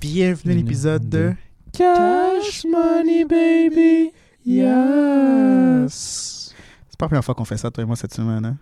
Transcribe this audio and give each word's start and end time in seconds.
bienvenue 0.00 0.52
à 0.52 0.56
l'épisode 0.56 1.08
de 1.08 1.34
Cash 1.72 2.64
Money 2.64 3.24
Baby. 3.24 4.10
Yes. 4.44 6.54
C'est 6.88 6.98
pas 6.98 7.04
la 7.04 7.08
première 7.08 7.24
fois 7.24 7.34
qu'on 7.34 7.44
fait 7.44 7.56
ça, 7.56 7.70
toi 7.70 7.84
et 7.84 7.86
moi, 7.86 7.96
cette 7.96 8.14
semaine. 8.14 8.44
Hein? 8.44 8.56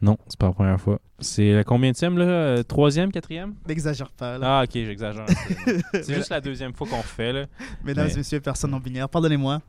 Non, 0.00 0.16
c'est 0.28 0.38
pas 0.38 0.46
la 0.48 0.52
première 0.52 0.80
fois. 0.80 1.00
C'est 1.18 1.52
la 1.52 1.64
combienième, 1.64 2.18
là? 2.18 2.24
Euh, 2.24 2.62
Troisième, 2.62 3.10
quatrième? 3.10 3.54
N'exagère 3.66 4.10
pas, 4.10 4.38
là. 4.38 4.60
Ah, 4.60 4.64
ok, 4.64 4.70
j'exagère. 4.72 5.26
c'est 5.92 6.14
juste 6.14 6.30
la 6.30 6.40
deuxième 6.40 6.74
fois 6.74 6.86
qu'on 6.86 7.02
fait, 7.02 7.32
là. 7.32 7.46
Mesdames 7.84 8.06
et 8.06 8.10
mais- 8.10 8.16
messieurs, 8.18 8.40
personnes 8.40 8.70
non 8.72 8.80
binaires, 8.80 9.08
pardonnez-moi. 9.08 9.60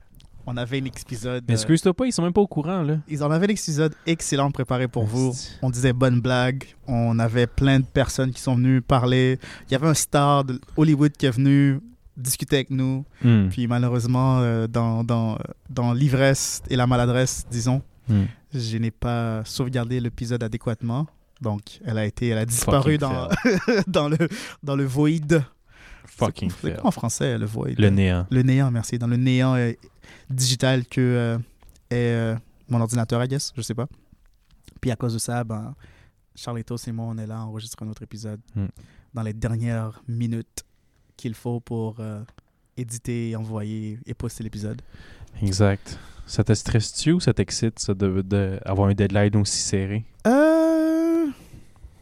On 0.48 0.58
avait 0.58 0.80
un 0.82 0.86
épisode. 0.86 1.44
Mais 1.48 1.54
euh, 1.54 1.58
excuse-toi 1.58 1.94
pas, 1.94 2.06
ils 2.06 2.12
sont 2.12 2.22
même 2.22 2.34
pas 2.34 2.42
au 2.42 2.48
courant, 2.48 2.82
là. 2.84 2.98
ils 3.08 3.24
en 3.24 3.32
avaient 3.32 3.48
un 3.48 3.50
épisode 3.50 3.94
excellent 4.06 4.52
préparé 4.52 4.88
pour 4.88 5.06
vous. 5.06 5.34
On 5.62 5.70
disait 5.70 5.94
bonnes 5.94 6.22
blagues. 6.22 6.66
On 6.88 7.18
avait 7.20 7.48
plein 7.48 7.80
de 7.80 7.86
personnes 7.86 8.32
qui 8.32 8.42
sont 8.42 8.56
venues 8.56 8.82
parler. 8.82 9.40
Il 9.70 9.72
y 9.74 9.76
avait 9.76 9.88
un 9.88 9.94
star 9.94 10.44
de 10.44 10.60
Hollywood 10.78 11.12
qui 11.14 11.26
est 11.26 11.32
venu 11.32 11.80
discuter 12.16 12.58
avec 12.58 12.70
nous. 12.70 13.04
Hmm. 13.24 13.50
Puis 13.50 13.68
malheureusement, 13.68 14.40
euh, 14.40 14.68
dans, 14.68 15.04
dans, 15.04 15.38
dans 15.70 15.94
l'ivresse 15.94 16.62
et 16.70 16.76
la 16.76 16.88
maladresse, 16.88 17.46
disons, 17.50 17.82
Hmm. 18.08 18.26
je 18.54 18.78
n'ai 18.78 18.92
pas 18.92 19.44
sauvegardé 19.46 20.00
l'épisode 20.00 20.44
adéquatement. 20.44 21.08
Donc, 21.42 21.80
elle 21.84 21.98
a 21.98 22.06
été, 22.06 22.28
elle 22.28 22.38
a 22.38 22.46
disparu 22.46 23.00
dans, 23.00 23.30
dans, 23.88 24.10
le, 24.10 24.18
dans 24.62 24.76
le 24.76 24.86
void. 24.86 25.42
Fucking 26.06 26.52
C'est 26.62 26.80
en 26.82 26.92
français, 26.92 27.38
le 27.38 27.46
void 27.48 27.70
Le 27.78 27.90
néant. 27.90 28.28
Le 28.30 28.44
néant, 28.44 28.70
merci. 28.72 29.00
Dans 29.00 29.08
le 29.08 29.18
néant 29.18 29.56
digital 30.30 30.86
que 30.86 31.02
euh, 31.02 31.38
est 31.90 32.14
euh, 32.14 32.36
mon 32.70 32.82
ordinateur, 32.82 33.24
I 33.24 33.28
guess, 33.28 33.54
je 33.56 33.62
sais 33.62 33.76
pas. 33.76 33.88
Puis 34.82 34.92
à 34.92 34.96
cause 34.96 35.14
de 35.14 35.20
ça, 35.20 35.44
ben, 35.44 35.76
Charletos 36.36 36.78
et 36.88 36.92
moi, 36.92 37.06
on 37.08 37.18
est 37.18 37.28
là 37.28 37.38
à 37.38 37.42
enregistrer 37.42 37.86
un 37.86 37.90
autre 37.90 38.04
épisode 38.04 38.40
Hmm. 38.56 38.68
dans 39.14 39.22
les 39.24 39.34
dernières 39.34 40.02
minutes 40.08 40.64
qu'il 41.18 41.34
faut 41.34 41.60
pour 41.60 41.98
euh, 42.00 42.24
éditer, 42.78 43.36
envoyer 43.36 44.00
et 44.06 44.14
poster 44.14 44.44
l'épisode. 44.44 44.82
Exact. 45.42 45.98
Ça 46.26 46.44
te 46.44 46.54
stresse-tu 46.54 47.12
ou 47.14 47.20
ça 47.20 47.34
t'excite, 47.34 47.80
ça, 47.80 47.94
de, 47.94 48.22
de 48.22 48.60
avoir 48.66 48.90
un 48.90 48.94
deadline 48.94 49.36
aussi 49.38 49.60
serré? 49.60 50.04
Euh... 50.28 51.28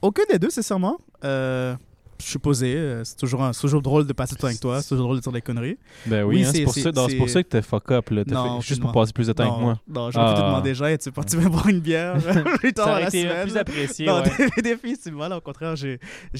Aucun 0.01 0.23
des 0.29 0.39
deux, 0.39 0.49
sincèrement. 0.49 0.97
Euh, 1.23 1.75
je 2.23 2.29
suis 2.29 2.39
posé. 2.39 2.75
euh, 2.75 3.03
C'est 3.03 3.15
toujours, 3.17 3.43
un- 3.43 3.51
toujours 3.51 3.81
drôle 3.81 4.07
de 4.07 4.13
passer 4.13 4.35
du 4.35 4.41
temps 4.41 4.47
avec 4.47 4.59
toi. 4.59 4.81
C'est 4.81 4.89
toujours 4.89 5.05
drôle 5.05 5.17
de 5.17 5.21
dire 5.21 5.31
des 5.31 5.41
conneries. 5.41 5.77
Ben 6.05 6.23
oui, 6.23 6.37
Oui, 6.37 6.45
hein, 6.45 6.51
c'est- 6.53 6.63
pour, 6.63 6.73
ça- 6.73 6.91
non, 6.91 7.07
c'est 7.09 7.15
pour 7.17 7.27
c'est- 7.27 7.33
ça 7.33 7.43
que 7.43 7.49
t'es 7.49 7.61
fuck 7.61 7.91
up, 7.91 8.09
là. 8.09 8.23
Non, 8.27 8.59
fait- 8.61 8.67
juste 8.67 8.81
pour 8.81 8.91
passer 8.91 9.13
plus 9.13 9.27
de 9.27 9.33
temps 9.33 9.43
non, 9.45 9.51
avec 9.51 9.61
moi. 9.63 9.79
non, 9.87 10.11
j'aurais 10.11 10.33
Ah. 10.37 10.41
demander, 10.47 10.73
Jean, 10.75 10.95
tu 10.97 11.11
tu 11.11 11.37
veux 11.37 11.49
boire 11.49 11.67
une 11.67 11.79
bière 11.79 12.15
plus 12.59 12.73
tard 12.73 12.85
Ça 12.87 12.99
la 12.99 13.07
été 13.07 13.25
euh, 13.27 13.29
semaine? 13.31 13.47
plus 13.47 13.57
apprécié, 13.57 14.05
Non, 14.07 14.21
ouais. 14.23 14.61
des 14.61 14.77
c'est 15.01 15.11
voilà. 15.11 15.37
Au 15.37 15.41
contraire, 15.41 15.75
j'ai 15.75 15.99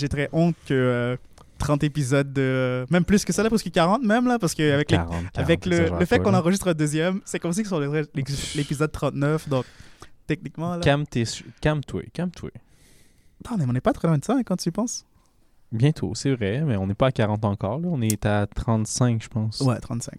très 0.09 0.29
honte 0.31 0.55
que 0.67 0.73
euh, 0.73 1.15
30 1.59 1.83
épisodes 1.83 2.33
de. 2.33 2.85
Même 2.89 3.05
plus 3.05 3.23
que 3.23 3.31
ça, 3.31 3.41
là, 3.43 3.49
presque 3.49 3.71
40 3.71 4.03
même, 4.03 4.27
là, 4.27 4.37
parce 4.39 4.53
qu'avec 4.53 4.91
les- 4.91 4.97
40, 4.97 5.11
40, 5.11 5.37
avec 5.39 5.65
le, 5.65 5.89
le 5.99 6.05
fait 6.05 6.19
qu'on 6.19 6.33
enregistre 6.33 6.67
un 6.67 6.73
deuxième, 6.73 7.21
c'est 7.25 7.39
comme 7.39 7.53
si 7.53 7.63
sur 7.63 7.79
l'épisode 7.79 8.91
39, 8.91 9.47
donc 9.47 9.65
techniquement, 10.27 10.75
là. 10.75 10.81
Calme-toi, 10.81 12.01
calme-toi. 12.13 12.49
Non, 13.49 13.57
mais 13.57 13.65
on 13.67 13.73
n'est 13.73 13.81
pas 13.81 13.93
très 13.93 14.07
loin 14.07 14.17
de 14.17 14.23
ça, 14.23 14.35
hein, 14.37 14.41
quand 14.45 14.55
tu 14.57 14.69
y 14.69 14.71
penses. 14.71 15.05
Bientôt, 15.73 16.13
c'est 16.15 16.33
vrai, 16.33 16.61
mais 16.61 16.77
on 16.77 16.87
n'est 16.87 16.93
pas 16.93 17.07
à 17.07 17.11
40 17.11 17.43
encore. 17.45 17.79
Là. 17.79 17.89
On 17.91 18.01
est 18.01 18.25
à 18.25 18.47
35, 18.47 19.21
je 19.23 19.27
pense. 19.27 19.59
Ouais, 19.61 19.77
35. 19.79 20.13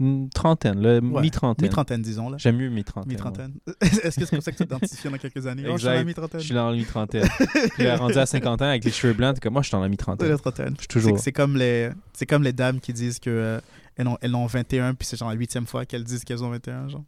Une 0.00 0.28
trentaine, 0.30 0.78
là, 0.80 1.00
Ouais, 1.00 1.22
mi-trentaine. 1.22 1.66
Mi-trentaine, 1.66 2.02
disons, 2.02 2.30
là. 2.30 2.36
J'aime 2.38 2.56
mieux 2.56 2.68
mi-trentaine. 2.68 3.10
Mi-trentaine. 3.10 3.52
Est-ce 3.80 4.16
que 4.20 4.26
c'est 4.26 4.30
comme 4.30 4.40
ça 4.40 4.52
que 4.52 4.56
tu 4.58 4.62
t'identifies 4.64 5.08
dans 5.10 5.16
quelques 5.18 5.44
années? 5.48 5.64
Oh, 5.66 5.72
je 5.72 5.78
suis 5.78 5.84
dans 5.86 5.90
la 5.90 6.00
Exact. 6.02 6.06
mi-trentaine. 6.06 6.40
Je 6.40 6.44
suis 6.46 6.54
dans 6.54 6.70
la 6.70 6.76
mi-trentaine. 6.76 7.28
Puis 7.74 7.82
là, 7.84 7.96
rendu 7.96 8.16
à 8.16 8.24
50 8.26 8.62
ans 8.62 8.66
avec 8.66 8.84
les 8.84 8.92
cheveux 8.92 9.12
blancs, 9.14 9.34
t'es 9.34 9.40
comme 9.40 9.54
moi, 9.54 9.62
je 9.62 9.68
suis 9.68 9.72
dans 9.72 9.80
la 9.80 9.88
mi-trentaine. 9.88 10.28
la 10.28 10.38
trentaine. 10.38 10.74
Je 10.76 10.82
suis 10.82 10.86
C'est 10.88 11.00
toujours. 11.00 11.18
c'est 11.18 11.32
comme, 11.32 11.56
les, 11.56 11.90
c'est 12.12 12.26
comme 12.26 12.44
les 12.44 12.52
dames 12.52 12.78
qui 12.78 12.92
disent 12.92 13.18
que 13.18 13.28
euh, 13.30 13.60
elles, 13.96 14.06
ont, 14.06 14.18
elles 14.20 14.36
ont 14.36 14.46
21, 14.46 14.94
puis 14.94 15.04
c'est 15.08 15.16
genre 15.16 15.30
la 15.30 15.34
huitième 15.34 15.66
fois 15.66 15.84
qu'elles 15.84 16.04
disent 16.04 16.22
qu'elles 16.24 16.44
ont 16.44 16.50
21, 16.50 16.88
genre. 16.88 17.02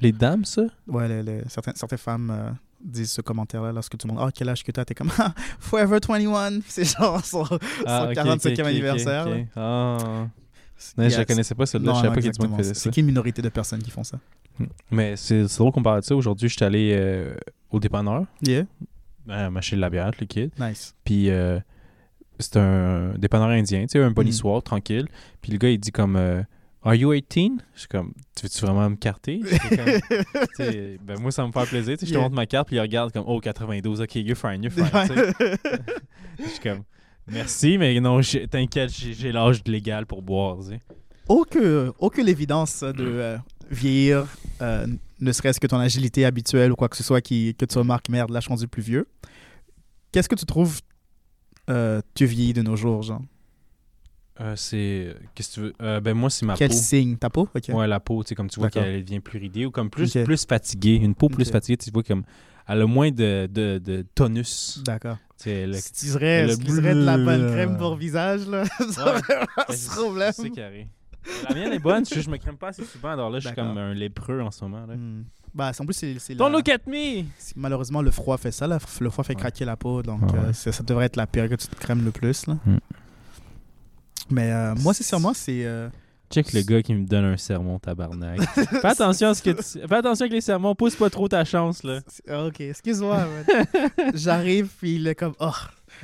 Les 0.00 0.12
dames, 0.12 0.46
ça? 0.46 0.62
Ouais, 0.86 1.08
les, 1.08 1.22
les- 1.22 1.42
certaines, 1.48 1.74
certaines 1.76 1.98
femmes 1.98 2.30
euh, 2.30 2.50
disent 2.84 3.10
ce 3.12 3.20
commentaire-là 3.20 3.72
lorsque 3.72 3.96
tout 3.96 4.06
le 4.06 4.14
monde 4.14 4.22
Ah, 4.26 4.30
quel 4.34 4.48
âge 4.48 4.62
que 4.64 4.70
t'as 4.72 4.84
T'es 4.84 4.94
comme 4.94 5.10
Ah, 5.18 5.34
Forever 5.58 5.98
21. 6.06 6.60
C'est 6.68 6.84
genre 6.84 7.24
son, 7.24 7.44
son 7.44 7.58
Ah, 7.86 8.06
ok, 8.10 8.16
45e 8.16 8.52
ok, 8.52 8.58
ok, 8.60 8.66
anniversaire. 8.66 9.26
ok, 9.26 9.32
là. 9.34 9.40
ok. 9.40 9.46
Ah. 9.56 10.26
Y 10.98 11.10
je 11.10 11.16
la 11.18 11.24
connaissais 11.24 11.54
pas 11.56 11.66
celle-là. 11.66 11.92
Je 11.92 11.96
savais 12.00 12.08
pas 12.08 12.20
qu'il 12.20 12.26
y 12.32 12.60
a 12.70 12.74
C'est 12.74 12.90
qu'une 12.92 13.06
minorité 13.06 13.42
de 13.42 13.48
personnes 13.48 13.82
qui 13.82 13.90
font 13.90 14.04
ça. 14.04 14.18
Mais 14.90 15.16
c'est 15.16 15.42
drôle 15.44 15.72
qu'on 15.72 15.82
parle 15.82 16.00
de 16.00 16.04
ça. 16.04 16.14
Aujourd'hui, 16.14 16.48
je 16.48 16.54
suis 16.54 16.64
allé 16.64 16.92
euh, 16.96 17.34
au 17.70 17.80
dépanneur, 17.80 18.24
Yeah, 18.42 18.64
à 19.28 19.50
m'acheter 19.50 19.76
de 19.76 19.80
la 19.80 19.90
bière, 19.90 20.10
le 20.20 20.26
kid. 20.26 20.50
nice. 20.58 20.94
Puis 21.04 21.30
euh, 21.30 21.58
c'est 22.38 22.56
un 22.58 23.14
dépanneur 23.18 23.48
indien, 23.48 23.82
tu 23.82 23.88
sais, 23.98 24.02
un 24.02 24.10
bunny 24.12 24.30
Mm. 24.30 24.34
soir, 24.34 24.62
tranquille. 24.62 25.06
Puis 25.42 25.50
le 25.52 25.58
gars, 25.58 25.68
il 25.70 25.78
dit 25.80 25.90
comme 25.92 26.14
euh, 26.16 26.42
Are 26.82 26.94
you 26.94 27.12
18 27.12 27.52
Je 27.74 27.78
suis 27.80 27.88
comme 27.88 28.12
Tu 28.36 28.44
veux-tu 28.44 28.60
vraiment 28.64 28.88
me 28.90 28.96
carter? 28.96 29.40
Comme, 29.40 30.58
ben, 31.04 31.20
Moi, 31.20 31.32
ça 31.32 31.46
me 31.46 31.52
fait 31.52 31.66
plaisir. 31.66 31.96
Je 32.00 32.06
te 32.06 32.10
Yeah. 32.10 32.20
montre 32.20 32.34
ma 32.36 32.46
carte, 32.46 32.68
puis 32.68 32.76
il 32.76 32.80
regarde 32.80 33.12
comme 33.12 33.24
Oh, 33.26 33.40
92, 33.40 34.00
ok, 34.00 34.14
you're 34.16 34.36
fine, 34.36 34.62
you're 34.62 34.72
fine. 34.72 34.86
Je 36.38 36.48
suis 36.48 36.60
comme 36.62 36.82
Merci, 37.30 37.76
mais 37.78 37.98
non, 38.00 38.20
t'inquiète, 38.50 38.90
j'ai 38.90 39.32
l'âge 39.32 39.60
légal 39.66 40.06
pour 40.06 40.22
boire. 40.22 40.56
aucune, 41.28 41.92
aucune 41.98 42.26
évidence 42.28 42.80
de 42.80 42.94
euh, 43.04 43.36
vieillir, 43.70 44.26
euh, 44.62 44.86
ne 45.20 45.32
serait-ce 45.32 45.60
que 45.60 45.66
ton 45.66 45.76
agilité 45.78 46.24
habituelle 46.24 46.72
ou 46.72 46.74
quoi 46.76 46.88
que 46.88 46.96
ce 46.96 47.02
soit 47.02 47.20
qui, 47.20 47.54
que 47.54 47.66
tu 47.66 47.76
remarques, 47.76 48.08
merde, 48.08 48.30
là, 48.30 48.40
je 48.40 48.44
suis 48.44 48.48
rendu 48.54 48.66
plus 48.66 48.80
vieux. 48.82 49.06
Qu'est-ce 50.10 50.28
que 50.28 50.36
tu 50.36 50.46
trouves 50.46 50.80
euh, 51.68 52.00
tu 52.14 52.24
vieillis 52.24 52.54
de 52.54 52.62
nos 52.62 52.76
jours, 52.76 53.02
genre? 53.02 53.20
Euh, 54.40 54.54
c'est. 54.56 55.14
Qu'est-ce 55.34 55.48
que 55.50 55.54
tu 55.54 55.60
veux? 55.60 55.72
Euh, 55.82 56.00
Ben, 56.00 56.14
moi, 56.14 56.30
c'est 56.30 56.46
ma 56.46 56.54
Quel 56.54 56.70
peau. 56.70 56.76
signe? 56.76 57.16
Ta 57.16 57.28
peau? 57.30 57.48
Ok. 57.54 57.64
Ouais, 57.74 57.86
la 57.88 57.98
peau, 58.00 58.22
tu 58.22 58.28
sais, 58.28 58.34
comme 58.34 58.48
tu 58.48 58.60
vois 58.60 58.70
qu'elle 58.70 59.04
devient 59.04 59.20
plus 59.20 59.38
ridée 59.38 59.66
ou 59.66 59.70
comme 59.70 59.90
plus, 59.90 60.16
plus 60.24 60.46
fatiguée. 60.46 60.94
Une 60.96 61.14
peau 61.14 61.28
plus 61.28 61.50
fatiguée, 61.50 61.76
tu 61.76 61.90
vois, 61.90 62.02
comme. 62.02 62.22
Elle 62.70 62.82
a 62.82 62.86
moins 62.86 63.10
de, 63.10 63.48
de, 63.50 63.78
de 63.82 64.04
tonus. 64.14 64.82
D'accord. 64.84 65.16
Tu 65.42 65.50
Si 65.72 66.06
le 66.18 66.56
de 66.94 67.04
la 67.04 67.16
bonne 67.16 67.50
crème 67.50 67.76
pour 67.78 67.96
visage, 67.96 68.46
là, 68.46 68.64
ça 68.90 69.14
Ouais. 69.14 69.20
Ben, 69.68 69.74
ce 69.74 69.88
problème. 69.90 70.32
C'est 70.34 70.62
arrive. 70.62 70.86
La 71.48 71.54
mienne 71.54 71.72
est 71.72 71.78
bonne, 71.78 72.04
je, 72.06 72.20
je 72.20 72.30
me 72.30 72.36
crème 72.36 72.56
pas 72.56 72.68
assez 72.68 72.84
souvent, 72.84 73.10
alors 73.10 73.30
là, 73.30 73.38
je 73.38 73.46
suis 73.46 73.54
comme 73.54 73.76
un 73.76 73.92
lépreux 73.94 74.40
en 74.40 74.50
ce 74.50 74.64
moment. 74.64 74.86
Là. 74.86 74.94
Hmm. 74.96 75.24
Bah, 75.54 75.72
en 75.78 75.84
plus, 75.84 75.94
c'est 76.18 76.34
Don't 76.34 76.50
la- 76.52 76.58
look 76.58 76.68
at 76.68 76.78
me! 76.86 77.24
malheureusement 77.56 78.02
le 78.02 78.10
froid 78.10 78.36
fait 78.38 78.50
ça. 78.50 78.66
là. 78.66 78.78
Le 79.00 79.10
froid 79.10 79.24
fait 79.24 79.34
Ouais. 79.34 79.40
craquer 79.40 79.64
la 79.64 79.76
peau, 79.76 80.02
donc 80.02 80.22
Ouais, 80.32 80.38
euh, 80.38 80.52
ça 80.52 80.82
devrait 80.82 81.06
être 81.06 81.16
la 81.16 81.26
période 81.26 81.50
que 81.50 81.56
tu 81.62 81.68
te 81.68 81.76
crèmes 81.76 82.04
le 82.04 82.10
plus. 82.10 82.46
Là. 82.46 82.54
Hmm. 82.66 82.78
Mais 84.30 84.50
euh, 84.52 84.74
moi, 84.82 84.94
sincèrement, 84.94 85.32
c'est. 85.34 85.64
euh, 85.64 85.88
Check 86.30 86.52
le 86.52 86.60
gars 86.60 86.82
qui 86.82 86.92
me 86.94 87.06
donne 87.06 87.24
un 87.24 87.36
sermon, 87.38 87.78
tabarnak. 87.78 88.38
Fais 88.50 88.86
attention 88.86 89.28
à 89.28 89.34
ce 89.34 89.42
que 89.42 89.48
tu... 89.50 89.62
Fais 89.88 89.94
attention 89.94 90.24
avec 90.24 90.32
les 90.34 90.42
sermons, 90.42 90.74
pousse 90.74 90.94
pas 90.94 91.08
trop 91.08 91.26
ta 91.26 91.42
chance, 91.46 91.82
là. 91.82 92.00
c'est- 92.06 92.30
ok, 92.30 92.60
excuse-moi. 92.60 93.16
man. 93.16 93.66
J'arrive, 94.14 94.68
puis 94.78 94.96
il 94.96 95.06
est 95.06 95.14
comme. 95.14 95.32
Oh, 95.40 95.50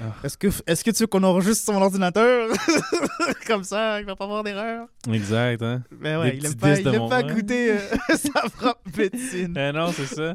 Ah. 0.00 0.14
est-ce 0.25 0.38
que, 0.38 0.47
est 0.66 0.82
que 0.82 0.91
tu 0.91 1.02
veux 1.02 1.06
qu'on 1.06 1.22
enregistre 1.25 1.64
sur 1.64 1.75
mon 1.75 1.82
ordinateur? 1.82 2.48
Comme 3.47 3.62
ça, 3.64 4.00
il 4.00 4.06
va 4.06 4.16
pas 4.16 4.25
avoir 4.25 4.42
d'erreur. 4.42 4.86
Exact, 5.12 5.62
hein? 5.62 5.82
Mais 6.00 6.16
ouais, 6.16 6.32
Des 6.32 6.36
il 6.38 6.46
aime 6.46 6.52
petits 6.54 6.58
pas, 6.60 6.78
il 6.78 6.84
de 6.84 6.91
aime 6.91 6.98
mon- 6.98 7.08
pas 7.08 7.22
goûter 7.22 7.72
euh, 7.72 7.78
sa 8.16 8.48
propre 8.48 8.81
médecine. 8.96 9.54
Eh 9.56 9.72
non, 9.72 9.92
c'est 9.92 10.06
ça. 10.06 10.34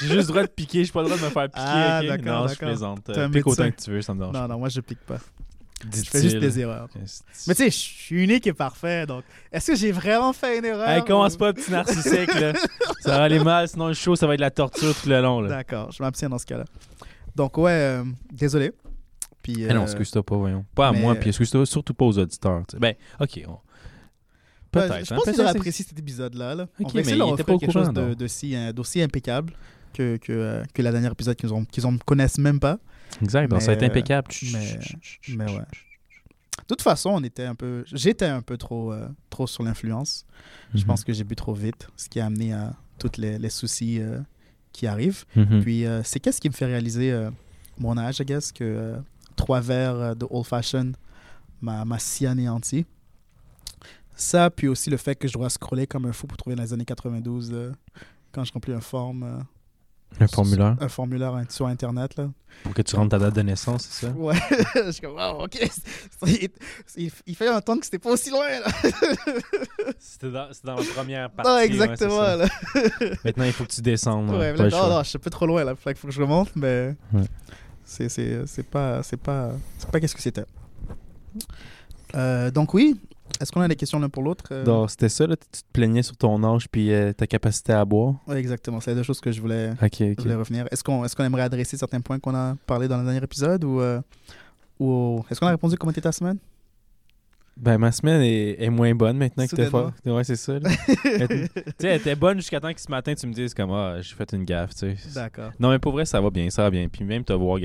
J'ai 0.00 0.06
juste 0.08 0.16
le 0.18 0.22
droit 0.26 0.42
de 0.42 0.48
piquer, 0.48 0.84
j'ai 0.84 0.92
pas 0.92 1.00
le 1.00 1.06
droit 1.08 1.18
de 1.18 1.24
me 1.24 1.30
faire 1.30 1.44
piquer, 1.48 1.60
Ah, 1.66 2.00
ok? 2.02 2.06
d'accord, 2.08 2.42
Non, 2.42 2.48
je 2.48 2.54
plaisante. 2.58 3.08
Euh, 3.10 3.28
Pique 3.30 3.46
autant 3.46 3.70
que 3.70 3.82
tu 3.82 3.90
veux, 3.90 4.02
ça 4.02 4.12
me 4.14 4.18
dérange 4.20 4.34
Non, 4.34 4.46
non, 4.46 4.58
moi, 4.58 4.68
je 4.68 4.80
pique 4.82 5.00
pas. 5.06 5.18
Je 5.82 6.02
fais 6.10 6.20
juste 6.22 6.38
des 6.38 6.60
erreurs. 6.60 6.88
Mais 6.94 7.54
tu 7.54 7.62
sais, 7.62 7.70
je 7.70 7.76
suis 7.76 8.22
unique 8.24 8.46
et 8.46 8.52
parfait, 8.52 9.06
donc 9.06 9.24
est-ce 9.52 9.72
que 9.72 9.76
j'ai 9.76 9.92
vraiment 9.92 10.32
fait 10.32 10.58
une 10.58 10.64
erreur 10.64 10.88
Hey, 10.88 11.04
commence 11.04 11.34
ou- 11.34 11.38
pas, 11.38 11.52
petit 11.52 11.70
narcissique, 11.70 12.34
là. 12.34 12.52
Ça 13.00 13.16
va 13.18 13.22
aller 13.24 13.38
mal, 13.42 13.68
sinon 13.68 13.88
le 13.88 13.94
show, 13.94 14.14
ça 14.16 14.26
va 14.26 14.34
être 14.34 14.40
la 14.40 14.50
torture 14.50 14.94
tout 14.94 15.08
le 15.08 15.20
long. 15.22 15.42
D'accord, 15.42 15.90
je 15.92 16.02
m'abstiens 16.02 16.28
dans 16.28 16.38
ce 16.38 16.46
cas-là. 16.46 16.64
Donc, 17.34 17.56
ouais, 17.58 17.70
euh, 17.72 18.04
désolé. 18.32 18.72
Puis, 19.42 19.54
Eh 19.66 19.72
non, 19.72 19.80
euh, 19.80 19.84
excuse-toi 19.84 20.22
pas, 20.22 20.36
voyons. 20.36 20.66
Pas 20.74 20.88
à 20.88 20.92
mais- 20.92 21.00
moi, 21.00 21.14
puis 21.14 21.30
excuse-toi 21.30 21.64
surtout 21.64 21.94
pas 21.94 22.04
aux 22.04 22.18
auditeurs. 22.18 22.62
tu 22.68 22.76
sais. 22.76 22.80
Ben, 22.80 22.94
ok. 23.18 23.40
on- 23.46 23.52
ouais, 23.52 23.56
Peut-être. 24.70 25.06
je 25.06 25.14
hein, 25.14 25.16
pense 25.16 25.24
qu'ils 25.24 25.40
auraient 25.40 25.52
c'est- 25.52 25.58
apprécié 25.58 25.84
cet 25.88 25.98
épisode-là. 25.98 26.54
Là. 26.54 26.66
On 26.78 26.84
Ok, 26.84 26.94
va 26.94 27.00
essayer 27.00 27.16
mais 27.16 27.22
de 27.24 27.36
leur 27.36 27.58
quelque 27.58 27.72
chose 27.72 27.88
de- 27.88 27.92
donc. 27.92 28.14
d'aussi 28.16 28.54
euh, 28.54 29.04
impeccable 29.04 29.52
que, 29.94 30.18
que, 30.18 30.32
euh, 30.32 30.62
que 30.74 30.82
la 30.82 30.92
dernière 30.92 31.12
épisode 31.12 31.36
qu'ils 31.36 31.50
qu'ils 31.72 31.86
ont 31.86 31.96
connaissent 32.04 32.38
même 32.38 32.60
pas. 32.60 32.78
Exact, 33.22 33.48
donc 33.50 33.60
ça 33.60 33.68
va 33.68 33.72
être 33.74 33.80
Mais, 33.80 33.86
impeccable. 33.88 34.28
mais- 34.52 34.78
mais 35.28 35.44
ouais. 35.52 35.64
De 36.58 36.64
toute 36.76 36.82
façon, 36.82 37.10
on 37.10 37.22
était 37.24 37.44
un 37.44 37.54
peu, 37.54 37.84
j'étais 37.92 38.26
un 38.26 38.42
peu 38.42 38.56
trop, 38.56 38.92
euh, 38.92 39.08
trop 39.30 39.46
sur 39.46 39.62
l'influence. 39.64 40.24
Je 40.74 40.80
Mhm. 40.80 40.84
pense 40.86 41.04
que 41.04 41.12
j'ai 41.12 41.24
bu 41.24 41.34
trop 41.34 41.54
vite, 41.54 41.88
ce 41.96 42.08
qui 42.08 42.20
a 42.20 42.26
amené 42.26 42.52
à 42.52 42.74
tous 42.98 43.12
les, 43.18 43.38
les 43.38 43.50
soucis 43.50 44.00
euh, 44.00 44.20
qui 44.72 44.86
arrivent. 44.86 45.24
Mhm. 45.34 45.62
Puis 45.62 45.84
euh, 45.86 46.02
c'est 46.04 46.20
qu'est-ce 46.20 46.40
qui 46.40 46.48
me 46.48 46.54
fait 46.54 46.66
réaliser 46.66 47.10
euh, 47.12 47.30
mon 47.78 47.96
âge, 47.98 48.20
I 48.20 48.24
guess, 48.24 48.52
que 48.52 48.62
euh, 48.62 48.96
trois 49.36 49.60
verres 49.60 49.94
euh, 49.96 50.14
de 50.14 50.26
Old 50.30 50.46
Fashion 50.46 50.92
m'a 51.60 51.84
m'a 51.84 51.98
si 51.98 52.26
anéanti. 52.26 52.86
Ça, 54.14 54.50
puis 54.50 54.68
aussi 54.68 54.90
le 54.90 54.96
fait 54.98 55.14
que 55.16 55.26
je 55.26 55.32
dois 55.32 55.48
scroller 55.50 55.86
comme 55.86 56.04
un 56.06 56.12
fou 56.12 56.26
pour 56.26 56.36
trouver 56.36 56.54
dans 56.54 56.62
les 56.62 56.72
années 56.72 56.84
92 56.84 57.50
euh, 57.52 57.72
quand 58.32 58.44
je 58.44 58.52
remplis 58.52 58.74
un 58.74 58.80
forme. 58.82 59.44
Un 60.18 60.26
formulaire 60.26 60.76
un 60.80 60.88
formulaire 60.88 61.34
sur 61.48 61.66
Internet. 61.66 62.16
Là. 62.16 62.28
pour 62.64 62.74
que 62.74 62.82
tu 62.82 62.96
rentres 62.96 63.10
ta 63.10 63.18
date 63.18 63.34
de 63.36 63.42
naissance, 63.42 63.86
c'est 63.90 64.06
ça? 64.06 64.12
Ouais, 64.12 64.34
je 64.74 64.90
suis 64.90 65.00
comme, 65.00 65.14
wow, 65.14 65.44
ok. 65.44 65.58
Il, 66.26 66.48
il- 66.96 67.12
il 67.26 67.36
fait 67.36 67.48
un 67.48 67.60
temps 67.60 67.78
que 67.78 67.84
c'était 67.84 67.98
pas 68.00 68.10
aussi 68.10 68.30
loin. 68.30 68.46
Là. 68.48 68.66
C'était 69.98 70.30
dans, 70.30 70.48
c'est 70.52 70.64
dans 70.64 70.76
la 70.76 70.82
première 70.94 71.30
partie. 71.36 71.50
non, 71.50 71.58
exactement. 71.58 72.20
là. 72.36 72.46
Maintenant, 73.24 73.44
il 73.44 73.52
faut 73.52 73.64
que 73.64 73.70
tu 73.72 73.80
descendes. 73.82 74.30
Ouais, 74.30 74.54
là, 74.56 74.68
non, 74.68 74.88
non, 74.88 75.02
je 75.02 75.08
suis 75.10 75.16
un 75.16 75.20
peu 75.20 75.30
trop 75.30 75.46
loin 75.46 75.62
là. 75.64 75.74
Qu'il 75.74 75.94
faut 75.94 76.08
que 76.08 76.12
je 76.14 76.20
remonte, 76.20 76.54
mais 76.56 76.94
Ouais. 77.12 77.22
c'est 77.84 78.08
c'est 78.08 78.46
c'est 78.46 78.62
pas 78.62 79.02
c'est 79.02 79.16
pas 79.18 79.52
c'est 79.78 79.90
pas 79.90 80.00
qu'est-ce 80.00 80.14
que 80.14 80.22
c'était. 80.22 80.44
Euh, 82.14 82.50
donc 82.50 82.74
oui, 82.74 82.98
est-ce 83.40 83.50
qu'on 83.52 83.60
a 83.60 83.68
des 83.68 83.76
questions 83.76 83.98
l'un 83.98 84.08
pour 84.08 84.22
l'autre 84.22 84.44
euh? 84.52 84.64
Donc, 84.64 84.90
c'était 84.90 85.08
ça, 85.08 85.26
là? 85.26 85.36
Tu 85.36 85.62
te 85.62 85.66
plaignais 85.72 86.02
sur 86.02 86.16
ton 86.16 86.42
âge 86.44 86.68
puis 86.70 86.92
euh, 86.92 87.12
ta 87.12 87.26
capacité 87.26 87.72
à 87.72 87.84
boire? 87.84 88.14
Ouais, 88.26 88.36
exactement. 88.38 88.80
C'est 88.80 88.90
les 88.90 88.96
deux 88.96 89.02
choses 89.02 89.20
que 89.20 89.32
je 89.32 89.40
voulais, 89.40 89.72
je 89.80 90.28
revenir. 90.36 90.66
Est-ce 90.70 90.84
qu'on 90.84 91.04
est 91.04 91.14
qu'on 91.14 91.24
aimerait 91.24 91.42
adresser 91.42 91.76
certains 91.76 92.00
points 92.00 92.18
qu'on 92.18 92.34
a 92.34 92.56
parlé 92.66 92.86
dans 92.88 92.98
le 92.98 93.04
dernier 93.04 93.22
épisode 93.24 93.64
ou 93.64 93.80
euh, 93.80 94.00
ou 94.78 95.24
est-ce 95.30 95.40
qu'on 95.40 95.46
a 95.46 95.50
répondu 95.50 95.76
comment 95.76 95.90
était 95.92 96.00
ta 96.00 96.12
semaine? 96.12 96.38
Ben, 97.56 97.76
ma 97.76 97.92
semaine 97.92 98.22
est, 98.22 98.62
est 98.62 98.70
moins 98.70 98.94
bonne 98.94 99.18
maintenant 99.18 99.46
que 99.46 99.54
t'es 99.54 99.66
fort. 99.66 99.92
Ouais, 100.06 100.24
c'est 100.24 100.36
ça. 100.36 100.58
là. 100.58 100.70
Elle 101.04 101.22
était- 101.22 101.48
tu 101.48 101.62
sais, 101.78 101.88
elle 101.88 102.00
était 102.00 102.14
bonne 102.14 102.38
jusqu'à 102.38 102.58
temps 102.58 102.72
que 102.72 102.80
ce 102.80 102.90
matin, 102.90 103.12
tu 103.14 103.26
me 103.26 103.34
dises 103.34 103.52
comme, 103.52 103.70
ah, 103.72 104.00
j'ai 104.00 104.14
fait 104.14 104.32
une 104.32 104.44
gaffe, 104.44 104.74
tu 104.74 104.96
sais. 104.96 105.14
D'accord. 105.14 105.50
Non, 105.60 105.68
mais 105.70 105.78
pour 105.78 105.92
vrai, 105.92 106.06
ça 106.06 106.20
va 106.22 106.30
bien, 106.30 106.48
ça 106.48 106.62
va 106.62 106.70
bien. 106.70 106.88
Puis 106.88 107.04
même 107.04 107.22
te 107.22 107.34
voir, 107.34 107.58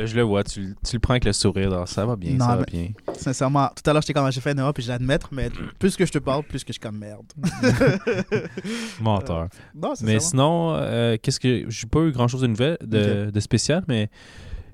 là, 0.00 0.06
je 0.06 0.16
le 0.16 0.22
vois, 0.22 0.42
tu, 0.44 0.60
le- 0.60 0.74
tu 0.84 0.96
le 0.96 1.00
prends 1.00 1.12
avec 1.14 1.24
le 1.24 1.32
sourire, 1.32 1.72
alors, 1.72 1.88
ça 1.88 2.04
va 2.06 2.16
bien, 2.16 2.32
Non, 2.32 2.46
ça 2.46 2.56
va 2.56 2.64
bien. 2.64 2.88
Sincèrement, 3.16 3.68
tout 3.68 3.88
à 3.88 3.92
l'heure 3.92 4.02
j'étais 4.02 4.12
comme 4.14 4.30
j'ai 4.32 4.40
fait 4.40 4.52
une 4.52 4.58
erreur 4.58 4.72
puis 4.74 4.82
je 4.82 4.88
l'admettre, 4.88 5.28
mais 5.32 5.50
plus 5.78 5.96
que 5.96 6.04
je 6.06 6.12
te 6.12 6.18
parle, 6.18 6.42
plus 6.44 6.64
que 6.64 6.68
je 6.68 6.72
suis 6.74 6.80
comme 6.80 6.98
merde. 6.98 7.26
Menteur. 9.00 9.48
non, 9.74 9.94
c'est 9.94 10.04
Mais 10.06 10.20
sinon, 10.20 10.74
euh, 10.74 11.16
qu'est-ce 11.20 11.40
que. 11.40 11.64
J'ai 11.68 11.86
pas 11.86 12.00
eu 12.00 12.12
grand 12.12 12.28
chose 12.28 12.40
de 12.42 12.46
nouvelle, 12.46 12.78
de, 12.82 13.30
de 13.30 13.40
spécial, 13.40 13.84
mais 13.88 14.08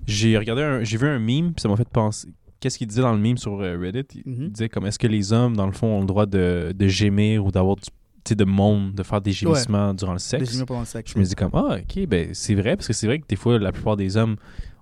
j'ai 0.06 0.36
regardé 0.38 0.62
un. 0.62 0.84
J'ai 0.84 0.96
vu 0.96 1.06
un 1.08 1.18
meme, 1.18 1.52
puis 1.52 1.60
ça 1.62 1.68
m'a 1.68 1.76
fait 1.76 1.88
penser. 1.88 2.28
Qu'est-ce 2.60 2.78
qu'il 2.78 2.86
disait 2.86 3.02
dans 3.02 3.12
le 3.12 3.18
meme 3.18 3.36
sur 3.36 3.60
euh, 3.60 3.78
Reddit? 3.78 4.22
Il 4.24 4.32
Mhm. 4.32 4.48
disait 4.48 4.68
comme 4.68 4.86
est-ce 4.86 4.98
que 4.98 5.06
les 5.06 5.32
hommes, 5.32 5.56
dans 5.56 5.66
le 5.66 5.72
fond, 5.72 5.88
ont 5.88 6.00
le 6.00 6.06
droit 6.06 6.26
de, 6.26 6.72
de 6.74 6.88
gémir 6.88 7.44
ou 7.44 7.50
d'avoir 7.50 7.76
du. 7.76 7.82
De 8.28 8.42
monde, 8.44 8.92
de 8.92 9.04
faire 9.04 9.20
des 9.20 9.30
gémissements 9.30 9.94
durant 9.94 10.10
le 10.10 10.16
Des 10.18 10.20
sexe? 10.24 10.50
génies 10.50 10.64
pendant 10.64 10.80
le 10.80 10.86
sexe. 10.86 11.12
Je 11.14 11.16
me 11.20 11.22
dis 11.24 11.36
comme 11.36 11.52
ah 11.54 11.76
ok 11.78 12.06
ben 12.08 12.30
c'est 12.32 12.56
vrai 12.56 12.74
parce 12.74 12.88
que 12.88 12.92
c'est 12.92 13.06
vrai 13.06 13.20
que 13.20 13.24
des 13.28 13.36
fois 13.36 13.56
la 13.56 13.70
plupart 13.70 13.96
des 13.96 14.16
hommes 14.16 14.34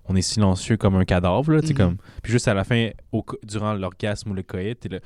on 0.06 0.16
est 0.16 0.22
silencieux 0.22 0.76
comme 0.76 0.96
un 0.96 1.04
cadavre 1.04 1.50
là 1.52 1.60
tu 1.60 1.68
sais 1.68 1.72
Mhm. 1.74 1.78
comme 1.78 1.96
puis 2.22 2.32
juste 2.32 2.48
à 2.48 2.54
la 2.54 2.64
fin 2.64 2.90
au 3.12 3.24
durant 3.42 3.72
l'orgasme 3.74 4.30
ou 4.30 4.34
le 4.34 4.42
coït 4.42 4.78
t'es 4.80 4.88
là 4.88 4.98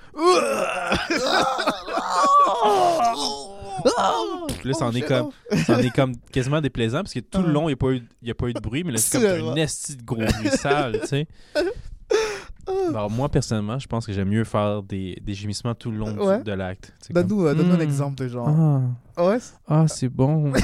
là, 4.64 4.72
ça 4.74 4.86
en 4.86 4.92
est 4.92 5.00
comme- 5.02 5.30
ça 5.64 5.76
en 5.76 5.78
est 5.78 5.94
comme 5.94 6.16
quasiment 6.32 6.60
déplaisant 6.60 6.98
parce 6.98 7.14
que 7.14 7.20
tout 7.20 7.40
le 7.42 7.48
Ah. 7.48 7.52
long 7.52 7.62
il 7.68 7.72
n'y 7.72 7.72
a 7.74 7.76
pas 7.76 7.90
eu 7.92 8.02
il 8.22 8.28
y 8.28 8.30
a 8.30 8.34
pas 8.34 8.48
eu 8.48 8.52
de 8.52 8.60
bruit 8.60 8.84
mais 8.84 8.92
là 8.92 8.98
c'est 8.98 9.20
comme 9.20 9.48
un 9.50 9.54
esti 9.56 9.96
de 9.96 10.02
gros 10.02 10.16
bruit 10.16 10.50
sale 10.50 11.00
tu 11.02 11.06
sais 11.06 11.26
alors 12.88 13.10
moi 13.10 13.28
personnellement 13.28 13.78
je 13.78 13.86
pense 13.86 14.06
que 14.06 14.12
j'aime 14.12 14.28
mieux 14.28 14.44
faire 14.44 14.82
des, 14.82 15.18
des 15.22 15.34
gémissements 15.34 15.74
tout 15.74 15.90
le 15.90 15.98
long 15.98 16.16
Ouais. 16.18 16.42
de 16.42 16.52
l'acte 16.52 16.92
sais, 17.00 17.12
comme, 17.12 17.22
Donne-nous 17.26 17.46
euh, 17.46 17.54
donne-nous 17.54 17.74
un 17.74 17.78
Hmm. 17.78 17.80
exemple 17.82 18.16
de 18.24 18.28
genre. 18.28 18.48
ah 18.48 18.80
Ah 19.16 19.26
ouais? 19.26 19.38
ah, 19.68 19.84
c'est 19.88 20.08
bon. 20.08 20.48
Mm, 20.48 20.54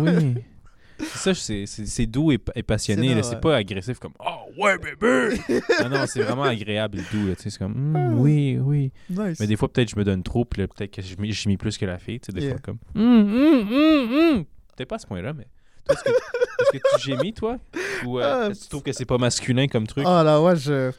oui. 0.00 0.34
C'est 0.98 1.34
ça, 1.34 1.64
c'est- 1.66 2.06
doux 2.06 2.32
et, 2.32 2.38
et 2.54 2.62
passionné. 2.62 3.22
C'est 3.22 3.34
ouais. 3.34 3.40
pas 3.40 3.56
agressif 3.56 3.98
comme 3.98 4.12
Oh 4.20 4.62
ouais, 4.62 4.76
bébé! 4.78 5.36
non, 5.82 5.88
non, 5.88 6.04
c'est 6.06 6.22
vraiment 6.22 6.44
agréable 6.44 6.98
et 6.98 7.02
doux. 7.16 7.34
C'est 7.38 7.56
comme 7.58 7.74
Mm, 7.74 8.18
Oui, 8.20 8.58
oui. 8.60 8.92
Nice. 9.10 9.38
Mais 9.40 9.46
des 9.46 9.56
fois, 9.56 9.72
peut-être 9.72 9.90
je 9.90 9.96
me 9.96 10.04
donne 10.04 10.22
trop, 10.22 10.44
puis 10.44 10.66
peut-être 10.66 10.90
que 10.92 11.02
je 11.02 11.48
m'y 11.48 11.56
plus 11.56 11.76
que 11.78 11.86
la 11.86 11.98
fille. 11.98 12.20
Tu 12.20 12.26
sais, 12.26 12.32
des 12.32 12.42
Yeah. 12.42 12.50
fois, 12.52 12.60
comme 12.60 12.78
Mm, 12.94 14.38
mm. 14.38 14.44
Peut-être 14.76 14.88
pas 14.88 14.96
à 14.96 14.98
ce 14.98 15.06
point-là, 15.06 15.32
mais. 15.32 15.46
Est-ce 15.90 16.04
que, 16.04 16.10
est-ce 16.10 16.70
que 16.70 16.96
tu 16.96 17.02
gémis, 17.10 17.32
toi? 17.34 17.58
Ou 18.06 18.20
euh, 18.20 18.46
Ah, 18.46 18.48
que 18.50 18.54
tu 18.58 18.68
trouves 18.68 18.82
que 18.82 18.92
c'est 18.92 19.04
pas 19.04 19.18
masculin 19.18 19.66
comme 19.66 19.86
truc? 19.86 20.04
Oh 20.06 20.22
là, 20.22 20.40
ouais, 20.40 20.56
je. 20.56 20.92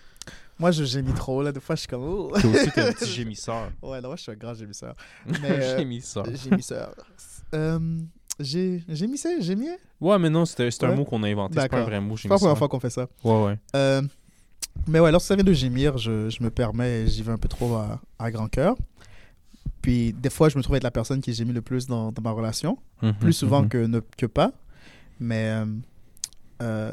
Moi, 0.60 0.72
je 0.72 0.84
gémis 0.84 1.14
trop, 1.14 1.42
là. 1.42 1.52
Des 1.52 1.60
fois, 1.60 1.76
je 1.76 1.82
suis 1.82 1.88
comme. 1.88 2.04
oh. 2.04 2.32
Toi 2.40 2.50
aussi, 2.50 2.72
t'es 2.72 2.82
un 2.82 2.92
petit 2.92 3.06
gémisseur. 3.10 3.72
Ouais, 3.82 4.02
là, 4.02 4.08
moi, 4.08 4.16
je 4.18 4.24
suis 4.24 4.32
un 4.32 4.36
grand 4.36 4.54
gémisseur. 4.54 4.94
Mais, 5.42 5.50
euh, 5.50 5.78
gémisseur. 5.78 6.26
Gémisseur. 6.36 6.94
Euh, 7.56 7.80
j'ai 8.40 8.84
gémissé, 8.88 9.42
gémier. 9.42 9.78
Ouais, 10.02 10.18
mais 10.20 10.30
non, 10.30 10.46
c'est 10.46 10.70
c'est 10.72 10.84
un 10.86 10.90
Ouais. 10.90 10.96
mot 10.96 11.06
qu'on 11.06 11.22
a 11.24 11.30
inventé. 11.30 11.60
C'est 11.60 11.70
pas 11.70 11.82
un 11.82 11.84
vrai 11.84 12.02
mot, 12.02 12.18
C'est 12.18 12.28
pas 12.28 12.36
la 12.36 12.40
première 12.40 12.58
fois 12.58 12.68
qu'on 12.70 12.80
fait 12.80 12.90
ça. 12.90 13.08
Ouais, 13.24 13.44
ouais. 13.46 13.60
Euh, 13.76 14.02
mais 14.88 15.00
ouais, 15.00 15.12
lorsque 15.12 15.28
ça 15.28 15.36
vient 15.36 15.44
de 15.44 15.54
gémir, 15.54 15.98
je, 15.98 16.30
je 16.30 16.42
me 16.44 16.50
permets, 16.50 17.08
j'y 17.08 17.22
vais 17.22 17.32
un 17.32 17.38
peu 17.38 17.48
trop 17.48 17.76
à, 17.76 18.02
à 18.20 18.32
grand 18.32 18.48
cœur. 18.48 18.76
Puis 19.82 20.14
des 20.14 20.30
fois, 20.30 20.50
je 20.50 20.58
me 20.58 20.64
trouve 20.64 20.76
être 20.78 20.84
la 20.84 20.92
personne 20.92 21.22
qui 21.22 21.34
gémit 21.34 21.54
le 21.54 21.62
plus 21.62 21.88
dans, 21.88 22.12
dans 22.12 22.22
ma 22.22 22.32
relation, 22.32 22.78
Mhm, 23.02 23.14
plus 23.16 23.34
souvent 23.34 23.62
mhm. 23.64 23.70
que, 23.70 23.78
ne, 23.86 24.00
que 24.18 24.26
pas. 24.26 24.52
Mais 25.20 25.50
euh, 25.50 25.66
euh, 26.62 26.92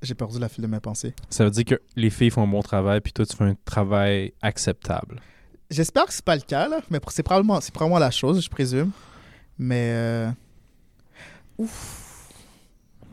j'ai 0.00 0.14
perdu 0.14 0.38
la 0.38 0.48
file 0.48 0.62
de 0.62 0.68
mes 0.68 0.80
pensées. 0.80 1.12
Ça 1.28 1.44
veut 1.44 1.50
dire 1.50 1.64
que 1.64 1.80
les 1.96 2.10
filles 2.10 2.30
font 2.30 2.42
un 2.42 2.46
bon 2.48 2.62
travail, 2.62 3.00
puis 3.00 3.12
toi, 3.12 3.26
tu 3.26 3.36
fais 3.36 3.44
un 3.44 3.56
travail 3.64 4.32
acceptable. 4.42 5.20
J'espère 5.70 6.06
que 6.06 6.12
c'est 6.12 6.24
pas 6.24 6.36
le 6.36 6.42
cas, 6.42 6.68
là, 6.68 6.80
mais 6.90 7.00
c'est 7.08 7.22
probablement, 7.22 7.60
c'est 7.60 7.72
probablement 7.72 7.98
la 7.98 8.10
chose, 8.10 8.42
je 8.42 8.48
présume. 8.48 8.90
Mais. 9.58 10.28
Ouf. 11.58 12.00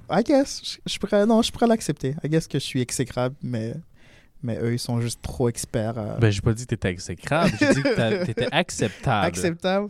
I 0.09 0.23
guess. 0.23 0.61
Je, 0.63 0.93
je 0.93 0.99
pourrais, 0.99 1.25
non, 1.25 1.41
je 1.41 1.51
pourrais 1.51 1.67
l'accepter. 1.67 2.15
I 2.23 2.29
guess 2.29 2.47
que 2.47 2.59
je 2.59 2.63
suis 2.63 2.81
exécrable, 2.81 3.35
mais, 3.41 3.73
mais 4.43 4.57
eux, 4.59 4.73
ils 4.73 4.79
sont 4.79 4.99
juste 4.99 5.21
trop 5.21 5.47
experts. 5.47 5.97
à- 5.97 6.17
Ben, 6.19 6.29
j'ai 6.29 6.41
pas 6.41 6.53
dit 6.53 6.63
que 6.63 6.69
t'étais 6.69 6.89
exécrable, 6.89 7.51
j'ai 7.59 7.73
dit 7.75 7.81
que 7.83 7.95
t'a- 7.95 8.25
t'étais 8.25 8.47
acceptable. 8.51 9.25
Acceptable? 9.27 9.89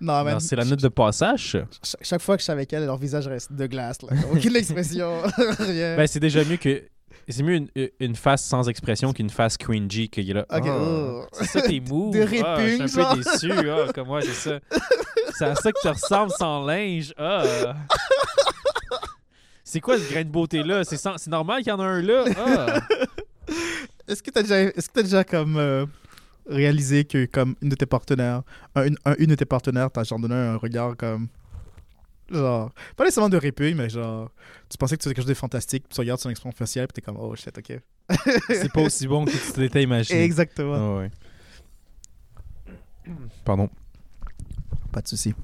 Non, 0.00 0.24
mais 0.24 0.32
Non, 0.32 0.40
C'est 0.40 0.56
la 0.56 0.64
note 0.64 0.80
de 0.82 0.88
passage, 0.88 1.52
ch- 1.52 1.64
chaque 2.02 2.20
fois 2.20 2.36
que 2.36 2.40
je 2.40 2.44
suis 2.44 2.52
avec 2.52 2.72
elle, 2.72 2.84
leur 2.84 2.96
visage 2.96 3.26
reste 3.28 3.52
de 3.52 3.66
glace. 3.66 3.98
Là. 4.02 4.16
Aucune 4.32 4.56
expression, 4.56 5.22
rien. 5.58 5.96
Ben, 5.96 6.06
c'est 6.06 6.20
déjà 6.20 6.44
mieux 6.44 6.56
que. 6.56 6.82
C'est 7.28 7.42
mieux 7.42 7.54
une, 7.54 7.68
une 8.00 8.16
face 8.16 8.44
sans 8.44 8.68
expression 8.68 9.12
qu'une 9.14 9.30
face 9.30 9.56
cringy 9.56 10.10
qu'il 10.10 10.24
y 10.24 10.32
a 10.32 10.34
là. 10.34 10.46
Ok, 10.50 10.64
Ah, 10.66 10.78
oh. 10.78 11.24
C'est 11.32 11.44
ça 11.46 11.62
tes 11.62 11.80
moves. 11.80 12.12
De 12.12 12.20
Ah, 12.44 12.56
je 12.60 12.86
suis 12.86 13.00
un 13.00 13.14
peu 13.14 13.22
déçu. 13.22 13.50
Ah, 13.70 13.92
comme 13.94 14.08
moi, 14.08 14.20
c'est 14.20 14.32
ça. 14.34 14.58
C'est 15.38 15.44
à 15.46 15.54
ça 15.54 15.72
que 15.72 15.80
tu 15.80 15.88
ressembles 15.88 16.32
sans 16.38 16.64
linge. 16.64 17.12
Ah. 17.18 17.74
C'est 19.62 19.80
quoi 19.80 19.98
ce 19.98 20.10
grain 20.12 20.22
de 20.24 20.28
beauté-là? 20.28 20.84
C'est 20.84 20.96
sans- 20.96 21.18
c'est 21.18 21.30
normal 21.30 21.58
qu'il 21.62 21.68
y 21.70 21.72
en 21.72 21.80
a 21.80 21.84
un 21.84 22.02
là? 22.02 22.24
Ah. 22.38 22.80
Est-ce 24.06 24.22
que 24.22 24.30
tu 24.30 24.38
as 24.38 24.42
déjà, 24.42 24.60
est-ce 24.60 24.88
que 24.88 24.92
t'as 24.94 25.02
déjà 25.02 25.24
comme, 25.24 25.56
euh, 25.56 25.86
réalisé 26.48 27.04
que 27.04 27.24
comme 27.26 27.56
une 27.62 27.70
de 27.70 27.74
tes 27.74 27.86
partenaires, 27.86 28.42
un- 28.74 28.86
une, 28.86 28.96
un- 29.04 29.14
une 29.18 29.26
de 29.26 29.34
tes 29.34 29.46
partenaires 29.46 29.90
t'a 29.90 30.04
genre 30.04 30.18
donné 30.20 30.34
un 30.34 30.56
regard 30.56 30.96
comme. 30.96 31.28
Genre, 32.30 32.70
pas 32.96 33.04
nécessairement 33.04 33.28
de 33.28 33.36
répugne, 33.36 33.76
mais 33.76 33.88
genre, 33.88 34.30
tu 34.70 34.78
pensais 34.78 34.96
que 34.96 35.02
tu 35.02 35.04
faisais 35.04 35.14
quelque 35.14 35.24
chose 35.24 35.28
de 35.28 35.34
fantastique, 35.34 35.84
puis 35.88 35.94
tu 35.94 36.00
regardes 36.00 36.20
son 36.20 36.30
expression 36.30 36.56
faciale, 36.56 36.86
puis 36.86 36.94
t'es 36.94 37.00
comme, 37.02 37.18
oh 37.18 37.34
shit, 37.34 37.56
ok. 37.56 37.80
C'est 38.48 38.72
pas 38.72 38.80
aussi 38.82 39.06
bon 39.06 39.24
que 39.24 39.30
tu 39.30 39.52
t'étais 39.52 39.82
imaginé. 39.82 40.22
Exactement. 40.22 40.74
Ah 40.74 41.00
ouais. 41.00 41.10
Pardon. 43.44 43.68
Pas 44.94 45.00
de 45.02 45.08
souci. 45.08 45.34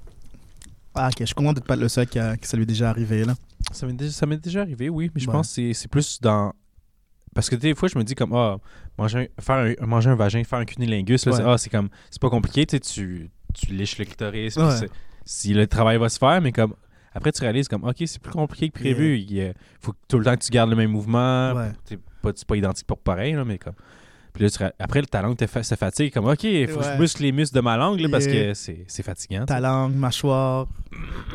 Ah, 0.94 1.08
ok, 1.08 1.16
je 1.20 1.24
suis 1.26 1.34
content 1.34 1.52
d'être 1.52 1.66
pas 1.66 1.74
le 1.76 1.88
seul 1.88 2.06
qui 2.06 2.18
a- 2.20 2.36
que 2.36 2.46
ça 2.46 2.56
lui 2.56 2.62
est 2.62 2.66
déjà 2.66 2.88
arrivé, 2.90 3.24
là. 3.24 3.34
Ça 3.72 3.84
m'est 3.86 3.92
déjà, 3.92 4.12
ça 4.12 4.26
m'est 4.26 4.36
déjà 4.36 4.60
arrivé, 4.62 4.88
oui, 4.88 5.10
mais 5.14 5.20
je 5.20 5.26
Ouais. 5.26 5.32
pense 5.32 5.48
que 5.48 5.54
c'est- 5.54 5.74
c'est 5.74 5.88
plus 5.88 6.20
dans. 6.20 6.52
Parce 7.34 7.50
que 7.50 7.56
des 7.56 7.74
fois, 7.74 7.88
je 7.88 7.98
me 7.98 8.04
dis 8.04 8.14
comme, 8.14 8.32
ah, 8.32 8.58
manger, 8.96 9.30
un, 9.38 9.42
faire 9.42 9.74
un, 9.80 9.86
manger 9.86 10.10
un 10.10 10.14
vagin, 10.14 10.42
faire 10.44 10.58
un 10.60 10.64
cunilingus, 10.64 11.26
là, 11.26 11.32
Ouais. 11.32 11.38
c'est, 11.38 11.44
ah, 11.44 11.58
c'est 11.58 11.70
comme, 11.70 11.88
c'est 12.10 12.20
pas 12.22 12.30
compliqué, 12.30 12.64
tu 12.66 12.76
sais, 12.76 12.80
tu, 12.80 13.30
tu 13.54 13.72
liches 13.72 13.98
le 13.98 14.04
clitoris, 14.04 14.54
puis 14.54 14.62
Ouais. 14.64 14.76
c'est- 14.76 14.90
si 15.24 15.52
le 15.52 15.66
travail 15.66 15.98
va 15.98 16.08
se 16.08 16.18
faire, 16.18 16.40
mais 16.40 16.52
comme, 16.52 16.74
après, 17.12 17.32
tu 17.32 17.40
réalises 17.42 17.66
comme, 17.68 17.84
ok, 17.84 17.96
c'est 18.06 18.20
plus 18.20 18.32
compliqué 18.32 18.68
que 18.70 18.78
prévu, 18.78 19.18
il 19.18 19.52
faut 19.80 19.92
que 19.92 19.98
tout 20.08 20.18
le 20.18 20.24
temps 20.24 20.36
que 20.36 20.42
tu 20.44 20.50
gardes 20.50 20.70
le 20.70 20.76
même 20.76 20.90
mouvement, 20.92 21.52
Ouais. 21.54 21.72
c'est 21.84 21.98
pas, 22.22 22.30
c'est 22.34 22.46
pas 22.46 22.56
identique 22.56 22.86
pour 22.86 22.98
pareil, 22.98 23.34
là, 23.34 23.44
mais 23.44 23.58
comme. 23.58 23.74
Puis 24.32 24.44
là, 24.44 24.50
tu 24.50 24.62
après, 24.78 25.02
ta 25.02 25.22
langue 25.22 25.36
te 25.36 25.46
fa- 25.46 25.62
se 25.62 25.74
fatigue, 25.74 26.12
comme, 26.12 26.26
ok, 26.26 26.44
il 26.44 26.68
faut 26.68 26.78
que 26.80 26.84
je 26.84 26.98
muscle 26.98 27.22
les 27.22 27.32
muscles 27.32 27.56
de 27.56 27.60
ma 27.60 27.76
langue, 27.76 28.00
là, 28.00 28.08
parce 28.10 28.26
que 28.26 28.54
c'est, 28.54 29.02
fatigant. 29.02 29.44
Ta 29.44 29.60
langue, 29.60 29.94
mâchoire. 29.94 30.66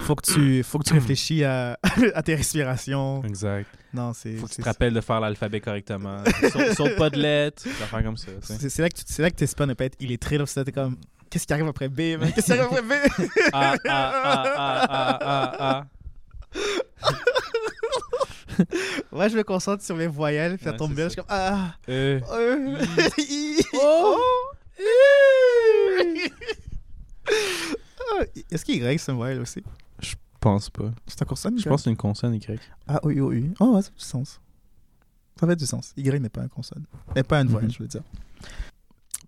Faut 0.01 0.15
que 0.15 0.25
tu, 0.31 0.63
faut 0.63 0.79
que 0.79 0.83
tu 0.85 0.93
réfléchis 0.93 1.43
à, 1.43 1.77
à 2.13 2.23
tes 2.23 2.35
respirations. 2.35 3.23
Exact. 3.23 3.67
Non, 3.93 4.11
c'est. 4.13 4.35
Faut 4.35 4.47
que 4.47 4.53
tu 4.53 4.61
te 4.61 4.65
rappelles 4.65 4.93
de 4.93 5.01
faire 5.01 5.19
l'alphabet 5.19 5.61
correctement. 5.61 6.23
saute, 6.51 6.73
saute 6.75 6.95
pas 6.97 7.09
de 7.09 7.17
lettres, 7.17 7.63
affaires 7.81 8.03
comme 8.03 8.17
ça. 8.17 8.31
C'est 8.41 8.79
là 8.79 8.89
que 8.89 8.95
tu 8.95 9.21
là 9.21 9.29
que 9.29 9.35
t'espères 9.35 9.67
ne 9.67 9.73
pas 9.73 9.85
être 9.85 9.97
illettré. 10.01 10.37
Là, 10.37 10.45
t'es 10.45 10.71
comme, 10.71 10.97
qu'est-ce 11.29 11.47
qui 11.47 11.53
arrive 11.53 11.67
après 11.67 11.87
B? 11.87 12.17
Qu'est-ce 12.33 12.45
qui 12.45 12.51
arrive 12.51 12.65
après 12.65 12.81
B? 12.81 12.93
Ah, 13.53 13.75
ah, 13.87 14.13
ah, 14.23 14.43
ah, 14.57 14.87
ah, 14.89 15.19
ah, 15.21 15.55
ah. 15.59 15.85
Ouais, 19.11 19.29
je 19.29 19.37
me 19.37 19.43
concentre 19.43 19.83
sur 19.83 19.95
les 19.97 20.07
voyelles, 20.07 20.55
puis 20.57 20.65
ça 20.65 20.71
Ouais, 20.71 20.77
tombe 20.77 20.89
c'est 20.89 20.95
bien. 20.95 21.03
ça. 21.05 21.07
Je 21.09 21.13
suis 21.13 21.21
comme, 21.21 21.25
ah. 21.29 21.75
Euh, 21.89 22.19
euh, 22.31 22.85
i. 23.19 23.57
Oh. 23.73 24.17
Ah, 27.27 28.23
Est-ce 28.51 28.63
qu'il 28.65 28.81
y 28.81 28.85
a 28.87 28.97
c'est 28.97 29.11
une 29.11 29.17
voyelle 29.17 29.39
aussi? 29.41 29.63
Je 29.99 30.15
pense 30.39 30.69
pas. 30.69 30.91
C'est 31.07 31.21
encore 31.21 31.37
ça, 31.37 31.49
Je 31.55 31.63
pense 31.67 31.81
que 31.81 31.83
c'est 31.85 31.89
une 31.89 31.97
consonne 31.97 32.33
Y. 32.35 32.59
Ah, 32.87 32.99
oui, 33.03 33.19
oui, 33.19 33.39
oui. 33.41 33.53
Oh, 33.59 33.75
ouais, 33.75 33.81
ça 33.81 33.89
fait 33.89 33.97
du 33.97 34.05
sens. 34.05 34.39
Ça 35.39 35.47
fait 35.47 35.55
du 35.55 35.65
sens. 35.65 35.93
Y 35.97 36.19
n'est 36.19 36.29
pas 36.29 36.41
un 36.41 36.47
consonne. 36.47 36.85
N'est 37.15 37.23
pas 37.23 37.41
une 37.41 37.47
voyelle, 37.47 37.69
Mhm. 37.69 37.73
je 37.75 37.79
veux 37.83 37.87
dire. 37.89 38.03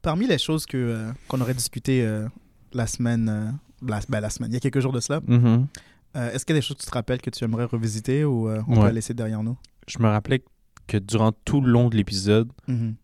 Parmi 0.01 0.27
les 0.27 0.37
choses 0.37 0.65
que, 0.65 0.77
euh, 0.77 1.11
qu'on 1.27 1.41
aurait 1.41 1.53
discuté 1.55 2.05
euh, 2.05 2.27
la 2.71 2.87
semaine, 2.87 3.27
euh, 3.29 3.51
la, 3.87 3.99
ben, 4.07 4.19
la 4.21 4.29
semaine, 4.29 4.51
il 4.51 4.53
y 4.53 4.57
a 4.57 4.59
quelques 4.59 4.79
jours 4.79 4.93
de 4.93 4.99
cela, 4.99 5.21
Mhm. 5.25 5.67
Euh, 6.15 6.31
Est-ce 6.31 6.45
qu'il 6.45 6.55
y 6.55 6.57
a 6.57 6.61
des 6.61 6.65
choses 6.65 6.77
que 6.77 6.83
tu 6.83 6.89
te 6.89 6.93
rappelles 6.93 7.21
que 7.21 7.29
tu 7.29 7.43
aimerais 7.43 7.65
revisiter 7.65 8.23
ou 8.25 8.47
euh, 8.49 8.61
on 8.67 8.71
Ouais. 8.73 8.79
va 8.79 8.85
la 8.87 8.93
laisser 8.93 9.13
derrière 9.13 9.43
nous? 9.43 9.57
Je 9.87 9.99
me 9.99 10.07
rappelais 10.07 10.43
que 10.87 10.97
durant 10.97 11.31
tout 11.31 11.61
le 11.61 11.69
long 11.71 11.89
de 11.89 11.95
l'épisode, 11.97 12.49
Mhm. 12.67 12.95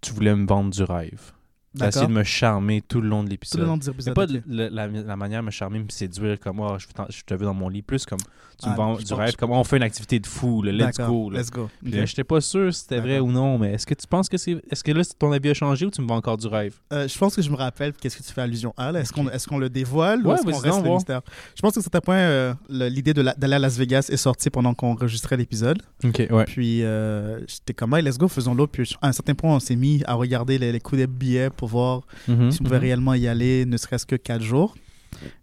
tu 0.00 0.12
voulais 0.12 0.34
me 0.34 0.46
vendre 0.46 0.70
du 0.70 0.82
rêve. 0.82 1.32
Tu 1.78 1.84
as 1.84 1.88
essayé 1.88 2.06
de 2.06 2.12
me 2.12 2.24
charmer 2.24 2.82
tout 2.82 3.00
le 3.00 3.08
long 3.08 3.22
de 3.22 3.28
Tout 3.28 3.30
l'épisode. 3.32 3.60
le 3.60 3.66
long 3.66 3.76
de 3.76 3.84
Mais 3.84 3.90
l'épisode. 3.92 4.14
pas 4.14 4.26
de- 4.26 4.42
la, 4.46 5.16
manière 5.16 5.40
de 5.40 5.46
me 5.46 5.50
charmer, 5.50 5.78
me 5.78 5.88
séduire 5.88 6.38
comme 6.40 6.60
oh, 6.60 6.76
je, 6.78 7.22
te 7.24 7.34
veux 7.34 7.44
dans 7.46 7.54
mon 7.54 7.68
lit. 7.68 7.82
Plus 7.82 8.04
comme 8.06 8.18
tu 8.18 8.64
Ah, 8.66 8.70
me 8.70 8.76
vends 8.76 8.96
du 8.96 9.14
rêve, 9.14 9.36
comme 9.36 9.52
on 9.52 9.62
fait 9.64 9.76
une 9.76 9.82
activité 9.84 10.18
de 10.18 10.26
fou, 10.26 10.62
le 10.62 10.72
let's 10.72 10.98
go. 10.98 11.30
là. 11.30 11.38
Let's 11.40 11.50
go. 11.50 11.68
J'étais 11.82 12.24
pas 12.24 12.40
sûr 12.40 12.74
si 12.74 12.80
c'était 12.80 13.00
vrai 13.00 13.20
ou 13.20 13.30
non, 13.30 13.56
mais 13.58 13.74
est-ce 13.74 13.86
que 13.86 13.94
tu 13.94 14.06
penses 14.06 14.28
que 14.28 14.36
c'est. 14.36 14.56
Est-ce 14.70 14.82
que 14.82 14.90
là, 14.92 15.02
ton 15.18 15.30
avis 15.32 15.50
a 15.50 15.54
changé 15.54 15.86
ou 15.86 15.90
tu 15.90 16.00
me 16.02 16.08
vends 16.08 16.16
encore 16.16 16.36
du 16.36 16.46
rêve? 16.48 16.74
Euh, 16.92 17.06
je 17.06 17.16
pense 17.18 17.36
que 17.36 17.42
je 17.42 17.50
me 17.50 17.56
rappelle 17.56 17.92
qu'est-ce 17.92 18.16
que 18.18 18.22
tu 18.22 18.32
fais 18.32 18.40
allusion 18.42 18.74
à. 18.76 18.90
là? 18.92 19.00
Est-ce 19.00 19.12
qu'on 19.12 19.28
est 19.28 19.46
qu'on 19.46 19.58
le 19.58 19.70
dévoile 19.70 20.26
ou 20.26 20.30
Ouais, 20.30 20.34
est-ce 20.34 20.42
qu'on 20.42 20.58
reste 20.58 20.84
le 20.84 20.90
mystère? 20.90 21.20
Je 21.54 21.62
pense 21.62 21.74
que 21.74 21.80
c'est 21.80 21.94
un 21.94 22.00
point, 22.00 22.16
euh, 22.16 22.54
l'idée 22.68 23.14
d'aller 23.14 23.54
à 23.54 23.58
Las 23.58 23.76
Vegas 23.78 24.08
est 24.10 24.16
sortie 24.16 24.50
pendant 24.50 24.74
qu'on 24.74 24.90
enregistrait 24.92 25.36
l'épisode. 25.36 25.80
Ok, 26.04 26.26
ouais. 26.30 26.44
Puis 26.44 26.82
euh, 26.82 27.38
j'étais 27.46 27.72
comme, 27.74 27.94
hey, 27.94 28.02
let's 28.02 28.18
go, 28.18 28.26
faisons-le. 28.28 28.66
Puis 28.66 28.94
à 29.00 29.08
un 29.08 29.12
certain 29.12 29.34
point, 29.34 29.54
on 29.54 29.60
s'est 29.60 29.76
mis 29.76 30.02
à 30.06 30.14
regarder 30.14 30.58
les, 30.58 30.72
les 30.72 30.80
coûts 30.80 30.96
des 30.96 31.06
billets 31.06 31.50
pour 31.50 31.67
voir 31.68 32.02
Mhm, 32.26 32.50
si 32.50 32.60
on 32.60 32.64
pouvait 32.64 32.76
mhm. 32.78 32.82
réellement 32.82 33.14
y 33.14 33.28
aller, 33.28 33.64
ne 33.66 33.76
serait-ce 33.76 34.04
que 34.06 34.16
quatre 34.16 34.42
jours. 34.42 34.74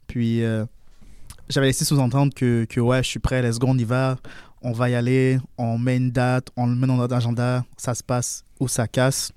Puis 0.07 0.43
euh, 0.43 0.65
j'avais 1.49 1.67
laissé 1.67 1.85
sous-entendre 1.85 2.33
que, 2.33 2.65
que, 2.69 2.79
ouais, 2.79 3.01
je 3.03 3.07
suis 3.09 3.19
prêt, 3.19 3.41
let's 3.41 3.59
go, 3.59 3.67
on 3.69 3.77
y 3.77 3.83
va. 3.83 4.17
On 4.61 4.71
va 4.71 4.89
y 4.89 4.95
aller, 4.95 5.37
on 5.59 5.77
met 5.77 5.97
une 5.97 6.09
date, 6.11 6.47
on 6.57 6.65
le 6.65 6.75
met 6.75 6.87
dans 6.87 6.95
notre 6.97 7.13
agenda, 7.15 7.63
ça 7.77 7.93
se 7.93 8.01
passe 8.03 8.43
ou 8.59 8.67
ça 8.67 8.87
casse. 8.87 9.31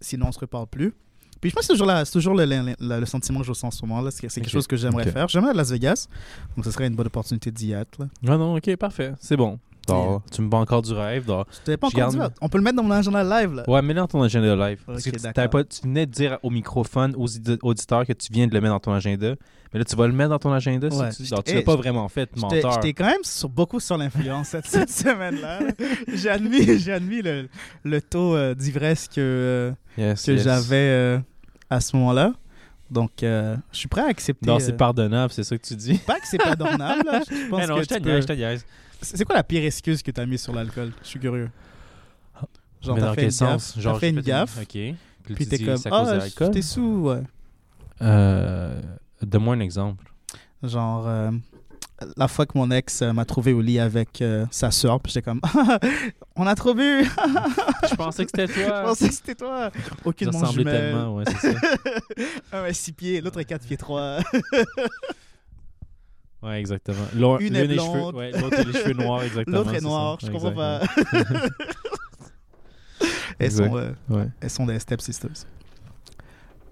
Sinon, 0.00 0.26
on 0.28 0.32
se 0.32 0.40
reparle 0.40 0.66
plus. 0.66 0.92
Puis 1.40 1.50
je 1.50 1.54
pense 1.54 1.62
que 1.62 1.66
c'est 1.68 1.72
toujours, 1.74 1.86
la- 1.86 2.04
c'est 2.04 2.12
toujours 2.12 2.34
le, 2.34 2.44
le- 2.44 2.74
le- 2.80 3.00
le 3.00 3.06
sentiment 3.06 3.40
que 3.40 3.46
je 3.46 3.50
ressens 3.50 3.68
en 3.68 3.70
ce 3.70 3.84
moment. 3.86 4.00
là. 4.00 4.10
C'est 4.10 4.28
quelque 4.28 4.48
chose 4.50 4.66
que 4.66 4.76
j'aimerais 4.76 5.10
faire. 5.10 5.28
J'aimerais 5.28 5.50
à 5.50 5.54
Las 5.54 5.70
Vegas. 5.70 6.08
Donc, 6.56 6.64
ce 6.64 6.70
serait 6.72 6.86
une 6.88 6.94
bonne 6.96 7.06
opportunité 7.06 7.50
d'y 7.52 7.72
être. 7.72 7.96
là. 8.00 8.06
Ah 8.26 8.36
non, 8.36 8.56
ok, 8.56 8.74
parfait. 8.76 9.12
C'est 9.20 9.36
bon. 9.36 9.58
Dors. 9.88 10.22
Tu 10.30 10.42
me 10.42 10.50
vends 10.50 10.60
encore 10.60 10.82
du 10.82 10.92
rêve. 10.92 11.24
Dors. 11.26 11.46
Je 11.52 11.58
t'avais 11.64 11.76
pas 11.76 11.88
encore 11.88 12.10
dit. 12.10 12.16
garde-. 12.18 12.34
On 12.40 12.48
peut 12.48 12.58
le 12.58 12.64
mettre 12.64 12.76
dans 12.76 12.82
mon 12.84 12.90
agenda 12.92 13.22
live. 13.24 13.54
Là. 13.54 13.64
Ouais, 13.68 13.82
mets-le 13.82 14.00
dans 14.00 14.06
ton 14.06 14.22
agenda 14.22 14.54
live. 14.54 14.80
Parce 14.86 15.02
que 15.02 15.10
tu, 15.10 15.48
pas, 15.48 15.64
tu 15.64 15.80
venais 15.82 16.06
de 16.06 16.10
dire 16.12 16.38
au 16.42 16.50
microphone, 16.50 17.14
aux 17.16 17.26
audi- 17.26 17.58
auditeurs, 17.62 18.06
que 18.06 18.12
tu 18.12 18.32
viens 18.32 18.46
de 18.46 18.54
le 18.54 18.60
mettre 18.60 18.74
dans 18.74 18.80
ton 18.80 18.92
agenda. 18.92 19.34
Mais 19.72 19.78
là, 19.78 19.84
tu 19.86 19.96
vas 19.96 20.06
le 20.06 20.12
mettre 20.12 20.30
dans 20.30 20.38
ton 20.38 20.52
agenda. 20.52 20.88
si 21.10 21.24
tu 21.24 21.34
non, 21.34 21.40
tu 21.42 21.50
Hey, 21.50 21.56
l'as 21.56 21.62
pas 21.62 21.76
vraiment 21.76 22.08
fait, 22.08 22.36
menteur. 22.36 22.72
j'étais 22.74 22.92
quand 22.92 23.06
même 23.06 23.24
sur, 23.24 23.48
beaucoup 23.48 23.80
sur 23.80 23.96
l'influence 23.96 24.48
cette, 24.48 24.66
cette 24.68 24.90
semaine-là. 24.90 25.60
J'ai 26.08 26.28
admis, 26.28 27.22
le, 27.22 27.48
le 27.82 28.00
taux 28.02 28.34
euh, 28.36 28.54
d'ivresse 28.54 29.08
que, 29.08 29.14
euh, 29.18 29.72
Yes, 29.96 30.24
que 30.26 30.32
yes. 30.32 30.42
j'avais 30.44 30.76
euh, 30.76 31.18
à 31.70 31.80
ce 31.80 31.96
moment-là. 31.96 32.32
Donc, 32.90 33.22
euh, 33.22 33.56
je 33.72 33.78
suis 33.78 33.88
prêt 33.88 34.02
à 34.02 34.08
accepter. 34.08 34.46
Non, 34.46 34.58
c'est 34.58 34.76
pardonnable, 34.76 35.32
c'est 35.32 35.44
ça 35.44 35.56
que 35.56 35.66
tu 35.66 35.74
dis. 35.74 35.94
pas 36.06 36.20
que 36.20 36.26
c'est 36.28 36.36
pas 36.36 36.54
dormable. 36.54 37.02
là. 37.06 37.22
Je 37.26 37.48
pense 37.50 37.60
Eh 37.64 37.66
non, 37.66 37.76
que 37.76 37.82
je 37.82 37.88
te 37.88 37.94
peux-. 37.94 38.58
C'est 39.02 39.24
quoi 39.24 39.34
la 39.36 39.42
pire 39.44 39.64
excuse 39.64 40.02
que 40.02 40.10
tu 40.10 40.20
as 40.20 40.26
mis 40.26 40.38
sur 40.38 40.52
l'alcool? 40.54 40.92
Je 41.02 41.08
suis 41.08 41.20
curieux. 41.20 41.50
Genre, 42.80 42.94
Mais 42.96 43.00
t'as 43.00 43.06
dans 43.08 43.10
fait 43.14 43.16
quel 43.16 43.24
une 43.26 43.30
sens? 43.30 43.72
gaffe. 43.74 43.82
Genre, 43.82 43.94
T'as 43.94 44.00
fait 44.00 44.10
une 44.10 44.20
gaffe. 44.20 44.58
OK. 44.60 44.78
Puis, 45.34 45.46
t'es 45.46 45.58
comme, 45.58 45.78
ah, 45.90 46.04
l'alcool? 46.16 46.50
t'es 46.50 46.62
sous. 46.62 47.02
ouais. 47.08 47.22
Euh, 48.00 48.80
Donne-moi 49.22 49.54
un 49.54 49.60
exemple. 49.60 50.04
Genre, 50.64 51.06
euh, 51.06 51.30
la 52.16 52.26
fois 52.26 52.44
que 52.46 52.58
mon 52.58 52.70
ex 52.72 53.02
euh, 53.02 53.12
m'a 53.12 53.24
trouvé 53.24 53.52
au 53.52 53.60
lit 53.60 53.78
avec 53.78 54.20
euh, 54.20 54.46
sa 54.50 54.72
soeur, 54.72 54.98
puis 55.00 55.12
j'étais 55.12 55.22
comme, 55.24 55.40
on 56.36 56.44
a 56.46 56.54
trop 56.56 56.74
bu. 56.74 57.04
Je 57.88 57.94
pensais 57.94 58.24
que 58.24 58.30
c'était 58.36 58.52
Je 58.52 58.66
toi. 58.66 58.82
pensais 58.82 59.08
que 59.08 59.14
c'était 59.14 59.34
toi. 59.36 59.70
Ça 59.72 59.94
Aucunement 60.04 60.38
ressemblait 60.40 60.64
tellement, 60.64 61.14
ouais, 61.16 61.24
c'est 61.40 61.52
ça. 61.52 61.58
Un 62.52 62.64
est 62.66 62.72
6 62.72 62.92
pieds, 62.92 63.20
l'autre 63.20 63.38
est 63.40 63.44
4 63.44 63.64
pieds 63.66 63.76
3. 63.76 64.18
Ouais, 66.42 66.58
exactement. 66.58 66.96
L'un- 67.14 67.38
Une 67.38 67.54
est 67.56 67.68
blonde. 67.68 68.14
ouais, 68.16 68.32
L'autre 68.32 68.58
a 68.58 68.62
les 68.64 68.72
cheveux 68.72 68.94
noirs, 68.94 69.22
exactement. 69.22 69.58
L'autre 69.58 69.74
est 69.74 69.80
noire, 69.80 70.18
je 70.20 70.30
comprends 70.30 70.52
pas. 70.52 70.80
Elles, 73.38 73.50
sont, 73.52 73.76
euh, 73.76 73.92
Ouais. 74.08 74.26
elles 74.40 74.50
sont 74.50 74.66
des 74.66 74.78
stepsisters. 74.78 75.30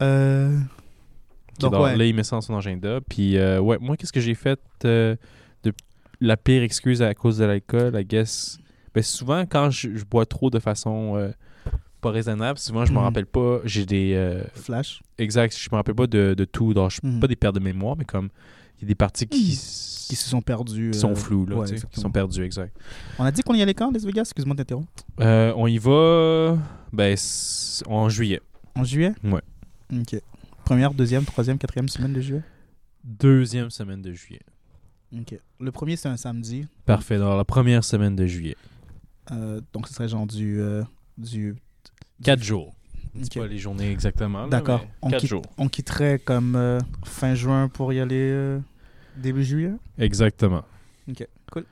Euh... 0.02 0.56
Donc, 1.58 1.72
donc, 1.72 1.82
ouais. 1.82 1.96
Là, 1.96 2.04
il 2.06 2.14
met 2.14 2.22
ça 2.24 2.36
dans 2.36 2.40
son 2.40 2.56
agenda. 2.56 3.00
Puis, 3.08 3.36
euh, 3.36 3.60
ouais, 3.60 3.76
moi, 3.80 3.96
qu'est-ce 3.96 4.12
que 4.12 4.20
j'ai 4.20 4.34
fait 4.34 4.58
euh, 4.84 5.14
de 5.62 5.72
la 6.20 6.36
pire 6.36 6.62
excuse 6.62 7.02
à 7.02 7.12
cause 7.14 7.38
de 7.38 7.44
l'alcool, 7.44 7.92
I 7.98 8.04
guess? 8.04 8.58
Ben, 8.94 9.02
souvent, 9.02 9.44
quand 9.46 9.70
je, 9.70 9.94
je 9.94 10.04
bois 10.04 10.26
trop 10.26 10.48
de 10.50 10.58
façon 10.58 11.32
pas 12.00 12.10
raisonnable, 12.10 12.58
souvent, 12.58 12.86
je 12.86 12.92
me 12.92 12.98
Mhm. 12.98 13.04
rappelle 13.04 13.26
pas. 13.26 13.58
J'ai 13.64 13.84
des. 13.84 14.14
euh, 14.14 14.42
Flash. 14.54 15.02
exact, 15.18 15.54
je 15.56 15.68
me 15.70 15.76
rappelle 15.76 15.94
pas 15.94 16.06
de, 16.06 16.34
de 16.34 16.44
tout. 16.46 16.72
Donc, 16.72 16.90
je 16.92 16.98
Mhm. 17.02 17.20
pas 17.20 17.26
des 17.26 17.36
pertes 17.36 17.54
de 17.56 17.60
mémoire, 17.60 17.94
mais 17.96 18.04
comme. 18.06 18.30
Il 18.80 18.84
y 18.84 18.86
a 18.86 18.88
des 18.88 18.94
parties 18.94 19.26
qui, 19.26 19.38
Qui 19.50 20.16
se 20.16 20.28
sont 20.28 20.40
perdus. 20.40 20.90
qui 20.92 20.98
euh, 20.98 21.00
sont 21.00 21.14
floues, 21.14 21.46
là, 21.46 21.56
ouais, 21.56 21.68
tu 21.68 21.78
sais, 21.78 21.86
qui 21.86 22.00
sont 22.00 22.10
perdues, 22.10 22.42
exact. 22.44 22.76
On 23.18 23.24
a 23.24 23.30
dit 23.30 23.42
qu'on 23.42 23.54
y 23.54 23.62
allait 23.62 23.74
quand, 23.74 23.90
Las 23.92 24.04
Vegas? 24.04 24.22
Excuse-moi 24.22 24.54
de 24.54 24.62
t'interrompre. 24.62 24.90
Euh, 25.20 25.52
on 25.56 25.66
y 25.66 25.78
va. 25.78 26.56
Ben, 26.92 27.16
en 27.86 28.08
juillet. 28.08 28.40
En 28.74 28.84
juillet? 28.84 29.12
Ouais. 29.22 29.42
Ok. 29.92 30.20
Première, 30.64 30.94
deuxième, 30.94 31.24
troisième, 31.24 31.58
quatrième 31.58 31.88
semaine 31.88 32.12
de 32.12 32.20
juillet? 32.20 32.42
Deuxième 33.04 33.70
semaine 33.70 34.02
de 34.02 34.12
juillet. 34.12 34.40
Ok. 35.16 35.38
Le 35.58 35.72
premier, 35.72 35.96
c'est 35.96 36.08
un 36.08 36.16
samedi. 36.16 36.66
Parfait, 36.86 37.18
dans 37.18 37.36
la 37.36 37.44
première 37.44 37.84
semaine 37.84 38.14
de 38.16 38.26
juillet. 38.26 38.56
Euh, 39.32 39.60
donc, 39.72 39.88
ce 39.88 39.94
serait 39.94 40.08
genre 40.08 40.26
du. 40.26 40.60
euh, 40.60 40.82
du... 41.18 41.54
Quatre 42.22 42.42
jours. 42.42 42.74
Ok. 43.16 43.22
C'est 43.32 43.40
pas 43.40 43.46
les 43.46 43.58
journées 43.58 43.90
exactement. 43.90 44.46
D'accord. 44.48 44.84
On 45.02 45.10
Quatre 45.10 45.20
quitte- 45.20 45.30
jours. 45.30 45.42
On 45.58 45.68
quitterait 45.68 46.18
comme 46.20 46.54
euh, 46.56 46.78
fin 47.04 47.34
juin 47.34 47.68
pour 47.68 47.92
y 47.92 47.98
aller 48.00 48.58
début 49.16 49.44
juillet? 49.44 49.72
Exactement. 49.98 50.62
Ok, 51.08 51.26
cool. 51.52 51.64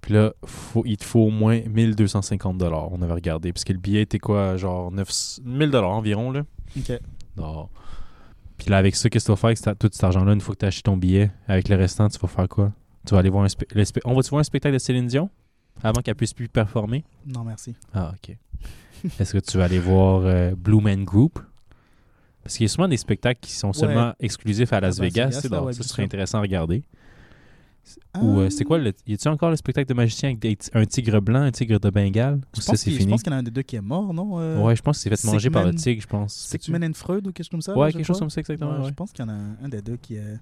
Puis 0.00 0.12
là, 0.12 0.34
faut, 0.44 0.82
il 0.84 0.96
te 0.98 1.04
faut 1.04 1.20
au 1.20 1.30
moins 1.30 1.60
1250 1.62 2.62
On 2.62 3.00
avait 3.00 3.12
regardé. 3.12 3.52
Parce 3.52 3.64
que 3.64 3.72
le 3.72 3.78
billet 3.78 4.02
était 4.02 4.18
quoi 4.18 4.56
Genre 4.56 4.92
9, 4.92 5.40
1000 5.44 5.76
environ. 5.76 6.30
Là. 6.30 6.42
Ok. 6.76 6.92
Non. 7.36 7.68
Puis 8.58 8.70
là, 8.70 8.78
avec 8.78 8.94
ça, 8.96 9.08
qu'est-ce 9.08 9.24
que 9.24 9.32
tu 9.32 9.32
vas 9.32 9.36
faire 9.36 9.48
avec 9.48 9.78
tout 9.78 9.88
cet 9.90 10.04
argent-là 10.04 10.32
une 10.34 10.40
fois 10.40 10.54
que 10.54 10.60
tu 10.60 10.64
as 10.66 10.68
acheté 10.68 10.82
ton 10.82 10.96
billet? 10.96 11.30
Avec 11.48 11.68
le 11.68 11.76
restant, 11.76 12.08
tu 12.08 12.18
vas 12.18 12.28
faire 12.28 12.48
quoi? 12.48 12.72
Tu 13.06 13.14
vas 13.14 13.20
aller 13.20 13.30
voir 13.30 13.44
un 13.44 13.48
spectacle. 13.48 14.00
On 14.04 14.14
va-tu 14.14 14.30
voir 14.30 14.40
un 14.40 14.44
spectacle 14.44 14.74
de 14.74 14.78
Céline 14.78 15.06
Dion? 15.06 15.30
Avant 15.82 16.00
qu'elle 16.02 16.14
puisse 16.14 16.34
plus 16.34 16.48
performer? 16.48 17.04
Non, 17.26 17.42
merci. 17.42 17.74
Ah, 17.92 18.12
ok. 18.14 18.36
Est-ce 19.18 19.32
que 19.32 19.38
tu 19.38 19.58
vas 19.58 19.64
aller 19.64 19.78
voir 19.78 20.22
euh, 20.24 20.54
Blue 20.54 20.80
Man 20.80 21.04
Group? 21.04 21.38
Parce 22.44 22.56
qu'il 22.56 22.64
y 22.64 22.66
a 22.66 22.68
souvent 22.68 22.86
des 22.88 22.96
spectacles 22.98 23.40
qui 23.40 23.52
sont 23.52 23.72
seulement 23.72 24.12
exclusifs 24.20 24.72
à 24.72 24.80
Las 24.80 25.00
À 25.00 25.02
Las 25.02 25.12
Vegas. 25.12 25.26
Vegas, 25.28 25.42
là, 25.50 25.56
donc 25.58 25.66
ouais, 25.66 25.72
ça 25.72 25.82
serait 25.82 26.04
intéressant 26.04 26.38
à 26.38 26.42
regarder. 26.42 26.84
Ou 28.22 28.38
euh, 28.38 28.48
c'est 28.48 28.64
quoi 28.64 28.78
le. 28.78 28.92
Y 29.06 29.14
a-tu 29.14 29.28
encore 29.28 29.50
le 29.50 29.56
spectacle 29.56 29.86
de 29.88 29.92
magicien 29.94 30.30
avec 30.30 30.38
des- 30.38 30.56
un 30.72 30.86
tigre 30.86 31.20
blanc, 31.20 31.42
un 31.42 31.50
tigre 31.50 31.78
de 31.78 31.90
Bengale? 31.90 32.36
Ou 32.36 32.40
Je 32.56 32.60
ça, 32.62 32.72
pense 32.72 32.80
c'est 32.80 32.84
qu'il 32.84 32.92
je 32.94 32.98
fini? 33.00 33.10
pense 33.10 33.22
qu'il 33.22 33.30
y 33.30 33.34
en 33.34 33.36
a 33.36 33.40
un 33.40 33.42
des 33.42 33.50
deux 33.50 33.60
qui 33.62 33.76
est 33.76 33.80
mort, 33.82 34.14
non 34.14 34.38
euh, 34.40 34.58
Ouais, 34.62 34.74
je 34.74 34.80
pense 34.80 35.02
qu'il 35.02 35.10
s'est 35.14 35.22
fait 35.22 35.30
manger 35.30 35.50
par 35.50 35.64
le 35.64 35.74
tigre, 35.74 36.00
je 36.00 36.06
pense. 36.06 36.32
Sigmund 36.50 36.82
and 36.84 36.94
Freud 36.94 37.26
ou 37.26 37.32
quelque 37.32 37.44
chose 37.44 37.50
comme 37.50 37.60
ça 37.60 37.76
Ouais, 37.76 37.92
quelque 37.92 38.06
chose 38.06 38.18
comme 38.18 38.30
ça, 38.30 38.40
exactement. 38.40 38.78
Ouais. 38.80 38.88
Je 38.88 38.94
pense 38.94 39.12
qu'il 39.12 39.24
y 39.24 39.28
en 39.28 39.32
a 39.32 39.36
un, 39.64 39.68
des 39.68 39.82
deux 39.82 39.96
qui 39.96 40.14
est. 40.16 40.38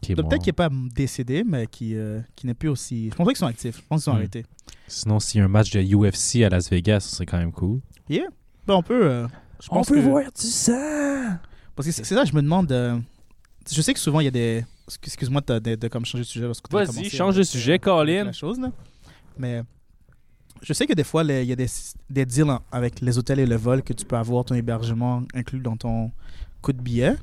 Qui 0.00 0.14
Peut-être 0.14 0.38
qu'il 0.38 0.48
n'est 0.48 0.52
pas 0.52 0.68
décédé, 0.94 1.42
mais 1.44 1.66
qui, 1.66 1.96
euh, 1.96 2.20
qui 2.36 2.46
n'est 2.46 2.54
plus 2.54 2.68
aussi. 2.68 3.10
Je 3.10 3.14
pense 3.16 3.26
qu'ils 3.26 3.36
sont 3.38 3.46
actifs. 3.46 3.76
Je 3.76 3.82
pense 3.88 4.00
qu'ils 4.02 4.04
sont 4.04 4.12
Hmm. 4.12 4.16
arrêtés. 4.16 4.44
Sinon, 4.86 5.18
s'il 5.18 5.38
y 5.38 5.42
a 5.42 5.46
un 5.46 5.48
match 5.48 5.70
de 5.72 5.80
UFC 5.80 6.44
à 6.44 6.48
Las 6.48 6.68
Vegas, 6.70 7.00
ça 7.00 7.16
serait 7.16 7.26
quand 7.26 7.38
même 7.38 7.52
cool. 7.52 7.80
Ben, 8.08 8.20
on 8.68 8.82
peut. 8.82 9.26
Euh, 9.72 9.82
je 9.82 9.88
pense 9.88 9.88
que- 9.88 10.40
du 10.42 10.46
sang! 10.50 11.36
Parce 11.76 11.86
que 11.88 11.92
c'est 11.92 12.04
ça, 12.04 12.24
je 12.24 12.32
me 12.34 12.42
demande. 12.42 12.70
euh, 12.72 12.98
je 13.70 13.80
sais 13.82 13.92
que 13.94 14.00
souvent 14.00 14.20
il 14.20 14.24
y 14.24 14.28
a 14.28 14.30
des. 14.30 14.64
excuse- 14.86 15.06
Excuse-moi 15.12 15.40
de, 15.40 15.58
de, 15.58 15.74
de 15.74 15.88
comme 15.88 16.04
changer 16.04 16.22
de 16.24 16.28
sujet. 16.28 16.44
lorsque 16.46 16.68
tu 16.68 16.76
as 16.76 16.84
Vas-y, 16.84 17.08
change 17.10 17.34
de 17.34 17.40
avec, 17.40 17.48
sujet, 17.50 17.78
Colin. 17.78 18.24
La 18.24 18.32
chose, 18.32 18.60
là. 18.60 18.70
Mais 19.38 19.62
je 20.62 20.72
sais 20.72 20.86
que 20.86 20.92
des 20.92 21.04
fois, 21.04 21.24
les- 21.24 21.42
il 21.42 21.48
y 21.48 21.52
a 21.52 21.56
des, 21.56 21.66
des 22.10 22.24
deals 22.26 22.58
avec 22.70 23.00
les 23.00 23.18
hôtels 23.18 23.40
et 23.40 23.46
le 23.46 23.56
vol 23.56 23.82
que 23.82 23.92
tu 23.92 24.04
peux 24.04 24.16
avoir 24.16 24.44
ton 24.44 24.54
hébergement 24.54 25.22
inclus 25.34 25.60
dans 25.60 25.76
ton 25.76 26.12
coût 26.62 26.72
de 26.72 26.80
billet. 26.80 27.16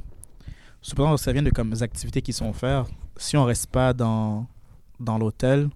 Cependant, 0.81 1.15
ça 1.17 1.31
vient 1.31 1.43
de 1.43 1.49
comme 1.51 1.69
des 1.69 1.83
activités 1.83 2.21
qui 2.21 2.33
sont 2.33 2.49
offertes. 2.49 2.91
Si 3.17 3.37
on 3.37 3.43
reste 3.45 3.67
pas 3.67 3.93
dans, 3.93 4.47
dans 4.99 5.17
l'hôtel, 5.19 5.69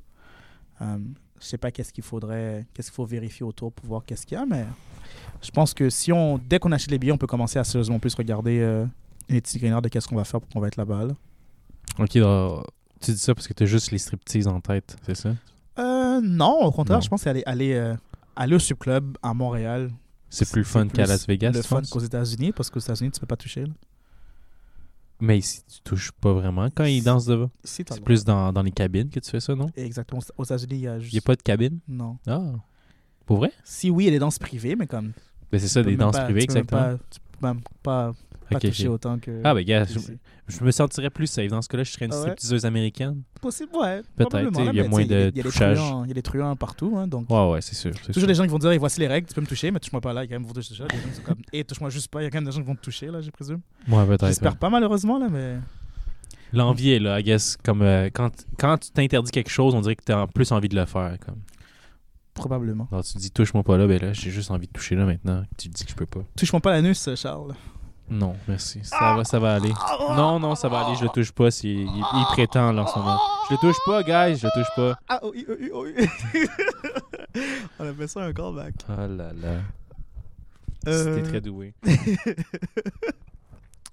euh, 0.81 0.97
je 1.39 1.45
sais 1.45 1.57
pas 1.59 1.69
qu'est-ce 1.71 1.93
qu'il 1.93 2.03
faudrait, 2.03 2.65
qu'est-ce 2.73 2.89
qu'il 2.89 2.95
faut 2.95 3.05
vérifier 3.05 3.45
autour 3.45 3.71
pour 3.71 3.85
voir 3.85 4.03
qu'est-ce 4.03 4.25
qu'il 4.25 4.35
y 4.37 4.41
a, 4.41 4.45
mais 4.45 4.65
je 5.41 5.51
pense 5.51 5.73
que 5.73 5.89
si 5.89 6.11
on, 6.11 6.37
dès 6.37 6.59
qu'on 6.59 6.71
achète 6.71 6.91
les 6.91 6.97
billets, 6.99 7.11
on 7.11 7.17
peut 7.17 7.27
commencer 7.27 7.59
à 7.59 7.63
sérieusement 7.63 7.99
plus 7.99 8.13
regarder 8.15 8.59
euh, 8.59 8.85
une 9.29 9.35
itinéraire 9.37 9.81
de 9.81 9.89
qu'est-ce 9.89 10.07
qu'on 10.07 10.15
va 10.15 10.23
faire 10.23 10.39
pour 10.41 10.49
qu'on 10.49 10.59
va 10.59 10.67
être 10.67 10.77
là-bas. 10.77 11.05
là. 11.05 11.13
Ok, 11.99 12.17
donc, 12.17 12.65
tu 13.01 13.11
dis 13.11 13.17
ça 13.17 13.33
parce 13.35 13.47
que 13.47 13.53
t'as 13.53 13.65
juste 13.65 13.91
les 13.91 13.97
striptease 13.97 14.47
en 14.47 14.59
tête, 14.59 14.97
c'est 15.05 15.15
ça? 15.15 15.35
Euh, 15.77 16.19
non, 16.21 16.61
au 16.63 16.71
contraire, 16.71 16.97
Non. 16.97 17.01
je 17.01 17.09
pense 17.09 17.19
que 17.21 17.23
c'est 17.25 17.29
aller, 17.29 17.43
aller, 17.45 17.73
euh, 17.73 17.95
aller 18.35 18.55
au 18.55 18.59
subclub 18.59 19.17
à 19.21 19.33
Montréal. 19.33 19.91
C'est 20.29 20.49
plus 20.49 20.63
fun 20.63 20.87
qu'à 20.87 21.05
Las 21.05 21.27
Vegas, 21.27 21.51
Le 21.51 21.61
tu 21.61 21.67
fun 21.67 21.81
qu'aux 21.89 21.99
États-Unis, 21.99 22.51
parce 22.51 22.69
qu'aux 22.69 22.79
États-Unis, 22.79 23.11
tu 23.11 23.19
peux 23.19 23.27
pas 23.27 23.37
toucher. 23.37 23.61
là. 23.65 23.73
Mais 25.21 25.37
ici, 25.37 25.61
tu 25.71 25.79
touches 25.81 26.11
pas 26.11 26.33
vraiment 26.33 26.67
quand 26.75 26.83
ils 26.83 27.01
dansent 27.01 27.25
devant. 27.25 27.49
C'est 27.63 28.01
plus 28.03 28.25
dans, 28.25 28.51
dans 28.51 28.61
les 28.61 28.71
cabines 28.71 29.09
que 29.09 29.19
tu 29.21 29.29
fais 29.31 29.39
ça, 29.39 29.55
non? 29.55 29.67
Exactement. 29.77 30.19
Aux 30.37 30.43
États-Unis, 30.43 30.75
il 30.75 30.81
y 30.81 30.87
a 30.87 30.99
juste. 30.99 31.13
Il 31.13 31.15
n'y 31.15 31.19
a 31.19 31.21
pas 31.21 31.35
de 31.35 31.41
cabine? 31.41 31.79
Non. 31.87 32.17
Ah. 32.27 32.41
Pour 33.25 33.37
vrai? 33.37 33.51
Si 33.63 33.89
oui, 33.89 34.03
il 34.03 34.07
y 34.07 34.09
a 34.09 34.11
des 34.11 34.19
danses 34.19 34.39
privées, 34.39 34.75
mais 34.75 34.87
comme. 34.87 35.11
Ben 35.51 35.59
c'est 35.59 35.67
ça, 35.67 35.81
tu 35.83 35.89
des 35.89 35.97
danses 35.97 36.15
pas- 36.15 36.23
privées, 36.25 36.41
tu 36.41 36.45
exactement. 36.45 36.81
pas- 36.81 36.97
tu 37.09 37.19
peux 37.39 37.47
même 37.47 37.61
pas 37.83 38.13
pas 38.49 38.57
ok. 38.57 38.85
autant 38.89 39.17
que. 39.17 39.41
Ah, 39.43 39.53
ben, 39.53 39.63
gars, 39.65 39.85
je, 40.47 40.63
me 40.63 40.69
sentirais 40.69 41.09
plus 41.09 41.25
safe. 41.27 41.47
Dans 41.49 41.61
ce 41.63 41.67
cas-là, 41.69 41.83
je 41.83 41.91
serais 41.91 42.05
une 42.05 42.13
Ah 42.13 42.15
ouais? 42.17 42.21
stripteaseuse 42.21 42.65
américaine. 42.65 43.23
Possible, 43.41 43.71
ouais. 43.75 44.01
Peut-être, 44.15 44.37
tu 44.51 44.69
il 44.69 44.75
y 44.75 44.81
a 44.81 44.87
moins 44.87 45.01
tu 45.01 45.07
de 45.07 45.15
il 45.15 45.19
y 45.19 45.23
a 45.23 45.31
des 45.31 45.41
touchage. 45.41 45.77
truands- 45.77 46.03
Il 46.03 46.09
y 46.09 46.11
a 46.11 46.13
des 46.13 46.21
truands 46.21 46.55
partout, 46.55 46.95
hein, 46.97 47.07
donc. 47.07 47.27
Ouais, 47.29 47.51
ouais, 47.53 47.61
c'est 47.61 47.73
sûr. 47.75 47.91
Toujours 48.13 48.27
des 48.27 48.35
gens 48.35 48.43
qui 48.43 48.49
vont 48.49 48.59
dire, 48.59 48.71
et 48.71 48.77
voici 48.77 48.99
les 48.99 49.07
règles, 49.07 49.27
tu 49.27 49.33
peux 49.33 49.41
me 49.41 49.47
toucher, 49.47 49.71
mais 49.71 49.79
touche-moi 49.79 50.01
pas 50.01 50.13
là. 50.13 50.23
Il 50.23 50.29
y 50.29 50.33
a 50.33 50.35
quand 50.35 50.39
même 50.39 50.47
vont 50.47 50.53
te 50.53 50.59
toucher. 50.59 50.83
Des 50.83 50.95
gens 50.97 51.03
qui 51.09 51.15
sont 51.15 51.21
comme, 51.23 51.41
et 51.51 51.63
touche-moi 51.63 51.89
juste 51.89 52.09
pas. 52.09 52.21
Il 52.21 52.25
y 52.25 52.27
a 52.27 52.29
quand 52.29 52.37
même 52.37 52.45
des 52.45 52.51
gens 52.51 52.61
qui 52.61 52.67
vont 52.67 52.75
te 52.75 52.81
toucher, 52.81 53.07
là, 53.07 53.21
je 53.21 53.31
présume. 53.31 53.61
Ouais, 53.87 54.05
peut-être. 54.05 54.27
J'espère 54.27 54.51
ouais. 54.51 54.57
pas, 54.59 54.69
malheureusement, 54.69 55.17
là, 55.17 55.27
mais. 55.31 55.55
L'envie 56.53 56.91
est 56.91 56.99
là, 56.99 57.19
I 57.19 57.23
guess. 57.23 57.57
Comme 57.63 57.81
euh, 57.81 58.09
quand, 58.13 58.29
quand 58.59 58.77
tu 58.77 58.91
t'interdis 58.91 59.31
quelque 59.31 59.49
chose, 59.49 59.73
on 59.73 59.81
dirait 59.81 59.95
que 59.95 60.03
t'as 60.05 60.21
en 60.21 60.27
plus 60.27 60.51
envie 60.51 60.69
de 60.69 60.75
le 60.75 60.85
faire. 60.85 61.17
Comme. 61.25 61.37
Probablement. 62.35 62.87
Alors, 62.91 63.03
tu 63.03 63.17
dis 63.17 63.31
touche-moi 63.31 63.63
pas 63.63 63.77
là, 63.77 63.87
ben 63.87 63.99
là, 63.99 64.13
j'ai 64.13 64.29
juste 64.29 64.51
envie 64.51 64.67
de 64.67 64.71
toucher 64.73 64.95
là 64.95 65.05
maintenant. 65.05 65.43
Tu 65.57 65.69
dis 65.69 65.83
que 65.85 65.89
je 65.89 65.95
peux 65.95 66.05
pas. 66.05 66.19
Touche-moi 66.37 66.59
pas 66.59 66.71
l'anus, 66.73 67.09
Charles. 67.15 67.55
Non, 68.07 68.35
merci. 68.47 68.81
Ça 68.83 69.15
va, 69.15 69.23
ça 69.23 69.39
va 69.39 69.55
aller. 69.55 69.73
Non, 70.15 70.37
non, 70.39 70.53
ça 70.53 70.67
va 70.69 70.81
aller. 70.85 70.95
Je 70.95 71.03
le 71.03 71.09
touche 71.09 71.31
pas. 71.31 71.47
Il, 71.63 71.87
il 71.87 72.25
prétend 72.33 72.71
là 72.71 72.83
en 72.83 72.87
ce 72.87 72.99
moment. 72.99 73.19
Je 73.49 73.55
le 73.55 73.59
touche 73.59 73.77
pas, 73.85 74.03
guys. 74.03 74.37
Je 74.37 74.45
le 74.45 74.51
touche 74.53 74.75
pas. 74.75 74.99
Ah, 75.09 75.19
oh, 75.23 75.31
oui, 75.33 75.45
oh, 75.49 75.53
oui, 75.59 75.69
oh, 75.73 75.85
oui. 75.85 76.49
On 77.79 77.87
appelle 77.87 78.07
ça 78.09 78.21
un 78.21 78.31
callback. 78.33 78.75
Oh 78.89 78.93
là 78.95 79.31
là. 79.33 79.61
Euh, 80.87 81.15
C'était 81.15 81.27
très 81.29 81.41
doué. 81.41 81.73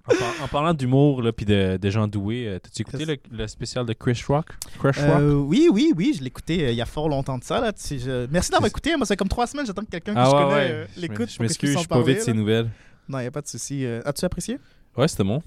en, 0.07 0.15
par- 0.15 0.43
en 0.43 0.47
parlant 0.47 0.73
d'humour 0.73 1.21
puis 1.35 1.45
de, 1.45 1.77
de 1.77 1.89
gens 1.89 2.07
doués, 2.07 2.47
euh, 2.47 2.59
t'as-tu 2.59 2.81
écouté 2.81 3.05
le, 3.05 3.17
le 3.31 3.47
spécial 3.47 3.85
de 3.85 3.93
Chris 3.93 4.21
Rock? 4.27 4.47
Chris 4.79 5.01
Rock? 5.01 5.19
Euh, 5.21 5.33
oui, 5.33 5.69
oui, 5.71 5.93
oui, 5.95 6.13
je 6.15 6.21
l'ai 6.21 6.27
écouté 6.27 6.65
euh, 6.65 6.71
il 6.71 6.75
y 6.75 6.81
a 6.81 6.85
fort 6.85 7.07
longtemps 7.09 7.37
de 7.37 7.43
ça. 7.43 7.61
Là. 7.61 7.71
Tu 7.73 7.99
je- 7.99 8.27
Merci 8.29 8.51
d'avoir 8.51 8.67
écouté. 8.67 8.95
Moi, 8.97 9.05
c'est 9.05 9.15
comme 9.15 9.29
trois 9.29 9.47
semaines, 9.47 9.65
j'attends 9.65 9.83
que 9.83 9.89
quelqu'un 9.91 10.13
que 10.13 10.19
ah 10.19 10.25
je 10.29 10.35
ouais, 10.35 10.41
connais 10.43 10.53
ouais. 10.55 10.71
euh, 10.71 10.85
Je 10.95 11.01
l'écoute. 11.01 11.29
Je 11.31 11.37
que 11.37 11.43
m'excuse, 11.43 11.71
je 11.73 11.77
suis 11.77 11.87
pas 11.87 12.01
vite 12.01 12.21
ces 12.21 12.33
nouvelles. 12.33 12.69
Non, 13.07 13.19
il 13.19 13.23
n'y 13.23 13.27
a 13.27 13.31
pas 13.31 13.41
de 13.41 13.47
souci. 13.47 13.85
As-tu 14.05 14.25
apprécié? 14.25 14.57
Ouais, 14.95 15.07
c'était 15.07 15.23
bon. 15.23 15.41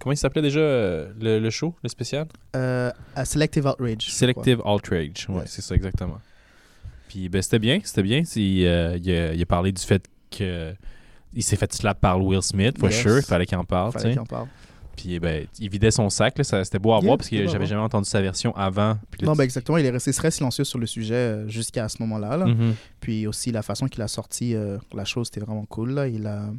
Comment 0.00 0.12
il 0.12 0.16
s'appelait 0.16 0.42
déjà 0.42 0.60
le, 0.60 1.38
le 1.38 1.50
show, 1.50 1.74
le 1.82 1.88
spécial? 1.88 2.26
à 2.54 3.24
Selective 3.24 3.66
Outrage. 3.66 4.04
je 4.06 4.10
Selective 4.10 4.60
Outrage. 4.64 5.26
Ouais, 5.28 5.44
c'est 5.46 5.62
ça 5.62 5.74
exactement. 5.74 6.18
Puis 7.08 7.28
ben, 7.28 7.40
c'était 7.40 7.58
bien, 7.58 7.80
c'était 7.84 8.02
bien. 8.02 8.22
Il, 8.36 8.66
a, 8.66 8.96
il 8.96 9.42
a 9.42 9.46
parlé 9.46 9.72
du 9.72 9.82
fait 9.82 10.04
que 10.30 10.74
il 11.34 11.42
s'est 11.42 11.56
fait 11.56 11.72
slap 11.72 12.00
par 12.00 12.22
Will 12.24 12.42
Smith, 12.42 12.78
for 12.78 12.90
Yes. 12.90 13.00
sure. 13.02 13.18
Il 13.18 13.22
fallait 13.24 13.46
qu'il 13.46 13.58
en 13.58 13.64
parle. 13.64 13.92
Fallait 13.92 14.10
qu'il 14.10 14.20
en 14.20 14.26
parle. 14.26 14.48
Puis 14.96 15.20
ben, 15.20 15.46
il 15.60 15.70
vidait 15.70 15.92
son 15.92 16.10
sac. 16.10 16.36
Là, 16.38 16.42
ça, 16.44 16.64
c'était 16.64 16.80
beau 16.80 16.90
à 16.92 16.96
Yeah, 16.96 17.06
voir 17.06 17.18
parce 17.18 17.28
que 17.30 17.46
j'avais 17.46 17.66
jamais 17.66 17.82
entendu 17.82 18.08
sa 18.08 18.20
version 18.20 18.54
avant. 18.56 18.98
Puis 19.12 19.24
Non, 19.24 19.34
ben 19.34 19.44
exactement. 19.44 19.78
Il 19.78 19.86
est 19.86 19.90
resté 19.90 20.12
très 20.12 20.30
silencieux 20.32 20.64
sur 20.64 20.78
le 20.80 20.86
sujet 20.86 21.14
euh, 21.14 21.48
jusqu'à 21.48 21.88
ce 21.88 22.02
moment-là. 22.02 22.36
là. 22.36 22.46
Mhm. 22.46 22.74
Puis 23.00 23.26
aussi, 23.28 23.52
la 23.52 23.62
façon 23.62 23.86
qu'il 23.86 24.02
a 24.02 24.08
sorti 24.08 24.54
euh, 24.56 24.76
la 24.92 25.04
chose, 25.04 25.28
c'était 25.28 25.40
vraiment 25.46 25.64
cool. 25.66 25.90
Là. 25.92 26.08
Il, 26.08 26.26
a, 26.26 26.50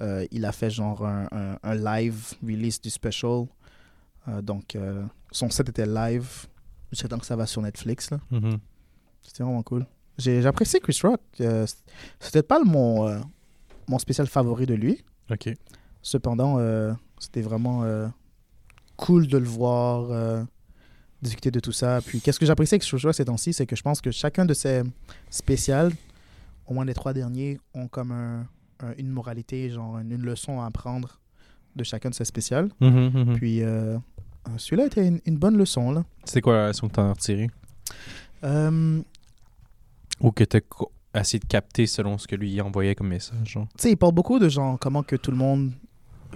euh, 0.00 0.24
il 0.30 0.44
a 0.46 0.52
fait 0.52 0.70
genre 0.70 1.04
un, 1.06 1.28
un- 1.32 1.58
un 1.62 1.74
live 1.74 2.32
release 2.42 2.80
du 2.80 2.88
special. 2.88 3.44
Euh, 4.28 4.40
donc, 4.40 4.76
son 5.30 5.50
set 5.50 5.68
était 5.68 5.86
live. 5.86 6.46
Jusqu'à 6.92 7.08
temps 7.08 7.18
que 7.18 7.26
ça 7.26 7.36
va 7.36 7.44
sur 7.46 7.60
Netflix. 7.60 8.10
là. 8.10 8.20
Mhm. 8.30 8.58
C'était 9.20 9.42
vraiment 9.42 9.62
cool. 9.62 9.84
J'ai 10.16 10.46
apprécié 10.46 10.80
Chris 10.80 10.98
Rock. 11.02 11.20
C'était 12.20 12.42
pas 12.42 12.58
le- 12.58 12.64
mon, 12.64 13.20
mon 13.88 13.98
spécial 13.98 14.26
favori 14.26 14.66
de 14.66 14.74
lui. 14.74 15.02
Ok. 15.30 15.48
Cependant, 16.02 16.56
euh, 16.58 16.92
c'était 17.18 17.40
vraiment 17.42 17.82
euh, 17.84 18.06
cool 18.96 19.26
de 19.26 19.38
le 19.38 19.46
voir 19.46 20.10
euh, 20.10 20.42
discuter 21.22 21.50
de 21.50 21.60
tout 21.60 21.72
ça. 21.72 22.00
Puis, 22.04 22.20
qu'est-ce 22.20 22.38
que 22.38 22.46
j'apprécie 22.46 22.74
avec 22.74 22.84
Rock 22.84 23.14
ces 23.14 23.24
temps-ci, 23.24 23.52
c'est 23.52 23.66
que 23.66 23.76
je 23.76 23.82
pense 23.82 24.00
que 24.00 24.10
chacun 24.10 24.44
de 24.44 24.52
ses 24.54 24.82
spécials, 25.30 25.92
au 26.66 26.74
moins 26.74 26.84
les 26.84 26.94
trois 26.94 27.12
derniers, 27.14 27.58
ont 27.74 27.88
comme 27.88 28.12
un- 28.12 28.46
un- 28.80 28.94
une 28.98 29.08
moralité, 29.08 29.70
genre 29.70 29.98
une, 29.98 30.12
une 30.12 30.22
leçon 30.22 30.60
à 30.60 30.66
apprendre 30.66 31.18
de 31.76 31.84
chacun 31.84 32.10
de 32.10 32.14
ses 32.14 32.24
spécials. 32.26 32.68
Mhm, 32.80 33.10
mhm. 33.14 33.36
Puis, 33.36 33.62
euh, 33.62 33.96
euh, 33.96 34.50
celui-là 34.58 34.86
était 34.86 35.06
une, 35.08 35.20
une 35.24 35.36
bonne 35.38 35.56
leçon. 35.56 35.90
Là. 35.92 36.04
C'est 36.24 36.40
quoi 36.42 36.54
la 36.56 36.68
leçon 36.68 36.88
que 36.88 36.94
t'en 36.94 37.08
as 37.08 37.12
retiré? 37.14 37.48
Euh, 38.44 39.00
Ou 40.20 40.30
que 40.32 40.44
t'as 40.44 40.60
essayé 41.20 41.38
de 41.38 41.46
capter 41.46 41.86
selon 41.86 42.18
ce 42.18 42.26
que 42.26 42.36
lui 42.36 42.60
envoyait 42.60 42.94
comme 42.94 43.08
message? 43.08 43.52
tu 43.52 43.60
sais, 43.76 43.92
il 43.92 43.96
parle 43.96 44.12
beaucoup 44.12 44.38
de 44.38 44.48
genre 44.48 44.78
comment 44.78 45.02
que 45.02 45.16
tout 45.16 45.30
le 45.30 45.36
monde, 45.36 45.72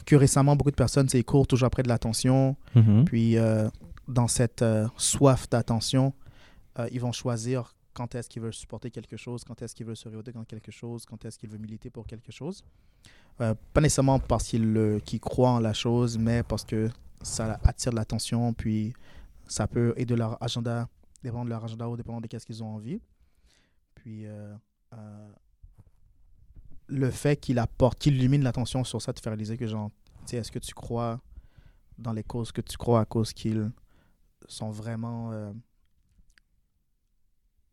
que 0.05 0.17
récemment 0.17 0.57
beaucoup 0.57 0.71
de 0.71 0.77
personnes, 0.77 1.09
ils 1.13 1.25
courent 1.25 1.47
toujours 1.47 1.67
après 1.67 1.83
de 1.83 1.89
l'attention. 1.89 2.57
Mhm. 2.75 3.05
Puis 3.05 3.37
euh, 3.37 3.69
dans 4.07 4.29
cette 4.29 4.63
euh, 4.63 4.87
soif 4.97 5.49
d'attention, 5.49 6.13
euh, 6.79 6.89
ils 6.93 7.01
vont 7.01 7.13
choisir 7.13 7.75
quand 7.93 8.15
est-ce 8.15 8.29
qu'ils 8.29 8.43
veulent 8.43 8.55
supporter 8.55 8.91
quelque 8.91 9.17
chose, 9.17 9.43
quand 9.45 9.61
est-ce 9.61 9.75
qu'ils 9.75 9.87
veulent 9.87 9.97
se 9.97 10.09
révolter 10.09 10.33
contre 10.33 10.47
quelque 10.47 10.71
chose, 10.71 11.05
quand 11.05 11.25
est-ce 11.25 11.39
qu'ils 11.39 11.51
veulent 11.51 11.61
militer 11.61 11.91
pour 11.91 12.07
quelque 12.07 12.31
chose. 12.31 12.63
Pas 13.39 13.81
nécessairement 13.81 14.19
parce 14.19 14.49
qu'ils 14.49 15.21
croient 15.21 15.51
en 15.51 15.61
la 15.61 15.73
chose, 15.73 16.19
mais 16.19 16.43
parce 16.43 16.65
que 16.65 16.91
ça 17.23 17.59
attire 17.63 17.93
de 17.93 17.97
l'attention, 17.97 18.53
puis 18.53 18.93
ça 19.47 19.67
peut 19.67 19.95
aider 19.97 20.17
leur 20.17 20.41
agenda, 20.43 20.89
dépendant 21.23 21.45
de 21.45 21.51
leur 21.51 21.65
agenda 21.65 21.89
ou 21.89 21.97
dépendant 21.97 22.21
de 22.21 22.27
qu'est-ce 22.27 22.47
qu'ils 22.47 22.63
ont 22.63 22.75
envie. 22.75 23.01
Puis 24.09 24.25
euh, 24.25 24.57
euh, 24.95 25.33
le 26.87 27.11
fait 27.11 27.37
qu'il 27.37 27.59
apporte, 27.59 27.99
qu'il 27.99 28.17
illumine 28.17 28.43
l'attention 28.43 28.83
sur 28.83 29.03
ça, 29.03 29.13
te 29.13 29.21
fait 29.21 29.29
réaliser 29.29 29.59
que 29.59 29.67
genre, 29.67 29.91
tu 30.21 30.29
sais, 30.29 30.37
est-ce 30.39 30.51
que 30.51 30.59
tu 30.59 30.73
crois 30.73 31.21
dans 31.99 32.15
les 32.15 32.25
causes 32.25 32.51
que 32.51 32.63
tu 32.63 32.79
crois 32.79 33.01
à 33.01 33.05
cause 33.05 33.35
qu'ils 33.35 33.71
sont 34.47 34.71
vraiment 34.71 35.31
euh, 35.33 35.53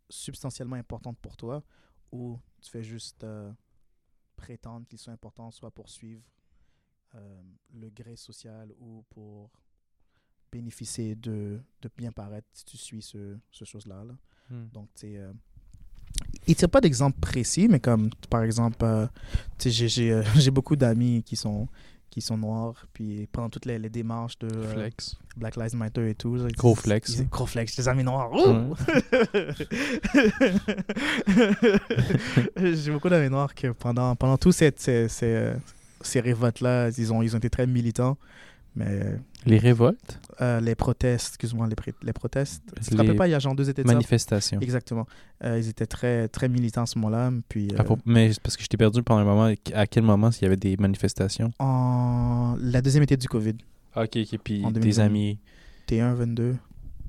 substantiellement 0.10 0.76
importantes 0.76 1.18
pour 1.20 1.38
toi 1.38 1.64
ou 2.12 2.38
tu 2.62 2.70
fais 2.70 2.84
juste 2.84 3.24
euh, 3.24 3.50
prétendre 4.36 4.86
qu'ils 4.88 5.00
sont 5.00 5.12
importants 5.12 5.52
soit 5.52 5.72
pour 5.72 5.88
suivre 5.88 6.26
euh, 7.14 7.44
le 7.74 7.90
gré 7.90 8.18
social 8.18 8.74
ou 8.78 9.06
pour 9.08 9.52
bénéficier 10.52 11.16
de, 11.16 11.64
de 11.82 11.90
bien 11.96 12.12
paraître 12.12 12.50
si 12.52 12.66
tu 12.66 12.76
suis 12.76 13.02
ce, 13.02 13.38
ce 13.52 13.64
chose-là. 13.64 14.04
là? 14.04 14.18
Mhm. 14.50 14.70
Donc, 14.74 14.90
tu 14.96 15.02
sais, 15.02 15.30
il 16.48 16.56
tire 16.56 16.70
pas 16.70 16.82
d'exemple 16.82 17.20
précis, 17.20 17.68
mais 17.70 17.80
comme, 17.80 18.10
par 18.30 18.44
exemple, 18.44 18.78
euh, 18.84 19.08
j'ai- 19.64 20.12
euh, 20.12 20.24
j'ai 20.36 20.52
beaucoup 20.52 20.76
d'amis 20.76 21.24
qui 21.24 21.36
sont, 21.36 21.68
qui 22.10 22.22
sont 22.22 22.38
noirs, 22.38 22.88
puis 22.94 23.28
pendant 23.32 23.50
toutes 23.50 23.66
les, 23.66 23.80
les 23.80 23.90
démarches 23.90 24.38
de 24.40 24.48
euh, 24.54 24.74
Flex. 24.74 25.16
Black 25.38 25.58
Lives 25.58 25.76
Matter 25.76 26.10
et 26.12 26.16
tout. 26.16 26.38
Gros 26.56 26.76
flex. 26.76 27.18
ils- 27.20 27.28
Gros 27.30 27.46
flex, 27.46 27.76
des 27.76 27.88
amis 27.90 28.04
noirs. 28.06 28.32
J'ai 32.58 32.92
beaucoup 32.92 33.10
d'amis 33.10 33.30
noirs 33.30 33.54
que 33.54 33.68
pendant, 33.68 34.16
pendant 34.16 34.38
tous 34.38 34.52
ces, 34.52 34.72
ces, 34.78 35.08
ces, 35.10 35.26
euh, 35.26 35.54
ces 36.02 36.20
révoltes-là, 36.20 36.90
ils 36.98 37.14
ont, 37.14 37.22
ils 37.22 37.36
ont 37.36 37.40
été 37.40 37.50
très 37.50 37.68
militants. 37.68 38.18
Mais 38.76 39.18
Les 39.46 39.58
révoltes? 39.58 40.20
euh, 40.42 40.60
les 40.60 40.76
protestes, 40.76 41.28
excuse-moi, 41.30 41.68
les, 41.68 41.76
les 42.04 42.14
protestes. 42.14 42.62
Tu 42.76 42.84
te 42.84 42.92
Les 42.92 42.98
rappelles 42.98 43.16
pas, 43.16 43.28
il 43.28 43.32
y 43.32 43.34
a 43.34 43.40
genre 43.40 43.56
deux 43.56 43.70
étés 43.70 43.84
de 43.84 43.88
ça? 43.88 43.94
Manifestations. 43.94 44.60
Exactement. 44.60 45.08
Euh, 45.44 45.58
ils 45.60 45.70
étaient 45.70 45.86
très, 45.86 46.28
très 46.28 46.50
militants 46.50 46.82
à 46.84 46.86
ce 46.86 46.98
moment-là. 47.00 47.32
Puis, 47.48 47.70
euh, 47.80 47.96
mais 48.06 48.32
parce 48.44 48.58
que 48.58 48.64
je 48.64 48.68
t'ai 48.68 48.76
perdu 48.78 49.02
pendant 49.02 49.22
un 49.22 49.26
moment. 49.26 49.54
À 49.74 49.88
quel 49.88 50.04
moment 50.04 50.30
s'il 50.32 50.44
y 50.44 50.46
avait 50.46 50.58
des 50.58 50.76
manifestations? 50.78 51.52
en 51.60 52.58
la 52.60 52.82
deuxième 52.82 53.04
été 53.04 53.16
du 53.18 53.28
COVID, 53.28 53.56
Ok, 53.96 54.18
ok. 54.18 54.40
Puis 54.44 54.62
2020. 54.62 55.04
amis, 55.06 55.40
T1, 55.88 56.14
22, 56.16 56.56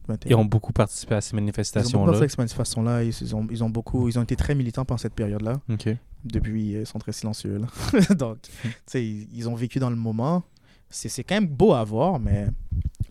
21. 0.06 0.30
ils 0.30 0.34
ont 0.36 0.44
beaucoup 0.44 0.72
participé 0.72 1.16
à 1.16 1.20
ces 1.20 1.30
Ils 1.30 1.34
ont 1.34 1.36
beaucoup 1.38 1.42
manifestations-là. 1.42 2.12
participé 2.12 2.24
à 2.24 2.28
cette 2.28 2.38
manifestation-là. 2.38 3.02
Ils, 3.02 3.34
ont, 3.34 3.46
ils, 3.50 3.64
ont 3.64 3.70
beaucoup, 3.70 4.08
ils 4.08 4.18
ont 4.20 4.22
été 4.22 4.36
très 4.36 4.54
militants 4.54 4.84
pendant 4.84 4.98
cette 4.98 5.14
période-là. 5.14 5.54
Ok. 5.68 5.88
Depuis, 6.24 6.72
ils 6.74 6.86
sont 6.86 6.98
très 7.00 7.10
silencieux. 7.12 7.58
Là. 7.58 7.66
Donc, 8.14 8.38
tu 8.42 8.50
sais, 8.86 9.04
ils, 9.04 9.26
ils 9.34 9.48
ont 9.48 9.54
vécu 9.56 9.80
dans 9.80 9.90
le 9.90 9.96
moment. 9.96 10.44
C'est 10.88 11.08
c'est 11.08 11.24
quand 11.24 11.34
même 11.36 11.48
beau 11.48 11.72
à 11.74 11.84
voir, 11.84 12.18
mais 12.18 12.46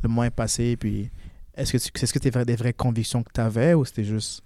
le 0.02 0.10
moment 0.10 0.24
est 0.24 0.30
passé. 0.30 0.76
Puis, 0.78 1.10
est-ce 1.56 1.74
que 1.74 1.78
tu- 1.78 1.92
est-ce 2.04 2.14
que 2.14 2.20
c'était 2.22 2.46
des 2.46 2.56
vraies 2.56 2.74
convictions 2.74 3.22
que 3.24 3.32
tu 3.34 3.42
avais 3.42 3.74
ou 3.74 3.84
c'était 3.86 4.04
juste 4.04 4.42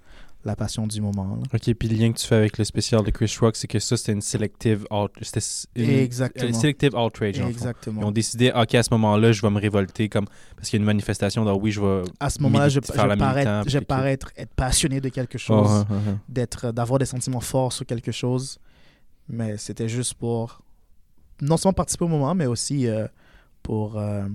la 0.46 0.56
passion 0.56 0.88
du 0.88 1.00
moment? 1.02 1.36
là? 1.36 1.44
Ok, 1.54 1.74
puis 1.76 1.88
le 1.90 1.96
lien 1.98 2.12
que 2.12 2.18
tu 2.18 2.26
fais 2.26 2.36
avec 2.36 2.58
le 2.58 2.64
spécial 2.64 3.04
de 3.04 3.12
Chris 3.12 3.34
Rock, 3.40 3.56
c'est 3.56 3.68
que 3.68 3.78
ça, 3.80 3.98
c'était 3.98 4.14
une 4.14 4.22
selective 4.22 4.86
out... 4.90 5.12
c'était 5.22 5.40
une- 5.76 5.90
Exactement. 5.90 6.48
une 6.48 6.54
selective 6.54 6.96
outrage, 6.96 7.36
fond. 7.38 7.46
Ils 7.46 7.50
Exactement. 7.52 8.08
ont 8.08 8.12
décidé, 8.12 8.52
ok, 8.56 8.76
à 8.76 8.84
ce 8.84 8.90
moment-là, 8.92 9.32
je 9.32 9.42
vais 9.42 9.50
me 9.50 9.60
révolter 9.60 10.10
comme 10.10 10.26
parce 10.56 10.70
qu'il 10.70 10.78
y 10.78 10.80
a 10.80 10.82
une 10.82 10.86
manifestation. 10.88 11.46
Donc 11.46 11.62
oui, 11.62 11.72
je 11.72 11.82
vais. 11.82 12.04
À 12.20 12.30
ce 12.30 12.42
moment-là, 12.42 12.70
je, 12.70 12.80
je 12.82 12.98
la 12.98 13.16
parais, 13.18 13.46
militant, 13.46 13.64
je 13.70 13.80
parais 13.80 14.14
être, 14.14 14.32
passionné 14.56 15.00
de 15.02 15.10
quelque 15.10 15.38
chose. 15.38 15.68
Oh, 15.70 15.84
oh, 15.92 15.94
oh. 16.10 16.12
d'être 16.28 16.72
d'avoir 16.72 17.00
des 17.00 17.06
sentiments 17.06 17.42
forts 17.42 17.74
sur 17.74 17.86
quelque 17.86 18.12
chose 18.12 18.58
mais 19.32 19.58
c'était 19.58 19.88
juste 19.88 20.16
pour 20.16 20.64
non 21.42 21.58
seulement 21.58 21.74
participer 21.74 22.06
au 22.06 22.10
moment 22.10 22.36
mais 22.36 22.46
aussi 22.46 22.88
euh, 22.88 23.08
pour 23.64 23.98
euh, 23.98 24.28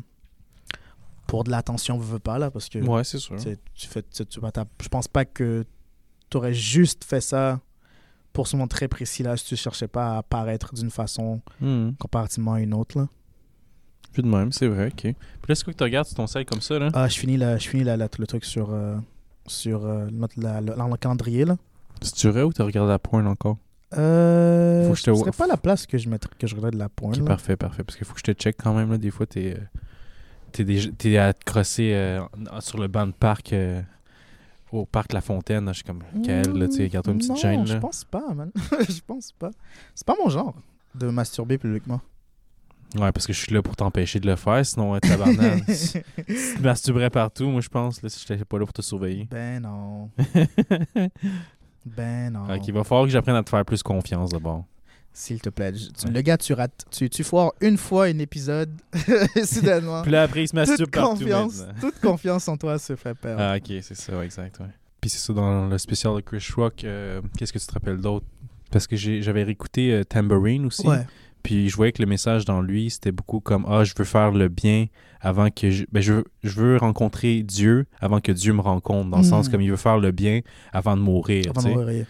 pour 1.27 1.45
de 1.45 1.51
l'attention 1.51 1.99
veux 1.99 2.13
veux 2.15 2.19
pas 2.19 2.39
là 2.39 2.51
parce 2.51 2.69
que 2.69 2.79
Ouais, 2.79 3.05
c'est 3.05 3.19
sûr. 3.19 3.37
tu 3.37 3.87
fais 3.89 4.03
tu- 4.03 4.27
tu 4.27 4.41
je 4.83 4.89
pense 4.89 5.09
pas 5.09 5.25
que 5.25 5.65
tu 6.31 6.37
aurais 6.37 6.55
juste 6.55 7.05
fait 7.05 7.21
ça 7.21 7.61
pour 8.33 8.47
ce 8.49 8.57
moment 8.57 8.67
très 8.69 8.89
précis 8.89 9.23
là 9.23 9.37
si 9.37 9.45
tu 9.47 9.57
cherchais 9.57 9.89
pas 9.89 10.19
à 10.19 10.23
paraître 10.23 10.75
d'une 10.75 10.91
façon 10.91 11.41
Hmm. 11.61 11.91
comparativement 11.99 12.55
à 12.55 12.61
une 12.61 12.75
autre 12.75 12.99
là. 12.99 13.09
Plus 14.13 14.23
de 14.23 14.29
même, 14.29 14.53
c'est 14.53 14.69
vrai, 14.69 14.87
ok. 14.93 15.01
Puis 15.03 15.15
là, 15.49 15.55
c'est 15.57 15.65
quoi 15.65 15.73
que 15.73 15.79
tu 15.79 15.83
regardes 15.83 16.07
sur 16.07 16.15
ton 16.17 16.29
site 16.29 16.49
comme 16.49 16.61
ça, 16.61 16.79
là? 16.79 16.89
Ah 16.95 17.09
je 17.09 17.19
finis 17.19 17.37
la, 17.37 17.59
je 17.59 17.69
finis 17.69 17.83
la, 17.83 17.97
la- 17.97 18.09
le 18.17 18.27
truc 18.29 18.45
sur 18.45 18.71
euh, 18.73 18.97
sur 19.49 19.85
euh, 19.85 20.07
notre 20.13 20.39
la- 20.41 20.61
le, 20.61 20.73
calendrier 20.97 21.45
là 21.45 21.57
C'est-tu 22.01 22.29
vrai 22.29 22.43
ou 22.43 22.53
tu 22.53 22.63
regardes 22.63 22.89
la 22.89 23.01
porn 23.01 23.27
encore? 23.27 23.57
Euh, 23.97 24.85
Faut 24.85 24.91
que 24.93 24.97
je 24.99 25.03
ce 25.03 25.11
te- 25.11 25.17
serait 25.17 25.31
pas 25.33 25.47
la 25.47 25.57
place 25.57 25.87
que 25.87 25.99
je 25.99 26.09
mettrais, 26.09 26.31
que 26.39 26.47
je 26.47 26.55
regarde 26.57 26.75
la 26.75 26.89
pointe. 26.89 27.15
Ok, 27.15 27.21
là. 27.21 27.27
parfait, 27.27 27.57
parfait. 27.57 27.85
Parce 27.85 27.97
qu'il 27.97 28.07
faut 28.07 28.15
que 28.15 28.21
je 28.21 28.33
te 28.33 28.33
check 28.33 28.57
quand 28.63 28.75
même. 28.75 28.91
Là. 28.91 28.99
Des 28.99 29.11
fois, 29.11 29.27
t'es, 29.27 29.57
euh, 29.57 30.91
t'es 30.99 31.17
à 31.19 31.33
te 31.33 31.45
crosser 31.45 31.93
euh, 31.95 32.21
sur 32.61 32.79
le 32.79 32.89
banc 32.89 33.07
de 33.07 33.13
parc 33.13 33.53
euh, 33.53 33.81
au 34.73 34.85
parc 34.87 35.13
La 35.13 35.21
Fontaine. 35.21 35.65
là. 35.67 35.73
Je 35.73 35.77
suis 35.77 35.85
comme, 35.85 36.03
Kael, 36.25 36.53
là, 36.53 36.67
tu 36.69 36.75
sais, 36.77 36.89
garde-toi 36.89 37.13
une 37.13 37.19
petite 37.19 37.31
non, 37.31 37.37
gêne. 37.37 37.67
je 37.67 37.77
pense 37.77 38.05
pas, 38.05 38.35
man. 38.35 38.51
je 38.89 39.01
pense 39.07 39.33
pas. 39.33 39.51
C'est 39.95 40.07
pas 40.07 40.17
mon 40.23 40.29
genre 40.31 40.55
de 40.95 41.09
masturber 41.09 41.59
publiquement. 41.59 42.01
Ouais, 42.97 43.11
parce 43.11 43.27
que 43.27 43.33
je 43.33 43.41
suis 43.41 43.53
là 43.53 43.61
pour 43.61 43.75
t'empêcher 43.75 44.21
de 44.21 44.27
le 44.29 44.37
faire. 44.37 44.65
Sinon, 44.65 44.97
tabarnak, 45.01 45.65
tu 45.67 46.03
te 46.25 46.63
masturberais 46.63 47.11
partout, 47.11 47.49
moi, 47.49 47.61
je 47.61 47.69
pense, 47.69 48.01
là, 48.03 48.09
si 48.09 48.25
j'étais 48.25 48.45
pas 48.45 48.57
là 48.57 48.65
pour 48.67 48.73
te 48.73 48.83
surveiller. 48.83 49.27
ben 49.29 49.61
non. 49.63 50.11
Ben 51.85 52.31
non. 52.33 52.45
Ok, 52.55 52.67
il 52.69 52.75
va 52.75 52.85
falloir 52.85 53.07
que 53.07 53.13
j'apprenne 53.13 53.37
à 53.37 53.43
te 53.43 53.51
faire 53.51 53.65
plus 53.65 53.83
confiance 53.83 54.31
d'abord. 54.31 54.65
S'il 55.13 55.41
te 55.41 55.49
plaît. 55.49 55.73
Je- 55.75 55.91
tu- 55.91 56.07
Ouais. 56.07 56.13
Le 56.13 56.21
gars, 56.23 56.37
tu 56.37 56.53
rates. 56.55 56.85
Tu, 56.91 57.09
tu 57.09 57.23
foires 57.23 57.53
une 57.61 57.77
fois 57.79 58.07
un 58.07 58.19
épisode, 58.19 58.71
soudainement. 59.45 60.03
Puis 60.03 60.11
là, 60.11 60.23
après, 60.23 60.43
il 60.45 60.49
se 60.49 60.57
masturbe 60.57 60.79
toute 60.79 60.91
partout. 60.91 61.19
confiance, 61.21 61.59
maintenant. 61.61 61.81
toute 61.81 62.01
confiance 62.01 62.49
en 62.49 62.57
toi 62.57 62.79
se 62.79 62.97
fait 62.97 63.15
perdre. 63.15 63.41
Ah, 63.41 63.57
ok, 63.57 63.77
c'est 63.83 63.95
ça, 63.95 64.17
ouais, 64.19 64.25
exact. 64.25 64.59
Ouais. 64.61 64.67
Puis 65.01 65.11
c'est 65.11 65.19
ça, 65.19 65.33
dans 65.33 65.67
le 65.69 65.79
spécial 65.79 66.15
de 66.17 66.21
Chris 66.21 66.45
Rock, 66.57 66.83
euh, 66.85 67.21
qu'est-ce 67.39 67.53
que 67.53 67.59
tu 67.59 67.67
te 67.67 67.73
rappelles 67.73 67.99
d'autre? 68.01 68.27
Parce 68.71 68.87
que 68.87 68.97
j'ai- 68.97 69.23
j'avais 69.23 69.45
réécouté 69.45 69.93
euh, 69.93 70.05
Tambourine 70.05 70.67
aussi. 70.67 70.87
ouais. 70.87 71.07
Puis 71.45 71.69
je 71.69 71.77
voyais 71.77 71.93
que 71.93 72.03
le 72.03 72.09
message 72.09 72.45
dans 72.45 72.61
lui, 72.63 72.91
c'était 72.91 73.13
beaucoup 73.13 73.39
comme 73.39 73.65
Ah, 73.69 73.85
je 73.85 73.93
veux 73.97 74.05
faire 74.05 74.33
le 74.33 74.49
bien 74.49 74.87
avant 75.21 75.51
que 75.51 75.71
je. 75.71 75.85
Ben, 75.93 76.01
je, 76.01 76.15
veux- 76.15 76.25
je 76.43 76.59
veux 76.61 76.77
rencontrer 76.79 77.43
Dieu 77.45 77.87
avant 78.01 78.21
que 78.21 78.33
Dieu 78.33 78.53
me 78.53 78.61
rencontre. 78.63 79.11
Dans 79.11 79.19
le 79.19 79.23
sens 79.25 79.49
comme 79.51 79.61
il 79.61 79.71
veut 79.71 79.77
faire 79.77 79.99
le 79.99 80.11
bien 80.11 80.41
avant 80.73 80.97
de 80.97 81.03
mourir. 81.03 81.45
Avant 81.51 81.63
de 81.63 81.75
mourir. 81.75 82.07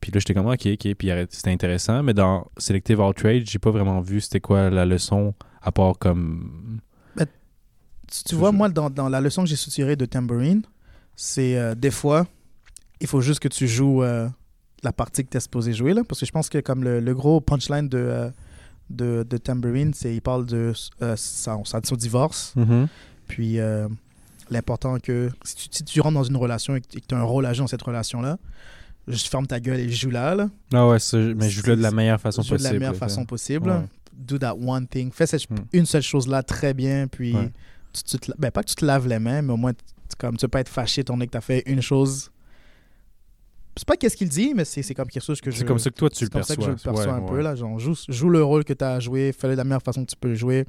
Puis 0.00 0.10
là, 0.12 0.18
j'étais 0.18 0.34
comme 0.34 0.46
Ok, 0.48 0.66
ok. 0.66 0.94
Puis 0.94 1.10
c'était 1.30 1.50
intéressant. 1.50 2.02
Mais 2.02 2.12
dans 2.12 2.50
Selective 2.58 3.00
Outrage, 3.00 3.44
j'ai 3.46 3.58
pas 3.60 3.70
vraiment 3.70 4.00
vu 4.00 4.20
c'était 4.20 4.40
quoi 4.40 4.68
la 4.68 4.84
leçon, 4.84 5.32
à 5.62 5.70
part 5.72 5.96
comme. 5.98 6.80
Tu, 8.10 8.24
tu 8.24 8.34
vois, 8.34 8.50
je- 8.50 8.56
moi, 8.56 8.68
dans, 8.68 8.90
dans 8.90 9.08
la 9.08 9.20
leçon 9.22 9.42
que 9.44 9.48
j'ai 9.48 9.56
soutirée 9.56 9.96
de 9.96 10.04
Tambourine, 10.04 10.62
c'est 11.16 11.56
euh, 11.56 11.74
des 11.74 11.90
fois, 11.90 12.26
il 13.00 13.06
faut 13.06 13.20
juste 13.22 13.40
que 13.40 13.48
tu 13.48 13.66
joues 13.66 14.02
euh, 14.02 14.28
la 14.82 14.92
partie 14.92 15.24
que 15.24 15.30
tu 15.30 15.36
es 15.36 15.40
supposé 15.40 15.72
jouer. 15.72 15.94
Là, 15.94 16.02
parce 16.06 16.20
que 16.20 16.26
je 16.26 16.32
pense 16.32 16.48
que 16.50 16.58
comme 16.58 16.84
le, 16.84 17.00
le 17.00 17.14
gros 17.14 17.40
punchline 17.40 17.88
de, 17.88 17.96
euh, 17.98 18.30
de, 18.92 19.26
de 19.28 19.36
Tambourine, 19.38 19.92
c'est 19.94 20.14
il 20.14 20.20
parle 20.22 20.46
de 20.46 20.72
euh, 21.02 21.14
son, 21.16 21.64
son 21.64 21.96
divorce. 21.96 22.54
Puis 23.28 23.58
euh, 23.58 23.88
l'important 24.50 24.98
que 24.98 25.30
si 25.44 25.54
tu, 25.56 25.68
si 25.70 25.84
tu 25.84 26.00
rentres 26.00 26.14
dans 26.14 26.24
une 26.24 26.36
relation 26.36 26.76
et 26.76 26.80
que 26.80 26.86
tu 27.06 27.14
as 27.14 27.18
un 27.18 27.22
rôle 27.22 27.46
à 27.46 27.52
jouer 27.52 27.62
dans 27.64 27.68
cette 27.68 27.82
relation-là, 27.82 28.38
juste 29.08 29.28
ferme 29.28 29.46
ta 29.46 29.58
gueule 29.60 29.80
et 29.80 29.90
joue 29.90 30.10
là. 30.10 30.34
là. 30.34 30.48
Ah 30.72 30.86
ouais, 30.88 30.98
mais 31.36 31.48
je 31.50 31.60
joue 31.62 31.68
là 31.70 31.76
de 31.76 31.82
la 31.82 31.90
meilleure 31.90 32.20
façon 32.20 32.42
possible. 32.42 32.58
de 32.58 32.64
la 32.64 32.72
meilleure 32.78 32.96
façon 32.96 33.24
possible. 33.24 33.70
Ouais. 33.70 33.84
Do 34.14 34.38
that 34.38 34.54
one 34.54 34.86
thing. 34.86 35.10
Fais 35.12 35.26
cette, 35.26 35.48
Hmm. 35.50 35.56
une 35.72 35.86
seule 35.86 36.02
chose-là 36.02 36.42
très 36.42 36.74
bien, 36.74 37.06
puis 37.08 37.34
Ouais. 37.34 37.50
tu, 37.92 38.02
tu 38.02 38.18
te 38.18 38.32
ben, 38.38 38.50
pas 38.50 38.62
que 38.62 38.68
tu 38.68 38.74
te 38.76 38.84
laves 38.84 39.08
les 39.08 39.18
mains, 39.18 39.40
mais 39.42 39.52
au 39.52 39.56
moins, 39.56 39.72
tu- 39.72 39.80
comme, 40.18 40.36
tu 40.36 40.44
peux 40.44 40.48
pas 40.48 40.60
être 40.60 40.68
fâché 40.68 41.02
donné 41.02 41.26
que 41.26 41.32
tu 41.32 41.38
as 41.38 41.40
fait 41.40 41.62
une 41.66 41.80
chose. 41.80 42.30
C'est 43.76 43.86
pas 43.86 43.96
qu'est-ce 43.96 44.16
qu'il 44.16 44.28
dit, 44.28 44.52
mais 44.54 44.64
c'est 44.64 44.94
comme 44.94 45.08
quelque 45.08 45.22
chose 45.24 45.40
que 45.40 45.50
je. 45.50 45.58
C'est 45.58 45.64
comme 45.64 45.78
ça 45.78 45.90
que 45.90 45.94
toi, 45.96 46.10
tu 46.10 46.24
le 46.24 46.26
c'est 46.26 46.32
comme 46.32 46.42
ça 46.42 46.54
perçois. 46.56 46.74
que 46.74 46.78
je 46.78 46.86
le 46.86 46.92
perçois 46.92 47.12
Ouais, 47.14 47.20
un 47.20 47.26
peu. 47.26 47.40
Là, 47.40 47.54
genre, 47.54 47.78
joue, 47.78 47.94
joue 48.08 48.28
le 48.28 48.42
rôle 48.44 48.64
que 48.64 48.72
tu 48.74 48.84
as 48.84 48.92
à 48.94 49.00
jouer, 49.00 49.32
fais-le 49.32 49.54
de 49.54 49.58
la 49.58 49.64
meilleure 49.64 49.82
façon 49.82 50.04
que 50.04 50.10
tu 50.10 50.16
peux 50.16 50.28
le 50.28 50.34
jouer. 50.34 50.66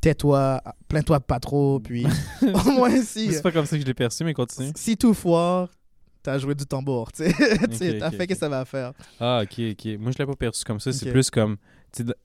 Tais-toi, 0.00 0.60
plains-toi 0.88 1.20
pas 1.20 1.38
trop, 1.38 1.78
puis 1.78 2.06
au 2.42 2.70
moins 2.72 3.02
si, 3.02 3.32
C'est 3.32 3.42
pas 3.42 3.52
comme 3.52 3.66
ça 3.66 3.76
que 3.76 3.82
je 3.82 3.86
l'ai 3.86 3.94
perçu, 3.94 4.24
mais 4.24 4.34
continue. 4.34 4.72
si 4.74 4.96
tout 4.96 5.12
foire, 5.14 5.68
tu 6.24 6.30
as 6.30 6.38
joué 6.38 6.54
du 6.54 6.66
tambour. 6.66 7.12
Tu 7.12 7.24
sais, 7.72 7.98
t'as 8.00 8.10
fait 8.10 8.26
que 8.26 8.34
ça 8.34 8.48
va 8.48 8.64
faire. 8.64 8.92
Ah, 9.20 9.42
ok, 9.44 9.60
ok. 9.72 9.98
Moi, 9.98 10.10
je 10.12 10.18
l'ai 10.18 10.26
pas 10.26 10.36
perçu 10.36 10.64
comme 10.64 10.80
ça. 10.80 10.92
C'est 10.92 11.10
plus 11.10 11.30
comme. 11.30 11.56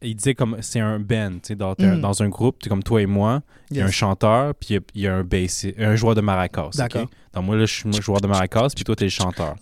Il 0.01 0.15
disait 0.15 0.35
comme 0.35 0.57
c'est 0.61 0.79
un 0.79 0.99
band. 0.99 1.31
tu 1.33 1.39
sais, 1.49 1.55
Dans, 1.55 1.73
Mm. 1.77 1.99
dans 2.01 2.21
un 2.23 2.29
groupe, 2.29 2.59
t'es 2.61 2.69
comme 2.69 2.83
toi 2.83 3.01
et 3.01 3.05
moi. 3.05 3.41
Il 3.71 3.77
y 3.77 3.81
a 3.81 3.85
un 3.85 3.91
chanteur, 3.91 4.53
puis 4.55 4.69
il 4.69 4.73
y 4.73 4.77
a- 4.77 4.81
il 4.95 5.01
y, 5.01 5.07
a 5.07 5.15
un 5.15 5.23
bassiste, 5.23 5.75
un 5.79 5.95
joueur 5.95 6.13
de 6.15 6.21
maracas. 6.21 6.69
D'accord. 6.75 7.07
Donc, 7.33 7.45
moi, 7.45 7.55
là, 7.55 7.65
je 7.65 7.73
suis 7.73 7.91
joueur 8.01 8.21
de 8.21 8.27
maracas, 8.27 8.67
puis 8.75 8.83
toi, 8.83 8.95
t'es 8.95 9.05
le 9.05 9.09
chanteur. 9.09 9.55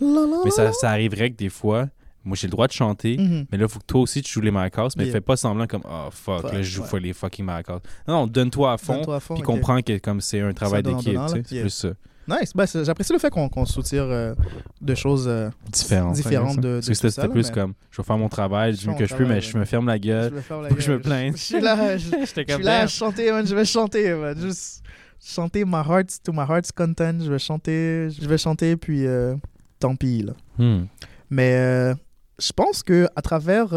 Mais 0.44 0.52
ça, 0.52 0.72
ça 0.74 0.90
arriverait 0.90 1.32
que 1.32 1.38
des 1.38 1.50
fois, 1.50 1.88
moi, 2.26 2.36
j'ai 2.40 2.48
le 2.48 2.52
droit 2.52 2.68
de 2.68 2.74
chanter. 2.74 3.18
Mhm. 3.18 3.46
Mais 3.52 3.58
là, 3.58 3.66
il 3.66 3.70
faut 3.72 3.80
que 3.80 3.86
toi 3.86 4.02
aussi, 4.02 4.22
tu 4.22 4.32
joues 4.32 4.42
les 4.42 4.52
maracas, 4.52 4.90
mais 4.98 5.04
Yeah. 5.06 5.14
fais 5.14 5.22
pas 5.22 5.36
semblant 5.38 5.68
comme, 5.68 5.84
oh 5.86 6.10
fuck, 6.12 6.42
Fuck, 6.42 6.54
là, 6.54 6.62
je 6.62 6.70
joue 6.70 6.84
ouais. 6.94 7.00
les 7.00 7.14
fucking 7.14 7.46
maracas. 7.46 7.80
Non, 8.08 8.14
non, 8.22 8.28
donne-toi 8.28 8.74
à 8.74 8.78
fond, 8.78 9.02
fond, 9.20 9.34
puis 9.36 9.44
comprends 9.44 9.82
que 9.82 9.98
comme 10.00 10.22
c'est 10.22 10.40
un 10.42 10.54
travail 10.54 10.84
d'équipe, 10.84 11.18
c'est 11.28 11.62
plus 11.62 11.70
ça. 11.70 11.90
Nice. 12.28 12.52
Ben, 12.56 12.66
J'apprécie 12.84 13.12
le 13.14 13.20
fait 13.20 13.30
qu'on 13.30 13.50
qu'on 13.50 13.66
soutire 13.66 14.04
euh, 14.04 14.34
de 14.82 14.96
choses. 14.96 15.26
euh, 15.28 15.50
Différent. 15.72 16.12
Différent 16.12 16.56
de- 16.56 16.76
Parce 16.76 16.86
de 16.88 16.92
que 17.02 17.10
c'était 17.10 17.28
plus 17.28 17.48
mais- 17.48 17.54
comme, 17.54 17.74
je 17.92 17.98
vais 18.02 18.06
faire 18.06 18.18
mon 18.18 18.30
travail 18.30 18.74
mieux 18.86 18.92
mon 18.92 18.98
que 18.98 19.06
je 19.06 19.16
peux, 19.16 19.26
mais 19.26 19.42
je 19.42 19.58
me 19.58 19.66
ferme 19.66 19.88
la 19.88 20.00
gueule. 20.00 20.34
je 20.70 20.74
que 20.76 20.82
je 20.82 20.92
me 20.94 21.00
plaigne. 21.02 21.34
Je 21.36 21.42
suis 21.42 21.60
là, 21.62 21.98
je, 21.98 22.10
je 22.22 22.26
suis 22.54 22.64
là 22.64 22.82
à 22.84 22.88
chanter, 22.88 23.32
man. 23.32 23.46
Je 23.46 23.54
vais 23.56 23.66
chanter, 23.66 24.14
man. 24.14 24.38
Juste 24.40 24.84
chanter 25.20 25.66
my 25.66 25.82
heart 25.88 26.18
to 26.24 26.32
my 26.32 26.46
heart's 26.50 26.72
content. 26.72 27.20
Je 27.20 27.32
vais 27.32 27.40
chanter, 27.40 28.10
je 28.10 28.28
vais 28.28 28.38
chanter, 28.38 28.78
puis 28.78 29.06
euh, 29.06 29.36
tant 29.80 29.96
pis, 29.96 30.24
là. 30.24 30.34
Hmm. 30.58 30.86
Mais 31.30 31.56
euh, 31.56 31.94
je 32.40 32.52
pense 32.54 32.84
que 32.84 33.08
à 33.16 33.22
travers 33.22 33.74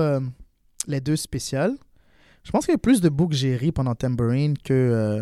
les 0.86 1.00
deux 1.00 1.16
spéciales, 1.16 1.74
je 2.44 2.52
pense 2.52 2.64
qu'il 2.64 2.72
y 2.74 2.76
a 2.76 2.78
plus 2.78 3.00
de 3.00 3.08
bouts 3.08 3.26
que 3.28 3.34
j'ai 3.34 3.56
ri 3.56 3.72
pendant 3.72 3.94
Tambourine 3.96 4.56
que, 4.58 5.20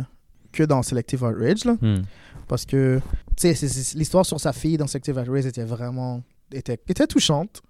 que 0.52 0.62
dans 0.62 0.82
Selective 0.82 1.22
Outrage, 1.22 1.64
là. 1.64 1.76
Hmm. 1.80 2.02
Parce 2.48 2.64
que, 2.66 3.00
tu 3.36 3.54
sais, 3.54 3.96
l'histoire 3.96 4.26
sur 4.26 4.38
sa 4.40 4.52
fille 4.52 4.76
dans 4.76 4.86
Selective 4.86 5.16
Outrage 5.18 5.46
était 5.46 5.64
vraiment... 5.64 6.22
était, 6.52 6.78
était 6.88 7.06
touchante. 7.06 7.62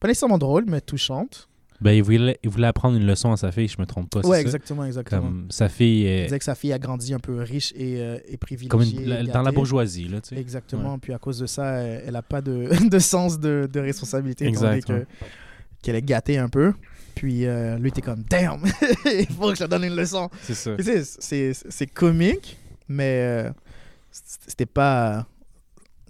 Pas 0.00 0.08
nécessairement 0.08 0.38
drôle, 0.38 0.64
mais 0.66 0.80
touchante. 0.80 1.48
Ben, 1.80 1.90
il 1.92 2.02
voulait, 2.02 2.38
il 2.42 2.48
voulait 2.50 2.68
apprendre 2.68 2.96
une 2.96 3.04
leçon 3.06 3.32
à 3.32 3.36
sa 3.36 3.50
fille, 3.52 3.68
je 3.68 3.76
me 3.80 3.84
trompe 3.84 4.08
pas. 4.08 4.20
Ouais, 4.20 4.36
ça? 4.36 4.40
exactement, 4.42 4.84
exactement. 4.84 5.20
Comme 5.22 5.46
sa 5.50 5.68
fille 5.68 6.04
Il 6.04 6.22
disait 6.24 6.38
que 6.38 6.44
sa 6.44 6.54
fille 6.54 6.72
a 6.72 6.78
grandi 6.78 7.12
un 7.12 7.18
peu 7.18 7.40
riche 7.42 7.72
et, 7.76 7.96
euh, 8.00 8.18
et 8.28 8.36
privilégiée. 8.36 8.68
comme 8.68 8.82
une- 8.82 9.08
la- 9.08 9.20
et 9.20 9.24
dans 9.24 9.42
la 9.42 9.50
bourgeoisie, 9.52 10.08
là, 10.08 10.20
tu 10.20 10.34
sais. 10.34 10.40
Exactement. 10.40 10.98
Puis 10.98 11.12
à 11.12 11.18
cause 11.18 11.38
de 11.40 11.46
ça, 11.46 11.74
elle 11.78 12.12
n'a 12.12 12.22
pas 12.22 12.40
de, 12.40 12.68
de 12.88 12.98
sens 12.98 13.38
de, 13.40 13.68
de 13.70 13.80
responsabilité. 13.80 14.46
étant 14.46 14.60
donné 14.62 14.76
Exact, 14.76 14.86
que- 14.88 14.98
ouais. 15.00 15.06
Qu'elle 15.82 15.96
est 15.96 16.02
gâtée 16.02 16.38
un 16.38 16.48
peu. 16.48 16.72
Puis 17.16 17.44
euh, 17.44 17.76
lui, 17.76 17.92
t'es 17.92 18.00
comme, 18.02 18.22
damn, 18.30 18.62
il 19.06 19.26
faut 19.26 19.50
que 19.50 19.56
je 19.56 19.64
te 19.64 19.68
donne 19.68 19.84
une 19.84 19.96
leçon. 19.96 20.30
C'est 20.42 20.54
ça. 20.54 20.76
C'est 21.70 21.86
comique, 21.86 22.56
mais 22.88 23.20
euh, 23.48 23.50
c'était 24.46 24.66
pas. 24.66 25.26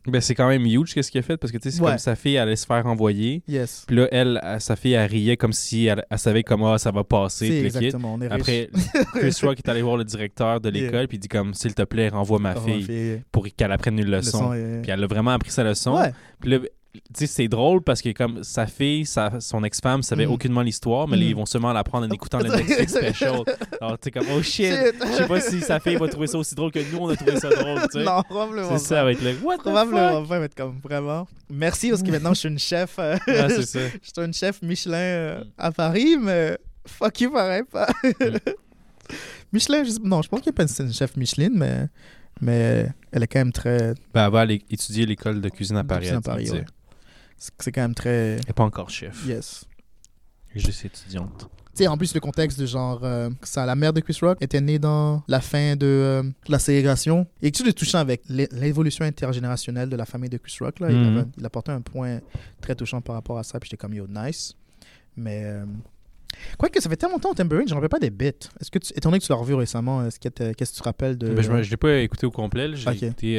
Ben, 0.06 0.20
c'est 0.20 0.34
quand 0.34 0.48
même 0.48 0.66
huge 0.66 0.92
qu'est-ce 0.92 1.10
qu'il 1.10 1.18
a 1.20 1.22
fait 1.22 1.38
parce 1.38 1.50
que 1.50 1.56
tu 1.56 1.70
sais, 1.70 1.76
c'est 1.78 1.82
Ouais. 1.82 1.92
comme 1.92 1.98
sa 1.98 2.14
fille 2.14 2.36
allait 2.36 2.56
se 2.56 2.66
faire 2.66 2.84
envoyer. 2.86 3.42
Yes. 3.48 3.84
Puis 3.86 3.96
là, 3.96 4.06
elle, 4.12 4.38
sa 4.58 4.76
fille, 4.76 4.92
elle 4.92 5.10
riait 5.10 5.38
comme 5.38 5.54
si 5.54 5.86
elle, 5.86 6.04
elle 6.10 6.18
savait 6.18 6.42
comment 6.42 6.76
ça 6.76 6.90
va 6.90 7.04
passer. 7.04 7.46
C'est 7.48 7.64
exactement. 7.64 8.12
On 8.14 8.20
est. 8.20 8.30
Après, 8.30 8.68
Chris 9.14 9.34
Rock 9.42 9.58
est 9.64 9.68
allé 9.70 9.80
voir 9.80 9.96
le 9.96 10.04
directeur 10.04 10.60
de 10.60 10.68
l'école 10.68 10.92
Yeah. 10.94 11.06
puis 11.08 11.16
il 11.16 11.20
dit 11.20 11.28
comme 11.28 11.54
s'il 11.54 11.74
te 11.74 11.82
plaît, 11.84 12.10
renvoie 12.10 12.38
ma 12.38 12.54
fille 12.54 12.82
fille, 12.82 13.22
pour 13.32 13.46
qu'elle 13.56 13.72
apprenne 13.72 13.98
une 13.98 14.10
leçon. 14.10 14.50
Puis 14.82 14.90
elle 14.92 15.02
a 15.02 15.06
vraiment 15.06 15.30
appris 15.30 15.50
sa 15.50 15.64
leçon. 15.64 15.96
Ouais. 15.98 16.12
Puis 16.38 16.50
là, 16.50 16.58
c'est 17.14 17.48
drôle 17.48 17.82
parce 17.82 18.00
que 18.02 18.10
comme 18.12 18.42
sa 18.44 18.66
fille, 18.66 19.04
sa, 19.06 19.40
son 19.40 19.64
ex-femme 19.64 20.02
savait 20.02 20.26
Mhm. 20.26 20.32
aucunement 20.32 20.62
l'histoire, 20.62 21.08
mais 21.08 21.16
là, 21.16 21.22
Mhm. 21.24 21.28
ils 21.30 21.34
vont 21.36 21.46
seulement 21.46 21.72
l'apprendre 21.72 22.06
en 22.06 22.10
écoutant 22.10 22.38
le 22.38 22.48
Netflix 22.56 22.92
special. 22.94 23.42
Alors, 23.80 23.96
sais, 24.02 24.10
comme, 24.10 24.26
oh 24.36 24.42
shit, 24.42 24.72
je 24.72 25.12
sais 25.16 25.26
pas 25.26 25.40
si 25.40 25.60
sa 25.60 25.80
fille 25.80 25.96
va 25.96 26.08
trouver 26.08 26.26
ça 26.26 26.38
aussi 26.38 26.54
drôle 26.54 26.70
que 26.72 26.78
nous, 26.92 26.98
on 26.98 27.08
a 27.08 27.16
trouvé 27.16 27.36
ça 27.38 27.48
drôle, 27.50 27.80
tu 27.92 27.98
sais. 27.98 28.04
Non, 28.04 28.22
probablement. 28.22 28.70
C'est 28.78 28.84
ça, 28.86 29.00
avec 29.02 29.20
le 29.22 29.34
what 29.42 29.58
the 29.58 29.62
Probablement 29.62 30.20
fuck? 30.20 30.28
pas, 30.28 30.40
mais 30.40 30.48
comme 30.56 30.78
vraiment. 30.82 31.26
Merci 31.50 31.90
parce 31.90 32.02
que 32.02 32.10
maintenant 32.10 32.34
je 32.34 32.38
suis 32.40 32.48
une 32.48 32.58
chef. 32.58 32.96
euh, 32.98 33.16
Ah, 33.28 33.48
c'est 33.48 33.66
ça. 33.66 33.80
je 34.02 34.10
suis 34.14 34.24
une 34.24 34.34
chef 34.34 34.62
Michelin 34.62 34.96
euh, 34.96 35.44
à 35.58 35.72
Paris, 35.72 36.16
mais 36.20 36.58
fuck 36.86 37.20
you, 37.20 37.30
pareil 37.32 37.62
pas. 37.70 37.88
Michelin, 39.52 39.84
je... 39.84 39.92
non, 40.02 40.22
je 40.22 40.28
pense 40.28 40.40
qu'il 40.40 40.52
pas 40.52 40.64
une 40.80 40.92
chef 40.92 41.16
Michelin, 41.16 41.50
mais, 41.52 41.86
mais 42.40 42.86
elle 43.12 43.22
est 43.22 43.26
quand 43.26 43.38
même 43.40 43.52
très. 43.52 43.94
Ben, 44.12 44.26
elle 44.26 44.32
va 44.32 44.40
aller 44.40 44.62
étudier 44.70 45.06
l'école 45.06 45.40
de 45.40 45.48
cuisine 45.48 45.76
à 45.76 45.84
Paris. 45.84 46.00
cuisine 46.02 46.16
à 46.18 46.20
Paris, 46.20 46.50
ouais. 46.50 46.64
C'est 47.36 47.72
quand 47.72 47.82
même 47.82 47.94
très. 47.94 48.10
Elle 48.38 48.46
n'est 48.46 48.52
pas 48.54 48.64
encore 48.64 48.90
chef. 48.90 49.26
Yes. 49.26 49.64
Juste 50.54 50.84
étudiante. 50.84 51.48
Tu 51.76 51.82
sais, 51.82 51.88
en 51.88 51.96
plus, 51.96 52.14
le 52.14 52.20
contexte 52.20 52.60
de 52.60 52.66
genre, 52.66 53.00
euh, 53.02 53.28
ça, 53.42 53.66
la 53.66 53.74
mère 53.74 53.92
de 53.92 53.98
Chris 53.98 54.16
Rock 54.22 54.38
était 54.40 54.60
née 54.60 54.78
dans 54.78 55.24
la 55.26 55.40
fin 55.40 55.74
de 55.74 55.84
euh, 55.86 56.22
la 56.46 56.60
ségrégation. 56.60 57.26
Et 57.42 57.50
quelque 57.50 57.58
chose 57.58 57.66
de 57.66 57.72
touchant 57.72 57.98
avec 57.98 58.22
l'é- 58.28 58.48
l'évolution 58.52 59.04
intergénérationnelle 59.04 59.88
de 59.90 59.96
la 59.96 60.06
famille 60.06 60.30
de 60.30 60.36
Chris 60.38 60.56
Rock. 60.60 60.78
Là, 60.78 60.90
il, 60.92 60.96
Mhm. 60.96 61.16
avait- 61.18 61.26
il 61.38 61.44
apportait 61.44 61.72
un 61.72 61.80
point 61.80 62.20
très 62.60 62.76
touchant 62.76 63.00
par 63.00 63.16
rapport 63.16 63.38
à 63.38 63.42
ça. 63.42 63.58
Puis 63.58 63.68
j'étais 63.70 63.76
comme, 63.80 63.94
yo, 63.94 64.06
nice. 64.08 64.54
Mais. 65.16 65.42
euh, 65.44 65.64
Quoique, 66.58 66.80
ça 66.80 66.88
fait 66.90 66.96
tellement 66.96 67.14
longtemps 67.16 67.30
au 67.30 67.34
Tambourine, 67.34 67.66
je 67.68 67.72
ne 67.74 67.76
rappelle 67.76 67.88
pas 67.88 67.98
des 68.00 68.10
bits. 68.10 68.26
Est-ce 68.60 68.68
que 68.70 68.78
tu, 68.80 68.92
étant 68.96 69.08
donné 69.10 69.20
que 69.20 69.24
tu 69.24 69.30
l'as 69.32 69.38
revu 69.38 69.54
récemment, 69.54 70.02
qu'est-ce 70.08 70.18
que 70.20 70.64
tu 70.64 70.78
te 70.78 70.82
rappelles 70.82 71.16
de. 71.16 71.32
Ben, 71.32 71.42
je 71.42 71.50
ne 71.50 71.60
l'ai 71.62 71.76
pas 71.76 71.98
écouté 71.98 72.26
au 72.26 72.32
complet. 72.32 72.74
J'ai 72.74 72.88
Ok. 72.90 73.02
écouté 73.04 73.38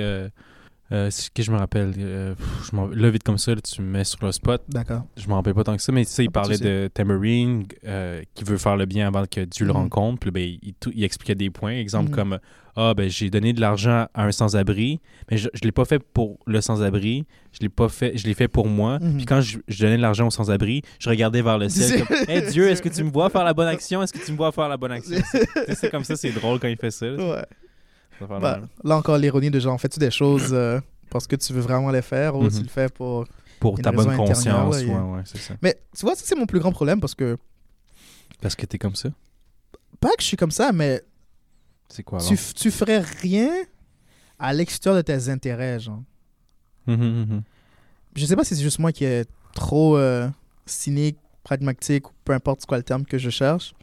euh, 0.96 1.08
c'est 1.12 1.32
que 1.34 1.44
je 1.44 1.52
me 1.52 1.58
rappelle. 1.58 1.94
euh, 1.98 2.34
pff, 2.36 2.72
je 2.72 2.96
là, 3.00 3.10
vite 3.10 3.24
comme 3.24 3.38
ça, 3.38 3.54
là, 3.54 3.62
tu 3.62 3.82
me 3.82 3.88
mets 3.92 4.04
sur 4.04 4.26
le 4.26 4.32
spot. 4.32 4.64
D'accord. 4.70 5.04
Je 5.18 5.28
m'en 5.28 5.36
rappelle 5.36 5.54
pas 5.54 5.64
tant 5.64 5.76
que 5.76 5.82
ça, 5.82 5.92
mais 5.92 6.06
tu 6.06 6.12
sais, 6.12 6.24
il 6.24 6.28
Ah, 6.30 6.32
parlait 6.32 6.58
de 6.58 6.90
Tamarine 6.94 7.66
euh, 7.86 8.22
qui 8.34 8.44
veut 8.44 8.58
faire 8.58 8.78
le 8.78 8.86
bien 8.86 9.08
avant 9.08 9.26
que 9.30 9.42
Dieu 9.42 9.66
le 9.66 9.74
Mhm. 9.74 9.78
rencontre. 9.80 10.20
Puis 10.20 10.32
ben, 10.32 10.58
il, 10.94 11.04
expliquait 11.04 11.36
des 11.36 11.50
points. 11.50 11.74
Exemple 11.74 12.10
Mhm. 12.10 12.16
comme 12.16 12.40
Ah, 12.78 12.94
ben, 12.94 13.10
j'ai 13.10 13.30
donné 13.30 13.54
de 13.54 13.62
l'argent 13.62 14.08
à 14.14 14.26
un 14.26 14.32
sans-abri, 14.34 15.00
mais 15.32 15.38
je, 15.38 15.48
je 15.54 15.62
l'ai 15.62 15.72
pas 15.72 15.86
fait 15.86 16.00
pour 16.00 16.40
le 16.46 16.60
sans-abri. 16.60 17.26
Je 17.54 17.60
l'ai 17.62 17.70
pas 17.70 17.88
fait, 17.88 18.18
je 18.18 18.28
l'ai 18.28 18.34
fait 18.34 18.50
pour 18.50 18.68
moi. 18.68 19.00
Mhm. 19.00 19.16
Puis 19.18 19.26
quand 19.26 19.40
je, 19.40 19.60
je 19.70 19.82
donnais 19.82 19.96
de 19.96 20.02
l'argent 20.02 20.28
au 20.28 20.30
sans-abri, 20.32 20.82
je 21.00 21.10
regardais 21.10 21.42
vers 21.42 21.58
le 21.58 21.70
ciel 21.70 22.04
comme 22.06 22.18
Hey 22.28 22.50
Dieu, 22.52 22.68
est-ce 22.70 22.82
que 22.82 22.90
tu 22.90 23.02
me 23.04 23.12
vois 23.12 23.30
faire 23.30 23.46
la 23.46 23.54
bonne 23.54 23.68
action? 23.78 24.04
Est-ce 24.04 24.12
que 24.12 24.26
tu 24.26 24.32
me 24.34 24.38
vois 24.38 24.52
faire 24.52 24.68
la 24.68 24.76
bonne 24.76 24.92
action? 24.92 25.18
C'est- 25.74 25.90
comme 25.90 26.04
ça, 26.04 26.16
c'est 26.18 26.32
drôle 26.32 26.60
quand 26.60 26.68
il 26.68 26.76
fait 26.78 26.92
ça. 26.92 27.06
là. 27.08 27.16
Ouais. 27.36 27.46
Bah, 28.22 28.62
là 28.84 28.98
encore, 28.98 29.18
l'ironie 29.18 29.52
de 29.52 29.60
genre, 29.60 29.80
fais-tu 29.80 30.00
des 30.00 30.12
choses 30.12 30.50
euh, 30.54 30.80
parce 31.10 31.28
que 31.28 31.36
tu 31.36 31.54
veux 31.54 31.62
vraiment 31.62 31.92
les 31.92 32.02
faire 32.02 32.36
ou 32.36 32.50
tu 32.50 32.62
le 32.62 32.68
fais 32.68 32.90
pour. 32.90 33.26
Pour 33.60 33.80
ta 33.80 33.92
bonne 33.92 34.16
conscience, 34.18 34.76
ouais, 34.84 34.86
ouais, 34.86 35.22
c'est 35.26 35.38
ça. 35.38 35.56
Mais 35.62 35.80
tu 35.98 36.06
vois, 36.06 36.16
ça, 36.16 36.24
c'est 36.26 36.36
mon 36.36 36.46
plus 36.46 36.60
grand 36.60 36.72
problème 36.72 37.00
parce 37.00 37.16
que. 37.16 37.38
Parce 38.42 38.56
que 38.56 38.66
t'es 38.66 38.78
comme 38.78 38.96
ça? 38.96 39.10
Pas 40.00 40.10
que 40.10 40.22
je 40.22 40.26
suis 40.28 40.38
comme 40.38 40.52
ça, 40.52 40.72
mais 40.72 41.02
C'est 41.90 42.04
quoi 42.04 42.20
alors? 42.20 42.30
tu, 42.30 42.38
tu 42.54 42.70
ferais 42.70 43.00
rien 43.00 43.50
à 44.38 44.54
l'extérieur 44.54 44.98
de 44.98 45.02
tes 45.02 45.30
intérêts, 45.30 45.80
genre. 45.80 46.04
Mhm, 46.86 46.98
mhm. 46.98 47.42
Je 48.16 48.26
sais 48.26 48.36
pas 48.36 48.44
si 48.44 48.56
c'est 48.56 48.62
juste 48.62 48.80
moi 48.80 48.92
qui 48.92 49.06
est 49.06 49.28
trop 49.54 49.98
euh, 49.98 50.30
cynique, 50.66 51.18
pragmatique, 51.44 52.10
ou 52.10 52.14
peu 52.24 52.34
importe 52.34 52.66
quoi 52.66 52.78
le 52.78 52.84
terme 52.84 53.06
que 53.06 53.18
je 53.18 53.30
cherche. 53.30 53.74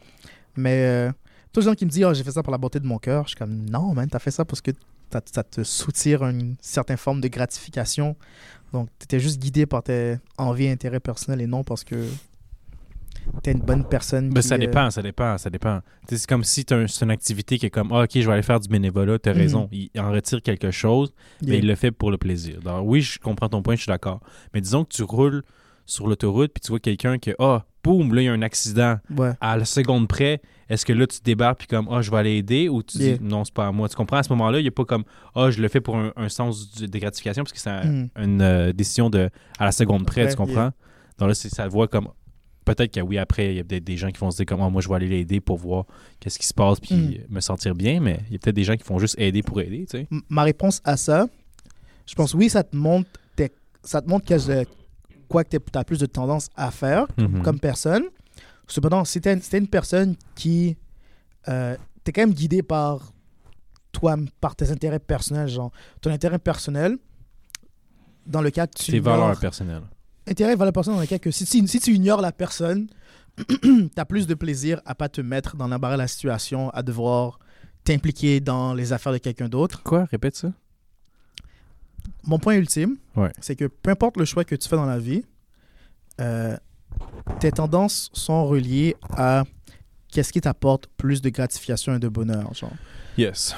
Mais 0.55 0.85
euh, 0.85 1.11
tous 1.53 1.59
les 1.61 1.65
gens 1.67 1.75
qui 1.75 1.85
me 1.85 1.89
disent 1.89 2.03
oh, 2.05 2.13
j'ai 2.13 2.23
fait 2.23 2.31
ça 2.31 2.43
pour 2.43 2.51
la 2.51 2.57
beauté 2.57 2.79
de 2.79 2.85
mon 2.87 2.97
cœur, 2.97 3.23
je 3.25 3.29
suis 3.29 3.37
comme 3.37 3.69
non, 3.69 3.93
man, 3.93 4.09
t'as 4.09 4.19
fait 4.19 4.31
ça 4.31 4.43
parce 4.43 4.59
que 4.61 4.71
ça 5.11 5.43
te 5.43 5.63
soutire 5.63 6.23
une 6.25 6.55
certaine 6.59 6.97
forme 6.97 7.21
de 7.21 7.27
gratification. 7.27 8.15
Donc, 8.73 8.89
t'étais 8.97 9.19
juste 9.19 9.39
guidé 9.39 9.67
par 9.67 9.83
tes 9.83 10.17
envies 10.39 10.65
et 10.65 10.71
intérêts 10.71 10.99
personnels 10.99 11.41
et 11.41 11.45
non 11.47 11.63
parce 11.63 11.83
que 11.83 12.07
t'es 13.43 13.51
une 13.51 13.59
bonne 13.59 13.85
personne. 13.85 14.29
Ben, 14.29 14.41
qui, 14.41 14.47
ça 14.47 14.55
euh, 14.55 14.57
dépend, 14.57 14.89
ça 14.89 15.01
dépend, 15.03 15.37
ça 15.37 15.49
dépend. 15.51 15.81
C'est 16.09 16.25
comme 16.27 16.43
si 16.43 16.65
t'as 16.65 16.77
un- 16.77 16.85
une 16.87 17.11
activité 17.11 17.57
qui 17.59 17.67
est 17.67 17.69
comme, 17.69 17.91
ah, 17.93 18.03
ok, 18.03 18.09
je 18.15 18.25
vais 18.25 18.33
aller 18.33 18.41
faire 18.41 18.59
du 18.59 18.67
bénévolat, 18.67 19.19
t'as 19.19 19.33
Mhm. 19.33 19.37
raison. 19.39 19.69
Il 19.71 19.89
en 19.99 20.11
retire 20.11 20.41
quelque 20.41 20.71
chose, 20.71 21.13
mais 21.41 21.49
yeah. 21.49 21.57
il 21.59 21.67
le 21.67 21.75
fait 21.75 21.91
pour 21.91 22.09
le 22.09 22.17
plaisir. 22.17 22.59
Donc, 22.61 22.81
oui, 22.87 23.01
je 23.01 23.19
comprends 23.19 23.49
ton 23.49 23.61
point, 23.61 23.75
je 23.75 23.81
suis 23.81 23.89
d'accord. 23.91 24.19
Mais 24.53 24.61
disons 24.61 24.83
que 24.83 24.89
tu 24.93 25.03
roules 25.03 25.43
sur 25.85 26.07
l'autoroute, 26.07 26.51
puis 26.53 26.61
tu 26.61 26.69
vois 26.69 26.79
quelqu'un 26.79 27.17
qui, 27.17 27.33
ah, 27.39 27.65
boum, 27.83 28.13
là, 28.13 28.21
il 28.21 28.25
y 28.25 28.27
a 28.29 28.33
un 28.33 28.41
accident. 28.41 28.97
Ouais. 29.15 29.31
À 29.41 29.57
la 29.57 29.65
seconde 29.65 30.07
près, 30.07 30.41
est-ce 30.69 30.85
que 30.85 30.93
là, 30.93 31.05
tu 31.05 31.19
débarques, 31.23 31.59
puis 31.59 31.67
comme, 31.67 31.87
ah, 31.91 32.01
je 32.01 32.09
vais 32.09 32.17
aller 32.17 32.37
aider, 32.37 32.69
ou 32.69 32.81
tu 32.81 32.97
Yeah. 32.97 33.17
dis, 33.17 33.23
non, 33.23 33.43
c'est 33.43 33.53
pas 33.53 33.67
à 33.67 33.71
moi. 33.71 33.89
Tu 33.89 33.95
comprends, 33.95 34.17
à 34.17 34.23
ce 34.23 34.29
moment-là, 34.29 34.59
il 34.59 34.63
n'y 34.63 34.67
a 34.69 34.71
pas 34.71 34.85
comme, 34.85 35.03
ah, 35.35 35.51
je 35.51 35.61
le 35.61 35.67
fais 35.67 35.81
pour 35.81 35.97
un, 35.97 36.11
un 36.15 36.29
sens 36.29 36.73
de 36.79 36.97
gratification, 36.99 37.43
parce 37.43 37.51
que 37.53 37.59
c'est 37.59 37.69
un- 37.69 37.83
Mhm. 37.83 38.09
une 38.17 38.41
euh, 38.41 38.71
décision 38.73 39.09
de 39.09 39.29
à 39.59 39.65
la 39.65 39.71
seconde 39.71 40.05
près, 40.05 40.27
tu 40.29 40.35
comprends? 40.35 40.71
Donc 41.19 41.27
là, 41.27 41.33
c'est- 41.35 41.49
ça 41.53 41.65
le 41.65 41.69
voit 41.71 41.87
comme. 41.87 42.07
Peut-être 42.65 42.93
que 42.93 43.01
oui, 43.01 43.17
après, 43.17 43.51
il 43.53 43.57
y 43.57 43.59
a 43.59 43.63
peut-être 43.65 43.83
des 43.83 43.97
gens 43.97 44.09
qui 44.09 44.19
vont 44.21 44.31
se 44.31 44.37
dire 44.37 44.45
comme 44.45 44.61
Ah, 44.61 44.69
moi, 44.69 44.81
je 44.81 44.87
vais 44.87 44.95
aller 44.95 45.09
l'aider 45.09 45.41
pour 45.41 45.57
voir 45.57 45.83
qu'est-ce 46.21 46.39
qui 46.39 46.47
se 46.47 46.53
passe 46.53 46.79
puis 46.79 46.95
Mm. 46.95 47.33
me 47.35 47.39
sentir 47.41 47.75
bien, 47.75 47.99
mais 47.99 48.21
il 48.27 48.33
y 48.33 48.35
a 48.37 48.39
peut-être 48.39 48.55
des 48.55 48.63
gens 48.63 48.77
qui 48.77 48.85
font 48.85 48.99
juste 48.99 49.15
aider 49.19 49.43
pour 49.43 49.59
aider, 49.59 49.85
tu 49.85 49.97
sais. 49.97 50.07
Ma 50.29 50.43
réponse 50.43 50.79
à 50.85 50.95
ça, 50.95 51.27
je 52.07 52.15
pense 52.15 52.33
oui, 52.33 52.49
ça 52.49 52.63
te 52.63 52.73
montre, 52.75 53.09
ça 53.83 54.01
te 54.01 54.07
montre 54.09 54.25
que 54.25 54.37
quoi 55.27 55.43
que 55.43 55.57
tu 55.57 55.77
as 55.77 55.83
plus 55.83 55.99
de 55.99 56.05
tendance 56.05 56.49
à 56.55 56.71
faire 56.71 57.07
Mhm. 57.17 57.41
comme 57.41 57.59
personne. 57.59 58.03
Cependant, 58.67 59.03
si 59.05 59.19
tu 59.21 59.29
es, 59.29 59.57
une 59.57 59.67
personne 59.67 60.15
qui. 60.35 60.77
Euh, 61.49 61.75
tu 62.03 62.09
es 62.09 62.13
quand 62.13 62.21
même 62.21 62.33
guidé 62.33 62.63
par 62.63 63.11
toi, 63.91 64.15
par 64.41 64.55
tes 64.55 64.71
intérêts 64.71 64.99
personnels, 64.99 65.47
genre 65.49 65.71
ton 66.01 66.09
intérêt 66.11 66.39
personnel, 66.39 66.97
dans 68.25 68.41
le 68.41 68.49
cas 68.51 68.67
que 68.67 68.77
tu. 68.77 68.91
Tes 68.91 68.99
valeurs 68.99 69.39
personnelles. 69.39 69.83
intérêt 70.27 70.55
vers 70.55 70.65
la 70.65 70.71
personne 70.71 70.95
dans 70.95 71.01
le 71.01 71.05
cas 71.07 71.19
que 71.19 71.31
si, 71.31 71.45
si, 71.45 71.67
si 71.67 71.79
tu 71.79 71.93
ignores 71.93 72.21
la 72.21 72.31
personne, 72.31 72.87
tu 73.61 73.89
as 73.97 74.05
plus 74.05 74.25
de 74.27 74.33
plaisir 74.35 74.81
à 74.85 74.95
pas 74.95 75.09
te 75.09 75.19
mettre 75.21 75.55
dans 75.57 75.67
l'embarras 75.67 75.95
de 75.95 76.01
la 76.01 76.07
situation, 76.07 76.69
à 76.69 76.81
devoir 76.83 77.39
t'impliquer 77.83 78.39
dans 78.39 78.73
les 78.73 78.93
affaires 78.93 79.11
de 79.11 79.17
quelqu'un 79.17 79.49
d'autre. 79.49 79.83
Quoi? 79.83 80.05
Répète 80.05 80.37
ça. 80.37 80.53
Mon 82.23 82.39
point 82.39 82.55
ultime, 82.55 82.97
Ouais. 83.15 83.31
c'est 83.41 83.55
que 83.55 83.65
peu 83.65 83.91
importe 83.91 84.17
le 84.17 84.25
choix 84.25 84.43
que 84.45 84.55
tu 84.55 84.67
fais 84.69 84.75
dans 84.75 84.85
la 84.85 84.99
vie, 84.99 85.23
euh, 86.21 86.55
tes 87.39 87.51
tendances 87.51 88.09
sont 88.13 88.45
reliées 88.45 88.95
à 89.17 89.43
qu'est-ce 90.09 90.31
qui 90.31 90.41
t'apporte 90.41 90.87
plus 90.97 91.21
de 91.21 91.29
gratification 91.29 91.95
et 91.95 91.99
de 91.99 92.07
bonheur. 92.07 92.53
Genre. 92.53 92.71
Yes. 93.17 93.55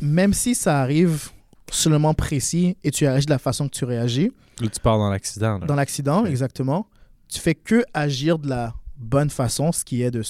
Même 0.00 0.32
si 0.32 0.54
ça 0.54 0.80
arrive 0.80 1.30
seulement 1.70 2.14
précis 2.14 2.76
et 2.84 2.90
tu 2.90 3.06
réagis 3.06 3.26
de 3.26 3.30
la 3.30 3.38
façon 3.38 3.68
que 3.68 3.74
tu 3.76 3.84
réagis, 3.84 4.32
Là, 4.60 4.68
tu 4.68 4.80
pars 4.80 4.98
dans 4.98 5.10
l'accident. 5.10 5.58
dans 5.60 5.74
l'accident, 5.76 6.22
Ouais. 6.24 6.30
exactement, 6.30 6.88
tu 7.28 7.38
fais 7.40 7.54
que 7.54 7.84
agir 7.94 8.38
de 8.38 8.48
la 8.48 8.74
bonne 8.96 9.30
façon, 9.30 9.70
ce 9.70 9.84
qui 9.84 10.02
est 10.02 10.10
de 10.10 10.22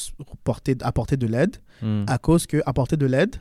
porter, 0.44 0.76
apporter 0.82 1.16
de 1.16 1.26
l'aide, 1.26 1.56
Mm. 1.80 2.04
à 2.08 2.18
cause 2.18 2.46
que 2.46 2.60
apporter 2.66 2.96
de 2.96 3.06
l'aide, 3.06 3.36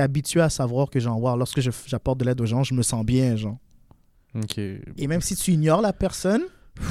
habitué 0.00 0.40
à 0.40 0.48
savoir 0.50 0.90
que 0.90 1.00
genre, 1.00 1.20
wow, 1.20 1.36
lorsque 1.36 1.60
j'apporte 1.60 2.18
de 2.18 2.24
l'aide 2.24 2.40
aux 2.40 2.46
gens, 2.46 2.62
je 2.62 2.74
me 2.74 2.82
sens 2.82 3.04
bien, 3.04 3.36
genre. 3.36 3.56
Ok. 4.34 4.58
Et 4.58 5.06
même 5.06 5.20
si 5.20 5.34
tu 5.36 5.52
ignores 5.52 5.80
la 5.80 5.92
personne 5.92 6.42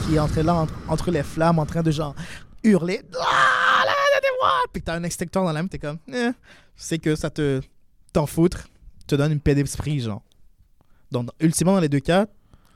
qui 0.05 0.15
est 0.15 0.19
entre 0.19 0.41
là, 0.41 0.55
entre, 0.55 0.73
entre 0.87 1.11
les 1.11 1.23
flammes, 1.23 1.59
en 1.59 1.65
train 1.65 1.83
de 1.83 1.91
genre 1.91 2.15
hurler, 2.63 3.01
ah, 3.13 3.83
là, 3.85 3.91
aidez-moi, 4.17 4.51
puis 4.73 4.81
que 4.81 4.85
t'as 4.85 4.95
un 4.95 5.03
extincteur 5.03 5.43
dans 5.43 5.51
l'âme, 5.51 5.69
t'es 5.69 5.77
comme, 5.77 5.99
eh, 6.11 6.31
c'est 6.75 6.97
que 6.97 7.15
ça 7.15 7.29
te 7.29 7.61
t'en 8.13 8.25
foutre, 8.25 8.67
te 9.07 9.15
donne 9.15 9.31
une 9.33 9.39
paix 9.39 9.53
d'esprit, 9.55 9.99
genre. 9.99 10.23
Donc, 11.11 11.29
ultimement, 11.39 11.73
dans 11.73 11.81
les 11.81 11.89
deux 11.89 11.99
cas, 11.99 12.25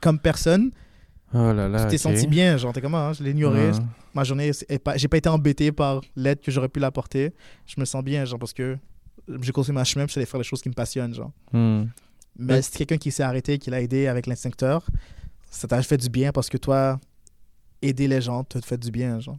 comme 0.00 0.18
personne, 0.18 0.70
Oh 1.32 1.52
là 1.52 1.68
là. 1.68 1.84
tu 1.84 1.96
t'es 1.96 2.06
ok. 2.06 2.14
senti 2.14 2.26
bien, 2.26 2.56
genre, 2.56 2.72
t'es 2.72 2.80
comme, 2.80 2.94
ah, 2.94 3.12
je 3.12 3.22
l'ai 3.24 3.30
ignoré, 3.30 3.70
ma 4.14 4.22
journée, 4.24 4.50
j'ai 4.96 5.08
pas 5.08 5.16
été 5.16 5.28
embêté 5.28 5.72
par 5.72 6.00
l'aide 6.16 6.40
que 6.40 6.50
j'aurais 6.50 6.68
pu 6.68 6.78
l'apporter, 6.80 7.32
je 7.66 7.80
me 7.80 7.84
sens 7.84 8.02
bien, 8.04 8.24
genre, 8.24 8.38
parce 8.38 8.52
que 8.52 8.76
j'ai 9.42 9.52
continué 9.52 9.74
ma 9.74 9.84
chemin, 9.84 10.06
puis 10.06 10.14
j'allais 10.14 10.26
faire 10.26 10.38
les 10.38 10.44
choses 10.44 10.62
qui 10.62 10.68
me 10.68 10.74
passionnent, 10.74 11.14
genre. 11.14 11.32
Mm. 11.52 11.84
Mais 12.38 12.54
Ouais. 12.54 12.62
si 12.62 12.70
quelqu'un 12.72 12.96
qui 12.98 13.10
s'est 13.10 13.22
arrêté, 13.22 13.58
qui 13.58 13.70
l'a 13.70 13.80
aidé 13.82 14.06
avec 14.06 14.26
l'instincteur, 14.26 14.86
ça 15.50 15.66
t'a 15.68 15.82
fait 15.82 15.96
du 15.96 16.08
bien 16.08 16.32
parce 16.32 16.48
que 16.48 16.56
toi, 16.56 16.98
aider 17.82 18.08
les 18.08 18.20
gens 18.20 18.44
te 18.44 18.60
fait 18.60 18.78
du 18.78 18.90
bien. 18.90 19.18
Genre. 19.20 19.36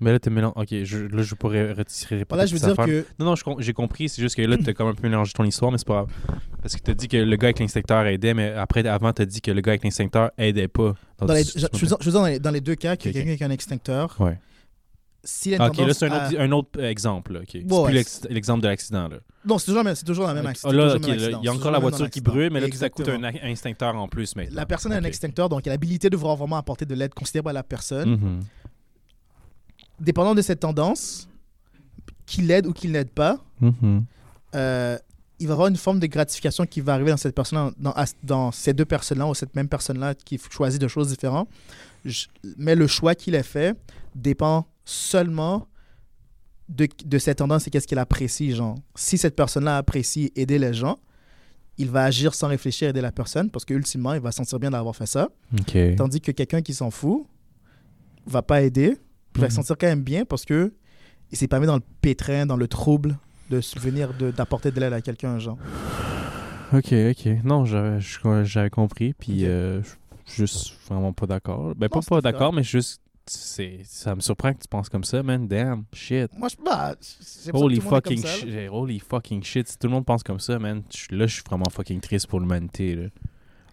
Mais 0.00 0.12
là, 0.12 0.18
t'es 0.18 0.28
mélange. 0.30 0.52
Ok, 0.56 0.68
je, 0.84 0.98
là, 1.06 1.22
je 1.22 1.34
pourrais 1.34 1.72
retirer. 1.72 2.24
Voilà, 2.28 2.44
je 2.46 2.54
veux 2.54 2.60
dire 2.60 2.76
que. 2.76 3.06
Non, 3.18 3.34
non, 3.34 3.56
j'ai 3.60 3.72
compris. 3.72 4.08
C'est 4.08 4.20
juste 4.20 4.36
que 4.36 4.42
là, 4.42 4.56
t'as 4.62 4.72
comme 4.74 4.88
un 4.88 4.94
peu 4.94 5.02
mélangé 5.08 5.32
ton 5.32 5.44
histoire, 5.44 5.70
mais 5.72 5.78
c'est 5.78 5.86
pas 5.86 6.04
grave. 6.04 6.08
Parce 6.60 6.76
que 6.76 6.80
t'as 6.80 6.94
dit 6.94 7.08
que 7.08 7.16
le 7.16 7.36
gars 7.36 7.46
avec 7.48 7.60
l'instincteur 7.60 8.04
aidait, 8.06 8.34
mais 8.34 8.50
après, 8.52 8.86
avant, 8.86 9.12
t'as 9.12 9.24
dit 9.24 9.40
que 9.40 9.50
le 9.50 9.60
gars 9.60 9.72
avec 9.72 9.84
l'instincteur 9.84 10.32
aidait 10.36 10.68
pas. 10.68 10.94
Dans 11.18 11.32
les, 11.32 11.44
tu- 11.44 11.58
je, 11.60 11.66
tu- 11.68 11.86
je 11.86 11.86
veux 11.86 11.96
dire, 12.10 12.12
dans, 12.12 12.26
les, 12.26 12.38
dans 12.38 12.50
les 12.50 12.60
deux 12.60 12.74
cas, 12.74 12.96
que 12.96 13.02
Ok, 13.02 13.06
ok. 13.08 13.12
quelqu'un 13.14 13.28
avec 13.30 13.42
un 13.42 13.50
extincteur, 13.50 14.16
Ouais. 14.20 14.38
S'il 15.26 15.52
a 15.52 15.56
une 15.56 15.62
Ah, 15.62 15.66
ok, 15.68 15.76
là, 15.86 15.92
c'est 15.94 16.06
un 16.06 16.12
à- 16.12 16.26
autre, 16.28 16.40
un 16.40 16.52
autre 16.52 16.80
exemple. 16.82 17.32
là, 17.34 17.40
ouais, 17.40 17.84
plus 17.88 17.94
l'ex- 17.94 18.20
l'exemple 18.30 18.62
de 18.62 18.68
l'accident. 18.68 19.08
là. 19.08 19.16
Non, 19.44 19.58
c'est 19.58 19.66
toujours, 19.66 19.82
la 19.82 19.94
toujours 20.06 20.26
la 20.26 20.34
même 20.34 20.46
accident. 20.46 20.70
Ah, 20.70 20.72
c'est 20.72 20.76
là, 20.78 20.82
toujours 20.84 20.96
ok, 20.96 21.02
le 21.02 21.08
même 21.08 21.18
accident, 21.18 21.40
il 21.42 21.44
y 21.44 21.48
a 21.48 21.52
encore 21.52 21.70
la 21.72 21.78
voiture 21.78 22.08
qui 22.10 22.20
brûle, 22.20 22.50
mais 22.52 22.60
là, 22.60 22.68
coup, 22.70 23.02
t'as 23.02 23.12
un 23.14 23.50
instincteur 23.50 23.94
en 23.94 24.08
plus 24.08 24.34
maintenant. 24.36 24.56
La 24.56 24.64
personne 24.66 24.92
a 24.92 24.96
un 24.96 25.04
extincteur, 25.04 25.48
donc 25.48 25.66
il 25.66 25.68
a 25.68 25.72
l'habilité 25.72 26.08
de 26.08 26.16
vouloir 26.16 26.36
vraiment 26.36 26.56
apporter 26.56 26.86
de 26.86 26.94
l'aide 26.94 27.12
considérable 27.12 27.50
à 27.50 27.52
la 27.52 27.62
personne. 27.62 28.10
Mhm. 28.10 28.40
Dépendant 30.00 30.34
de 30.34 30.42
cette 30.42 30.60
tendance, 30.60 31.28
qu'il 32.26 32.46
l'aide 32.48 32.66
ou 32.66 32.72
qu'il 32.72 32.92
l'aide 32.92 33.10
pas, 33.10 33.38
Mhm. 33.60 34.04
euh, 34.54 34.98
il 35.38 35.46
va 35.46 35.50
y 35.50 35.52
avoir 35.52 35.68
une 35.68 35.76
forme 35.76 36.00
de 36.00 36.06
gratification 36.06 36.66
qui 36.66 36.80
va 36.80 36.94
arriver 36.94 37.10
dans 37.10 37.16
cette 37.16 37.34
personne 37.34 37.72
dans, 37.78 38.50
ces 38.52 38.72
deux 38.74 38.84
personnes-là 38.84 39.26
ou 39.26 39.34
cette 39.34 39.54
même 39.54 39.68
personne-là 39.68 40.14
qui 40.14 40.38
choisit 40.50 40.80
de 40.80 40.88
choses 40.88 41.08
différentes. 41.08 41.48
Je- 42.04 42.26
mais 42.56 42.74
le 42.74 42.86
choix 42.86 43.14
qu'il 43.14 43.36
a 43.36 43.42
fait 43.42 43.76
dépend 44.14 44.66
seulement 44.86 45.68
de, 46.70 46.88
de 47.04 47.18
cette 47.18 47.38
tendance 47.38 47.66
et 47.66 47.70
qu'est-ce 47.70 47.86
qu'il 47.86 47.98
apprécie. 47.98 48.52
Genre. 48.52 48.76
Si 48.94 49.18
cette 49.18 49.36
personne-là 49.36 49.76
apprécie 49.76 50.32
aider 50.34 50.58
les 50.58 50.72
gens, 50.72 50.98
il 51.76 51.90
va 51.90 52.04
agir 52.04 52.34
sans 52.34 52.48
réfléchir, 52.48 52.88
aider 52.88 53.02
la 53.02 53.12
personne 53.12 53.50
parce 53.50 53.66
qu'ultimement, 53.66 54.14
il 54.14 54.20
va 54.20 54.32
se 54.32 54.38
sentir 54.38 54.58
bien 54.58 54.70
d'avoir 54.70 54.96
fait 54.96 55.04
ça. 55.06 55.28
Tandis 55.96 56.22
que 56.22 56.32
quelqu'un 56.32 56.62
qui 56.62 56.72
s'en 56.72 56.90
fout 56.90 57.26
va 58.26 58.40
pas 58.42 58.62
aider, 58.62 58.96
puis 59.34 59.42
va 59.42 59.48
Mhm. 59.48 59.50
se 59.50 59.56
sentir 59.56 59.76
quand 59.78 59.86
même 59.86 60.02
bien 60.02 60.24
parce 60.24 60.44
que 60.46 60.72
il 61.30 61.36
s'est 61.36 61.48
pas 61.48 61.60
mis 61.60 61.66
dans 61.66 61.76
le 61.76 61.82
pétrin, 62.00 62.46
dans 62.46 62.56
le 62.56 62.66
trouble 62.68 63.18
de 63.50 63.60
subvenir 63.60 64.14
de- 64.14 64.30
d'apporter 64.30 64.70
de 64.70 64.80
l'aide 64.80 64.92
à 64.92 65.00
quelqu'un, 65.02 65.38
genre. 65.38 65.58
Ok, 66.72 66.92
ok. 66.92 67.26
Non, 67.44 67.64
j'avais 67.64 68.70
compris, 68.70 69.12
puis 69.14 69.46
euh, 69.46 69.82
je 69.82 69.88
suis 70.32 70.36
juste 70.42 70.72
vraiment 70.88 71.12
pas 71.12 71.26
d'accord. 71.26 71.74
Ben, 71.76 71.88
pas 71.88 72.00
pas 72.00 72.20
d'accord, 72.20 72.52
mais 72.52 72.62
juste. 72.64 73.00
C'est 73.26 73.80
Ça 73.84 74.14
me 74.14 74.20
surprend 74.20 74.52
que 74.52 74.60
tu 74.60 74.68
penses 74.68 74.88
comme 74.88 75.04
ça, 75.04 75.22
man. 75.22 75.46
Damn, 75.48 75.84
shit. 75.92 76.30
Moi, 76.36 76.48
je 76.48 76.56
bah, 76.64 76.94
c'est 77.00 77.50
que 77.52 77.56
Holy 77.56 77.80
fucking 77.80 78.24
shit. 78.26 78.68
Holy 78.70 78.98
fucking 79.00 79.42
shit. 79.42 79.68
Si 79.68 79.78
tout 79.78 79.86
le 79.88 79.92
monde 79.94 80.04
pense 80.06 80.22
comme 80.22 80.40
ça, 80.40 80.58
man, 80.58 80.82
là, 81.10 81.26
je 81.26 81.34
suis 81.34 81.42
vraiment 81.46 81.68
fucking 81.70 82.00
triste 82.00 82.26
pour 82.28 82.40
l'humanité, 82.40 82.94
là. 82.94 83.06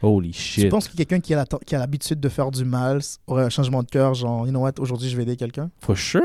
Holy 0.02 0.34
shit. 0.34 0.70
pense 0.70 0.89
que 0.89 0.98
quelqu'un 0.98 1.20
qui 1.22 1.34
a 1.34 1.38
la- 1.38 1.60
qui 1.66 1.76
a 1.76 1.80
l'habitude 1.80 2.20
de 2.20 2.28
faire 2.28 2.52
du 2.52 2.66
mal 2.66 3.00
aurait 3.26 3.44
un 3.46 3.50
changement 3.50 3.84
de 3.84 3.89
cœur, 3.89 4.13
genre, 4.13 4.46
you 4.46 4.52
know 4.52 4.60
what, 4.60 4.74
aujourd'hui 4.80 5.08
je 5.08 5.16
vais 5.16 5.24
aider 5.24 5.38
quelqu'un? 5.38 5.72
For 5.80 5.96
sure. 5.98 6.22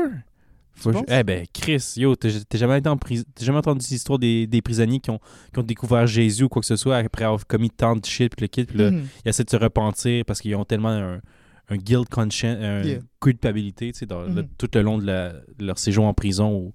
Penses? 0.83 1.03
eh 1.09 1.23
ben, 1.23 1.45
Chris, 1.53 1.93
yo, 1.97 2.15
t'as 2.15 2.29
jamais, 2.53 2.79
été 2.79 2.87
en 2.89 2.95
prison- 2.97 3.25
t'as 3.35 3.43
jamais 3.45 3.57
entendu 3.57 3.85
l'histoire 3.91 4.17
des, 4.19 4.47
des 4.47 4.61
prisonniers 4.61 4.99
qui 5.01 5.09
ont, 5.09 5.19
qui 5.53 5.59
ont 5.59 5.63
découvert 5.63 6.07
Jésus 6.07 6.43
ou 6.45 6.49
quoi 6.49 6.61
que 6.61 6.65
ce 6.65 6.77
soit 6.77 6.95
après 6.97 7.25
avoir 7.25 7.45
commis 7.47 7.69
tant 7.69 7.95
de 7.97 8.05
shit, 8.05 8.33
puis 8.35 8.43
le 8.43 8.47
kit, 8.47 8.63
puis 8.65 8.77
là, 8.77 8.91
Mhm. 8.91 9.05
ils 9.25 9.29
essaient 9.29 9.43
de 9.43 9.49
se 9.49 9.57
repentir 9.57 10.23
parce 10.25 10.39
qu'ils 10.41 10.55
ont 10.55 10.63
tellement 10.65 10.89
un, 10.89 11.19
un 11.69 11.77
guilt 11.77 12.09
conscience, 12.09 12.57
un 12.61 12.81
Yeah. 12.83 12.99
culpabilité, 13.21 13.91
tu 13.91 13.99
sais, 13.99 14.05
dans- 14.05 14.21
le- 14.23 14.29
Mhm. 14.43 14.47
tout 14.57 14.69
le 14.73 14.81
long 14.81 14.97
de, 14.97 15.05
la- 15.05 15.33
de 15.33 15.65
leur 15.65 15.77
séjour 15.77 16.05
en 16.05 16.13
prison 16.13 16.53
où 16.55 16.73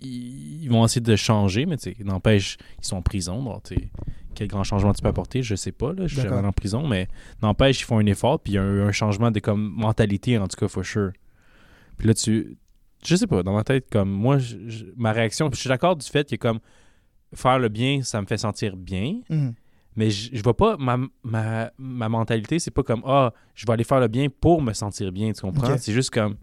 ils, 0.00 0.64
ils 0.64 0.68
vont 0.70 0.84
essayer 0.84 1.00
de 1.00 1.16
changer, 1.16 1.66
mais 1.66 1.76
tu 1.76 1.92
sais, 1.94 2.04
n'empêche, 2.04 2.56
ils 2.80 2.86
sont 2.86 2.96
en 2.96 3.02
prison, 3.02 3.42
donc 3.42 3.62
tu 3.64 3.74
sais, 3.74 3.88
quel 4.34 4.48
grand 4.48 4.64
changement 4.64 4.92
tu 4.92 5.00
peux 5.02 5.08
apporter, 5.08 5.42
je 5.42 5.54
sais 5.54 5.72
pas, 5.72 5.92
là, 5.92 6.06
je 6.06 6.18
suis 6.20 6.28
en 6.28 6.52
prison, 6.52 6.86
mais 6.86 7.08
n'empêche, 7.42 7.80
ils 7.80 7.84
font 7.84 7.98
un 7.98 8.06
effort, 8.06 8.40
puis 8.40 8.52
il 8.54 8.56
y 8.56 8.58
a 8.58 8.62
un, 8.62 8.86
un 8.88 8.92
changement 8.92 9.30
de 9.30 9.38
comme 9.40 9.72
mentalité, 9.76 10.36
en 10.38 10.48
tout 10.48 10.56
cas, 10.56 10.68
for 10.68 10.84
sure. 10.84 11.12
Puis 11.98 12.08
là, 12.08 12.14
tu. 12.14 12.56
Je 13.06 13.16
sais 13.16 13.26
pas, 13.26 13.42
dans 13.42 13.52
ma 13.52 13.64
tête, 13.64 13.86
comme 13.90 14.10
moi, 14.10 14.38
je- 14.38 14.56
je- 14.68 14.84
ma 14.96 15.12
réaction, 15.12 15.50
je 15.52 15.58
suis 15.60 15.68
d'accord 15.68 15.94
du 15.94 16.06
fait 16.06 16.28
que 16.28 16.36
comme 16.36 16.58
faire 17.34 17.58
le 17.58 17.68
bien, 17.68 18.02
ça 18.02 18.20
me 18.20 18.26
fait 18.26 18.38
sentir 18.38 18.76
bien, 18.76 19.20
Mhm. 19.28 19.54
Mais 19.96 20.10
je, 20.10 20.30
je 20.32 20.42
vois 20.42 20.56
pas 20.56 20.76
ma, 20.76 20.98
ma, 21.22 21.70
ma 21.78 22.08
mentalité, 22.08 22.58
c'est 22.58 22.70
pas 22.70 22.82
comme 22.82 23.02
ah, 23.06 23.32
je 23.54 23.64
vais 23.66 23.72
aller 23.72 23.84
faire 23.84 24.00
le 24.00 24.08
bien 24.08 24.28
pour 24.28 24.60
me 24.62 24.72
sentir 24.72 25.12
bien, 25.12 25.32
tu 25.32 25.40
comprends? 25.42 25.76
C'est 25.78 25.92
juste 25.92 26.10
comme 26.10 26.36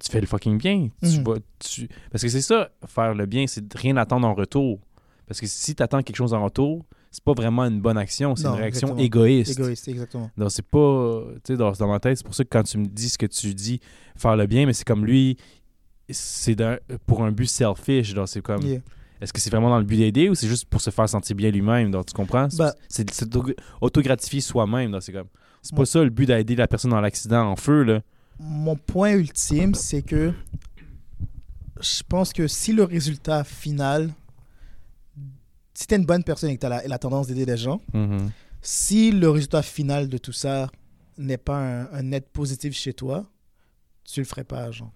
tu 0.00 0.10
fais 0.10 0.20
le 0.20 0.26
fucking 0.26 0.58
bien. 0.58 0.88
Tu 1.02 1.18
Mhm. 1.18 1.24
vas- 1.24 1.38
tu- 1.60 1.88
Parce 2.10 2.22
que 2.22 2.28
c'est 2.28 2.40
ça, 2.42 2.70
faire 2.86 3.14
le 3.14 3.26
bien, 3.26 3.46
c'est 3.46 3.66
de 3.66 3.78
rien 3.78 3.96
attendre 3.96 4.26
en 4.26 4.34
retour. 4.34 4.80
Parce 5.26 5.40
que 5.40 5.46
si 5.46 5.74
tu 5.74 5.82
attends 5.82 6.02
quelque 6.02 6.16
chose 6.16 6.34
en 6.34 6.42
retour, 6.44 6.84
c'est 7.10 7.22
pas 7.22 7.34
vraiment 7.34 7.62
une 7.64 7.80
bonne 7.80 7.96
action, 7.98 8.34
c'est 8.34 8.46
une 8.48 8.54
réaction 8.54 8.88
exactement. 8.88 9.04
égoïste. 9.04 9.58
Égoïste, 9.60 9.88
exactement. 9.88 10.30
Donc, 10.36 10.50
c'est 10.50 10.66
pas. 10.66 11.22
Tu 11.44 11.52
sais, 11.52 11.56
dans, 11.56 11.70
dans 11.72 11.86
ma 11.88 12.00
tête, 12.00 12.16
c'est 12.18 12.24
pour 12.24 12.34
ça 12.34 12.42
que 12.42 12.48
quand 12.48 12.64
tu 12.64 12.78
me 12.78 12.86
dis 12.86 13.08
ce 13.10 13.16
que 13.18 13.26
tu 13.26 13.54
dis, 13.54 13.80
faire 14.16 14.34
le 14.36 14.46
bien, 14.46 14.66
mais 14.66 14.72
c'est 14.72 14.86
comme 14.86 15.06
lui, 15.06 15.36
c'est 16.10 16.56
pour 17.06 17.22
un 17.22 17.30
but 17.30 17.46
selfish. 17.46 18.12
Donc, 18.14 18.28
c'est 18.28 18.42
comme. 18.42 18.62
Yeah. 18.62 18.80
Est-ce 19.22 19.32
que 19.32 19.40
c'est 19.40 19.50
vraiment 19.50 19.70
dans 19.70 19.78
le 19.78 19.84
but 19.84 19.96
d'aider 19.98 20.28
ou 20.28 20.34
c'est 20.34 20.48
juste 20.48 20.66
pour 20.68 20.80
se 20.80 20.90
faire 20.90 21.08
sentir 21.08 21.36
bien 21.36 21.50
lui-même? 21.50 21.90
Donc, 21.92 22.06
tu 22.06 22.12
comprends? 22.12 22.50
C'est- 22.50 22.58
Bah- 22.58 22.74
c'est 22.88 23.06
autogratifier 23.80 24.40
soi-même. 24.40 25.00
C'est 25.00 25.12
comme. 25.12 25.28
C'est 25.62 25.76
pas 25.76 25.86
ça 25.86 26.02
le 26.02 26.10
but 26.10 26.26
d'aider 26.26 26.56
la 26.56 26.66
personne 26.66 26.90
dans 26.90 27.00
l'accident 27.00 27.46
en 27.48 27.54
feu, 27.56 27.84
là. 27.84 28.00
Mon 28.40 28.74
point 28.74 29.12
ultime, 29.12 29.74
c'est 29.74 30.02
que 30.02 30.32
je 31.80 32.02
pense 32.08 32.32
que 32.32 32.48
si 32.48 32.72
le 32.72 32.82
résultat 32.82 33.44
final, 33.44 34.10
si 35.74 35.86
t'es 35.86 35.96
une 35.96 36.04
bonne 36.06 36.24
personne 36.24 36.50
et 36.50 36.56
que 36.56 36.60
t'as 36.60 36.68
la, 36.68 36.86
la 36.88 36.98
tendance 36.98 37.28
d'aider 37.28 37.44
les 37.44 37.56
gens, 37.56 37.80
Mhm. 37.94 38.30
si 38.60 39.12
le 39.12 39.30
résultat 39.30 39.62
final 39.62 40.08
de 40.08 40.18
tout 40.18 40.32
ça 40.32 40.68
n'est 41.16 41.38
pas 41.38 41.56
un, 41.58 41.92
un 41.92 42.02
net 42.02 42.28
positif 42.32 42.74
chez 42.74 42.92
toi, 42.92 43.24
tu 44.04 44.20
le 44.20 44.26
ferais 44.26 44.44
pas, 44.44 44.70
genre. 44.72 44.92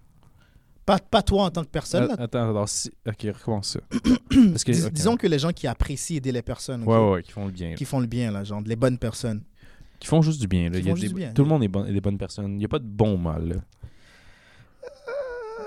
Pas, 0.87 0.97
pas 0.99 1.21
toi 1.21 1.43
en 1.43 1.49
tant 1.51 1.63
que 1.63 1.69
personne. 1.69 2.07
là. 2.07 2.15
Ah, 2.17 2.23
Attends, 2.23 2.49
attends. 2.49 2.65
si- 2.65 2.89
Ok, 3.05 3.21
recommence 3.23 3.71
ça. 3.73 3.79
Parce 4.51 4.63
que, 4.63 4.71
Dis-. 4.71 4.89
Disons 4.91 5.17
que 5.17 5.27
les 5.27 5.37
gens 5.37 5.51
qui 5.51 5.67
apprécient 5.67 6.15
aider 6.17 6.31
les 6.31 6.41
personnes, 6.41 6.81
ok, 6.83 6.87
Ouais, 6.89 7.11
ouais, 7.11 7.23
qui 7.23 7.31
font 7.33 7.45
le 7.45 7.51
bien. 7.51 7.69
là. 7.71 7.75
qui 7.75 7.83
font 7.85 7.99
le 7.99 8.07
bien, 8.07 8.31
là, 8.31 8.43
genre 8.45 8.61
les 8.65 8.75
bonnes 8.77 8.97
personnes. 8.97 9.43
Qui 9.99 10.07
font 10.07 10.21
juste 10.21 10.39
du 10.39 10.47
bien. 10.47 10.69
Là. 10.69 10.79
Qui 10.79 10.79
Il 10.79 10.85
y 10.85 10.89
a 10.89 10.91
font 10.91 10.95
des- 10.95 11.01
juste 11.01 11.13
du 11.13 11.19
bien. 11.19 11.33
Tout 11.33 11.43
le 11.43 11.49
monde 11.49 11.63
est, 11.63 11.67
bon- 11.67 11.85
est 11.85 11.91
des 11.91 11.99
bonnes 12.01 12.17
personnes. 12.17 12.53
Il 12.53 12.57
n'y 12.59 12.65
a 12.65 12.69
pas 12.69 12.79
de 12.79 12.85
bon 12.87 13.17
mal. 13.17 13.49
là. 13.49 13.55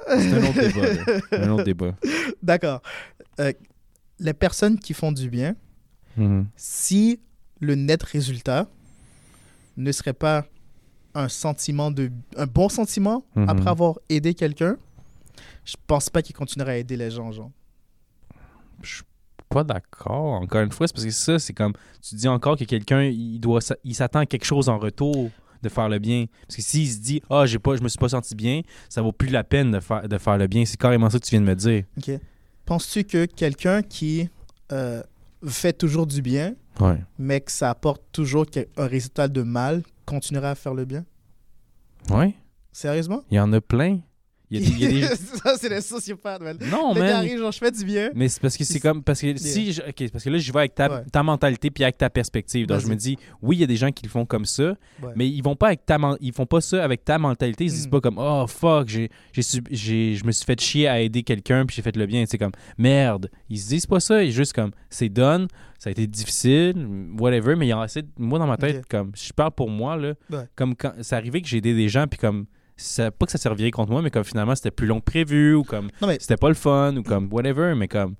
C'est 0.18 0.32
un 0.32 0.42
autre 0.42 0.60
débat. 0.60 0.94
là. 1.38 1.44
Un 1.44 1.50
autre 1.50 1.64
débat. 1.64 1.94
D'accord. 2.42 2.80
Euh, 3.38 3.52
les 4.18 4.32
personnes 4.34 4.78
qui 4.78 4.94
font 4.94 5.12
du 5.12 5.28
bien, 5.30 5.54
Mhm. 6.16 6.46
si 6.56 7.20
le 7.60 7.74
net 7.76 8.02
résultat 8.02 8.68
ne 9.76 9.92
serait 9.92 10.12
pas 10.14 10.46
un 11.14 11.28
sentiment 11.28 11.90
de 11.90 12.10
un 12.36 12.46
bon 12.46 12.68
sentiment 12.68 13.24
Mhm. 13.36 13.48
après 13.48 13.68
avoir 13.70 13.98
aidé 14.08 14.34
quelqu'un, 14.34 14.76
je 15.64 15.76
pense 15.86 16.10
pas 16.10 16.22
qu'il 16.22 16.34
continuerait 16.34 16.72
à 16.72 16.78
aider 16.78 16.96
les 16.96 17.10
gens, 17.10 17.30
genre. 17.32 17.50
Je 18.82 18.96
suis 18.96 19.04
pas 19.48 19.64
d'accord. 19.64 20.34
Encore 20.40 20.62
une 20.62 20.72
fois, 20.72 20.86
c'est 20.86 20.94
parce 20.94 21.04
que 21.04 21.10
ça, 21.10 21.38
c'est 21.38 21.52
comme. 21.52 21.72
Tu 22.02 22.14
dis 22.14 22.28
encore 22.28 22.56
que 22.56 22.64
quelqu'un, 22.64 23.02
il 23.02 23.38
doit 23.40 23.60
il 23.84 23.94
s'attend 23.94 24.20
à 24.20 24.26
quelque 24.26 24.44
chose 24.44 24.68
en 24.68 24.78
retour 24.78 25.30
de 25.62 25.68
faire 25.68 25.88
le 25.88 25.98
bien. 25.98 26.26
Parce 26.46 26.56
que 26.56 26.62
s'il 26.62 26.88
se 26.88 26.98
dit 26.98 27.22
Ah, 27.28 27.44
j'ai 27.46 27.58
pas, 27.58 27.76
je 27.76 27.82
me 27.82 27.88
suis 27.88 27.98
pas 27.98 28.08
senti 28.08 28.34
bien, 28.34 28.62
ça 28.88 29.02
vaut 29.02 29.12
plus 29.12 29.28
la 29.28 29.44
peine 29.44 29.70
de 29.72 29.80
faire, 29.80 30.08
de 30.08 30.18
faire 30.18 30.38
le 30.38 30.46
bien. 30.46 30.64
C'est 30.64 30.78
carrément 30.78 31.10
ça 31.10 31.18
que 31.18 31.24
tu 31.24 31.30
viens 31.30 31.40
de 31.40 31.46
me 31.46 31.54
dire. 31.56 31.84
Ok. 31.98 32.18
Penses-tu 32.64 33.04
que 33.04 33.26
quelqu'un 33.26 33.82
qui 33.82 34.28
euh, 34.72 35.02
fait 35.46 35.72
toujours 35.72 36.06
du 36.06 36.22
bien, 36.22 36.54
Ouais. 36.78 37.02
mais 37.18 37.40
que 37.40 37.50
ça 37.52 37.68
apporte 37.70 38.02
toujours 38.12 38.46
un 38.76 38.86
résultat 38.86 39.28
de 39.28 39.42
mal, 39.42 39.82
continuera 40.06 40.50
à 40.50 40.54
faire 40.54 40.72
le 40.74 40.84
bien? 40.84 41.04
Ouais. 42.08 42.34
Sérieusement? 42.72 43.22
Il 43.30 43.34
y 43.34 43.40
en 43.40 43.52
a 43.52 43.60
plein. 43.60 43.98
Il 44.50 44.60
y 44.60 44.64
a 44.64 44.68
des. 44.68 44.84
il 44.96 44.98
y 45.00 45.04
a 45.04 45.08
des- 45.10 45.16
Ça, 45.40 45.54
c'est 45.58 45.68
les 45.68 45.80
sociopathes, 45.80 46.42
man. 46.42 46.58
Non, 46.70 46.92
Le 46.92 47.00
man. 47.00 47.10
arrive, 47.10 47.38
genre, 47.38 47.52
je 47.52 47.58
fais 47.58 47.70
du 47.70 47.84
bien. 47.84 48.10
Mais 48.14 48.28
c'est 48.28 48.40
parce 48.42 48.56
que 48.56 48.64
c'est 48.64 48.80
comme 48.80 49.02
parce 49.02 49.20
que 49.20 49.36
si 49.36 49.72
je- 49.72 49.80
parce 50.10 50.24
que 50.24 50.30
là 50.30 50.38
je 50.38 50.52
vais 50.52 50.58
avec 50.58 50.74
ta, 50.74 50.90
Ouais. 50.90 51.04
ta 51.12 51.22
mentalité 51.22 51.70
puis 51.70 51.84
avec 51.84 51.96
ta 51.98 52.10
perspective 52.10 52.66
donc 52.66 52.80
je 52.80 52.86
me 52.88 52.96
dis 52.96 53.16
oui 53.42 53.56
il 53.56 53.60
y 53.60 53.64
a 53.64 53.66
des 53.66 53.76
gens 53.76 53.90
qui 53.92 54.04
le 54.04 54.10
font 54.10 54.26
comme 54.26 54.44
ça 54.44 54.74
Ouais. 55.02 55.12
mais 55.16 55.28
ils 55.28 55.40
vont 55.42 55.54
pas 55.56 55.68
avec 55.68 55.86
ta 55.86 55.98
ils 56.20 56.32
font 56.32 56.46
pas 56.46 56.60
ça 56.60 56.82
avec 56.82 57.04
ta 57.04 57.18
mentalité 57.18 57.64
ils 57.64 57.70
se 57.70 57.74
disent 57.76 57.86
Mm. 57.86 57.90
pas 57.90 58.00
comme 58.00 58.16
oh 58.18 58.46
fuck 58.48 58.88
j'ai 58.88 59.08
j'ai 59.32 60.14
je 60.14 60.24
me 60.24 60.32
suis 60.32 60.44
fait 60.44 60.60
chier 60.60 60.88
à 60.88 61.00
aider 61.00 61.22
quelqu'un 61.22 61.64
puis 61.66 61.76
j'ai 61.76 61.82
fait 61.82 61.96
le 61.96 62.06
bien 62.06 62.24
c'est 62.26 62.38
comme 62.38 62.52
merde 62.78 63.30
ils 63.48 63.58
se 63.58 63.68
disent 63.68 63.86
pas 63.86 64.00
ça 64.00 64.22
ils 64.22 64.32
juste 64.32 64.52
comme 64.52 64.70
c'est 64.88 65.08
done 65.08 65.46
ça 65.78 65.88
a 65.88 65.92
été 65.92 66.06
difficile 66.06 66.74
whatever 67.18 67.56
mais 67.56 67.66
il 67.66 67.70
y 67.70 67.72
en 67.74 67.80
a 67.80 67.84
assez 67.84 68.02
moi 68.18 68.38
dans 68.38 68.46
ma 68.46 68.56
tête 68.56 68.78
Ok. 68.78 68.84
comme 68.90 69.12
je 69.14 69.32
parle 69.32 69.52
pour 69.52 69.70
moi 69.70 69.96
là 69.96 70.14
Ouais. 70.30 70.44
comme 70.56 70.74
quand 70.74 70.92
c'est 71.02 71.14
arrivé 71.16 71.40
que 71.40 71.48
j'ai 71.48 71.58
aidé 71.58 71.74
des 71.74 71.88
gens 71.88 72.06
puis 72.06 72.18
comme 72.18 72.46
ça, 72.82 73.10
pas 73.10 73.26
que 73.26 73.32
ça 73.32 73.38
servirait 73.38 73.70
contre 73.70 73.90
moi 73.92 74.02
mais 74.02 74.10
comme 74.10 74.24
finalement 74.24 74.54
c'était 74.54 74.70
plus 74.70 74.86
long 74.86 75.00
que 75.00 75.04
prévu 75.04 75.54
ou 75.54 75.62
comme 75.64 75.88
mais 76.06 76.18
c'était 76.20 76.36
pas 76.36 76.48
le 76.48 76.54
fun 76.54 76.96
ou 76.96 77.02
comme 77.02 77.28
whatever, 77.32 77.74
mais 77.76 77.88
comme 77.88 78.14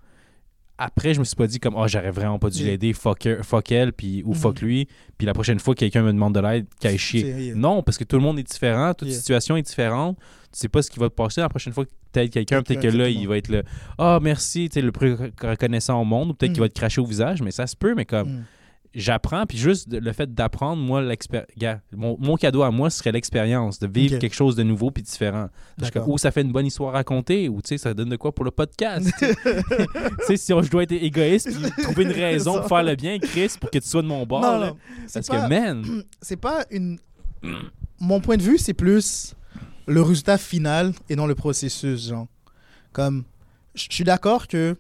après, 0.83 1.12
je 1.12 1.18
me 1.20 1.25
suis 1.25 1.37
pas 1.37 1.46
dit 1.46 1.61
comme 1.61 1.75
oh 1.77 1.87
j'aurais 1.87 2.11
vraiment 2.11 2.38
pas 2.38 2.49
dû 2.49 2.64
l'aider, 2.64 2.94
fuck, 2.94 3.27
her- 3.27 3.44
fuck 3.44 3.70
elle, 3.70 3.92
puis 3.92 4.23
ou 4.25 4.31
Mhm. 4.31 4.35
fuck 4.35 4.61
lui, 4.62 4.88
puis 5.18 5.27
la 5.27 5.35
prochaine 5.35 5.59
fois 5.59 5.75
que 5.75 5.81
quelqu'un 5.81 6.03
me 6.03 6.11
demande 6.12 6.35
de 6.35 6.40
l'aide, 6.40 6.66
qu'elle 6.81 6.96
chier. 6.99 7.20
yeah. 7.49 7.55
Non, 7.55 7.83
parce 7.83 7.99
que 7.99 8.05
tout 8.05 8.16
le 8.16 8.23
monde 8.23 8.38
est 8.38 8.51
différent, 8.51 8.94
toute 8.94 9.09
Yeah. 9.09 9.18
situation 9.18 9.57
est 9.59 9.62
différente. 9.62 10.16
Tu 10.53 10.59
sais 10.59 10.68
pas 10.68 10.81
ce 10.81 10.90
qui 10.90 10.99
va 10.99 11.11
te 11.11 11.14
passer 11.14 11.42
la 11.42 11.51
prochaine 11.51 11.75
fois 11.75 11.85
que 11.85 11.90
tu 12.14 12.20
aides 12.20 12.31
quelqu'un, 12.31 12.62
peut-être 12.62 12.81
que 12.81 12.88
là, 12.88 13.11
il 13.11 13.29
va 13.29 13.37
être 13.37 13.49
le 13.49 13.62
Ah 13.99 14.20
merci, 14.23 14.70
tu 14.70 14.75
sais, 14.75 14.81
le 14.81 14.90
plus 14.90 15.12
rec- 15.12 15.35
reconnaissant 15.42 16.01
au 16.01 16.05
monde, 16.07 16.31
ou 16.31 16.35
peut-être 16.35 16.53
Mm. 16.53 16.55
qu'il 16.55 16.62
va 16.62 16.68
te 16.70 16.75
cracher 16.75 17.01
au 17.03 17.05
visage, 17.07 17.42
mais 17.42 17.51
ça 17.51 17.66
se 17.66 17.77
peut, 17.77 17.94
mais 17.94 18.07
comme 18.07 18.29
Mm. 18.31 18.44
J'apprends, 18.94 19.46
puis 19.46 19.57
juste 19.59 19.92
le 19.92 20.12
fait 20.12 20.35
d'apprendre, 20.35 20.83
moi, 20.83 21.00
l'expé- 21.03 21.44
gars, 21.57 21.81
mon, 21.96 22.16
mon 22.18 22.37
cadeau 22.37 22.62
à 22.62 22.70
moi 22.70 22.90
serait 22.90 23.12
l'expérience, 23.12 23.79
de 23.79 23.87
vivre 23.87 24.18
quelque 24.18 24.35
chose 24.35 24.57
de 24.57 24.62
nouveau 24.62 24.90
puis 24.90 25.03
différent. 25.03 25.48
Ou 26.07 26.18
ça 26.18 26.31
fait 26.31 26.42
une 26.42 26.53
bonne 26.53 26.66
histoire 26.66 26.90
à 26.94 26.98
raconter, 26.98 27.48
ou 27.48 27.62
tu 27.62 27.68
sais, 27.68 27.79
ça 27.79 27.94
donne 27.94 28.09
de 28.09 28.16
quoi 28.16 28.33
pour 28.35 28.44
le 28.44 28.50
podcast. 28.50 29.09
si 30.37 30.53
on- 30.53 30.62
je 30.62 30.70
dois 30.70 30.83
être 30.85 30.92
égoïste 30.92 31.48
puis 31.53 31.83
trouver 31.85 32.05
une 32.05 32.11
raison 32.12 32.59
pour 32.59 32.68
faire 32.68 32.83
le 32.83 32.94
bien, 32.96 33.18
Chris, 33.18 33.53
pour 33.61 33.70
que 33.70 33.79
tu 33.79 33.88
sois 33.88 34.03
de 34.03 34.07
mon 34.09 34.24
bord. 34.26 34.40
non, 34.42 34.59
là. 34.59 34.66
non. 34.70 34.76
C'est 35.07 35.26
Parce 35.26 35.29
pas, 35.40 35.48
que, 35.48 35.48
man, 35.48 36.03
c'est 36.22 36.37
pas 36.37 36.64
une. 36.70 36.98
Mon 38.00 38.20
point 38.20 38.37
de 38.37 38.42
vue, 38.42 38.59
c'est 38.59 38.74
plus 38.74 39.35
le 39.87 40.03
résultat 40.03 40.38
final 40.38 40.92
et 41.09 41.16
non 41.16 41.26
le 41.26 41.35
processus, 41.35 42.09
genre. 42.09 42.26
Comme, 42.92 43.24
je 43.74 43.87
suis 43.90 44.05
d'accord 44.05 44.46
que. 44.48 44.76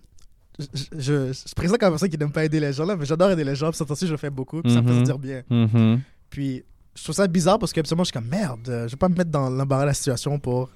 Je, 0.60 0.66
je, 0.98 1.26
je 1.28 1.32
suis 1.32 1.54
présent 1.56 1.76
comme 1.78 1.90
personne 1.90 2.08
qui 2.08 2.18
n'aime 2.18 2.32
pas 2.32 2.44
aider 2.44 2.60
les 2.60 2.72
gens, 2.72 2.84
là, 2.84 2.94
mais 2.96 3.06
j'adore 3.06 3.30
aider 3.30 3.44
les 3.44 3.54
gens, 3.54 3.70
puis 3.70 3.78
ça 3.78 3.84
aussi, 3.88 4.06
je 4.06 4.12
le 4.12 4.16
fais 4.18 4.30
beaucoup, 4.30 4.62
puis 4.62 4.72
ça 4.72 4.82
me 4.82 4.86
fait 4.88 4.94
Mhm. 4.94 4.98
sentir 5.06 5.18
bien. 5.18 5.42
Mhm. 5.48 6.00
Puis, 6.28 6.62
je 6.96 7.02
trouve 7.02 7.14
ça 7.14 7.26
bizarre 7.26 7.58
parce 7.58 7.72
que, 7.72 7.80
absolument, 7.80 8.04
je 8.04 8.08
suis 8.08 8.12
comme 8.20 8.28
merde, 8.28 8.68
euh, 8.68 8.86
je 8.86 8.92
vais 8.92 8.98
pas 8.98 9.08
me 9.08 9.14
mettre 9.14 9.30
dans 9.30 9.48
l'embarras 9.48 9.82
de 9.82 9.88
la 9.88 9.94
situation 9.94 10.38
pour 10.38 10.70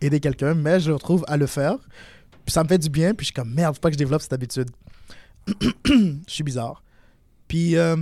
aider 0.00 0.18
quelqu'un, 0.20 0.54
mais 0.54 0.80
je 0.80 0.90
retrouve 0.90 1.24
à 1.28 1.36
le 1.36 1.46
faire. 1.46 1.76
Puis 2.44 2.52
ça 2.52 2.62
me 2.64 2.68
fait 2.68 2.78
du 2.78 2.88
bien, 2.88 3.14
puis 3.14 3.24
je 3.24 3.26
suis 3.28 3.34
comme 3.34 3.52
merde, 3.52 3.74
faut 3.74 3.80
pas 3.80 3.88
que 3.90 3.94
je 3.94 3.98
développe 3.98 4.22
cette 4.22 4.32
habitude. 4.32 4.70
je 5.86 6.12
suis 6.26 6.44
bizarre. 6.44 6.82
Puis, 7.46 7.76
euh, 7.76 7.96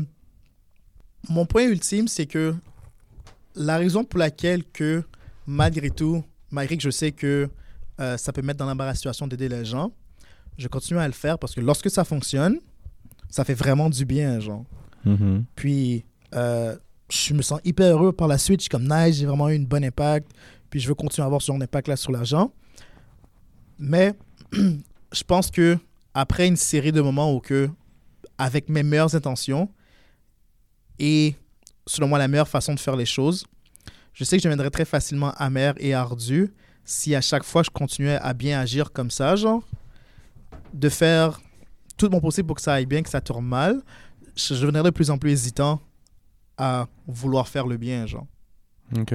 mon 1.28 1.46
point 1.46 1.64
ultime, 1.64 2.08
c'est 2.08 2.26
que 2.26 2.54
la 3.54 3.78
raison 3.78 4.04
pour 4.04 4.18
laquelle 4.18 4.64
que, 4.64 5.02
malgré 5.46 5.90
tout, 5.90 6.24
malgré 6.50 6.76
que 6.76 6.82
je 6.82 6.90
sais 6.90 7.12
que 7.12 7.48
euh, 8.00 8.16
ça 8.16 8.32
peut 8.32 8.42
mettre 8.42 8.58
dans 8.58 8.66
l'embarras 8.66 8.90
de 8.90 8.92
la 8.92 8.96
situation 8.96 9.26
d'aider 9.26 9.48
les 9.48 9.64
gens, 9.64 9.92
je 10.58 10.68
continue 10.68 11.00
à 11.00 11.06
le 11.06 11.12
faire 11.12 11.38
parce 11.38 11.54
que 11.54 11.60
lorsque 11.60 11.90
ça 11.90 12.04
fonctionne, 12.04 12.58
ça 13.28 13.44
fait 13.44 13.54
vraiment 13.54 13.90
du 13.90 14.04
bien, 14.04 14.40
genre. 14.40 14.64
Mhm. 15.04 15.44
Puis, 15.54 16.04
euh, 16.34 16.76
je 17.10 17.34
me 17.34 17.42
sens 17.42 17.60
hyper 17.64 17.96
heureux 17.96 18.12
par 18.12 18.28
la 18.28 18.38
suite. 18.38 18.60
Je 18.60 18.64
suis 18.64 18.70
comme, 18.70 18.88
nice, 18.88 19.16
j'ai 19.16 19.26
vraiment 19.26 19.48
eu 19.48 19.54
une 19.54 19.66
bonne 19.66 19.84
impact. 19.84 20.30
Puis, 20.70 20.80
je 20.80 20.88
veux 20.88 20.94
continuer 20.94 21.24
à 21.24 21.26
avoir 21.26 21.42
ce 21.42 21.46
genre 21.46 21.58
d'impact-là 21.58 21.96
sur 21.96 22.12
l'argent. 22.12 22.52
Mais, 23.78 24.14
je 24.52 25.24
pense 25.24 25.50
que 25.50 25.78
après 26.14 26.48
une 26.48 26.56
série 26.56 26.92
de 26.92 27.00
moments 27.00 27.34
où 27.34 27.40
que, 27.40 27.68
avec 28.38 28.68
mes 28.68 28.82
meilleures 28.82 29.14
intentions 29.14 29.68
et, 30.98 31.36
selon 31.86 32.08
moi, 32.08 32.18
la 32.18 32.28
meilleure 32.28 32.48
façon 32.48 32.74
de 32.74 32.80
faire 32.80 32.96
les 32.96 33.06
choses, 33.06 33.44
je 34.14 34.24
sais 34.24 34.36
que 34.36 34.42
je 34.42 34.48
deviendrais 34.48 34.70
très 34.70 34.86
facilement 34.86 35.32
amer 35.32 35.74
et 35.76 35.92
ardu 35.92 36.52
si 36.84 37.14
à 37.14 37.20
chaque 37.20 37.44
fois 37.44 37.62
je 37.62 37.70
continuais 37.70 38.18
à 38.22 38.32
bien 38.32 38.58
agir 38.60 38.92
comme 38.92 39.10
ça, 39.10 39.36
genre, 39.36 39.62
de 40.76 40.88
faire 40.88 41.40
tout 41.96 42.08
mon 42.10 42.20
possible 42.20 42.46
pour 42.46 42.56
que 42.56 42.62
ça 42.62 42.74
aille 42.74 42.86
bien, 42.86 43.02
que 43.02 43.08
ça 43.08 43.20
tourne 43.20 43.46
mal, 43.46 43.82
je 44.36 44.54
deviendrais 44.54 44.82
de 44.84 44.90
plus 44.90 45.10
en 45.10 45.18
plus 45.18 45.30
hésitant 45.32 45.80
à 46.58 46.86
vouloir 47.06 47.48
faire 47.48 47.66
le 47.66 47.76
bien, 47.76 48.06
genre. 48.06 48.26
OK. 48.96 49.14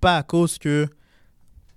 pas 0.00 0.18
à 0.18 0.22
cause 0.22 0.58
que 0.58 0.86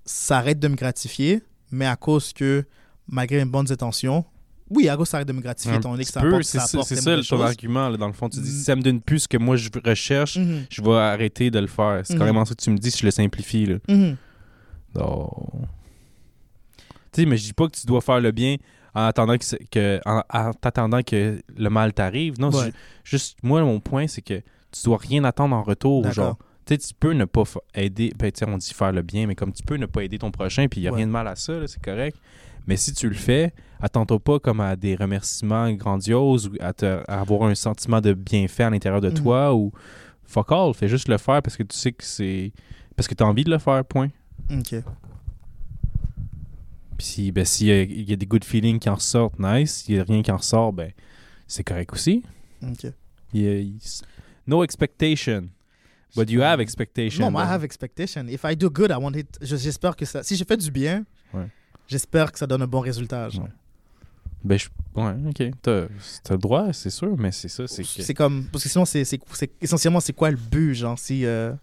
ça 0.06 0.40
arrête 0.40 0.60
de 0.60 0.68
me 0.68 0.76
gratifier, 0.76 1.42
mais 1.72 1.86
à 1.86 1.96
cause 1.96 2.34
que, 2.34 2.66
malgré 3.08 3.38
mes 3.38 3.50
bonnes 3.50 3.72
intentions, 3.72 4.26
oui, 4.70 4.90
à 4.90 4.98
cause 4.98 5.08
ça 5.08 5.18
arrête 5.18 5.28
de 5.30 5.34
me 5.34 5.40
gratifier, 5.42 5.78
étant 5.78 5.92
donné 5.92 6.04
que 6.04 6.12
ça 6.12 6.20
apporte, 6.22 6.44
c'est 6.44 6.58
ça 6.60 6.66
apporte 6.66 6.88
c'est 6.90 6.96
ça 6.98 7.16
ton 7.38 7.42
argument, 7.42 7.88
là, 7.88 7.96
dans 7.98 8.08
le 8.08 8.14
fond. 8.14 8.28
Tu 8.28 8.40
dis, 8.42 8.50
Mm. 8.50 8.54
si 8.54 8.64
ça 8.64 8.76
me 8.76 8.82
donne 8.82 9.00
plus 9.02 9.28
que 9.28 9.38
moi 9.38 9.56
je 9.56 9.70
recherche, 9.86 10.38
Mhm. 10.38 10.66
je 10.70 10.82
vais 10.82 10.92
arrêter 10.98 11.50
de 11.52 11.60
le 11.60 11.68
faire. 11.68 12.02
C'est 12.04 12.14
Mhm. 12.14 12.20
carrément 12.20 12.44
ça 12.44 12.54
que 12.54 12.62
tu 12.62 12.70
me 12.70 12.78
dis 12.78 12.92
si 12.92 13.00
je 13.00 13.06
le 13.06 13.12
simplifie. 13.12 13.66
Là. 13.66 13.78
Mhm. 13.88 14.18
Non. 14.96 15.30
Tu 17.18 17.24
sais, 17.24 17.28
mais 17.28 17.36
je 17.38 17.46
dis 17.46 17.54
pas 17.54 17.66
que 17.68 17.76
tu 17.76 17.88
dois 17.88 18.02
faire 18.02 18.20
le 18.20 18.32
bien 18.32 18.58
en 18.94 19.06
attendant 19.06 19.36
que, 19.38 20.00
en, 20.06 21.02
que 21.04 21.42
le 21.58 21.70
mal 21.70 21.94
t'arrive. 21.94 22.40
Non, 22.40 22.52
Ouais. 22.52 22.72
juste 23.04 23.40
moi 23.42 23.64
mon 23.64 23.80
point 23.80 24.06
c'est 24.08 24.22
que 24.22 24.40
tu 24.72 24.84
dois 24.86 24.98
rien 24.98 25.24
attendre 25.24 25.56
en 25.56 25.64
retour, 25.64 26.12
genre. 26.12 26.38
Tu 26.66 26.74
sais, 26.76 26.78
tu 26.78 26.94
peux 27.00 27.14
ne 27.14 27.26
pas 27.26 27.44
aider, 27.74 28.14
ben, 28.20 28.30
on 28.48 28.58
dit 28.58 28.72
faire 28.74 28.92
le 28.92 29.02
bien, 29.02 29.26
mais 29.26 29.34
comme 29.36 29.52
tu 29.52 29.64
peux 29.64 29.78
ne 29.78 29.86
pas 29.88 30.04
aider 30.04 30.20
ton 30.20 30.30
prochain, 30.32 30.68
puis 30.68 30.80
il 30.82 30.84
n'y 30.84 30.88
a 30.90 30.92
Ouais. 30.92 30.98
rien 30.98 31.08
de 31.08 31.12
mal 31.12 31.28
à 31.28 31.36
ça, 31.36 31.66
c'est 31.66 31.82
correct. 31.82 32.18
Mais 32.68 32.76
si 32.78 32.94
tu 32.94 33.08
le 33.08 33.16
fais, 33.16 33.54
attends-toi 33.82 34.20
pas 34.20 34.40
comme 34.40 34.60
à 34.60 34.76
des 34.76 34.94
remerciements 34.96 35.72
grandioses 35.72 36.48
ou 36.50 36.52
à, 36.60 36.74
te- 36.74 37.02
à 37.08 37.22
avoir 37.22 37.44
un 37.50 37.56
sentiment 37.56 38.02
de 38.02 38.14
bienfait 38.14 38.64
à 38.64 38.70
l'intérieur 38.70 39.00
de 39.02 39.10
Mhm. 39.10 39.14
toi 39.16 39.56
ou 39.56 39.72
fuck 40.26 40.52
all, 40.52 40.74
fais 40.76 40.90
juste 40.90 41.08
le 41.08 41.18
faire 41.18 41.42
parce 41.42 41.56
que 41.58 41.64
tu 41.64 41.76
sais 41.78 41.94
que 41.94 42.04
c'est. 42.04 42.52
Parce 42.98 43.08
que 43.08 43.16
tu 43.16 43.24
as 43.24 43.28
envie 43.28 43.46
de 43.46 43.50
le 43.50 43.58
faire, 43.60 43.84
point. 43.86 44.10
Ok. 44.52 44.76
Puis 46.98 47.06
si, 47.06 47.32
ben, 47.32 47.46
s'il 47.46 47.68
y, 47.68 47.72
a- 47.72 47.82
il 47.84 48.10
y 48.10 48.14
a 48.14 48.16
des 48.16 48.26
good 48.26 48.44
feelings 48.44 48.80
qui 48.80 48.90
en 48.90 48.96
ressortent, 48.96 49.40
nice. 49.40 49.84
S'il 49.84 49.96
n'y 49.96 50.02
a 50.02 50.04
rien 50.04 50.22
qui 50.24 50.32
en 50.32 50.38
ressort, 50.38 50.74
ben, 50.74 50.92
c'est 51.48 51.64
correct 51.64 51.94
aussi. 51.94 52.24
Ok. 52.64 52.92
Il 53.34 53.42
y 53.42 53.48
a- 53.48 53.60
il- 53.60 53.80
no 54.48 54.64
expectation. 54.64 55.50
But 56.16 56.30
you 56.32 56.42
have 56.42 56.60
expectation. 56.60 57.26
Non, 57.26 57.32
moi, 57.32 57.44
I 57.44 57.48
have 57.48 57.64
expectation. 57.64 58.26
If 58.28 58.44
I 58.44 58.56
do 58.56 58.70
good, 58.70 58.90
I 58.90 58.96
want 58.96 59.12
it. 59.14 59.28
je- 59.42 59.58
J'espère 59.58 59.96
que 59.96 60.06
ça. 60.06 60.24
Si 60.24 60.36
je 60.36 60.44
fais 60.44 60.58
du 60.58 60.72
bien, 60.72 61.06
Ouais. 61.34 61.48
j'espère 61.88 62.32
que 62.32 62.40
ça 62.40 62.48
donne 62.48 62.62
un 62.64 62.68
bon 62.68 62.80
résultat. 62.80 63.30
genre. 63.30 63.44
Ouais. 63.44 63.52
Ben, 64.44 64.58
je... 64.58 64.68
ouais, 64.96 65.14
ok. 65.30 65.52
T'as 65.62 65.88
t'as 66.24 66.34
le 66.36 66.40
droit, 66.40 66.72
c'est 66.74 66.90
sûr, 66.90 67.16
mais 67.18 67.32
c'est 67.32 67.50
ça, 67.50 67.68
c'est 67.68 67.84
que... 67.84 67.90
C'est 68.02 68.14
comme. 68.14 68.46
Parce 68.52 68.64
que 68.64 68.70
sinon, 68.70 68.86
c'est 68.86 69.04
c'est- 69.04 69.20
c'est- 69.34 69.52
essentiellement, 69.62 70.00
c'est 70.00 70.14
quoi 70.14 70.32
le 70.32 70.38
but, 70.38 70.74
genre, 70.74 70.98
si. 70.98 71.26
euh, 71.26 71.54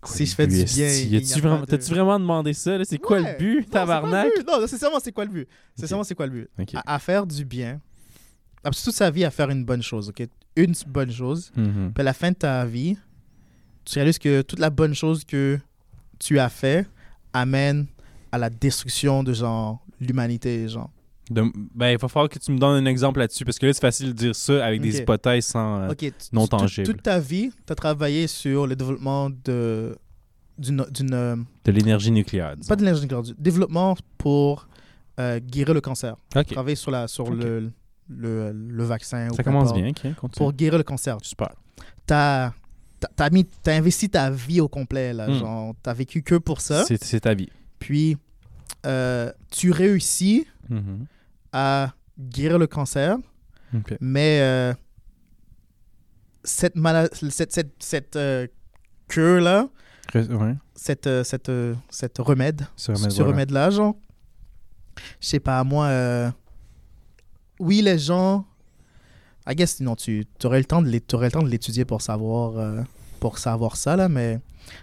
quoi 0.00 0.14
si 0.16 0.26
je 0.26 0.34
fais 0.34 0.46
du 0.46 0.64
bien, 0.64 1.20
pas 1.20 1.40
vraiment... 1.40 1.60
de- 1.60 1.66
T'as-tu 1.66 1.90
vraiment 1.90 2.18
demandé 2.18 2.52
ça? 2.52 2.82
C'est 2.84 2.98
quoi 2.98 3.20
le 3.20 3.38
but, 3.38 3.68
tabarnak? 3.70 4.28
Non, 4.46 4.60
nécessairement, 4.60 5.00
c'est 5.00 5.12
quoi 5.12 5.24
le 5.24 5.30
but? 5.30 5.48
C'est 5.76 5.82
Ok. 5.84 5.88
seulement 5.88 6.04
c'est 6.04 6.14
quoi 6.14 6.26
le 6.26 6.32
but? 6.32 6.74
À, 6.74 6.94
à 6.94 6.98
faire 6.98 7.26
du 7.26 7.44
bien. 7.44 7.80
Toute 8.62 8.74
sa 8.94 9.10
vie 9.10 9.24
à 9.24 9.30
faire 9.30 9.50
une 9.50 9.64
bonne 9.64 9.82
chose, 9.82 10.08
ok? 10.08 10.26
Une 10.56 10.74
bonne 10.86 11.10
chose. 11.12 11.50
Mhm. 11.56 11.92
Puis 11.94 12.00
à 12.00 12.04
la 12.04 12.12
fin 12.14 12.30
de 12.30 12.36
ta 12.36 12.64
vie, 12.64 12.96
tu 13.84 13.94
réalises 13.98 14.18
que 14.18 14.40
toute 14.42 14.58
la 14.58 14.70
bonne 14.70 14.94
chose 14.94 15.24
que 15.24 15.58
tu 16.18 16.38
as 16.38 16.48
fait 16.48 16.86
amène 17.32 17.86
à 18.32 18.38
la 18.38 18.48
destruction 18.50 19.22
de 19.22 19.32
genre 19.34 19.84
l'humanité, 20.00 20.66
genre. 20.68 20.90
De- 21.30 21.42
Ben, 21.74 21.90
il 21.92 21.98
va 21.98 22.08
falloir 22.08 22.28
que 22.28 22.38
tu 22.38 22.52
me 22.52 22.58
donnes 22.58 22.86
un 22.86 22.90
exemple 22.90 23.18
là-dessus, 23.20 23.44
parce 23.44 23.58
que 23.58 23.66
là, 23.66 23.72
c'est 23.72 23.80
facile 23.80 24.08
de 24.08 24.12
dire 24.12 24.36
ça 24.36 24.64
avec 24.64 24.80
des 24.82 24.98
hypothèses 24.98 25.46
sans... 25.46 25.80
euh, 25.80 25.92
tu- 25.96 26.10
non 26.32 26.46
tu- 26.46 26.82
toute- 26.82 27.02
ta 27.02 27.18
vie, 27.18 27.50
tu 27.66 27.72
as 27.72 27.74
travaillé 27.76 28.26
sur 28.26 28.66
le 28.66 28.76
développement 28.76 29.30
de 29.30 29.96
d'une 30.56 30.84
euh, 31.12 31.36
de 31.64 31.72
l'énergie 31.72 32.10
nucléaire, 32.12 32.56
disons. 32.56 32.68
pas 32.68 32.76
de 32.76 32.82
l'énergie 32.82 33.02
nucléaire, 33.02 33.22
du 33.24 33.32
développement 33.38 33.96
pour 34.18 34.68
euh, 35.18 35.40
guérir 35.40 35.74
le 35.74 35.80
cancer. 35.80 36.14
Ok. 36.36 36.46
Travailler 36.52 36.76
sur 36.76 36.90
la 36.92 37.08
sur 37.08 37.30
le, 37.30 37.70
le 38.08 38.52
le 38.52 38.84
vaccin 38.84 39.30
Ça 39.34 39.42
commence 39.42 39.72
bien, 39.72 39.92
pour 40.36 40.52
guérir 40.52 40.78
le 40.78 40.84
cancer. 40.84 41.16
Super. 41.22 41.50
T'as- 42.06 42.52
t'as 43.16 43.30
mis 43.30 43.44
t'as 43.44 43.74
investi 43.76 44.08
ta 44.10 44.30
vie 44.30 44.60
au 44.60 44.68
complet 44.68 45.12
là, 45.12 45.28
Hmm. 45.28 45.38
genre 45.38 45.74
t'as 45.82 45.92
vécu 45.94 46.22
que 46.22 46.36
pour 46.36 46.60
ça. 46.60 46.84
C'est 46.84 47.20
ta 47.20 47.34
vie. 47.34 47.48
Puis 47.80 48.16
euh, 48.84 49.32
tu 49.50 49.70
réussis 49.70 50.46
Mhm. 50.70 51.06
à 51.52 51.94
guérir 52.18 52.58
le 52.58 52.66
cancer, 52.66 53.16
mais 54.00 54.40
euh, 54.40 54.72
cette 56.42 56.76
cette 57.12 57.52
cette, 57.52 57.72
cette 57.82 58.16
euh, 58.16 58.46
cure 59.08 59.40
là, 59.40 59.68
Re- 60.12 60.30
Ouais. 60.34 60.54
cette 60.74 61.06
euh, 61.06 61.24
cette 61.24 61.48
euh, 61.48 61.74
cette 61.90 62.18
remède, 62.18 62.66
Ce 62.76 62.92
remède, 62.92 63.10
ce 63.10 63.16
voilà. 63.16 63.30
remède 63.32 63.50
genre, 63.70 63.96
je 65.20 65.26
sais 65.28 65.40
pas 65.40 65.62
moi. 65.64 65.88
oui, 67.60 67.82
les 67.82 67.98
gens, 67.98 68.46
I 69.46 69.54
guess 69.54 69.80
non, 69.80 69.96
tu 69.96 70.26
aurais 70.44 70.58
le 70.58 70.64
temps 70.66 70.82
de 71.42 71.48
l'étudier 71.48 71.84
pour 71.84 72.00
savoir 72.02 72.84
pour 73.20 73.38
savoir 73.38 73.76
ça 73.76 73.96
là, 73.96 74.08
mais 74.08 74.38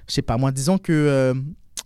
je 0.07 0.13
sais 0.15 0.21
pas 0.21 0.37
moi. 0.37 0.51
Disons 0.51 0.77
que 0.77 1.33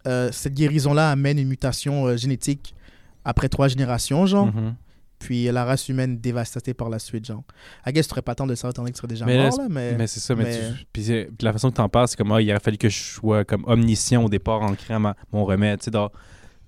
euh, 0.07 0.31
cette 0.31 0.53
guérison 0.53 0.93
là 0.93 1.11
amène 1.11 1.37
une 1.39 1.47
mutation 1.47 2.05
euh, 2.07 2.17
génétique 2.17 2.75
après 3.23 3.49
trois 3.49 3.67
générations, 3.67 4.25
genre. 4.25 4.47
Mhm. 4.47 4.75
puis 5.17 5.45
la 5.45 5.65
race 5.65 5.89
humaine 5.89 6.19
dévastée 6.19 6.73
par 6.75 6.89
la 6.89 6.99
suite, 6.99 7.25
genre. 7.25 7.43
I 7.87 7.91
guess 7.91 8.07
tu 8.07 8.11
n'aurais 8.13 8.21
pas 8.21 8.35
temps 8.35 8.45
de 8.45 8.51
le 8.51 8.55
savoir 8.55 8.71
étant 8.71 8.81
donné 8.83 8.91
que 8.91 8.97
tu 8.97 8.99
serais 8.99 9.07
déjà 9.07 9.25
Mais 9.25 9.37
mort, 9.49 9.57
là, 9.57 9.67
mais... 9.69 9.95
Mais 9.97 10.07
c'est 10.07 10.19
ça, 10.19 10.35
mais, 10.35 10.43
mais- 10.43 10.73
tu- 10.77 10.85
puis, 10.91 11.27
la 11.41 11.53
façon 11.53 11.71
que 11.71 11.75
tu 11.75 11.81
en 11.81 11.89
parles, 11.89 12.07
c'est 12.07 12.17
comme, 12.17 12.31
ah, 12.31 12.41
il 12.41 12.51
aurait 12.51 12.59
fallu 12.59 12.77
que 12.77 12.89
je 12.89 12.97
sois 13.01 13.43
comme 13.45 13.63
omniscient 13.65 14.23
au 14.23 14.29
départ 14.29 14.61
en 14.61 14.75
créant 14.75 14.99
ma- 14.99 15.15
mon 15.31 15.43
remède. 15.45 15.79
Tu 15.79 15.85
sais, 15.85 15.91
dans- 15.91 16.11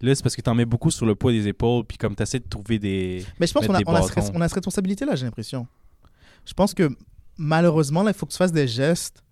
là, 0.02 0.16
c'est 0.16 0.24
parce 0.24 0.36
que 0.36 0.42
tu 0.42 0.50
en 0.50 0.56
mets 0.56 0.66
beaucoup 0.66 0.90
sur 0.90 1.06
le 1.06 1.14
poids 1.14 1.32
des 1.32 1.48
épaules, 1.48 1.84
puis 1.86 1.98
comme 1.98 2.16
tu 2.16 2.24
essaies 2.24 2.40
de 2.40 2.48
trouver 2.50 2.80
des. 2.80 3.24
Mais 3.40 3.46
je 3.48 3.54
pense 3.54 3.68
qu'on 3.68 3.74
a, 3.76 3.82
on 3.86 3.94
a, 3.96 4.02
on 4.02 4.08
cette 4.48 4.54
responsabilité, 4.54 5.06
là, 5.06 5.16
j'ai 5.16 5.26
l'impression. 5.26 5.68
Je 6.46 6.54
pense 6.54 6.74
que, 6.74 6.90
malheureusement, 7.38 8.02
là, 8.02 8.12
il 8.12 8.18
faut 8.18 8.26
que 8.26 8.32
tu 8.32 8.38
fasses 8.38 8.52
des 8.54 8.68
gestes 8.68 9.24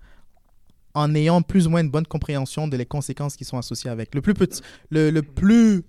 en 0.95 1.13
ayant 1.13 1.41
plus 1.43 1.67
ou 1.67 1.69
moins 1.69 1.81
une 1.81 1.91
bonne 1.91 2.07
compréhension 2.07 2.67
de 2.67 2.75
les 2.77 2.85
conséquences 2.87 3.35
qui 3.35 3.45
sont 3.45 3.57
associées 3.57 3.89
avec. 3.91 4.15
Le 4.15 4.21
plus 4.21 4.33
petit... 4.33 4.61
Le, 4.89 5.11
le 5.11 5.21
plus... 5.21 5.83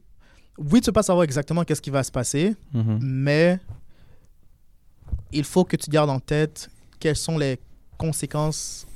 Oui, 0.58 0.80
tu 0.80 0.86
peux 0.86 0.92
pas 0.92 1.02
savoir 1.02 1.24
exactement 1.24 1.64
qu'est-ce 1.64 1.80
qui 1.82 1.90
va 1.90 2.02
se 2.02 2.10
passer, 2.12 2.54
Mhm. 2.74 2.98
mais 3.02 3.58
il 5.32 5.44
faut 5.44 5.64
que 5.64 5.76
tu 5.76 5.90
gardes 5.90 6.10
en 6.10 6.20
tête 6.20 6.68
quelles 6.98 7.16
sont 7.16 7.38
les 7.38 7.58
conséquences 7.98 8.86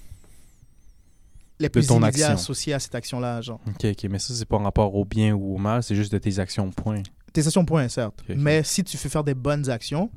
les 1.59 1.69
plus 1.69 1.87
ton 1.87 1.99
immédiates 1.99 2.31
action. 2.31 2.35
associées 2.35 2.73
à 2.75 2.79
cette 2.79 2.95
action-là, 2.95 3.41
genre. 3.43 3.61
Ok, 3.67 3.85
ok, 3.85 4.05
mais 4.11 4.19
ça, 4.19 4.33
c'est 4.35 4.47
pas 4.47 4.57
en 4.57 4.63
rapport 4.63 4.95
au 4.95 5.05
bien 5.05 5.35
ou 5.35 5.55
au 5.55 5.59
mal, 5.59 5.83
c'est 5.83 5.95
juste 5.95 6.11
de 6.13 6.19
tes 6.19 6.39
actions, 6.39 6.71
point. 6.71 7.03
Tes 7.33 7.47
actions 7.47 7.65
point, 7.67 7.87
certes. 7.89 8.23
Mais 8.35 8.63
si 8.63 8.83
tu 8.83 8.97
fais 8.97 9.09
faire 9.11 9.25
des 9.25 9.35
bonnes 9.35 9.69
actions, 9.69 10.11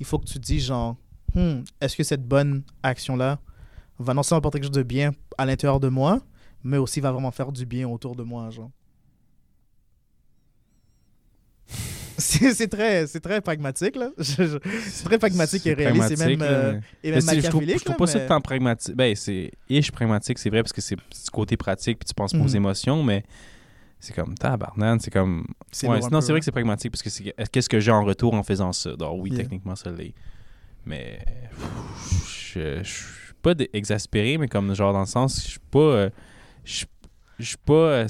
il 0.00 0.06
faut 0.06 0.18
que 0.18 0.24
tu 0.24 0.34
te 0.34 0.38
dises 0.46 0.64
genre, 0.64 0.96
Hmm, 1.34 1.64
est-ce 1.82 1.94
que 1.96 2.02
cette 2.02 2.26
bonne 2.26 2.62
action-là 2.82 3.38
va 3.98 4.14
non 4.14 4.22
seulement 4.22 4.38
apporter 4.38 4.58
quelque 4.58 4.66
chose 4.68 4.76
de 4.76 4.82
bien 4.82 5.12
à 5.38 5.46
l'intérieur 5.46 5.80
de 5.80 5.88
moi, 5.88 6.20
mais 6.64 6.76
aussi 6.78 7.00
va 7.00 7.12
vraiment 7.12 7.30
faire 7.30 7.52
du 7.52 7.64
bien 7.66 7.88
autour 7.88 8.14
de 8.16 8.22
moi, 8.22 8.50
genre. 8.50 8.70
C'est 12.18 12.68
très, 12.68 13.06
très 13.06 13.40
pragmatique, 13.40 13.96
là. 13.96 14.10
C'est 14.18 15.04
très 15.04 15.18
pragmatique 15.18 15.66
et 15.66 15.74
réaliste, 15.74 16.12
et 16.12 16.16
même, 16.16 16.38
là, 16.40 16.46
euh, 16.46 16.80
et 17.04 17.10
même 17.10 17.20
je 17.20 17.48
trouve, 17.48 17.62
je 17.64 17.74
trouve 17.74 17.88
là, 17.90 17.94
pas 17.94 18.06
ça 18.06 18.18
mais- 18.20 18.26
tant 18.26 18.40
pragmatique. 18.40 18.94
Ben, 18.94 19.14
c'est 19.14 19.50
ish 19.68 19.90
pragmatique, 19.92 20.38
c'est 20.38 20.48
vrai, 20.48 20.62
parce 20.62 20.72
que 20.72 20.80
c'est 20.80 20.96
du 20.96 21.30
côté 21.32 21.56
pratique, 21.56 21.98
puis 21.98 22.06
tu 22.08 22.14
penses 22.14 22.32
pas 22.32 22.38
aux 22.38 22.48
Mhm. 22.48 22.56
émotions, 22.56 23.02
mais 23.02 23.22
c'est 24.00 24.14
comme 24.14 24.34
tabarnane, 24.34 24.98
c'est 25.00 25.10
comme. 25.10 25.46
Ouais, 25.82 26.00
non, 26.10 26.20
c'est 26.22 26.32
vrai 26.32 26.40
que 26.40 26.44
c'est 26.46 26.52
pragmatique, 26.52 26.90
parce 26.92 27.02
que 27.02 27.10
c'est 27.10 27.34
qu'est-ce 27.52 27.68
que 27.68 27.80
j'ai 27.80 27.90
en 27.92 28.04
retour 28.04 28.32
en 28.34 28.42
faisant 28.42 28.72
ça? 28.72 28.96
Donc, 28.96 29.22
oui, 29.22 29.30
Yeah. 29.30 29.42
techniquement, 29.42 29.76
ça 29.76 29.90
l'est. 29.90 30.14
Mais. 30.86 31.18
pff, 31.50 32.52
Je 32.54 32.82
je 32.82 33.25
pas 33.54 33.64
exaspéré, 33.72 34.38
mais 34.38 34.48
comme 34.48 34.74
genre 34.74 34.92
dans 34.92 35.00
le 35.00 35.06
sens, 35.06 35.42
je 35.44 35.50
suis 35.52 35.60
pas. 35.70 35.78
euh, 35.78 36.10
Je 36.64 36.84
suis 37.44 37.56
pas 37.58 37.72
euh, 37.72 38.06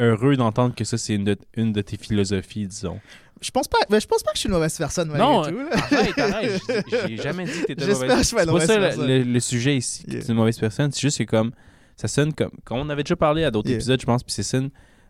heureux 0.00 0.36
d'entendre 0.36 0.74
que 0.74 0.84
ça, 0.84 0.96
c'est 0.98 1.14
une 1.14 1.24
de, 1.24 1.36
une 1.56 1.72
de 1.72 1.82
tes 1.82 1.96
philosophies, 1.96 2.66
disons. 2.66 2.98
Je 3.42 3.50
pense 3.50 3.68
pas, 3.68 3.78
mais 3.90 4.00
je 4.00 4.06
pense 4.06 4.22
pas 4.22 4.30
que 4.30 4.36
je 4.36 4.40
suis 4.40 4.48
une 4.48 4.54
mauvaise 4.54 4.76
personne, 4.78 5.08
malgré 5.08 5.26
Non, 5.26 5.42
tout. 5.44 5.50
là. 5.50 5.64
Arrête, 5.72 6.18
arrête, 6.18 6.62
j'ai- 7.06 7.16
jamais 7.22 7.44
dit 7.44 7.52
que 7.60 7.66
t'étais 7.66 7.84
J'espère 7.84 8.08
mauvaise. 8.08 8.16
que 8.16 8.22
je 8.22 8.26
suis 8.26 8.36
pas 8.36 8.42
C'est 8.44 8.50
une 8.50 8.58
pas 8.58 8.66
ça 8.66 8.76
le, 8.76 8.80
personne. 9.22 9.40
sujet 9.40 9.76
ici, 9.76 10.04
que 10.04 10.10
Yeah. 10.12 10.24
une 10.28 10.34
mauvaise 10.36 10.58
personne. 10.58 10.90
C'est 10.90 11.00
juste 11.02 11.18
que 11.18 11.24
comme 11.24 11.52
ça 11.96 12.08
sonne 12.08 12.32
comme 12.32 12.50
quand 12.64 12.76
on 12.78 12.88
avait 12.88 13.02
déjà 13.02 13.14
parlé 13.16 13.44
à 13.44 13.50
d'autres 13.50 13.68
Yeah. 13.68 13.76
épisodes, 13.76 14.00
je 14.00 14.06
pense, 14.06 14.22
puis 14.22 14.32
c'est 14.32 14.42
ça. 14.42 14.58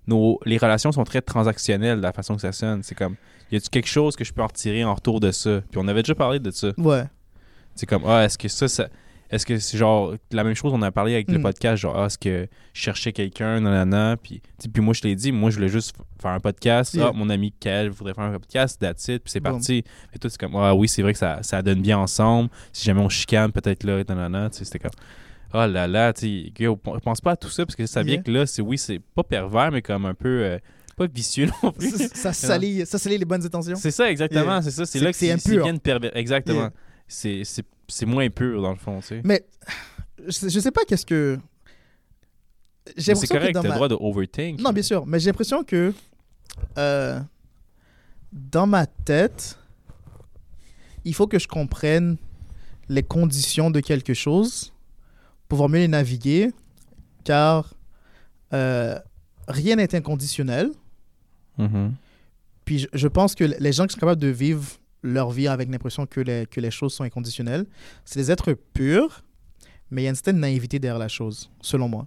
Nos, 0.08 0.40
les 0.44 0.58
relations 0.58 0.90
sont 0.92 1.04
très 1.04 1.22
transactionnelles 1.22 1.98
de 1.98 2.02
la 2.02 2.12
façon 2.12 2.34
que 2.34 2.40
ça 2.42 2.50
sonne. 2.52 2.82
C'est 2.82 2.94
comme 2.96 3.14
y 3.52 3.56
a-tu 3.56 3.68
quelque 3.70 3.88
chose 3.88 4.16
que 4.16 4.24
je 4.24 4.32
peux 4.32 4.42
en 4.42 4.46
retirer 4.48 4.82
en 4.84 4.94
retour 4.94 5.20
de 5.20 5.30
ça? 5.30 5.62
Puis 5.70 5.80
on 5.82 5.86
avait 5.88 6.02
déjà 6.02 6.14
parlé 6.16 6.38
de 6.40 6.50
ça. 6.50 6.72
Ouais. 6.78 7.04
C'est 7.76 7.86
comme 7.86 8.02
ah 8.06 8.24
est-ce 8.24 8.38
que 8.38 8.48
ça, 8.48 8.66
ça 8.68 8.88
est-ce 9.30 9.44
que 9.46 9.58
c'est 9.58 9.76
genre 9.78 10.14
la 10.32 10.44
même 10.44 10.54
chose 10.54 10.72
on 10.74 10.82
a 10.82 10.90
parlé 10.92 11.14
avec 11.14 11.30
le 11.30 11.38
Mm. 11.38 11.42
podcast 11.42 11.82
genre 11.82 11.96
ah 11.98 12.06
est-ce 12.06 12.18
que 12.18 12.48
je 12.72 12.80
cherchais 12.80 13.12
quelqu'un 13.12 13.60
nanana 13.60 14.16
puis 14.22 14.40
puis 14.72 14.82
moi 14.82 14.94
je 14.94 15.00
t'ai 15.00 15.14
dit 15.14 15.32
moi 15.32 15.50
je 15.50 15.56
voulais 15.56 15.68
juste 15.68 15.94
faire 16.20 16.30
un 16.32 16.40
podcast 16.40 16.94
Yeah. 16.94 17.08
ah 17.08 17.12
mon 17.12 17.28
ami 17.28 17.52
Kel 17.58 17.88
voudrait 17.90 18.14
faire 18.14 18.24
un 18.24 18.32
podcast 18.32 18.80
that's 18.80 19.08
it 19.08 19.22
puis 19.24 19.30
c'est 19.32 19.40
parti 19.40 19.84
et 20.14 20.18
toi 20.18 20.30
c'est 20.30 20.38
comme 20.40 20.54
ah 20.56 20.74
oui 20.74 20.88
c'est 20.88 21.02
vrai 21.02 21.12
que 21.12 21.18
ça, 21.18 21.38
ça 21.42 21.62
donne 21.62 21.82
bien 21.82 21.98
ensemble 21.98 22.50
si 22.72 22.84
jamais 22.84 23.00
on 23.00 23.08
chicane 23.08 23.50
peut-être 23.52 23.84
là 23.84 24.02
nanana 24.08 24.50
tu 24.50 24.58
sais 24.58 24.64
c'était 24.64 24.78
comme 24.78 24.90
oh 25.54 25.66
là 25.66 25.86
là 25.86 26.12
tu 26.12 26.52
pense 27.02 27.20
pas 27.20 27.32
à 27.32 27.36
tout 27.36 27.48
ça 27.50 27.64
parce 27.66 27.76
que 27.76 27.86
ça 27.86 28.02
vient 28.02 28.14
Yeah. 28.14 28.22
que 28.22 28.30
là 28.30 28.46
c'est 28.46 28.62
oui 28.62 28.78
c'est 28.78 28.98
pas 29.00 29.22
pervers 29.24 29.70
mais 29.72 29.82
comme 29.82 30.06
un 30.06 30.14
peu 30.14 30.42
euh, 30.44 30.58
pas 30.96 31.06
vicieux 31.12 31.46
non 31.62 31.72
plus 31.72 31.90
ça, 31.90 32.08
ça 32.14 32.32
salit, 32.32 32.86
ça 32.86 32.96
salit 32.98 33.18
les 33.18 33.26
bonnes 33.26 33.44
intentions. 33.44 33.76
c'est 33.76 33.90
ça, 33.90 34.10
exactement. 34.10 34.44
Yeah. 34.52 34.62
C'est 34.62 34.70
ça. 34.70 34.86
C'est 34.86 34.98
là 35.00 35.10
que 35.10 35.16
c'est 35.18 35.34
de 35.36 35.78
pervers. 35.78 36.16
Exactement. 36.16 36.70
C'est- 37.06 37.42
C'est 37.88 38.06
moins 38.06 38.28
pur, 38.30 38.62
dans 38.62 38.70
le 38.70 38.76
fond, 38.78 39.00
tu 39.00 39.06
sais. 39.06 39.20
Mais 39.24 39.44
je 40.26 40.30
sais, 40.30 40.50
je 40.50 40.60
sais 40.60 40.70
pas 40.70 40.84
qu'est-ce 40.84 41.06
que. 41.06 41.38
j'ai 42.96 43.14
c'est 43.14 43.26
correct, 43.26 43.52
t'as 43.54 43.62
le 43.62 43.68
ma- 43.68 43.74
droit 43.74 43.88
de 43.88 43.96
overthink. 43.98 44.60
Non, 44.60 44.72
bien 44.72 44.82
sûr, 44.82 45.06
mais 45.06 45.20
j'ai 45.20 45.30
l'impression 45.30 45.62
que 45.64 45.92
euh, 46.78 47.20
dans 48.32 48.66
ma 48.66 48.86
tête, 48.86 49.58
il 51.04 51.14
faut 51.14 51.26
que 51.26 51.38
je 51.38 51.46
comprenne 51.48 52.16
les 52.88 53.02
conditions 53.02 53.70
de 53.70 53.80
quelque 53.80 54.14
chose 54.14 54.72
pour 55.48 55.58
pouvoir 55.58 55.68
mieux 55.68 55.78
les 55.80 55.88
naviguer, 55.88 56.50
car 57.24 57.72
euh, 58.52 58.98
rien 59.48 59.76
n'est 59.76 59.94
inconditionnel. 59.94 60.70
Mhm. 61.58 61.94
Puis 62.64 62.80
je, 62.80 62.86
je 62.92 63.08
pense 63.08 63.34
que 63.36 63.44
les 63.44 63.72
gens 63.72 63.86
qui 63.86 63.94
sont 63.94 64.00
capables 64.00 64.20
de 64.20 64.26
vivre 64.28 64.64
leur 65.06 65.30
vie 65.30 65.48
avec 65.48 65.70
l'impression 65.70 66.06
que 66.06 66.20
les, 66.20 66.46
que 66.46 66.60
les 66.60 66.70
choses 66.70 66.92
sont 66.94 67.04
inconditionnelles, 67.04 67.66
c'est 68.04 68.18
des 68.18 68.30
êtres 68.30 68.52
purs, 68.52 69.22
mais 69.90 70.02
il 70.02 70.04
y 70.04 70.08
a 70.08 70.10
une 70.10 70.16
certaine 70.16 70.40
naïveté 70.40 70.78
derrière 70.78 70.98
la 70.98 71.08
chose, 71.08 71.50
selon 71.60 71.88
moi. 71.88 72.06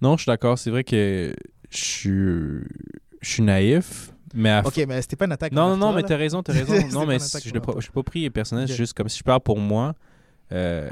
Non, 0.00 0.16
je 0.16 0.22
suis 0.22 0.30
d'accord. 0.30 0.58
C'est 0.58 0.70
vrai 0.70 0.84
que 0.84 1.34
je 1.70 1.76
suis, 1.76 2.10
je 3.20 3.28
suis 3.28 3.42
naïf, 3.42 4.12
mais 4.34 4.50
à 4.50 4.62
Ok, 4.64 4.78
mais 4.88 5.02
c'était 5.02 5.16
pas 5.16 5.26
une 5.26 5.32
attaque. 5.32 5.52
Non, 5.52 5.68
non, 5.70 5.76
non, 5.76 5.92
toi, 5.92 5.96
mais 5.96 6.02
t'as 6.08 6.16
raison, 6.16 6.42
t'as 6.42 6.52
raison. 6.54 6.74
Non, 6.92 7.06
mais 7.06 7.16
attaque 7.16 7.42
je 7.44 7.52
l'ai 7.52 7.60
pas, 7.60 7.74
pas 7.74 8.02
pris 8.02 8.28
personnel. 8.30 8.64
Ok. 8.64 8.70
C'est 8.70 8.76
juste 8.76 8.94
comme 8.94 9.08
si 9.08 9.18
je 9.18 9.24
parle 9.24 9.40
pour 9.40 9.58
moi. 9.58 9.94
euh, 10.52 10.90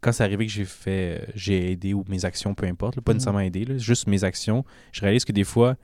quand 0.00 0.10
c'est 0.10 0.24
arrivé 0.24 0.46
que 0.46 0.52
j'ai 0.52 0.64
fait, 0.64 1.28
j'ai 1.36 1.70
aidé 1.70 1.94
ou 1.94 2.04
mes 2.08 2.24
actions, 2.24 2.54
peu 2.54 2.66
importe, 2.66 2.96
là, 2.96 3.02
pas 3.02 3.12
Mhm. 3.12 3.16
nécessairement 3.18 3.40
aidé, 3.40 3.64
là, 3.64 3.78
juste 3.78 4.08
mes 4.08 4.24
actions, 4.24 4.64
je 4.90 5.00
réalise 5.00 5.24
que 5.24 5.30
des 5.30 5.44
fois, 5.44 5.76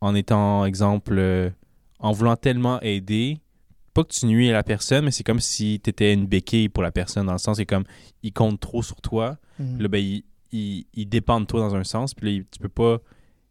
en 0.00 0.14
étant, 0.14 0.64
exemple, 0.64 1.14
euh, 1.18 1.50
en 1.98 2.12
voulant 2.12 2.36
tellement 2.36 2.80
aider, 2.80 3.38
pas 3.94 4.04
que 4.04 4.12
tu 4.12 4.26
nuis 4.26 4.48
à 4.50 4.52
la 4.52 4.62
personne, 4.62 5.04
mais 5.04 5.10
c'est 5.10 5.24
comme 5.24 5.40
si 5.40 5.80
tu 5.82 5.90
étais 5.90 6.12
une 6.14 6.26
béquille 6.26 6.68
pour 6.68 6.82
la 6.82 6.92
personne, 6.92 7.26
dans 7.26 7.32
le 7.32 7.38
sens, 7.38 7.56
c'est 7.58 7.66
comme, 7.66 7.84
il 8.22 8.32
compte 8.32 8.60
trop 8.60 8.82
sur 8.82 9.00
toi, 9.00 9.36
Mhm. 9.58 9.82
là, 9.82 9.88
ben, 9.88 9.98
il, 9.98 10.22
il, 10.52 10.86
il 10.94 11.06
dépend 11.08 11.40
de 11.40 11.46
toi 11.46 11.60
dans 11.60 11.74
un 11.74 11.84
sens, 11.84 12.14
puis 12.14 12.26
là, 12.26 12.32
il- 12.32 12.44
tu 12.50 12.58
peux 12.58 12.68
pas, 12.68 12.98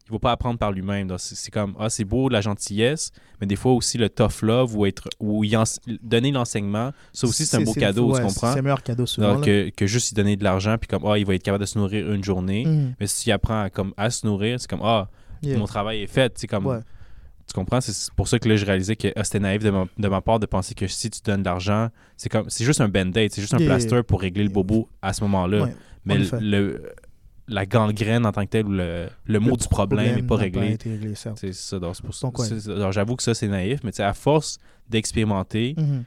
il 0.06 0.12
va 0.12 0.18
pas 0.18 0.32
apprendre 0.32 0.58
par 0.58 0.72
lui-même. 0.72 1.08
C'est 1.18 1.52
comme, 1.52 1.76
ah, 1.78 1.88
c'est 1.88 2.04
beau 2.04 2.28
la 2.28 2.40
gentillesse, 2.40 3.12
mais 3.40 3.46
des 3.46 3.54
fois 3.54 3.72
aussi 3.74 3.96
le 3.96 4.08
tough 4.08 4.42
love 4.42 4.76
ou 4.76 4.84
être, 4.86 5.08
ou 5.20 5.44
y 5.44 5.54
donner 6.02 6.32
l'enseignement, 6.32 6.90
ça 7.12 7.28
aussi 7.28 7.46
c'est 7.46 7.58
un 7.58 7.60
beau 7.62 7.74
cadeau, 7.74 8.10
ouais, 8.12 8.18
tu 8.20 8.26
comprends? 8.26 8.50
C'est 8.50 8.56
le 8.56 8.62
meilleur 8.62 8.82
cadeau 8.82 9.06
souvent. 9.06 9.34
Donc, 9.34 9.46
là. 9.46 9.66
que, 9.66 9.70
que 9.70 9.86
juste 9.86 10.10
lui 10.10 10.16
donner 10.16 10.36
de 10.36 10.42
l'argent, 10.42 10.76
puis 10.78 10.88
comme, 10.88 11.04
ah, 11.06 11.16
il 11.16 11.24
va 11.24 11.36
être 11.36 11.44
capable 11.44 11.62
de 11.62 11.68
se 11.68 11.78
nourrir 11.78 12.10
une 12.12 12.24
journée. 12.24 12.64
Mhm. 12.66 12.94
Mais 12.98 13.06
si 13.06 13.24
tu 13.26 13.30
apprends 13.30 13.62
à, 13.62 13.70
comme, 13.70 13.94
à 13.96 14.10
se 14.10 14.26
nourrir, 14.26 14.58
c'est 14.58 14.68
comme, 14.68 14.82
ah, 14.82 15.08
Yeah. 15.42 15.58
mon 15.58 15.66
travail 15.66 16.02
est 16.02 16.06
fait. 16.06 16.32
C'est 16.36 16.46
comme, 16.46 16.66
Ouais. 16.66 16.80
tu 17.46 17.54
comprends? 17.54 17.80
C'est 17.80 18.12
pour 18.14 18.28
ça 18.28 18.38
que 18.38 18.48
là, 18.48 18.56
je 18.56 18.64
réalisais 18.66 18.96
que 18.96 19.08
ah, 19.16 19.24
c'était 19.24 19.40
naïf 19.40 19.62
de 19.62 19.70
ma, 19.70 19.86
de 19.98 20.08
ma 20.08 20.20
part 20.20 20.38
de 20.38 20.46
penser 20.46 20.74
que 20.74 20.86
si 20.86 21.10
tu 21.10 21.20
donnes 21.24 21.40
de 21.42 21.46
l'argent, 21.46 21.88
c'est 22.16 22.28
comme, 22.28 22.48
c'est 22.48 22.64
juste 22.64 22.80
un 22.80 22.88
band-aid, 22.88 23.32
c'est 23.32 23.40
juste 23.40 23.54
un 23.54 23.58
Yeah, 23.58 23.68
plaster 23.68 24.02
pour 24.02 24.20
régler 24.20 24.44
le 24.44 24.50
bobo 24.50 24.88
à 25.02 25.12
ce 25.12 25.22
moment-là. 25.24 25.62
Ouais, 25.64 25.74
Mais 26.04 26.18
le, 26.40 26.92
la 27.48 27.66
gangrène 27.66 28.24
en 28.26 28.32
tant 28.32 28.44
que 28.44 28.50
telle, 28.50 28.66
ou 28.66 28.70
le, 28.72 29.08
le 29.24 29.38
mot 29.40 29.56
du 29.56 29.66
problème 29.66 30.14
n'est 30.16 30.22
pas 30.22 30.36
réglé. 30.36 30.78
réglé. 30.84 31.14
C'est 31.36 31.52
ça. 31.52 31.78
J'avoue 32.92 33.16
que 33.16 33.22
ça, 33.22 33.34
c'est 33.34 33.48
naïf, 33.48 33.80
mais 33.82 33.98
à 34.00 34.12
force 34.14 34.58
d'expérimenter, 34.88 35.74
Mhm. 35.76 36.04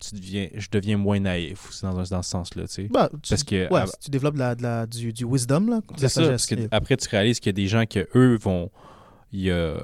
Tu 0.00 0.14
deviens, 0.14 0.48
je 0.54 0.68
deviens 0.72 0.96
moins 0.96 1.20
naïf 1.20 1.68
dans, 1.82 1.92
dans 1.94 2.22
ce 2.22 2.30
sens-là. 2.30 2.66
tu 2.66 2.72
sais. 2.74 2.88
Bah, 2.90 3.08
tu, 3.22 3.28
Parce 3.30 3.44
que 3.44 3.72
ouais, 3.72 3.80
à- 3.80 3.86
si 3.86 3.98
tu 4.00 4.10
développes 4.10 4.36
la, 4.36 4.86
du, 4.86 5.12
du 5.12 5.24
wisdom, 5.24 5.66
là, 5.68 5.80
C'est 5.96 6.08
ça, 6.08 6.28
parce 6.28 6.46
que 6.46 6.54
après 6.70 6.96
tu 6.96 7.08
réalises 7.08 7.38
qu'il 7.40 7.48
y 7.50 7.54
a 7.54 7.60
des 7.62 7.66
gens 7.68 7.84
que 7.86 8.08
eux 8.16 8.36
vont. 8.40 8.70
Il 9.32 9.42
y 9.42 9.50
a 9.52 9.76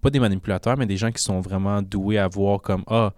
pas 0.00 0.10
des 0.10 0.20
manipulateurs, 0.20 0.76
mais 0.76 0.86
des 0.86 0.96
gens 0.96 1.10
qui 1.10 1.20
sont 1.22 1.40
vraiment 1.40 1.82
doués 1.82 2.18
à 2.18 2.28
voir 2.28 2.60
comme 2.60 2.84
Ah, 2.86 3.12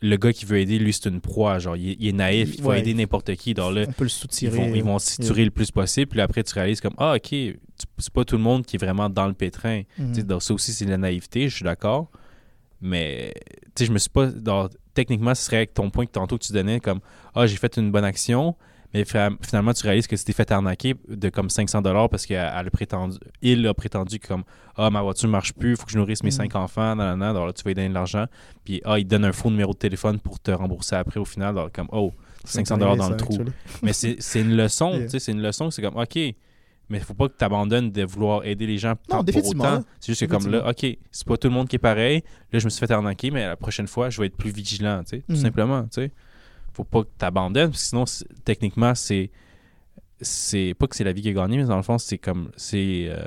le 0.00 0.16
gars 0.16 0.32
qui 0.32 0.44
veut 0.44 0.58
aider, 0.58 0.78
lui, 0.78 0.92
c'est 0.92 1.08
une 1.08 1.20
proie. 1.20 1.58
Genre, 1.58 1.76
il 1.76 1.90
est, 1.90 1.96
il 1.98 2.08
est 2.08 2.12
naïf, 2.12 2.54
il 2.54 2.62
faut 2.62 2.68
Ouais. 2.68 2.78
aider 2.80 2.94
n'importe 2.94 3.34
qui. 3.36 3.54
Là, 3.54 3.66
on 3.68 3.72
peut 3.92 4.04
le 4.04 4.06
ils 4.06 4.10
soutirer. 4.10 4.56
vont, 4.56 4.74
ils 4.74 4.84
vont 4.84 4.98
s'étirer 4.98 5.44
le 5.44 5.50
plus 5.50 5.70
possible. 5.70 6.08
Puis 6.10 6.20
après, 6.20 6.42
tu 6.44 6.52
réalises 6.54 6.80
comme 6.80 6.94
Ah, 6.98 7.14
ok, 7.16 7.28
c'est 7.98 8.12
pas 8.12 8.24
tout 8.24 8.36
le 8.36 8.42
monde 8.42 8.64
qui 8.66 8.76
est 8.76 8.78
vraiment 8.78 9.08
dans 9.08 9.26
le 9.26 9.32
pétrin. 9.32 9.82
Mhm. 9.98 10.08
Tu 10.10 10.14
sais, 10.20 10.22
donc 10.22 10.42
ça 10.42 10.52
aussi, 10.54 10.72
c'est 10.72 10.84
de 10.84 10.90
la 10.90 10.98
naïveté, 10.98 11.48
je 11.48 11.56
suis 11.56 11.64
d'accord. 11.64 12.10
Mais, 12.80 13.32
tu 13.74 13.80
sais, 13.80 13.86
je 13.86 13.92
me 13.92 13.98
suis 13.98 14.10
pas. 14.10 14.26
dans- 14.26 14.68
techniquement, 14.94 15.34
ce 15.34 15.42
serait 15.44 15.56
avec 15.58 15.74
ton 15.74 15.90
point 15.90 16.06
que 16.06 16.12
tantôt 16.12 16.38
que 16.38 16.44
tu 16.44 16.52
donnais, 16.52 16.80
comme 16.80 17.00
Ah, 17.34 17.46
j'ai 17.46 17.56
fait 17.56 17.76
une 17.76 17.90
bonne 17.90 18.04
action. 18.04 18.54
Mais 18.92 19.04
finalement, 19.04 19.72
tu 19.72 19.82
réalises 19.84 20.06
que 20.06 20.14
tu 20.14 20.22
t'es 20.22 20.32
fait 20.32 20.48
arnaquer 20.52 20.94
de 21.08 21.28
comme 21.28 21.50
500 21.50 21.82
dollars 21.82 22.08
parce 22.08 22.26
qu'il 22.26 22.36
a 22.36 22.62
prétendu, 22.70 23.16
il 23.42 23.66
a 23.66 23.74
prétendu 23.74 24.20
que 24.20 24.28
comme 24.28 24.44
ah 24.76 24.88
ma 24.88 25.02
voiture 25.02 25.28
marche 25.28 25.52
plus, 25.52 25.70
il 25.72 25.76
faut 25.76 25.84
que 25.84 25.90
je 25.90 25.98
nourrisse 25.98 26.22
mes 26.22 26.28
Mhm. 26.28 26.36
cinq 26.36 26.54
enfants, 26.54 26.94
nanana, 26.94 27.30
alors 27.30 27.46
là 27.48 27.52
tu 27.52 27.64
vas 27.64 27.70
lui 27.70 27.74
donner 27.74 27.88
de 27.88 27.94
l'argent, 27.94 28.26
puis 28.64 28.80
ah 28.84 28.96
il 29.00 29.04
te 29.04 29.08
donne 29.08 29.24
un 29.24 29.32
faux 29.32 29.50
numéro 29.50 29.72
de 29.72 29.78
téléphone 29.78 30.20
pour 30.20 30.38
te 30.38 30.52
rembourser 30.52 30.94
après 30.94 31.18
au 31.18 31.24
final, 31.24 31.58
alors 31.58 31.72
comme 31.72 31.88
oh 31.90 32.12
500 32.44 32.78
dollars 32.78 32.96
dans 32.96 33.10
le 33.10 33.16
trou. 33.16 33.36
Mais 33.82 33.92
c'est 33.92 34.14
c'est 34.20 34.42
une 34.42 34.56
leçon, 34.56 34.92
Yeah. 34.94 35.02
tu 35.06 35.08
sais, 35.08 35.18
c'est 35.18 35.32
une 35.32 35.42
leçon, 35.42 35.72
c'est 35.72 35.82
comme 35.82 35.96
ok, 35.96 36.16
mais 36.88 36.98
il 36.98 37.04
faut 37.04 37.14
pas 37.14 37.28
que 37.28 37.34
tu 37.38 37.44
abandonnes 37.44 37.90
de 37.90 38.04
vouloir 38.04 38.44
aider 38.44 38.66
les 38.66 38.78
gens 38.78 38.94
tant- 39.08 39.24
pour 39.24 39.46
autant. 39.46 39.82
C'est 40.00 40.12
juste 40.12 40.26
que 40.26 40.30
comme 40.30 40.48
là, 40.50 40.68
ok, 40.68 40.86
c'est 41.10 41.26
pas 41.26 41.36
tout 41.36 41.48
le 41.48 41.54
monde 41.54 41.68
qui 41.68 41.76
est 41.76 41.78
pareil. 41.78 42.22
Là, 42.52 42.58
je 42.58 42.64
me 42.64 42.70
suis 42.70 42.78
fait 42.86 42.92
arnaquer, 42.92 43.30
mais 43.30 43.46
la 43.46 43.56
prochaine 43.56 43.86
fois, 43.86 44.10
je 44.10 44.20
vais 44.20 44.26
être 44.26 44.36
plus 44.36 44.50
vigilant, 44.50 45.02
tu 45.04 45.16
sais, 45.16 45.18
tout 45.22 45.32
Mhm. 45.32 45.36
simplement, 45.36 45.82
tu 45.84 45.88
sais. 46.02 46.12
Faut 46.72 46.84
pas 46.84 47.02
que 47.04 47.08
tu 47.18 47.24
abandonnes, 47.24 47.70
parce 47.70 47.82
que 47.82 47.88
sinon, 47.88 48.04
techniquement, 48.44 48.94
c'est. 48.94 49.30
C'est 50.20 50.74
pas 50.78 50.86
que 50.86 50.94
c'est 50.96 51.04
la 51.04 51.12
vie 51.12 51.22
qui 51.22 51.28
a 51.28 51.32
gagné, 51.32 51.56
mais 51.58 51.64
dans 51.64 51.76
le 51.76 51.82
fond, 51.82 51.98
c'est 51.98 52.18
comme. 52.18 52.50
C'est. 52.56 53.06
euh, 53.08 53.24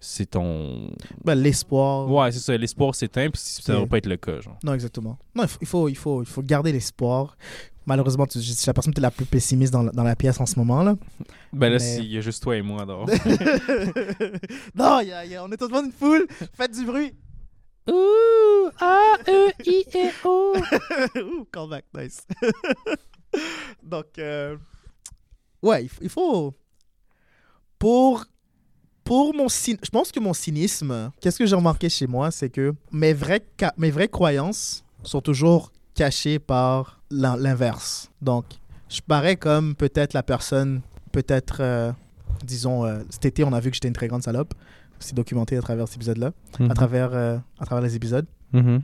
c'est 0.00 0.26
ton. 0.30 0.90
Ben, 1.24 1.34
l'espoir. 1.36 2.10
Ouais, 2.10 2.32
c'est 2.32 2.40
ça. 2.40 2.56
L'espoir 2.56 2.94
s'éteint, 2.94 3.30
puis 3.30 3.40
ça 3.40 3.74
ne 3.74 3.78
va 3.80 3.86
pas 3.86 3.98
être 3.98 4.06
le 4.06 4.16
cas, 4.16 4.40
genre. 4.40 4.58
Non, 4.64 4.74
exactement. 4.74 5.16
Non, 5.34 5.44
il 5.44 5.48
faut, 5.48 5.58
il 5.60 5.66
faut, 5.66 5.88
il 5.90 5.94
faut, 5.96 6.22
il 6.22 6.26
faut 6.28 6.42
garder 6.42 6.72
l'espoir. 6.72 7.36
Malheureusement, 7.86 8.26
tu, 8.26 8.40
je 8.40 8.52
suis 8.52 8.66
la 8.66 8.74
personne 8.74 8.92
peut-être 8.92 9.02
la 9.02 9.10
plus 9.10 9.24
pessimiste 9.26 9.72
dans, 9.72 9.82
la- 9.82 9.92
dans 9.92 10.04
la 10.04 10.14
pièce 10.16 10.40
en 10.40 10.46
ce 10.46 10.58
moment. 10.58 10.82
là. 10.82 10.96
Ben 11.52 11.68
là, 11.68 11.78
Mais- 11.78 11.96
s'il 11.96 12.04
y 12.12 12.16
a 12.18 12.20
juste 12.20 12.42
toi 12.42 12.56
et 12.56 12.62
moi, 12.62 12.82
alors. 12.82 13.06
non, 14.74 15.00
il 15.00 15.08
y 15.08 15.12
a- 15.12 15.24
il 15.24 15.30
y 15.32 15.34
a- 15.36 15.44
on 15.44 15.50
est 15.50 15.56
tout 15.56 15.66
devant 15.68 15.84
une 15.84 15.92
foule. 15.92 16.26
Faites 16.54 16.72
du 16.72 16.84
bruit. 16.84 17.12
Ouh! 17.88 18.70
A-E-I-E-O! 18.78 20.54
Ouh, 21.16 21.44
callback, 21.52 21.84
nice. 21.96 22.24
Donc, 23.82 24.06
euh, 24.18 24.56
ouais, 25.62 25.84
il 25.84 25.88
faut, 25.88 26.00
il 26.02 26.08
faut- 26.08 26.54
Pour, 27.78 28.24
pour 29.02 29.34
mon 29.34 29.46
cyn- 29.48 29.78
Je 29.82 29.90
pense 29.90 30.12
que 30.12 30.20
mon 30.20 30.32
cynisme, 30.32 31.10
qu'est-ce 31.20 31.38
que 31.38 31.46
j'ai 31.46 31.56
remarqué 31.56 31.88
chez 31.88 32.06
moi, 32.06 32.30
c'est 32.30 32.50
que 32.50 32.72
mes 32.92 33.12
vraies, 33.12 33.44
ca- 33.58 33.74
mes 33.76 33.90
vraies 33.90 34.08
croyances 34.08 34.84
sont 35.02 35.20
toujours 35.20 35.72
cachées 35.94 36.38
par 36.38 37.01
l'inverse. 37.12 38.10
Donc, 38.20 38.44
je 38.88 39.00
parais 39.00 39.36
comme 39.36 39.74
peut-être 39.74 40.12
la 40.14 40.22
personne, 40.22 40.80
peut-être, 41.12 41.58
euh, 41.60 41.92
disons, 42.44 42.84
euh, 42.84 43.02
cet 43.10 43.24
été, 43.26 43.44
on 43.44 43.52
a 43.52 43.60
vu 43.60 43.70
que 43.70 43.74
j'étais 43.76 43.88
une 43.88 43.94
très 43.94 44.08
grande 44.08 44.22
salope. 44.22 44.54
C'est 44.98 45.14
documenté 45.14 45.56
à 45.56 45.62
travers 45.62 45.88
cet 45.88 45.96
épisode-là, 45.96 46.32
à, 46.60 46.74
travers, 46.74 47.10
euh, 47.12 47.36
à 47.58 47.66
travers 47.66 47.82
les 47.82 47.96
épisodes. 47.96 48.26
Mhm. 48.52 48.82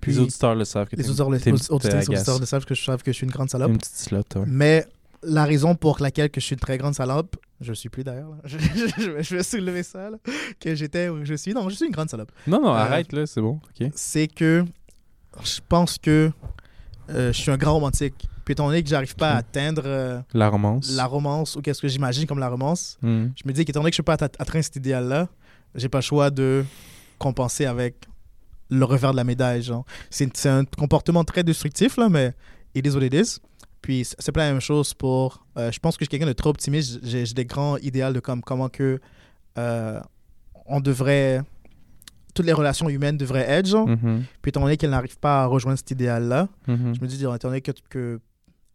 Puis, 0.00 0.12
les 0.12 0.18
auditeurs 0.20 0.54
le 0.54 0.64
savent 0.64 0.88
que 0.88 0.96
les 0.96 1.08
auditeurs, 1.08 1.26
auditeurs, 1.28 2.38
le 2.40 2.46
savent 2.46 2.64
que 2.64 2.74
je 2.74 2.84
savent 2.84 3.02
que 3.02 3.12
je 3.12 3.16
suis 3.16 3.26
une 3.26 3.32
grande 3.32 3.50
salope. 3.50 3.70
Une 3.70 3.78
petite 3.78 3.96
slot, 3.96 4.22
ouais. 4.36 4.44
Mais 4.46 4.86
la 5.22 5.44
raison 5.44 5.74
pour 5.74 6.00
laquelle 6.00 6.30
que 6.30 6.40
je 6.40 6.46
suis 6.46 6.54
une 6.54 6.60
très 6.60 6.78
grande 6.78 6.94
salope, 6.94 7.36
je 7.60 7.72
suis 7.72 7.88
plus 7.88 8.04
d'ailleurs, 8.04 8.30
là. 8.30 8.36
je, 8.44 8.56
je 8.58 9.10
vais- 9.10 9.22
je 9.22 9.36
vais 9.36 9.42
soulever 9.42 9.82
ça, 9.82 10.08
là, 10.10 10.16
que 10.60 10.74
j'étais 10.74 11.08
ou 11.08 11.18
que 11.18 11.24
je 11.24 11.34
suis. 11.34 11.52
Non, 11.52 11.68
je 11.68 11.74
suis 11.74 11.86
une 11.86 11.92
grande 11.92 12.08
salope. 12.08 12.30
Non, 12.46 12.62
non, 12.62 12.68
Euh, 12.70 12.74
arrête, 12.78 13.12
là, 13.12 13.26
c'est 13.26 13.40
bon. 13.40 13.60
C'est 13.94 14.28
que 14.28 14.64
je 15.42 15.60
pense 15.68 15.98
que 15.98 16.30
euh, 17.10 17.32
je 17.32 17.38
suis 17.40 17.50
un 17.50 17.56
grand 17.56 17.74
romantique. 17.74 18.28
Puis 18.44 18.52
étant 18.52 18.66
donné 18.66 18.82
que 18.82 18.88
j'arrive 18.88 19.14
pas 19.14 19.30
à 19.30 19.34
Ok. 19.34 19.38
atteindre 19.40 19.82
euh, 19.84 20.20
La 20.34 20.48
romance. 20.48 20.90
la 20.96 21.06
romance 21.06 21.56
ou 21.56 21.60
qu'est-ce 21.62 21.82
que 21.82 21.88
j'imagine 21.88 22.26
comme 22.26 22.38
la 22.38 22.48
romance, 22.48 22.96
Mhm. 23.02 23.32
je 23.36 23.42
me 23.46 23.52
dis 23.52 23.64
qu'étant 23.64 23.80
donné 23.80 23.90
que 23.90 23.96
je 23.96 24.02
peux 24.02 24.16
pas 24.16 24.24
at- 24.24 24.24
atteindre 24.38 24.64
cet 24.64 24.76
idéal-là, 24.76 25.28
j'ai 25.74 25.88
pas 25.88 25.98
le 25.98 26.02
choix 26.02 26.30
de 26.30 26.64
compenser 27.18 27.66
avec 27.66 28.06
le 28.70 28.84
revers 28.84 29.12
de 29.12 29.16
la 29.16 29.24
médaille. 29.24 29.62
genre. 29.62 29.84
C'est 30.10 30.46
un 30.46 30.64
comportement 30.64 31.24
très 31.24 31.42
destructif, 31.44 31.96
là, 31.96 32.08
mais 32.08 32.32
it 32.74 32.86
is 32.86 32.90
what 32.90 33.02
it 33.04 33.14
is. 33.14 33.38
Puis 33.82 34.04
c'est 34.18 34.32
pas 34.32 34.44
la 34.46 34.52
même 34.52 34.60
chose 34.60 34.92
pour... 34.94 35.46
euh, 35.56 35.70
je 35.72 35.78
pense 35.78 35.96
que 35.96 36.04
je 36.04 36.06
suis 36.06 36.10
quelqu'un 36.10 36.26
de 36.26 36.32
trop 36.32 36.50
optimiste. 36.50 36.98
J'ai 37.02 37.24
des 37.24 37.44
grands 37.44 37.76
idéaux 37.78 38.12
de 38.12 38.20
comme, 38.20 38.42
comment 38.42 38.68
que 38.68 38.98
on 40.66 40.80
devrait... 40.80 41.42
Toutes 42.38 42.46
les 42.46 42.52
relations 42.52 42.88
humaines 42.88 43.16
devraient 43.16 43.48
être, 43.50 43.66
genre. 43.66 43.88
Mhm. 43.88 44.22
Puis 44.40 44.50
étant 44.50 44.60
donné 44.60 44.76
qu'elles 44.76 44.90
n'arrivent 44.90 45.18
pas 45.18 45.42
à 45.42 45.46
rejoindre 45.46 45.76
cet 45.76 45.90
idéal-là, 45.90 46.48
Mhm. 46.68 46.94
je 46.94 47.00
me 47.00 47.06
dis, 47.08 47.16
étant 47.24 47.48
donné 47.48 47.60
que, 47.60 47.72
que 47.90 48.20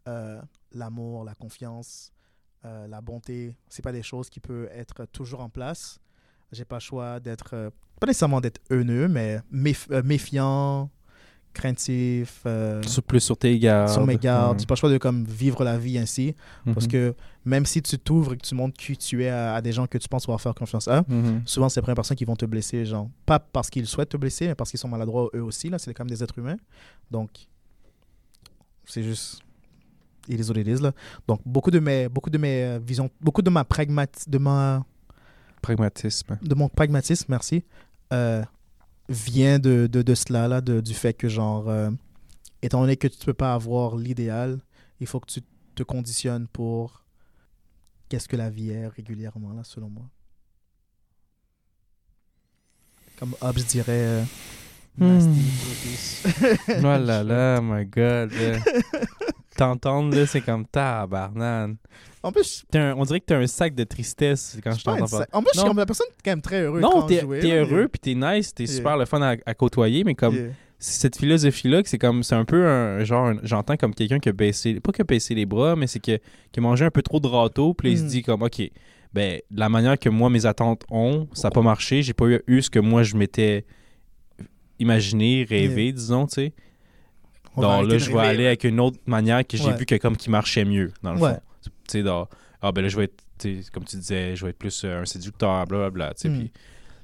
euh, 0.09 0.41
l'amour, 0.73 1.23
la 1.23 1.33
confiance, 1.33 2.11
euh, 2.65 2.87
la 2.87 2.99
bonté, 2.99 3.55
c'est 3.69 3.81
pas 3.81 3.93
des 3.93 4.03
choses 4.03 4.29
qui 4.29 4.41
peuvent 4.41 4.67
être 4.75 5.05
toujours 5.05 5.39
en 5.39 5.47
place. 5.47 5.97
J'ai 6.51 6.65
pas 6.65 6.75
le 6.75 6.81
choix 6.81 7.21
d'être, 7.21 7.51
euh, 7.53 7.69
pas 8.01 8.07
nécessairement 8.07 8.41
d'être 8.41 8.59
haineux, 8.69 9.07
mais 9.07 9.39
méf- 9.53 10.03
méfiant, 10.03 10.89
craintif, 11.53 12.41
euh, 12.45 12.81
Sur- 12.83 13.03
plus 13.03 13.19
sur 13.19 13.37
tes 13.37 13.57
gardes. 13.59 13.89
sur 13.89 14.05
mes 14.05 14.17
gardes. 14.17 14.53
Ouais. 14.53 14.59
J'ai 14.59 14.65
pas 14.65 14.73
le 14.73 14.79
choix 14.79 14.89
de 14.91 14.97
comme 14.97 15.23
vivre 15.25 15.63
la 15.63 15.77
vie 15.77 15.97
ainsi, 15.97 16.35
parce 16.65 16.85
Mhm. 16.85 16.91
que 16.91 17.15
même 17.45 17.65
si 17.65 17.81
tu 17.81 17.97
t'ouvres 17.99 18.33
et 18.33 18.37
que 18.37 18.45
tu 18.45 18.55
montres 18.55 18.75
qui 18.77 18.97
tu 18.97 19.23
es 19.23 19.29
à, 19.29 19.55
à 19.55 19.61
des 19.61 19.71
gens 19.71 19.85
que 19.87 19.97
tu 19.97 20.07
penses 20.09 20.23
pouvoir 20.25 20.41
faire 20.41 20.55
confiance 20.55 20.87
à, 20.87 21.03
Mhm. 21.07 21.43
souvent 21.45 21.69
c'est 21.69 21.79
les 21.79 21.83
premières 21.83 21.95
personnes 21.95 22.17
qui 22.17 22.25
vont 22.25 22.35
te 22.35 22.45
blesser, 22.45 22.85
genre 22.85 23.09
pas 23.25 23.39
parce 23.39 23.69
qu'ils 23.69 23.85
souhaitent 23.87 24.09
te 24.09 24.17
blesser, 24.17 24.47
mais 24.47 24.55
parce 24.55 24.69
qu'ils 24.71 24.79
sont 24.79 24.87
maladroits 24.87 25.29
eux 25.35 25.43
aussi 25.43 25.69
là. 25.69 25.77
C'est 25.79 25.93
quand 25.93 26.03
même 26.03 26.09
des 26.15 26.23
êtres 26.23 26.37
humains, 26.39 26.57
donc 27.11 27.29
c'est 28.85 29.03
juste 29.03 29.39
it 30.29 30.39
is 30.39 30.49
what 30.49 30.57
it 30.59 30.67
is, 30.67 30.81
là. 30.81 30.91
Donc, 31.27 31.41
beaucoup 31.45 31.69
de 31.71 31.79
mes, 31.79 32.07
beaucoup 32.07 32.29
de 32.29 32.37
mes 32.37 32.63
euh, 32.63 32.79
visions, 32.81 33.09
beaucoup 33.19 33.41
de 33.41 33.49
ma 33.49 33.63
pragmat, 33.65 34.07
de 34.27 34.37
ma, 34.37 34.85
Pragmatisme. 35.61 36.37
de 36.41 36.55
mon 36.55 36.69
pragmatisme, 36.69 37.25
merci, 37.29 37.63
euh, 38.13 38.41
vient 39.09 39.59
de, 39.59 39.87
de, 39.87 40.01
de 40.01 40.15
cela, 40.15 40.47
là, 40.47 40.61
de- 40.61 40.81
du 40.81 40.93
fait 40.93 41.13
que, 41.13 41.27
genre, 41.29 41.69
euh, 41.69 41.89
étant 42.61 42.81
donné 42.81 42.95
que 42.97 43.07
tu 43.07 43.17
ne 43.19 43.25
peux 43.25 43.33
pas 43.33 43.53
avoir 43.53 43.95
l'idéal, 43.97 44.59
il 44.99 45.07
faut 45.07 45.19
que 45.19 45.31
tu 45.31 45.41
te 45.75 45.83
conditionnes 45.83 46.47
pour 46.47 47.03
qu'est-ce 48.09 48.27
que 48.27 48.35
la 48.37 48.49
vie 48.49 48.69
est 48.71 48.87
régulièrement, 48.87 49.53
là, 49.53 49.63
selon 49.63 49.89
moi. 49.89 50.05
Comme 53.17 53.35
Hobbes 53.41 53.59
dirait, 53.67 53.91
euh, 54.05 54.23
Hmm. 54.99 55.07
nasty. 55.07 55.41
Oh 56.77 56.81
là 56.81 57.23
là, 57.23 57.59
my 57.61 57.83
god. 57.85 58.31
T'entendre, 59.67 60.15
là, 60.15 60.25
c'est 60.25 60.41
comme 60.41 60.65
tabarnane. 60.65 61.77
En 62.21 62.31
plus, 62.31 62.63
T'es 62.71 62.79
un- 62.79 62.95
on 62.97 63.03
dirait 63.03 63.19
que 63.19 63.25
t'as 63.25 63.37
un 63.37 63.47
sac 63.47 63.73
de 63.75 63.83
tristesse 63.83 64.57
quand 64.63 64.71
je 64.73 64.83
t'entends 64.83 65.05
parler. 65.07 65.25
En 65.31 65.41
plus, 65.41 65.51
je 65.53 65.59
suis 65.59 65.67
comme 65.67 65.77
la 65.77 65.85
personne 65.85 66.07
quand 66.23 66.31
même 66.31 66.41
très 66.41 66.61
heureuse. 66.63 66.81
Non, 66.81 67.03
t'es 67.05 67.21
jouer, 67.21 67.39
t'es 67.39 67.49
là, 67.49 67.55
heureux, 67.63 67.87
puis 67.87 67.99
t'es 67.99 68.13
nice, 68.15 68.53
t'es 68.53 68.63
Yeah. 68.65 68.73
super 68.75 68.97
le 68.97 69.05
fun 69.05 69.21
à, 69.21 69.35
à 69.45 69.53
côtoyer, 69.53 70.03
mais 70.03 70.15
comme 70.15 70.35
Yeah. 70.35 70.49
cette 70.79 71.17
philosophie-là, 71.17 71.81
que 71.83 71.89
c'est 71.89 71.97
comme, 71.97 72.23
c'est 72.23 72.35
un 72.35 72.45
peu 72.45 72.65
un 72.67 73.03
genre, 73.03 73.27
un- 73.27 73.39
j'entends 73.43 73.77
comme 73.77 73.93
quelqu'un 73.93 74.19
qui 74.19 74.29
a 74.29 74.33
baissé, 74.33 74.79
pas 74.81 74.91
qui 74.91 75.01
a 75.01 75.05
baissé 75.05 75.33
les 75.35 75.45
bras, 75.45 75.75
mais 75.77 75.87
c'est 75.87 75.99
que, 75.99 76.17
qui 76.51 76.59
a 76.59 76.61
mangé 76.61 76.83
un 76.85 76.91
peu 76.91 77.01
trop 77.01 77.19
de 77.21 77.27
râteau, 77.27 77.73
puis 77.73 77.91
il 77.93 77.97
se 77.97 78.03
Mhm. 78.03 78.09
dit 78.09 78.21
comme, 78.23 78.41
ok, 78.41 78.61
ben, 79.13 79.39
la 79.51 79.69
manière 79.69 79.97
que 79.99 80.09
moi, 80.09 80.29
mes 80.29 80.45
attentes 80.45 80.83
ont, 80.89 81.27
ça 81.33 81.47
n'a 81.47 81.51
pas 81.51 81.61
marché, 81.61 82.01
j'ai 82.03 82.13
pas 82.13 82.27
eu, 82.27 82.41
eu 82.47 82.61
ce 82.61 82.69
que 82.69 82.79
moi, 82.79 83.03
je 83.03 83.15
m'étais 83.15 83.65
imaginé, 84.79 85.45
rêvé, 85.49 85.91
disons, 85.91 86.25
tu 86.27 86.33
sais. 86.35 86.53
On 87.55 87.61
Donc 87.61 87.87
là, 87.89 87.97
je 87.97 88.11
vais 88.11 88.19
aller 88.19 88.47
avec 88.47 88.63
une 88.63 88.79
autre 88.79 88.97
manière 89.05 89.45
que 89.45 89.57
j'ai 89.57 89.65
Ouais. 89.65 89.77
vu 89.77 89.85
que 89.85 89.95
comme 89.95 90.17
qui 90.17 90.29
marchait 90.29 90.65
mieux, 90.65 90.91
dans 91.03 91.13
le 91.13 91.19
Ouais. 91.21 91.33
fond. 91.35 91.41
Tu 91.63 91.71
sais, 91.87 92.03
dans- 92.03 92.27
ah 92.61 92.71
ben 92.71 92.81
là, 92.81 92.87
je 92.89 92.97
vais 92.97 93.03
être, 93.05 93.23
tu 93.37 93.63
comme 93.71 93.83
tu 93.85 93.95
disais, 93.97 94.35
je 94.35 94.43
vais 94.45 94.51
être 94.51 94.57
plus 94.57 94.83
euh, 94.85 95.01
un 95.01 95.05
séducteur, 95.05 95.65
blablabla, 95.67 96.13
tu 96.15 96.21
sais. 96.21 96.29
Mm. 96.29 96.37
Puis, 96.39 96.51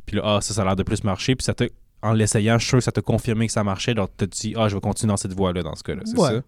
puis 0.07 0.15
là, 0.17 0.21
ah, 0.25 0.41
ça, 0.41 0.53
ça 0.53 0.61
a 0.61 0.65
l'air 0.65 0.75
de 0.75 0.83
plus 0.83 1.03
marcher. 1.03 1.35
Puis 1.35 1.43
ça 1.43 1.53
t'a, 1.53 1.65
en 2.01 2.13
l'essayant, 2.13 2.57
je 2.57 2.63
suis 2.63 2.69
sûr 2.69 2.77
que 2.79 2.83
ça 2.83 2.91
t'a 2.91 3.01
confirmé 3.01 3.45
que 3.47 3.53
ça 3.53 3.63
marchait. 3.63 3.93
Donc, 3.93 4.09
t'as 4.17 4.25
dit, 4.25 4.53
ah, 4.57 4.67
je 4.69 4.75
vais 4.75 4.81
continuer 4.81 5.09
dans 5.11 5.17
cette 5.17 5.33
voie-là, 5.33 5.61
dans 5.63 5.75
ce 5.75 5.83
cas-là. 5.83 6.01
C'est 6.05 6.17
Ouais. 6.17 6.29
ça? 6.37 6.41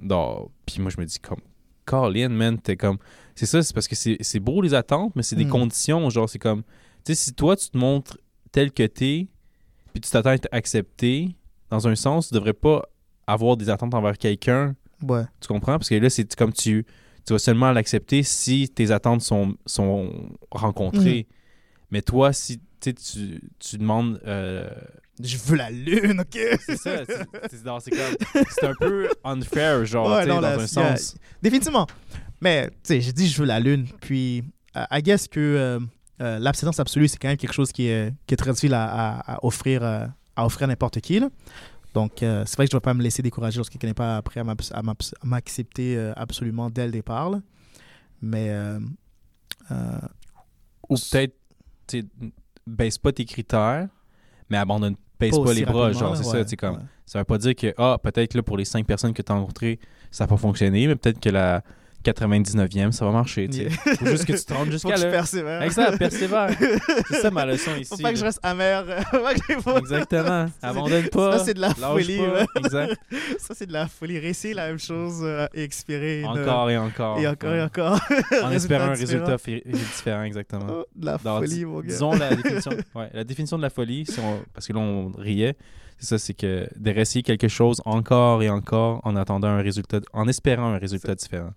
Donc, 0.00 0.50
puis 0.66 0.80
moi, 0.80 0.90
je 0.90 1.00
me 1.00 1.06
dis, 1.06 1.18
comme, 1.18 1.40
Colin, 1.84 2.28
man, 2.30 2.58
t'es 2.58 2.76
comme. 2.76 2.98
C'est 3.34 3.46
ça, 3.46 3.62
c'est 3.62 3.74
parce 3.74 3.88
que 3.88 3.94
c'est, 3.94 4.16
c'est 4.20 4.40
beau 4.40 4.60
les 4.62 4.74
attentes, 4.74 5.14
mais 5.16 5.22
c'est 5.22 5.36
des 5.36 5.44
Mm. 5.44 5.50
conditions. 5.50 6.10
Genre, 6.10 6.28
c'est 6.28 6.38
comme. 6.38 6.62
Tu 7.04 7.14
sais, 7.14 7.24
si 7.24 7.34
toi, 7.34 7.56
tu 7.56 7.68
te 7.68 7.76
montres 7.76 8.16
tel 8.52 8.72
que 8.72 8.84
t'es, 8.86 9.28
puis 9.92 10.00
tu 10.00 10.10
t'attends 10.10 10.30
à 10.30 10.34
être 10.34 10.48
accepté, 10.50 11.34
dans 11.70 11.86
un 11.88 11.94
sens, 11.94 12.28
tu 12.28 12.34
devrais 12.34 12.52
pas 12.52 12.82
avoir 13.26 13.56
des 13.56 13.70
attentes 13.70 13.94
envers 13.94 14.16
quelqu'un. 14.18 14.74
Ouais. 15.02 15.22
Tu 15.40 15.48
comprends? 15.48 15.78
Parce 15.78 15.88
que 15.88 15.94
là, 15.96 16.10
c'est 16.10 16.34
comme 16.34 16.52
tu, 16.52 16.84
tu 17.26 17.32
vas 17.32 17.38
seulement 17.38 17.72
l'accepter 17.72 18.22
si 18.22 18.68
tes 18.68 18.90
attentes 18.90 19.22
sont, 19.22 19.56
sont 19.66 20.10
rencontrées. 20.50 21.26
Mais 21.90 22.02
toi, 22.02 22.32
si 22.32 22.60
tu, 22.80 22.94
tu, 22.94 23.78
demandes. 23.78 24.20
euh, 24.26 24.68
Je 25.22 25.36
veux 25.38 25.56
la 25.56 25.70
lune, 25.70 26.20
ok? 26.20 26.38
c'est 26.66 26.76
ça, 26.76 27.04
c'est- 27.06 27.26
un 28.66 28.74
peu 28.78 29.08
unfair, 29.24 29.84
genre, 29.86 30.08
Ouais, 30.10 30.26
non, 30.26 30.36
dans 30.36 30.40
là, 30.42 30.54
un 30.54 30.58
a- 30.64 30.66
sens. 30.66 31.16
Définitivement. 31.42 31.86
Mais, 32.40 32.68
tu 32.68 32.74
sais, 32.84 33.00
j'ai 33.00 33.12
dit 33.12 33.28
je 33.28 33.38
veux 33.40 33.46
la 33.46 33.60
lune. 33.60 33.86
Puis, 34.00 34.42
I 34.76 35.02
guess 35.02 35.28
que 35.28 35.40
euh, 35.40 35.80
euh, 36.20 36.38
l'abstinence 36.38 36.78
absolue, 36.80 37.08
c'est 37.08 37.16
quand 37.18 37.28
même 37.28 37.36
quelque 37.36 37.54
chose 37.54 37.72
qui 37.72 37.86
est, 37.88 38.12
qui 38.26 38.34
est 38.34 38.36
très 38.36 38.50
difficile 38.50 38.74
à, 38.74 38.84
à- 38.84 39.34
à 39.36 39.44
offrir, 39.44 39.82
euh, 39.82 40.06
à 40.36 40.46
offrir 40.46 40.64
à 40.64 40.66
n'importe 40.68 41.00
qui. 41.00 41.20
là. 41.20 41.30
Donc, 41.94 42.22
euh, 42.22 42.42
c'est 42.44 42.56
vrai 42.56 42.66
que 42.66 42.72
je 42.72 42.76
ne 42.76 42.80
dois 42.80 42.82
pas 42.82 42.94
me 42.94 43.02
laisser 43.02 43.22
décourager 43.22 43.56
lorsque 43.56 43.72
quelqu'un 43.72 43.86
n'est 43.88 43.94
pas 43.94 44.20
prêt 44.22 44.40
à 44.40 44.82
m'accepter 45.22 45.96
euh, 45.96 46.12
absolument 46.16 46.68
dès 46.68 46.86
le 46.86 46.92
départ. 46.92 47.30
là. 47.30 47.40
Mais, 48.20 48.48
euh, 48.50 48.80
Ou 50.88 50.96
peut-être, 50.96 51.36
tu 51.86 52.04
baisse 52.66 52.98
pas 52.98 53.12
tes 53.12 53.24
critères, 53.24 53.88
mais 54.50 54.56
abandonne, 54.56 54.96
baisse 55.20 55.38
pas, 55.38 55.52
les 55.52 55.64
bras, 55.64 55.92
genre, 55.92 56.16
c'est 56.16 56.24
ouais, 56.24 56.32
ça, 56.32 56.44
tu 56.44 56.50
sais, 56.50 56.56
comme. 56.56 56.76
ouais. 56.76 56.82
Ça 57.06 57.18
veut 57.18 57.24
pas 57.24 57.38
dire 57.38 57.54
que, 57.54 57.72
ah, 57.76 57.98
peut-être 58.02 58.34
là, 58.34 58.42
pour 58.42 58.56
les 58.56 58.64
cinq 58.64 58.86
personnes 58.86 59.12
que 59.12 59.20
tu 59.22 59.30
as 59.30 59.34
rencontrées, 59.34 59.78
ça 60.10 60.24
n'a 60.24 60.28
pas 60.28 60.38
fonctionné, 60.38 60.86
mais 60.86 60.96
peut-être 60.96 61.20
que 61.20 61.28
la 61.28 61.62
99e, 62.04 62.92
ça 62.92 63.04
va 63.04 63.10
marcher, 63.12 63.48
tu 63.48 63.58
sais. 63.58 63.62
Yeah. 63.64 63.70
Faut 63.96 64.06
juste 64.06 64.24
que 64.26 64.32
tu 64.32 64.44
te 64.44 64.52
rendes 64.54 64.70
jusqu'à 64.70 64.96
là. 64.96 65.10
persévère. 65.10 65.62
Exact, 65.62 65.98
persévère. 65.98 66.50
C'est 67.08 67.20
ça 67.22 67.30
ma 67.30 67.46
leçon 67.46 67.70
ici. 67.76 67.84
Faut 67.90 67.96
pas 68.02 68.12
que 68.12 68.18
je 68.18 68.24
reste 68.24 68.40
amer. 68.42 68.84
Exactement. 69.78 70.46
Abandonne 70.62 71.08
pas. 71.08 71.38
Ça, 71.38 71.44
c'est 71.44 71.54
de 71.54 71.60
la 71.60 71.70
folie. 71.74 72.20
ouais. 72.20 72.46
Exact. 72.56 72.94
Ça, 73.38 73.54
c'est 73.54 73.66
de 73.66 73.72
la 73.72 73.86
folie. 73.88 74.18
Réussir 74.18 74.56
la 74.56 74.68
même 74.68 74.78
chose 74.78 75.20
euh, 75.22 75.46
et 75.54 75.62
expirer. 75.64 76.20
une- 76.20 76.26
Encore 76.26 76.70
et 76.70 76.76
encore. 76.78 77.18
Et 77.18 77.26
encore 77.26 77.54
et 77.54 77.62
encore. 77.62 78.00
En 78.42 78.50
espérant 78.52 78.84
un 78.84 78.94
résultat 78.94 79.36
différent, 79.36 80.22
exactement. 80.22 80.66
Oh, 80.70 80.84
de 80.94 81.06
la 81.06 81.18
Dans- 81.18 81.38
folie, 81.38 81.64
mon 81.64 81.80
gars. 81.80 81.88
Disons 81.88 82.12
la 82.14 82.34
définition, 82.34 82.72
ouais, 82.94 83.10
la 83.12 83.24
définition 83.24 83.56
de 83.56 83.62
la 83.62 83.70
folie, 83.70 84.04
si 84.06 84.18
on- 84.20 84.42
parce 84.52 84.66
que 84.66 84.72
là 84.72 84.78
on 84.80 85.12
riait, 85.16 85.56
c'est 85.98 86.06
ça, 86.06 86.18
c'est 86.18 86.34
que 86.34 86.68
de 86.76 86.90
réessayer 86.90 87.22
quelque 87.22 87.48
chose 87.48 87.80
encore 87.84 88.42
et 88.42 88.50
encore 88.50 89.00
en 89.04 89.16
attendant 89.16 89.48
un 89.48 89.62
résultat, 89.62 90.00
en 90.12 90.26
espérant 90.28 90.72
un 90.74 90.78
résultat 90.78 91.14
différent. 91.14 91.50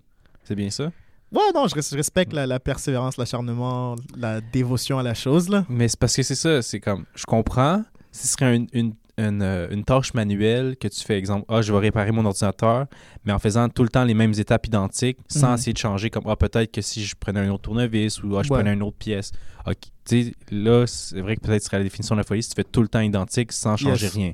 C'est 0.47 0.55
bien 0.55 0.69
ça? 0.69 0.91
Ouais, 1.33 1.41
non, 1.53 1.67
je, 1.67 1.75
res- 1.75 1.91
je 1.91 1.97
respecte 1.97 2.31
la, 2.31 2.47
la 2.47 2.59
persévérance, 2.61 3.17
l'acharnement, 3.17 3.95
la 4.15 4.39
dévotion 4.39 4.97
à 4.97 5.03
la 5.03 5.13
chose, 5.13 5.49
là. 5.49 5.65
Mais 5.67 5.89
c'est 5.89 5.99
parce 5.99 6.15
que 6.15 6.23
c'est 6.23 6.35
ça, 6.35 6.61
c'est 6.61 6.79
comme, 6.79 7.05
je 7.15 7.25
comprends, 7.25 7.83
ce 8.13 8.27
serait 8.27 8.55
une, 8.55 8.67
une, 8.71 8.93
une, 9.17 9.41
euh, 9.41 9.67
une 9.71 9.83
tâche 9.83 10.13
manuelle 10.13 10.77
que 10.79 10.87
tu 10.87 11.01
fais, 11.03 11.17
exemple, 11.17 11.43
ah, 11.49 11.61
je 11.61 11.73
vais 11.73 11.79
réparer 11.79 12.13
mon 12.13 12.23
ordinateur, 12.23 12.85
mais 13.25 13.33
en 13.33 13.39
faisant 13.39 13.67
tout 13.67 13.83
le 13.83 13.89
temps 13.89 14.05
les 14.05 14.13
mêmes 14.13 14.31
étapes 14.37 14.67
identiques, 14.67 15.17
sans 15.27 15.49
Mhm. 15.49 15.53
essayer 15.55 15.73
de 15.73 15.77
changer, 15.79 16.09
comme, 16.09 16.23
ah, 16.27 16.37
peut-être 16.37 16.71
que 16.71 16.79
si 16.81 17.03
je 17.03 17.13
prenais 17.19 17.41
un 17.41 17.49
autre 17.49 17.63
tournevis 17.63 18.23
ou 18.23 18.37
ah, 18.37 18.43
je 18.43 18.49
Ouais. 18.49 18.59
prenais 18.59 18.71
une 18.73 18.83
autre 18.83 18.95
pièce. 18.97 19.31
Ok, 19.65 19.75
tu 20.05 20.23
sais, 20.23 20.33
là, 20.49 20.85
c'est 20.87 21.19
vrai 21.19 21.35
que 21.35 21.41
peut-être 21.41 21.61
ce 21.61 21.65
serait 21.67 21.79
la 21.79 21.83
définition 21.83 22.15
de 22.15 22.21
la 22.21 22.23
folie 22.23 22.41
si 22.41 22.51
tu 22.51 22.55
fais 22.55 22.63
tout 22.63 22.81
le 22.81 22.87
temps 22.87 23.01
identique 23.01 23.51
sans 23.51 23.75
changer 23.75 24.05
Yes. 24.05 24.13
rien. 24.13 24.31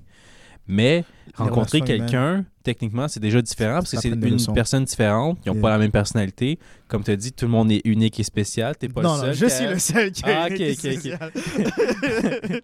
Mais 0.67 1.05
rencontrer 1.35 1.81
quelqu'un, 1.81 2.45
techniquement, 2.63 3.07
c'est 3.07 3.19
déjà 3.19 3.41
différent 3.41 3.75
parce 3.79 3.91
que 3.91 3.97
c'est 3.99 4.09
une 4.09 4.53
personne 4.53 4.85
différente, 4.85 5.37
ils 5.45 5.49
n'ont 5.49 5.53
Yeah. 5.55 5.61
pas 5.61 5.69
la 5.69 5.77
même 5.77 5.91
personnalité. 5.91 6.57
Comme 6.87 7.03
tu 7.03 7.11
as 7.11 7.15
dit, 7.15 7.31
tout 7.33 7.45
le 7.45 7.51
monde 7.51 7.71
est 7.71 7.81
unique 7.85 8.19
et 8.19 8.23
spécial. 8.23 8.75
T'es 8.77 8.87
pas 8.87 9.01
non, 9.01 9.13
le 9.15 9.19
seul. 9.19 9.27
non, 9.29 9.33
je 9.33 9.45
suis 9.47 9.65
le 9.67 9.79
seul 9.79 10.11
qui 10.11 10.23
Ah, 10.25 10.43
a 10.43 10.47
ok, 10.47 10.59
une 10.59 10.63
ok, 10.63 10.69
ok. 10.71 10.77
spéciale. 10.77 11.31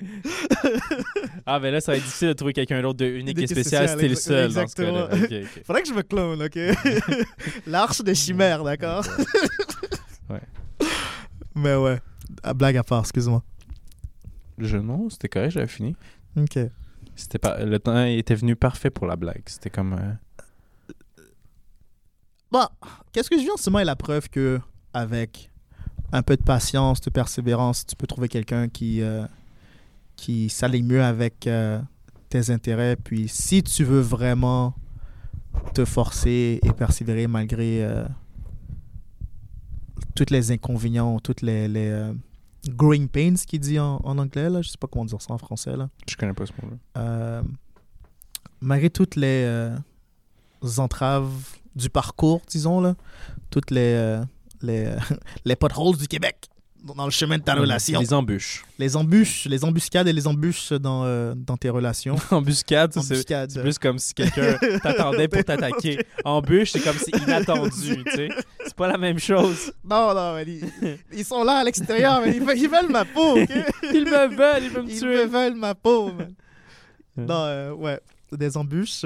Ah, 1.45 1.59
ben 1.59 1.71
là, 1.71 1.81
ça 1.81 1.91
va 1.91 1.97
être 1.97 2.03
difficile 2.03 2.27
de 2.29 2.33
trouver 2.33 2.53
quelqu'un 2.53 2.81
d'autre 2.81 2.97
de 2.99 3.05
unique 3.05 3.37
et 3.37 3.41
Unique 3.41 3.51
et 3.51 3.55
spécial 3.55 3.89
si 3.89 3.95
t'es 3.97 4.07
le 4.07 4.15
spécial, 4.15 4.51
seul 4.51 4.63
dans 4.63 4.67
ce 4.67 4.75
cas-là. 4.75 5.09
exactement. 5.15 5.63
Faudrait 5.65 5.81
que 5.81 5.87
je 5.89 5.93
me 5.93 6.01
clone, 6.03 6.43
ok? 6.43 6.59
L'arche 7.67 8.01
des 8.01 8.15
chimères, 8.15 8.63
d'accord? 8.63 9.03
Ouais. 10.29 10.41
Mais 11.55 11.75
ouais, 11.75 11.97
à 12.43 12.53
blague 12.53 12.77
à 12.77 12.83
part, 12.83 12.99
excuse-moi. 13.01 13.43
Je, 14.59 14.77
non, 14.77 15.09
c'était 15.09 15.29
correct, 15.29 15.51
j'avais 15.51 15.67
fini. 15.67 15.95
Ok. 16.37 16.59
C'était 17.19 17.37
pas, 17.37 17.63
le 17.63 17.79
temps 17.79 18.05
était 18.05 18.35
venu 18.35 18.55
parfait 18.55 18.89
pour 18.89 19.05
la 19.05 19.15
blague. 19.17 19.43
C'était 19.45 19.69
comme. 19.69 19.93
euh, 19.93 20.13
Bon, 22.51 22.65
qu'est-ce 23.11 23.29
que 23.29 23.37
je 23.37 23.43
viens 23.43 23.53
en 23.53 23.57
ce 23.57 23.69
moment 23.69 23.79
est 23.79 23.85
la 23.85 23.95
preuve 23.95 24.29
que 24.29 24.59
avec 24.93 25.51
un 26.11 26.23
peu 26.23 26.35
de 26.35 26.41
patience, 26.41 27.01
de 27.01 27.09
persévérance, 27.11 27.85
tu 27.85 27.95
peux 27.95 28.07
trouver 28.07 28.27
quelqu'un 28.27 28.69
qui, 28.69 29.01
euh, 29.01 29.25
qui 30.15 30.49
s'aligne 30.49 30.87
mieux 30.87 31.03
avec 31.03 31.45
euh, 31.45 31.79
tes 32.29 32.49
intérêts? 32.49 32.95
Puis 32.95 33.27
si 33.27 33.61
tu 33.61 33.83
veux 33.83 33.99
vraiment 33.99 34.73
te 35.73 35.85
forcer 35.85 36.59
et 36.63 36.71
persévérer 36.71 37.27
malgré 37.27 37.83
euh, 37.83 38.05
tous 40.15 40.31
les 40.31 40.51
inconvénients, 40.51 41.19
toutes 41.19 41.41
les, 41.43 41.67
growing 42.67 43.07
pains 43.07 43.35
qu'il 43.47 43.59
dit 43.59 43.79
en, 43.79 43.99
en 44.03 44.17
anglais, 44.17 44.49
là, 44.49 44.61
je 44.61 44.69
sais 44.69 44.77
pas 44.77 44.87
comment 44.87 45.05
dire 45.05 45.21
ça 45.21 45.33
en 45.33 45.37
français. 45.37 45.75
Là. 45.75 45.89
Je 46.07 46.15
connais 46.15 46.33
pas 46.33 46.45
ce 46.45 46.53
mot-là. 46.61 46.77
Euh, 46.97 47.43
malgré 48.61 48.89
toutes 48.89 49.15
les 49.15 49.43
euh, 49.45 49.77
entraves 50.77 51.31
du 51.75 51.89
parcours, 51.89 52.41
disons, 52.47 52.81
là, 52.81 52.95
toutes 53.49 53.71
les, 53.71 53.93
euh, 53.93 54.23
les, 54.61 54.93
les 55.45 55.55
potholes 55.55 55.97
du 55.97 56.07
Québec 56.07 56.49
dans 56.83 57.05
le 57.05 57.11
chemin 57.11 57.37
de 57.37 57.43
ta 57.43 57.55
relation, 57.55 57.99
Les 57.99 58.13
embûches. 58.13 58.63
les 58.77 58.95
embûches, 58.95 59.45
les 59.45 59.63
embuscades 59.65 60.07
et 60.07 60.13
les 60.13 60.25
embûches 60.27 60.71
dans, 60.73 61.03
euh, 61.05 61.33
dans 61.35 61.57
tes 61.57 61.69
relations. 61.69 62.15
Embuscade, 62.31 62.97
Embuscade. 62.97 63.51
c'est 63.51 63.61
plus 63.61 63.77
comme 63.77 63.99
si 63.99 64.13
quelqu'un 64.13 64.57
t'attendait 64.83 65.27
pour 65.27 65.43
t'attaquer. 65.43 65.99
Embûche, 66.23 66.71
c'est 66.71 66.79
comme 66.79 66.97
si 66.97 67.11
inattendu, 67.11 68.03
tu 68.05 68.11
sais. 68.15 68.29
C'est 68.63 68.75
pas 68.75 68.87
la 68.87 68.97
même 68.97 69.19
chose. 69.19 69.71
Non, 69.83 70.13
non, 70.15 70.35
mais 70.35 70.43
ils, 70.45 70.97
ils 71.11 71.25
sont 71.25 71.43
là 71.43 71.57
à 71.59 71.63
l'extérieur, 71.63 72.21
mais 72.23 72.35
ils, 72.37 72.43
veulent- 72.43 72.57
ils 72.57 72.69
veulent 72.69 72.89
ma 72.91 73.03
peau? 73.05 73.37
Ils 73.91 74.05
me 74.05 74.35
veulent, 74.35 74.63
ils 74.63 74.69
veulent 74.69 74.83
me 74.85 74.89
Ils 74.89 74.99
tuer. 74.99 75.25
me 75.25 75.25
veulent 75.25 75.55
ma 75.55 75.75
peau, 75.75 76.11
man. 76.13 76.33
Non, 77.17 77.43
euh, 77.45 77.71
ouais. 77.73 77.99
Des 78.31 78.55
embûches. 78.55 79.03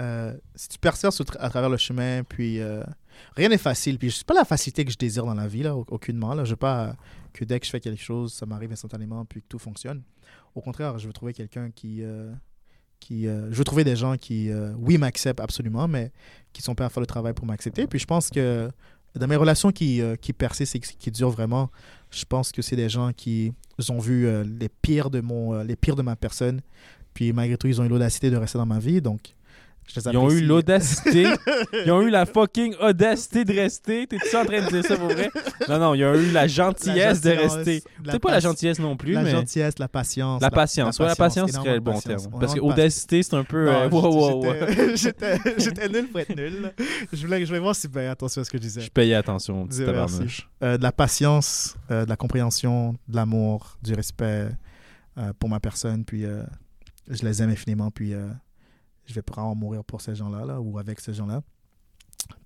euh, 0.00 0.32
si 0.54 0.68
tu 0.68 0.78
persévères 0.78 1.12
à 1.40 1.50
travers 1.50 1.70
le 1.70 1.76
chemin, 1.76 2.22
puis 2.22 2.60
rien 3.36 3.48
n'est 3.48 3.58
facile. 3.58 3.98
Puis 3.98 4.10
c'est 4.10 4.26
pas 4.26 4.34
la 4.34 4.44
facilité 4.44 4.84
que 4.84 4.90
je 4.90 4.96
désire 4.98 5.24
dans 5.24 5.34
la 5.34 5.48
vie, 5.48 5.62
là, 5.62 5.76
au- 5.76 5.86
aucunement. 5.90 6.34
Là. 6.34 6.44
Je 6.44 6.50
veux 6.50 6.56
pas 6.56 6.96
que 7.32 7.44
dès 7.44 7.60
que 7.60 7.66
je 7.66 7.70
fais 7.70 7.80
quelque 7.80 8.02
chose, 8.02 8.32
ça 8.32 8.46
m'arrive 8.46 8.72
instantanément, 8.72 9.24
puis 9.24 9.42
que 9.42 9.46
tout 9.48 9.58
fonctionne. 9.58 10.02
Au 10.54 10.60
contraire, 10.60 10.98
je 10.98 11.06
veux 11.06 11.12
trouver 11.12 11.32
quelqu'un 11.32 11.70
qui, 11.70 12.02
euh, 12.02 12.32
qui 13.00 13.26
euh, 13.28 13.48
je 13.50 13.56
veux 13.56 13.64
trouver 13.64 13.84
des 13.84 13.96
gens 13.96 14.16
qui, 14.16 14.50
euh, 14.50 14.72
oui, 14.78 14.98
m'acceptent 14.98 15.40
absolument, 15.40 15.88
mais 15.88 16.10
qui 16.52 16.62
sont 16.62 16.74
prêts 16.74 16.84
à 16.86 16.88
faire 16.88 17.00
le 17.00 17.06
travail 17.06 17.34
pour 17.34 17.46
m'accepter. 17.46 17.86
Puis 17.86 17.98
je 17.98 18.06
pense 18.06 18.30
que 18.30 18.70
dans 19.14 19.26
mes 19.26 19.36
relations 19.36 19.72
qui, 19.72 20.00
qui 20.20 20.32
persistent 20.32 20.76
et 20.76 20.80
qui 20.80 21.10
durent 21.10 21.30
vraiment, 21.30 21.70
je 22.10 22.24
pense 22.24 22.52
que 22.52 22.62
c'est 22.62 22.76
des 22.76 22.88
gens 22.88 23.12
qui 23.12 23.52
ont 23.88 23.98
vu 23.98 24.28
les, 24.44 24.68
pires 24.68 25.10
de 25.10 25.20
mon, 25.20 25.62
les 25.62 25.76
pires 25.76 25.96
de 25.96 26.02
ma 26.02 26.14
personne. 26.14 26.60
Puis 27.14 27.32
malgré 27.32 27.56
tout, 27.56 27.66
ils 27.66 27.80
ont 27.80 27.84
eu 27.84 27.88
l'audacité 27.88 28.30
de 28.30 28.36
rester 28.36 28.58
dans 28.58 28.66
ma 28.66 28.78
vie. 28.78 29.00
Donc, 29.00 29.34
je 29.94 30.10
Ils 30.10 30.16
ont 30.18 30.30
eu 30.30 30.42
l'audacité. 30.42 31.26
ils 31.86 31.90
ont 31.90 32.02
eu 32.02 32.10
la 32.10 32.26
fucking 32.26 32.74
audacité 32.80 33.44
de 33.44 33.52
rester. 33.54 34.06
T'es-tu 34.06 34.36
en 34.36 34.44
train 34.44 34.60
de 34.62 34.68
dire 34.68 34.84
ça 34.84 34.96
pour 34.96 35.08
vrai? 35.08 35.30
Non, 35.68 35.78
non, 35.78 35.94
ils 35.94 36.04
ont 36.04 36.14
eu 36.14 36.30
la 36.30 36.46
gentillesse 36.46 37.20
de 37.20 37.30
gentillesse, 37.30 37.54
rester. 37.54 37.82
la 38.04 38.12
C'est 38.12 38.18
pas 38.18 38.30
la 38.30 38.40
gentillesse 38.40 38.78
non 38.78 38.96
plus, 38.96 39.12
La 39.12 39.22
mais. 39.22 39.30
gentillesse, 39.30 39.78
la 39.78 39.88
patience. 39.88 40.42
La 40.42 40.50
patience. 40.50 40.98
Ouais, 40.98 41.06
la 41.06 41.16
patience 41.16 41.50
serait 41.52 41.74
le 41.74 41.80
bon 41.80 41.94
patience. 41.94 42.22
terme. 42.28 42.38
Parce 42.40 42.54
que 42.54 42.60
audacité, 42.60 43.22
c'est 43.22 43.34
un 43.34 43.44
peu. 43.44 43.66
Non, 43.66 43.72
euh, 43.72 43.88
wow, 43.88 44.44
j'étais- 44.94 45.88
nul 45.88 46.08
pour 46.08 46.20
être 46.20 46.36
nul. 46.36 46.72
Je 47.12 47.26
voulais, 47.26 47.40
je 47.40 47.46
voulais 47.46 47.58
voir 47.58 47.74
si 47.74 47.88
ben, 47.88 48.10
attention 48.10 48.42
à 48.42 48.44
ce 48.44 48.50
que 48.50 48.58
je 48.58 48.62
disais. 48.62 48.80
Je 48.82 48.90
payais 48.90 49.14
attention, 49.14 49.66
petit 49.66 49.84
tabarnouche. 49.84 50.48
Euh, 50.62 50.76
de 50.76 50.82
la 50.82 50.92
patience, 50.92 51.76
euh, 51.90 52.04
de 52.04 52.10
la 52.10 52.16
compréhension, 52.16 52.92
de 53.08 53.16
l'amour, 53.16 53.78
du 53.82 53.94
respect 53.94 54.48
euh, 55.18 55.32
pour 55.38 55.48
ma 55.48 55.60
personne. 55.60 56.04
Puis 56.04 56.24
euh, 56.24 56.42
je 57.08 57.24
les 57.24 57.42
aime 57.42 57.50
infiniment. 57.50 57.90
Puis 57.90 58.12
euh, 58.14 58.28
je 59.08 59.14
vais 59.14 59.22
probablement 59.22 59.56
mourir 59.56 59.84
pour 59.84 60.00
ces 60.00 60.14
gens-là 60.14 60.44
là, 60.44 60.60
ou 60.60 60.78
avec 60.78 61.00
ces 61.00 61.14
gens-là. 61.14 61.42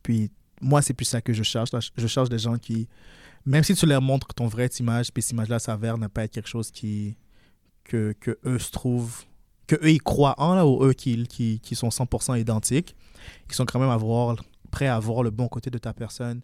Puis 0.02 0.30
moi, 0.60 0.80
c'est 0.80 0.94
plus 0.94 1.04
ça 1.04 1.20
que 1.20 1.32
je 1.32 1.42
cherche. 1.42 1.70
Je 1.96 2.06
cherche 2.06 2.28
des 2.28 2.38
gens 2.38 2.56
qui, 2.56 2.88
même 3.44 3.64
si 3.64 3.74
tu 3.74 3.84
leur 3.84 4.00
montres 4.00 4.32
ton 4.34 4.46
vrai 4.46 4.66
image, 4.78 5.12
puis 5.12 5.22
cette 5.22 5.32
image-là 5.32 5.58
s'avère 5.58 5.98
ne 5.98 6.06
pas 6.06 6.24
être 6.24 6.32
quelque 6.32 6.48
chose 6.48 6.70
qui, 6.70 7.16
que, 7.84 8.14
que 8.20 8.38
eux 8.44 8.58
se 8.58 8.70
trouvent, 8.70 9.24
que 9.66 9.74
eux 9.76 9.90
ils 9.90 10.02
croient 10.02 10.36
en, 10.38 10.54
là, 10.54 10.66
ou 10.66 10.84
eux 10.84 10.92
qui, 10.92 11.26
qui, 11.26 11.58
qui 11.60 11.74
sont 11.74 11.88
100% 11.88 12.40
identiques, 12.40 12.96
ils 13.48 13.54
sont 13.54 13.66
quand 13.66 13.80
même 13.80 13.90
à 13.90 13.96
voir, 13.96 14.36
prêts 14.70 14.86
à 14.86 14.98
voir 15.00 15.24
le 15.24 15.30
bon 15.30 15.48
côté 15.48 15.68
de 15.68 15.78
ta 15.78 15.92
personne, 15.92 16.42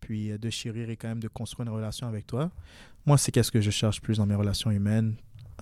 puis 0.00 0.32
euh, 0.32 0.38
de 0.38 0.50
chérir 0.50 0.90
et 0.90 0.96
quand 0.96 1.08
même 1.08 1.20
de 1.20 1.28
construire 1.28 1.68
une 1.68 1.74
relation 1.74 2.08
avec 2.08 2.26
toi. 2.26 2.50
Moi, 3.06 3.18
c'est 3.18 3.30
qu'est-ce 3.30 3.52
que 3.52 3.60
je 3.60 3.70
cherche 3.70 4.00
plus 4.00 4.18
dans 4.18 4.26
mes 4.26 4.34
relations 4.34 4.70
humaines. 4.70 5.16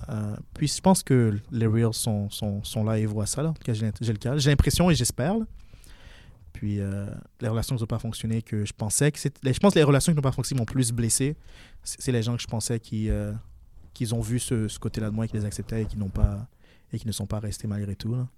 Euh, 0.09 0.37
puis 0.55 0.69
je 0.69 0.81
pense 0.81 1.03
que 1.03 1.39
les 1.51 1.67
Reels 1.67 1.95
sont, 1.95 2.31
sont, 2.31 2.63
sont 2.65 2.85
là 2.85 2.99
et 2.99 3.07
voient 3.07 3.27
ça. 3.27 3.43
Là. 3.43 3.55
J'ai 3.67 3.91
j'ai 4.01 4.13
le 4.13 4.19
cas. 4.19 4.37
J'ai 4.39 4.51
l'impression 4.51 4.91
et 4.91 4.95
j'espère. 4.95 5.37
Puis 6.53 6.81
euh, 6.81 7.07
les 7.41 7.49
relations 7.49 7.77
qui 7.77 7.83
n'ont 7.83 7.87
pas 7.87 7.99
fonctionné 7.99 8.43
que 8.43 8.65
je 8.65 8.73
pensais 8.73 9.13
que. 9.13 9.19
Je 9.19 9.59
pense 9.59 9.75
que 9.75 9.79
les 9.79 9.85
relations 9.85 10.13
qui 10.13 10.17
n'ont 10.17 10.23
pas 10.23 10.33
fonctionné 10.33 10.61
m'ont 10.61 10.67
plus 10.67 10.93
blessé. 10.93 11.37
C'est 11.83 12.13
les 12.13 12.23
gens 12.23 12.37
que 12.37 12.43
je 12.43 12.47
pensais 12.47 12.81
qui, 12.81 13.11
euh, 13.11 13.33
qu'ils 13.95 14.15
ont 14.15 14.21
vu 14.21 14.39
ce, 14.39 14.69
ce 14.69 14.79
côté-là 14.79 15.11
de 15.11 15.15
moi 15.15 15.25
et 15.25 15.29
qui 15.29 15.37
les 15.37 15.45
acceptaient 15.45 15.83
et 15.83 15.87
qui 15.87 15.97
pas 15.97 16.49
et 16.93 16.99
qui 16.99 17.07
ne 17.07 17.13
sont 17.13 17.27
pas 17.27 17.39
restés 17.39 17.67
malgré 17.67 17.95
tout. 17.95 18.15
Là. 18.15 18.29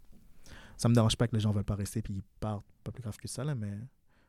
Ça 0.76 0.88
me 0.88 0.94
dérange 0.94 1.16
pas 1.16 1.28
que 1.28 1.34
les 1.34 1.40
gens 1.40 1.50
ne 1.50 1.54
veulent 1.54 1.64
pas 1.64 1.76
rester 1.76 2.02
puis 2.02 2.14
ils 2.14 2.22
partent. 2.40 2.64
Pas 2.82 2.90
plus 2.90 3.02
grave 3.02 3.16
que 3.18 3.28
ça, 3.28 3.44
là, 3.44 3.54
mais 3.54 3.78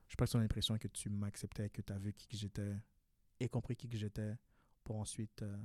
je 0.09 0.15
pas 0.15 0.25
que 0.25 0.37
as 0.37 0.41
l'impression 0.41 0.77
que 0.77 0.89
tu 0.89 1.09
m'acceptais, 1.09 1.69
que 1.69 1.81
tu 1.81 1.93
as 1.93 1.97
vu 1.97 2.11
qui 2.13 2.27
que 2.27 2.35
j'étais 2.35 2.75
et 3.39 3.47
compris 3.47 3.75
qui 3.75 3.87
que 3.87 3.97
j'étais 3.97 4.35
pour 4.83 4.97
ensuite 4.97 5.41
euh, 5.41 5.57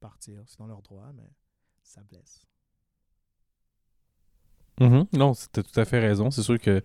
partir. 0.00 0.40
C'est 0.46 0.58
dans 0.58 0.66
leur 0.66 0.82
droit, 0.82 1.10
mais 1.14 1.30
ça 1.82 2.00
blesse. 2.02 2.46
Mhm. 4.80 5.06
Non, 5.12 5.32
t'as 5.52 5.62
tout 5.62 5.78
à 5.78 5.84
fait 5.84 6.00
raison. 6.00 6.30
C'est 6.30 6.42
sûr 6.42 6.58
que 6.58 6.82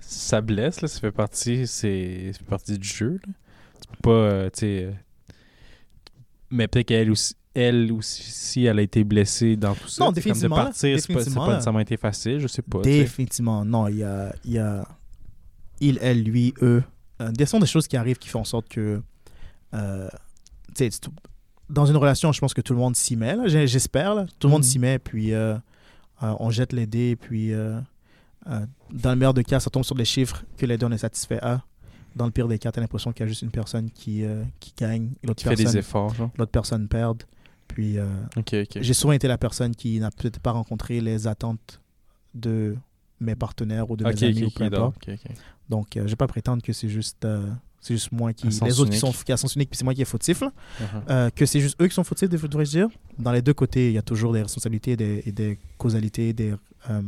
ça 0.00 0.40
blesse, 0.40 0.80
là, 0.80 0.88
ça 0.88 1.00
fait 1.00 1.12
partie, 1.12 1.66
c'est, 1.66 2.32
fait 2.32 2.44
partie 2.44 2.78
du 2.78 2.86
jeu. 2.88 3.20
là. 3.26 3.32
Tu 3.80 3.88
peux 3.88 3.96
pas, 4.02 4.10
euh, 4.10 4.50
tu 4.50 4.60
sais. 4.60 4.84
euh, 4.84 4.92
Mais 6.50 6.66
peut-être 6.68 6.86
qu'elle 6.88 7.10
aussi, 7.10 7.34
elle 7.54 7.92
aussi, 7.92 8.22
si 8.22 8.64
elle 8.64 8.78
a 8.78 8.82
été 8.82 9.04
blessée 9.04 9.56
dans 9.56 9.74
tout 9.74 9.88
ça. 9.88 10.04
Non, 10.04 10.10
sais, 10.12 10.22
comme 10.22 10.32
définitivement, 10.32 10.56
De 10.56 10.62
partir, 10.62 10.98
c'est 11.00 11.06
pas, 11.06 11.14
Définitivement, 11.14 11.46
pas 11.46 11.52
nécessairement 11.52 11.80
été 11.80 11.96
facile, 11.96 12.40
je 12.40 12.46
sais 12.48 12.62
pas. 12.62 12.80
Définitivement, 12.80 13.64
non. 13.64 13.88
Il 13.88 13.98
y 13.98 14.02
a, 14.04 14.34
il 14.44 14.52
y 14.52 14.58
a 14.58 14.86
il, 15.80 15.98
elle, 16.00 16.22
lui, 16.22 16.54
eux. 16.62 16.82
Euh, 17.20 17.30
des 17.32 17.46
sont 17.46 17.60
des 17.60 17.66
choses 17.66 17.86
qui 17.86 17.96
arrivent 17.96 18.18
qui 18.18 18.28
font 18.28 18.40
en 18.40 18.44
sorte 18.44 18.68
que. 18.68 19.02
euh, 19.74 20.08
tu 20.74 20.90
sais, 20.90 21.00
dans 21.68 21.86
une 21.86 21.96
relation, 21.96 22.32
je 22.32 22.40
pense 22.40 22.54
que 22.54 22.60
tout 22.60 22.72
le 22.72 22.78
monde 22.78 22.96
s'y 22.96 23.16
met, 23.16 23.36
j'espère. 23.66 24.14
Tout 24.38 24.46
le 24.48 24.52
monde 24.52 24.62
Mhm. 24.62 24.68
s'y 24.68 24.78
met, 24.78 24.98
puis 24.98 25.32
euh, 25.34 25.54
euh, 26.22 26.34
on 26.38 26.50
jette 26.50 26.72
les 26.72 26.86
dés, 26.86 27.16
puis 27.16 27.52
euh, 27.52 27.78
dans 28.90 29.10
le 29.10 29.16
meilleur 29.16 29.34
des 29.34 29.44
cas, 29.44 29.58
ça 29.60 29.70
tombe 29.70 29.84
sur 29.84 29.94
des 29.96 30.04
chiffres 30.04 30.44
que 30.56 30.64
les 30.66 30.78
deux 30.78 30.86
on 30.86 30.92
est 30.92 30.98
satisfait 30.98 31.40
à. 31.42 31.62
Dans 32.14 32.24
le 32.24 32.30
pire 32.30 32.48
des 32.48 32.58
cas, 32.58 32.72
tu 32.72 32.78
as 32.78 32.82
l'impression 32.82 33.12
qu'il 33.12 33.20
y 33.20 33.24
a 33.24 33.28
juste 33.28 33.42
une 33.42 33.50
personne 33.50 33.90
qui, 33.90 34.24
qui 34.60 34.72
gagne 34.78 35.10
l'autre 35.22 35.42
Qui 35.42 35.48
fait 35.48 35.54
des 35.56 35.64
personne, 35.64 35.78
efforts, 35.80 36.14
l'autre 36.38 36.50
personne 36.52 36.88
perd. 36.88 37.24
Puis 37.68 37.98
j'ai 38.80 38.94
souvent 38.94 39.12
été 39.12 39.28
la 39.28 39.36
personne 39.36 39.74
qui 39.74 39.98
n'a 40.00 40.10
peut-être 40.10 40.38
pas 40.40 40.52
rencontré 40.52 41.00
les 41.00 41.26
attentes 41.26 41.80
de 42.34 42.76
mes 43.20 43.34
partenaires 43.34 43.90
ou 43.90 43.96
de 43.96 44.04
mes 44.04 44.10
Ok, 44.12 44.22
amis 44.22 44.44
ou 44.44 44.50
peu 44.50 44.64
importe. 44.64 44.96
donc, 45.68 45.88
je 45.94 46.00
vais 46.02 46.16
pas 46.16 46.26
prétendre 46.26 46.62
que 46.62 46.72
c'est 46.72 46.88
juste, 46.88 47.26
c'est 47.86 47.94
juste 47.94 48.10
moi 48.10 48.32
qui. 48.32 48.48
Les 48.48 48.80
autres 48.80 48.90
qui 48.90 48.98
sont 48.98 49.12
qui 49.12 49.32
à 49.32 49.36
sens 49.36 49.54
unique, 49.54 49.70
puis 49.70 49.78
c'est 49.78 49.84
moi 49.84 49.94
qui 49.94 50.02
est 50.02 50.06
fautif. 50.06 50.40
là. 50.40 50.52
Uh-huh. 50.80 50.84
Euh, 51.10 51.30
que 51.30 51.46
c'est 51.46 51.60
juste 51.60 51.80
eux 51.80 51.86
qui 51.86 51.94
sont 51.94 52.04
fautifs, 52.04 52.28
devrais-je 52.28 52.70
dire. 52.70 52.88
Dans 53.18 53.32
les 53.32 53.42
deux 53.42 53.54
côtés, 53.54 53.88
il 53.88 53.94
y 53.94 53.98
a 53.98 54.02
toujours 54.02 54.32
des 54.32 54.42
responsabilités 54.42 54.92
et 54.92 54.96
des, 54.96 55.22
et 55.26 55.32
des 55.32 55.58
causalités, 55.78 56.32
des, 56.32 56.54
euh, 56.90 57.02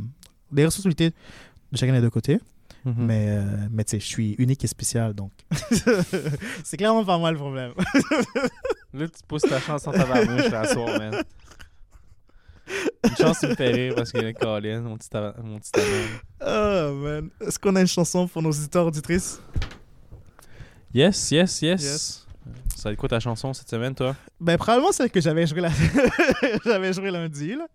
des 0.53 0.65
responsabilités 0.65 1.11
de 1.73 1.77
chacun 1.77 1.93
des 1.93 2.01
deux 2.01 2.11
côtés. 2.11 2.39
Mhm. 2.85 2.95
Mais, 2.99 3.27
euh, 3.29 3.43
mais 3.71 3.85
tu 3.85 3.91
sais, 3.91 4.01
je 4.01 4.07
suis 4.07 4.33
unique 4.39 4.63
et 4.65 4.69
spécial, 4.69 5.15
donc. 5.15 5.33
c'est 6.65 6.77
clairement 6.77 7.05
pas 7.05 7.19
moi 7.19 7.33
le 7.33 7.39
problème. 7.39 7.73
Là, 8.95 9.09
tu 9.09 9.21
pousses 9.27 9.43
ta 9.43 9.61
chance 9.61 9.87
en 9.87 9.93
tabarnouche 9.93 10.53
à 10.53 10.65
soir, 10.67 10.99
man. 10.99 11.23
Une 13.05 13.17
chance, 13.17 13.43
me 13.43 13.55
fais 13.55 13.71
rire 13.71 13.95
parce 13.97 14.13
que 14.13 14.33
Colin, 14.33 14.81
mon 14.83 14.97
petit, 14.97 15.09
mon 15.43 15.59
petit 15.59 15.73
oh, 16.41 16.95
man. 16.95 17.31
Est-ce 17.41 17.59
qu'on 17.59 17.75
a 17.77 17.81
une 17.81 17.87
chanson 17.87 18.29
pour 18.29 18.43
nos 18.43 18.51
auditeurs 18.51 18.87
auditrices? 18.87 19.41
Yes, 20.95 21.31
yes, 21.31 21.63
yes. 21.63 21.83
Yes. 21.83 22.27
Ça 22.77 22.89
va 22.89 22.93
être 22.93 22.99
quoi 22.99 23.09
ta 23.09 23.21
chanson 23.21 23.53
cette 23.53 23.69
semaine, 23.69 23.95
toi? 23.95 24.15
Ben, 24.41 24.57
probablement 24.57 24.93
celle 24.93 25.11
que 25.11 25.21
j'avais 25.21 25.47
joué, 25.47 25.61
la... 25.61 25.71
j'avais 26.65 26.93
joué 26.93 27.11
lundi, 27.11 27.55
là. 27.57 27.67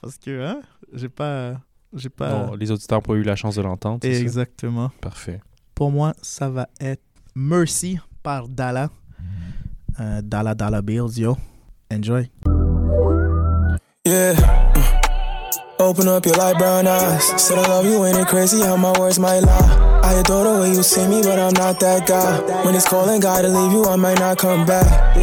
Parce 0.00 0.18
que, 0.18 0.44
hein, 0.44 0.60
j'ai 0.92 1.08
pas. 1.08 1.54
J'ai 1.94 2.10
pas. 2.10 2.28
Non, 2.30 2.54
les 2.54 2.70
auditeurs 2.70 2.98
n'ont 2.98 3.02
pas 3.02 3.14
eu 3.14 3.22
la 3.22 3.36
chance 3.36 3.56
de 3.56 3.62
l'entendre. 3.62 4.00
ça? 4.02 4.08
Exactement. 4.08 4.90
Parfait. 5.00 5.40
Pour 5.74 5.90
moi, 5.90 6.14
ça 6.22 6.48
va 6.48 6.68
être 6.80 7.02
Mercy 7.34 7.98
par 8.22 8.48
Dalla. 8.48 8.90
Euh, 10.00 10.20
Dalla 10.22 10.54
Dalla 10.54 10.82
Bills, 10.82 11.18
yo. 11.18 11.36
Enjoy. 11.90 12.28
Yeah. 14.04 14.34
Open 15.78 16.08
up 16.08 16.26
your 16.26 16.36
light 16.36 16.58
brown 16.58 16.86
eyes. 16.86 17.22
Said 17.40 17.58
I 17.58 17.66
love 17.68 17.86
you, 17.86 18.04
ain't 18.04 18.18
it 18.18 18.26
crazy 18.28 18.60
how 18.60 18.76
my 18.76 18.92
words 18.98 19.18
might 19.18 19.40
lie? 19.40 19.93
I 20.04 20.12
adore 20.20 20.44
the 20.44 20.60
way 20.60 20.68
you 20.68 20.82
see 20.82 21.06
me, 21.08 21.22
but 21.22 21.38
I'm 21.38 21.54
not 21.54 21.80
that 21.80 22.06
guy. 22.06 22.38
When 22.64 22.74
it's 22.74 22.86
cold 22.86 23.08
and 23.08 23.22
gotta 23.22 23.48
leave 23.48 23.72
you, 23.72 23.86
I 23.86 23.96
might 23.96 24.18
not 24.18 24.36
come 24.36 24.66
back. 24.66 25.16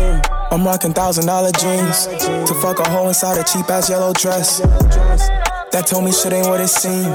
I'm 0.52 0.66
rocking 0.66 0.92
thousand 0.92 1.28
dollar 1.28 1.52
jeans 1.52 2.08
to 2.08 2.54
fuck 2.62 2.80
a 2.80 2.90
hole 2.90 3.08
inside 3.08 3.38
a 3.38 3.44
cheap 3.44 3.70
ass 3.70 3.92
yellow 3.92 4.12
dress. 4.14 4.60
That 5.72 5.88
told 5.88 6.04
me 6.04 6.12
shit 6.12 6.34
ain't 6.34 6.48
what 6.48 6.60
it 6.60 6.68
seemed. 6.68 7.08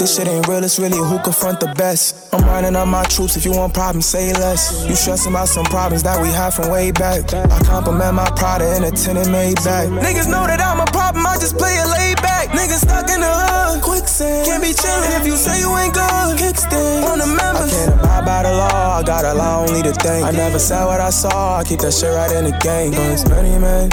This 0.00 0.16
shit 0.16 0.26
ain't 0.28 0.48
real, 0.48 0.64
it's 0.64 0.78
really 0.78 0.96
who 0.96 1.20
confront 1.20 1.60
the 1.60 1.68
best. 1.76 2.32
I'm 2.32 2.40
running 2.40 2.74
on 2.74 2.88
my 2.88 3.04
troops, 3.04 3.36
if 3.36 3.44
you 3.44 3.52
want 3.52 3.74
problems, 3.74 4.06
say 4.06 4.32
less. 4.32 4.88
You 4.88 4.96
stressing 4.96 5.30
about 5.30 5.48
some 5.48 5.66
problems 5.66 6.02
that 6.04 6.16
we 6.16 6.28
had 6.28 6.56
from 6.56 6.70
way 6.72 6.90
back. 6.90 7.28
I 7.34 7.60
compliment 7.68 8.14
my 8.14 8.30
Prada 8.32 8.64
in 8.64 8.84
a 8.84 9.28
made 9.28 9.60
back. 9.60 9.92
Niggas 9.92 10.24
know 10.24 10.48
that 10.48 10.56
I'm 10.56 10.80
a 10.80 10.88
problem, 10.88 11.26
I 11.26 11.36
just 11.36 11.58
play 11.58 11.76
it 11.76 11.84
laid 11.84 12.16
back. 12.22 12.48
Niggas 12.48 12.88
stuck 12.88 13.12
in 13.12 13.20
the 13.20 13.28
hood, 13.28 13.82
quicksand. 13.82 14.46
Can't 14.46 14.62
be 14.62 14.72
chillin' 14.72 15.20
if 15.20 15.26
you 15.26 15.36
say 15.36 15.60
you 15.60 15.68
ain't 15.76 15.92
good. 15.92 16.40
Kickstand 16.40 17.04
on 17.04 17.18
the 17.18 17.28
members. 17.28 17.68
I 17.68 17.92
can't 17.92 18.00
abide 18.00 18.24
by 18.24 18.42
the 18.48 18.56
law, 18.56 19.00
I 19.00 19.02
got 19.02 19.26
a 19.26 19.34
law 19.34 19.68
only 19.68 19.82
to 19.82 19.92
thank. 19.92 20.24
I 20.24 20.30
never 20.30 20.58
said 20.58 20.86
what 20.86 21.00
I 21.00 21.10
saw, 21.10 21.58
I 21.58 21.64
keep 21.64 21.80
that 21.80 21.92
shit 21.92 22.08
right 22.08 22.32
in 22.32 22.44
the 22.48 22.56
game. 22.64 22.94
Cause 22.94 23.28
many 23.28 23.52
men, 23.60 23.92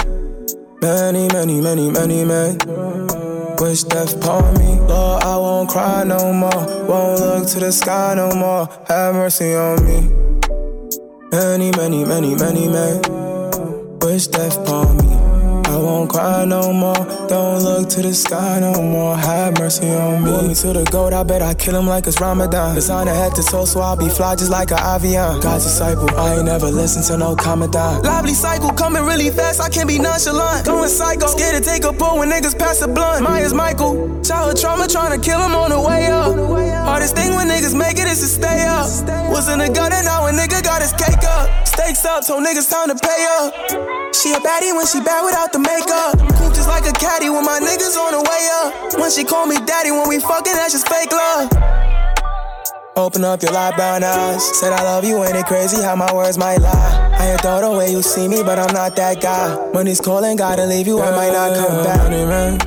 many, 0.80 1.28
many, 1.28 1.60
many, 1.60 1.90
many 1.90 2.24
men. 2.24 3.25
Wish 3.66 3.82
death 3.82 4.14
upon 4.14 4.54
me. 4.60 4.78
Lord, 4.86 5.24
I 5.24 5.36
won't 5.36 5.68
cry 5.68 6.04
no 6.04 6.32
more. 6.32 6.86
Won't 6.86 7.20
look 7.20 7.48
to 7.48 7.58
the 7.58 7.72
sky 7.72 8.14
no 8.14 8.32
more. 8.32 8.68
Have 8.86 9.16
mercy 9.16 9.56
on 9.56 9.84
me. 9.84 10.02
Many, 11.32 11.72
many, 11.72 12.04
many, 12.04 12.36
many 12.36 12.68
men. 12.68 13.02
Wish 13.98 14.28
death 14.28 14.56
upon 14.58 14.98
me. 14.98 15.15
I 15.76 15.78
won't 15.78 16.08
cry 16.08 16.46
no 16.46 16.72
more. 16.72 17.04
Don't 17.28 17.62
look 17.62 17.90
to 17.90 18.00
the 18.00 18.14
sky 18.14 18.60
no 18.60 18.80
more. 18.80 19.14
Have 19.14 19.58
mercy 19.58 19.90
on 19.90 20.24
me. 20.24 20.30
Pull 20.30 20.48
me 20.48 20.54
to 20.54 20.72
the 20.72 20.84
goat, 20.84 21.12
I 21.12 21.22
bet 21.22 21.42
I 21.42 21.52
kill 21.52 21.76
him 21.76 21.86
like 21.86 22.06
it's 22.06 22.18
Ramadan. 22.18 22.74
Design 22.74 23.08
a 23.08 23.14
head 23.14 23.34
to 23.34 23.42
toe, 23.42 23.66
so 23.66 23.80
I'll 23.80 23.94
be 23.94 24.08
fly 24.08 24.36
just 24.36 24.50
like 24.50 24.70
an 24.70 24.78
avion. 24.78 25.42
God's 25.42 25.64
disciple, 25.64 26.08
I 26.16 26.36
ain't 26.36 26.46
never 26.46 26.70
listen 26.70 27.02
to 27.12 27.18
no 27.18 27.36
commandant. 27.36 28.04
Lively 28.04 28.32
cycle, 28.32 28.70
coming 28.70 29.04
really 29.04 29.28
fast, 29.28 29.60
I 29.60 29.68
can't 29.68 29.86
be 29.86 29.98
nonchalant. 29.98 30.64
Going 30.64 30.88
psycho, 30.88 31.26
scared 31.26 31.62
to 31.62 31.70
take 31.70 31.84
a 31.84 31.92
pull 31.92 32.20
when 32.20 32.30
niggas 32.30 32.58
pass 32.58 32.80
a 32.80 32.88
blunt. 32.88 33.22
Myers 33.22 33.52
Michael, 33.52 34.22
childhood 34.24 34.56
trauma, 34.56 34.88
trying 34.88 35.12
to 35.12 35.20
kill 35.22 35.42
him 35.44 35.54
on 35.54 35.68
the 35.68 35.80
way 35.80 36.06
up. 36.06 36.32
Hardest 36.88 37.16
thing 37.16 37.34
when 37.34 37.48
niggas 37.48 37.76
make 37.76 37.98
it 37.98 38.08
is 38.08 38.20
to 38.20 38.28
stay 38.28 38.64
up. 38.64 38.88
Was 39.28 39.52
in 39.52 39.58
the 39.58 39.68
gutter, 39.68 40.02
now 40.04 40.24
a 40.24 40.30
nigga 40.32 40.64
got 40.64 40.80
his 40.80 40.92
cake 40.92 41.22
up. 41.36 41.68
Stakes 41.68 42.06
up, 42.06 42.24
so 42.24 42.40
niggas 42.40 42.70
time 42.70 42.88
to 42.88 42.96
pay 42.96 43.26
up. 43.28 44.05
She 44.16 44.32
a 44.32 44.40
baddie 44.40 44.74
when 44.74 44.86
she 44.86 45.00
bad 45.00 45.24
without 45.26 45.52
the 45.52 45.58
makeup. 45.58 46.16
Cool 46.40 46.48
just 46.48 46.68
like 46.68 46.88
a 46.88 46.92
caddy 46.92 47.28
when 47.28 47.44
my 47.44 47.60
niggas 47.60 48.00
on 48.00 48.16
the 48.16 48.22
way 48.24 48.42
up. 48.64 48.98
When 48.98 49.10
she 49.10 49.24
call 49.24 49.44
me 49.44 49.56
daddy, 49.66 49.90
when 49.90 50.08
we 50.08 50.18
fucking, 50.18 50.54
that's 50.54 50.72
just 50.72 50.88
fake 50.88 51.12
love. 51.12 51.52
Open 52.96 53.24
up 53.24 53.42
your 53.42 53.52
light 53.52 53.76
brown 53.76 54.02
eyes. 54.02 54.42
Said 54.58 54.72
I 54.72 54.82
love 54.84 55.04
you, 55.04 55.22
ain't 55.22 55.36
it 55.36 55.44
crazy 55.44 55.82
how 55.82 55.94
my 55.96 56.10
words 56.14 56.38
might 56.38 56.56
lie? 56.58 57.10
I 57.20 57.36
adore 57.36 57.60
the 57.60 57.70
way 57.76 57.90
you 57.90 58.00
see 58.00 58.26
me, 58.26 58.42
but 58.42 58.58
I'm 58.58 58.72
not 58.72 58.96
that 58.96 59.20
guy. 59.20 59.70
Money's 59.74 60.00
calling, 60.00 60.38
gotta 60.38 60.64
leave 60.64 60.86
you, 60.86 60.98
I 60.98 61.10
might 61.10 61.32
not 61.32 61.54
come 61.54 61.84
back. 61.84 62.02
Money 62.04 62.24
man, 62.24 62.58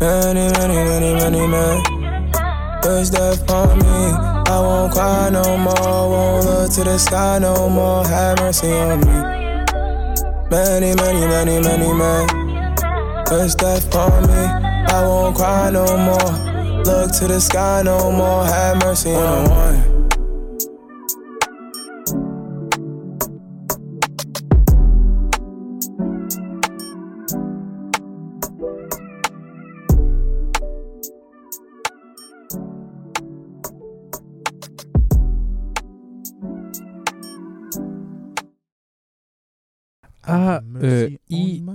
money, 0.00 0.48
money, 0.48 0.80
money, 0.88 1.14
money 1.14 1.46
man. 1.46 2.80
Wish 2.84 3.10
death 3.10 3.42
upon 3.42 3.78
me. 3.80 4.16
I 4.48 4.58
won't 4.58 4.92
cry 4.94 5.28
no 5.28 5.58
more, 5.58 6.08
won't 6.08 6.46
look 6.46 6.72
to 6.72 6.84
the 6.84 6.96
sky 6.96 7.38
no 7.38 7.68
more. 7.68 8.06
Have 8.06 8.38
mercy 8.38 8.72
on 8.72 9.00
me. 9.00 9.29
Many, 10.50 10.96
many, 10.96 11.20
many, 11.20 11.60
many 11.60 11.92
man. 11.92 12.26
Wish 13.30 13.54
death 13.54 13.86
upon 13.86 14.22
me. 14.26 14.34
I 14.34 15.04
won't 15.06 15.36
cry 15.36 15.70
no 15.70 15.86
more. 15.96 16.82
Look 16.82 17.12
to 17.18 17.28
the 17.28 17.40
sky 17.40 17.82
no 17.84 18.10
more. 18.10 18.44
Have 18.44 18.78
mercy 18.82 19.12
on 19.12 19.48
one. 19.48 19.89
A-E-I-O-U. 40.30 41.66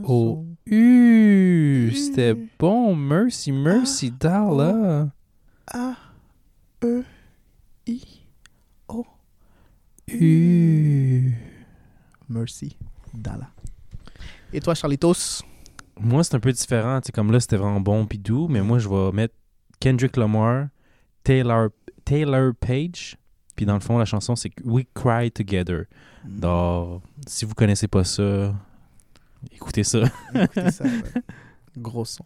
C'était 1.93 2.34
bon. 2.58 2.95
Mercy, 2.95 3.51
Mercy, 3.51 4.12
Dalla. 4.12 5.10
A-E-I-O-U. 5.68 7.03
Mercy, 12.30 12.78
Dalla. 13.14 13.49
Et 14.53 14.62
toi, 14.62 14.74
Charlitos? 14.74 15.43
Moi, 15.99 16.24
c'est 16.24 16.36
un 16.36 16.39
peu 16.39 16.53
différent. 16.53 17.01
Comme 17.14 17.34
là, 17.34 17.41
c'était 17.41 17.58
vraiment 17.58 17.82
bon 17.82 18.06
puis 18.06 18.20
doux, 18.20 18.47
mais 18.47 18.62
moi, 18.62 18.80
je 18.80 18.88
vais 18.88 19.12
mettre 19.12 19.36
Kendrick 19.82 20.16
Lamar, 20.16 20.70
Taylor, 21.24 21.72
Taylor 22.06 22.53
Page. 22.58 23.18
Puis 23.58 23.66
dans 23.66 23.74
le 23.74 23.82
fond, 23.82 23.97
la 23.97 24.06
chanson, 24.06 24.38
c'est 24.38 24.51
We 24.64 24.86
Cry 24.93 25.30
Together. 25.30 25.88
Donc, 26.28 27.02
si 27.28 27.46
vous 27.46 27.54
connaissez 27.54 27.88
pas 27.88 28.04
ça, 28.04 28.54
écoutez 29.52 29.84
ça. 29.84 30.00
Écoutez 30.34 30.72
ça, 30.72 30.84
ouais. 30.84 31.22
Gros 31.78 32.06
son. 32.06 32.26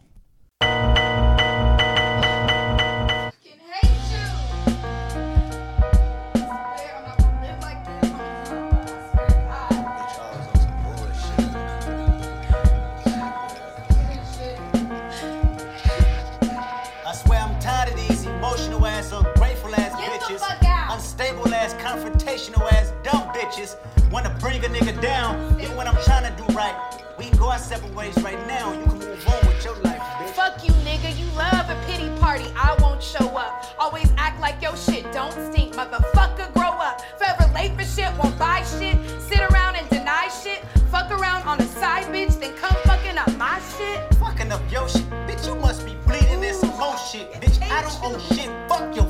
confrontational 21.90 22.66
ass, 22.70 22.79
bitches. 23.40 23.76
Wanna 24.10 24.36
bring 24.40 24.64
a 24.64 24.68
nigga 24.68 25.00
down, 25.00 25.60
even 25.60 25.76
when 25.76 25.86
I'm 25.88 25.96
trying 26.04 26.24
to 26.24 26.42
do 26.42 26.52
right. 26.52 26.74
We 27.18 27.30
go 27.30 27.50
our 27.50 27.58
separate 27.58 27.94
ways 27.94 28.16
right 28.22 28.38
now. 28.46 28.72
You 28.72 28.84
can 28.84 28.98
move 28.98 29.28
on 29.28 29.46
with 29.46 29.64
your 29.64 29.76
life, 29.78 30.00
bitch. 30.18 30.30
Fuck 30.30 30.64
you, 30.64 30.72
nigga. 30.88 31.18
You 31.18 31.26
love 31.36 31.68
a 31.68 31.76
pity 31.86 32.08
party. 32.20 32.46
I 32.56 32.76
won't 32.80 33.02
show 33.02 33.26
up. 33.36 33.66
Always 33.78 34.10
act 34.16 34.40
like 34.40 34.60
your 34.62 34.76
shit 34.76 35.10
don't 35.12 35.32
stink. 35.52 35.74
Motherfucker, 35.74 36.52
grow 36.54 36.72
up. 36.88 37.02
Forever 37.18 37.50
late 37.54 37.72
for 37.76 37.84
shit, 37.84 38.10
won't 38.18 38.38
buy 38.38 38.62
shit. 38.78 38.96
Sit 39.20 39.40
around 39.40 39.76
and 39.76 39.88
deny 39.90 40.28
shit. 40.42 40.60
Fuck 40.90 41.10
around 41.10 41.46
on 41.46 41.58
the 41.58 41.64
side 41.64 42.04
bitch, 42.06 42.38
then 42.40 42.54
come 42.56 42.74
fucking 42.84 43.16
up 43.16 43.32
my 43.36 43.60
shit. 43.76 44.14
Fucking 44.14 44.50
up 44.50 44.62
your 44.70 44.88
shit. 44.88 45.08
Bitch, 45.26 45.46
you 45.46 45.54
must 45.56 45.86
be 45.86 45.94
bleeding 46.06 46.42
in 46.42 46.54
some 46.54 46.76
more 46.78 46.96
shit. 46.98 47.30
Bitch, 47.34 47.60
I 47.70 47.82
don't 47.82 47.98
owe 48.02 48.18
shit. 48.34 48.50
Fuck 48.68 48.96
your 48.96 49.09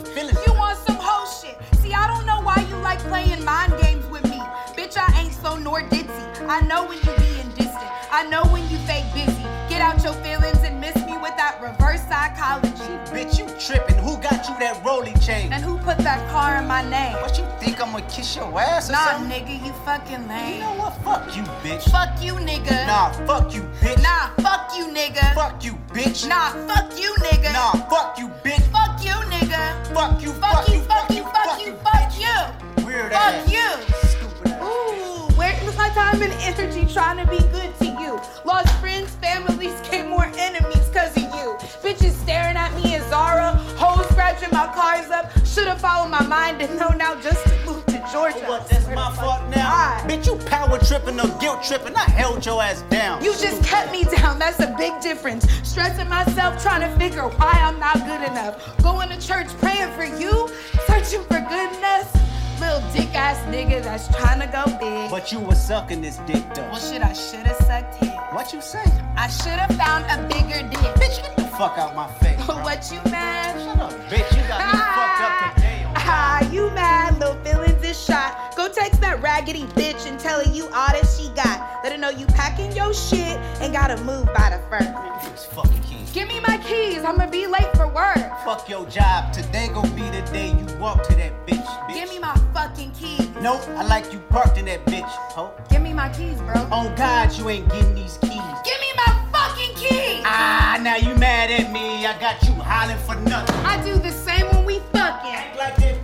I 6.50 6.60
know 6.62 6.84
when 6.86 6.98
you 6.98 7.12
being 7.16 7.48
distant. 7.54 7.90
I 8.10 8.26
know 8.28 8.42
when 8.52 8.62
you 8.70 8.76
fake 8.78 9.04
busy. 9.14 9.42
Get 9.68 9.80
out 9.80 10.02
your 10.02 10.14
feelings 10.14 10.58
and 10.64 10.80
miss 10.80 10.96
me 11.06 11.14
with 11.22 11.36
that 11.36 11.60
reverse 11.62 12.02
psychology. 12.10 12.90
Bitch, 13.14 13.38
you 13.38 13.46
tripping. 13.58 13.96
Who 14.02 14.16
got 14.18 14.48
you 14.48 14.54
that 14.58 14.82
rolling 14.84 15.18
chain? 15.20 15.52
And 15.52 15.62
who 15.62 15.78
put 15.78 15.98
that 15.98 16.28
car 16.30 16.56
in 16.58 16.66
my 16.66 16.82
name? 16.90 17.14
What 17.22 17.38
you 17.38 17.46
think 17.60 17.80
I'm 17.80 17.92
gonna 17.92 18.04
kiss 18.10 18.34
your 18.34 18.50
ass 18.60 18.88
or 18.90 18.92
Nah, 18.94 19.12
something? 19.12 19.30
nigga, 19.30 19.64
you 19.64 19.72
fucking 19.86 20.26
lame. 20.26 20.54
You 20.54 20.60
know 20.60 20.74
what? 20.74 20.94
Fuck 21.06 21.36
you, 21.36 21.42
bitch. 21.62 21.88
Fuck 21.90 22.20
you, 22.22 22.34
nigga. 22.34 22.86
Nah, 22.86 23.12
fuck 23.30 23.54
you, 23.54 23.62
bitch. 23.80 24.02
Nah, 24.02 24.30
fuck 24.42 24.76
you, 24.76 24.86
nigga. 24.88 25.34
Fuck 25.34 25.62
you, 25.64 25.74
bitch. 25.94 26.26
Nah, 26.28 26.50
fuck 26.66 26.98
you, 26.98 27.14
nigga. 27.22 27.52
Nah, 27.52 27.72
fuck 27.88 28.18
you, 28.18 28.26
bitch. 28.42 28.66
Fuck 28.74 28.98
you, 29.04 29.14
nigga. 29.30 29.94
Fuck 29.94 30.20
you, 30.20 30.32
Fuck 30.32 30.68
you, 30.68 30.80
fuck 30.80 31.10
you, 31.10 31.22
fuck 31.30 31.64
you, 31.64 31.72
fuck 31.86 32.10
you. 32.18 32.84
Weird 32.84 33.12
Fuck 33.12 33.22
ass. 33.22 33.52
you. 33.52 34.19
My 35.80 35.88
time 35.94 36.20
and 36.20 36.32
energy 36.42 36.84
trying 36.92 37.16
to 37.16 37.30
be 37.30 37.38
good 37.56 37.72
to 37.78 37.86
you? 37.86 38.20
Lost 38.44 38.68
friends, 38.80 39.14
families, 39.16 39.72
gained 39.88 40.10
more 40.10 40.26
enemies 40.36 40.86
cause 40.92 41.16
of 41.16 41.22
you. 41.22 41.56
Bitches 41.84 42.12
staring 42.22 42.56
at 42.56 42.70
me 42.74 42.94
as 42.96 43.08
Zara, 43.08 43.52
hoes 43.80 44.06
scratching 44.10 44.50
my 44.52 44.66
cars 44.74 45.08
up. 45.10 45.32
Should've 45.46 45.80
followed 45.80 46.10
my 46.10 46.22
mind 46.26 46.60
and 46.60 46.78
know 46.78 46.90
now 46.90 47.14
just 47.22 47.42
to 47.46 47.54
move 47.64 47.84
to 47.86 47.98
Georgia. 48.12 48.44
What, 48.46 48.68
that's 48.68 48.88
my 48.88 49.10
fault 49.16 49.40
now? 49.48 49.70
God. 49.70 50.10
Bitch, 50.10 50.26
you 50.26 50.36
power 50.50 50.78
tripping 50.78 51.18
or 51.18 51.28
guilt 51.40 51.62
tripping. 51.62 51.96
I 51.96 52.10
held 52.10 52.44
your 52.44 52.62
ass 52.62 52.82
down. 52.90 53.24
You 53.24 53.32
just 53.32 53.64
kept 53.64 53.90
me 53.90 54.04
down, 54.04 54.38
that's 54.38 54.60
a 54.60 54.74
big 54.76 55.00
difference. 55.00 55.50
Stressing 55.62 56.10
myself, 56.10 56.62
trying 56.62 56.82
to 56.82 56.94
figure 56.98 57.26
why 57.40 57.52
I'm 57.52 57.78
not 57.78 57.96
good 58.04 58.22
enough. 58.30 58.54
Going 58.82 59.08
to 59.08 59.18
church, 59.26 59.48
praying 59.58 59.92
for 59.96 60.04
you, 60.04 60.50
searching 60.86 61.24
for 61.24 61.40
goodness. 61.48 62.06
Little 62.60 62.80
dick 62.92 63.14
ass 63.14 63.38
nigga 63.48 63.82
that's 63.82 64.08
trying 64.08 64.40
to 64.40 64.46
go 64.46 64.64
big. 64.78 65.10
But 65.10 65.32
you 65.32 65.40
was 65.40 65.58
sucking 65.64 66.02
this 66.02 66.18
dick 66.26 66.42
though. 66.54 66.62
Well, 66.70 66.78
shit, 66.78 67.02
I 67.02 67.12
should've 67.14 67.56
sucked 67.56 67.94
his. 67.96 68.10
What 68.32 68.52
you 68.52 68.60
say? 68.60 68.84
I 69.16 69.28
should've 69.28 69.76
found 69.76 70.04
a 70.10 70.22
bigger 70.28 70.68
dick. 70.68 70.94
Bitch, 71.00 71.22
get 71.22 71.36
the 71.36 71.44
fuck 71.44 71.78
out 71.78 71.96
my 71.96 72.06
face. 72.20 72.44
bro. 72.44 72.56
what 72.62 72.90
you 72.92 73.00
mad? 73.10 73.58
Shut 73.58 73.80
up, 73.80 73.92
bitch. 74.10 74.36
You 74.36 74.46
got 74.46 74.60
me 74.72 74.78
fucked 74.96 75.20
up 75.22 75.54
today. 75.56 75.84
Ah, 75.96 76.50
you 76.52 76.70
mad? 76.72 77.18
Little 77.18 77.34
feelings 77.44 77.79
shot. 77.94 78.54
Go 78.56 78.68
text 78.68 79.00
that 79.00 79.22
raggedy 79.22 79.64
bitch 79.74 80.06
and 80.06 80.18
tell 80.18 80.44
her 80.44 80.50
you 80.52 80.64
all 80.66 80.92
that 80.92 81.06
she 81.06 81.28
got. 81.30 81.82
Let 81.82 81.92
her 81.92 81.98
know 81.98 82.10
you 82.10 82.26
packing 82.26 82.72
your 82.72 82.92
shit 82.94 83.36
and 83.60 83.72
gotta 83.72 83.96
move 84.04 84.26
by 84.26 84.50
the 84.50 84.62
first. 84.68 84.92
God. 84.92 85.30
These 85.30 85.44
fucking 85.46 85.82
keys. 85.82 86.10
Give 86.12 86.28
me 86.28 86.40
my 86.40 86.58
keys. 86.58 87.04
I'ma 87.04 87.26
be 87.26 87.46
late 87.46 87.70
for 87.76 87.86
work. 87.88 88.18
Fuck 88.44 88.68
your 88.68 88.86
job. 88.86 89.32
Today 89.32 89.68
gon' 89.68 89.90
be 89.94 90.02
the 90.10 90.22
day 90.32 90.48
you 90.48 90.78
walk 90.78 91.06
to 91.08 91.14
that 91.16 91.46
bitch. 91.46 91.64
bitch. 91.64 91.94
Give 91.94 92.08
me 92.08 92.18
my 92.18 92.34
fucking 92.52 92.92
keys. 92.92 93.28
Nope, 93.40 93.62
I 93.76 93.84
like 93.86 94.12
you 94.12 94.18
parked 94.30 94.58
in 94.58 94.64
that 94.66 94.84
bitch. 94.86 95.08
Ho. 95.34 95.52
Give 95.70 95.82
me 95.82 95.92
my 95.92 96.08
keys, 96.10 96.38
bro. 96.40 96.54
On 96.72 96.94
God, 96.96 97.32
you 97.36 97.48
ain't 97.48 97.68
getting 97.70 97.94
these 97.94 98.18
keys. 98.18 98.30
Give 98.64 98.80
me 98.80 98.92
my 98.96 99.26
fucking 99.32 99.74
keys. 99.76 100.22
Ah, 100.26 100.78
now 100.82 100.96
you 100.96 101.14
mad 101.16 101.50
at 101.50 101.72
me. 101.72 102.06
I 102.06 102.18
got 102.20 102.42
you 102.42 102.52
hollering 102.54 102.98
for 102.98 103.14
nothing. 103.28 103.56
I 103.64 103.82
do 103.84 103.98
the 103.98 104.10
same 104.12 104.46
when 104.48 104.64
we 104.64 104.80
fucking. 104.92 105.32
Act 105.32 105.56
like 105.58 105.76
that 105.76 105.80
pussy 105.80 105.88
ain't 105.88 105.96
new. 105.96 105.99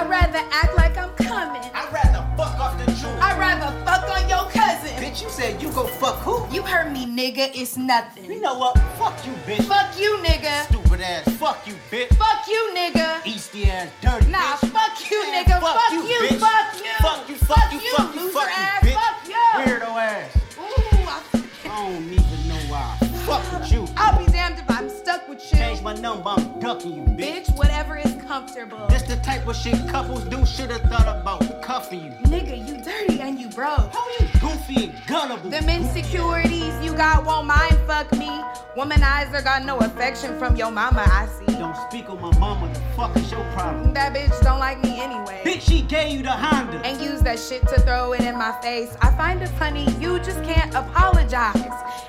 I'd 0.00 0.08
rather 0.08 0.38
act 0.50 0.76
like 0.76 0.96
I'm 0.96 1.10
coming. 1.14 1.62
I'd 1.74 1.92
rather 1.92 2.24
fuck 2.36 2.58
off 2.58 2.78
the 2.78 2.90
jewel. 2.92 3.12
I'd 3.20 3.38
rather 3.38 3.68
fuck 3.84 4.08
on 4.08 4.28
your 4.30 4.48
cousin. 4.50 4.88
Bitch, 4.96 5.22
you 5.22 5.28
said 5.28 5.60
you 5.60 5.70
go 5.72 5.86
fuck 5.86 6.16
who? 6.20 6.46
You 6.54 6.62
heard 6.62 6.90
me, 6.92 7.04
nigga. 7.04 7.50
It's 7.54 7.76
nothing. 7.76 8.24
You 8.24 8.40
know 8.40 8.58
what? 8.58 8.78
Fuck 8.98 9.24
you, 9.26 9.32
bitch. 9.46 9.62
Fuck 9.64 9.98
you, 10.00 10.16
nigga. 10.24 10.64
Stupid 10.68 11.02
ass. 11.02 11.28
Fuck 11.36 11.66
you, 11.66 11.74
bitch. 11.90 12.08
Fuck 12.16 12.48
you, 12.48 12.72
nigga. 12.74 13.20
Easty 13.24 13.66
ass, 13.68 13.90
dirty 14.00 14.30
Nah, 14.30 14.38
bitch. 14.56 14.70
fuck 14.70 15.10
you, 15.10 15.22
nigga. 15.26 15.60
fuck 15.60 15.76
Fuck 15.78 15.92
you, 15.92 16.02
you. 16.04 16.20
bitch. 16.28 16.38
Fuck 16.38 16.74
you. 16.78 16.90
Fuck 17.00 17.28
you, 17.28 17.34
fuck 17.36 17.72
you, 17.72 17.80
fuck 17.96 18.14
you, 18.14 18.20
loser 18.22 18.32
fuck 18.38 18.48
you, 18.48 18.56
ass. 18.56 18.82
bitch. 18.82 18.94
Fuck 18.94 19.28
you. 19.28 19.72
Weirdo 19.72 20.00
ass. 20.00 20.36
Ooh, 20.58 20.62
I, 20.64 21.22
I 21.66 21.90
don't 21.90 22.04
even 22.04 22.48
know 22.48 22.72
why. 22.72 22.96
Fuck 23.26 23.60
with 23.60 23.70
you. 23.72 23.86
I'll 23.98 24.18
be 24.18 24.32
damned 24.32 24.58
if 24.58 24.70
I'm 24.70 24.79
stuck 25.10 25.28
with 25.28 25.52
you. 25.52 25.58
Change 25.58 25.82
my 25.82 25.94
number, 25.94 26.28
I'm 26.28 26.60
ducking 26.60 26.94
you, 26.94 27.02
bitch. 27.02 27.46
Bitch, 27.46 27.56
whatever 27.56 27.96
is 27.96 28.14
comfortable. 28.26 28.86
This 28.88 29.02
the 29.02 29.16
type 29.16 29.46
of 29.46 29.56
shit 29.56 29.88
couples 29.88 30.24
do. 30.24 30.46
Should've 30.46 30.82
thought 30.82 31.08
about 31.08 31.62
cuffing 31.62 32.04
you. 32.04 32.10
Nigga, 32.30 32.56
you 32.66 32.82
dirty 32.82 33.20
and 33.20 33.38
you 33.38 33.48
broke. 33.48 33.92
How 33.92 34.06
you 34.20 34.26
goofy 34.40 34.84
and 34.84 34.94
gunnable? 35.10 35.50
Them 35.50 35.68
insecurities 35.68 36.74
you 36.84 36.94
got 36.94 37.24
won't 37.24 37.46
mind 37.46 37.76
fuck 37.86 38.12
me. 38.12 38.30
Womanizer 38.76 39.42
got 39.42 39.64
no 39.64 39.78
affection 39.78 40.38
from 40.38 40.54
your 40.56 40.70
mama, 40.70 41.04
I 41.06 41.26
see. 41.26 41.58
Don't 41.58 41.76
speak 41.90 42.08
on 42.08 42.20
my 42.20 42.36
mama. 42.38 42.72
The 42.72 42.80
fuck 42.96 43.16
is 43.16 43.30
your 43.32 43.44
problem? 43.52 43.92
That 43.94 44.14
bitch 44.14 44.40
don't 44.42 44.60
like 44.60 44.80
me 44.82 45.00
anyway. 45.00 45.42
Bitch, 45.44 45.62
she 45.62 45.82
gave 45.82 46.12
you 46.12 46.22
the 46.22 46.30
Honda. 46.30 46.80
and 46.86 47.00
use 47.00 47.20
that 47.22 47.38
shit 47.38 47.66
to 47.68 47.80
throw 47.80 48.12
it 48.12 48.20
in 48.20 48.38
my 48.38 48.52
face. 48.62 48.96
I 49.02 49.10
find 49.16 49.42
it 49.42 49.48
funny, 49.48 49.90
you 49.98 50.20
just 50.20 50.42
can't 50.44 50.72
apologize. 50.74 51.56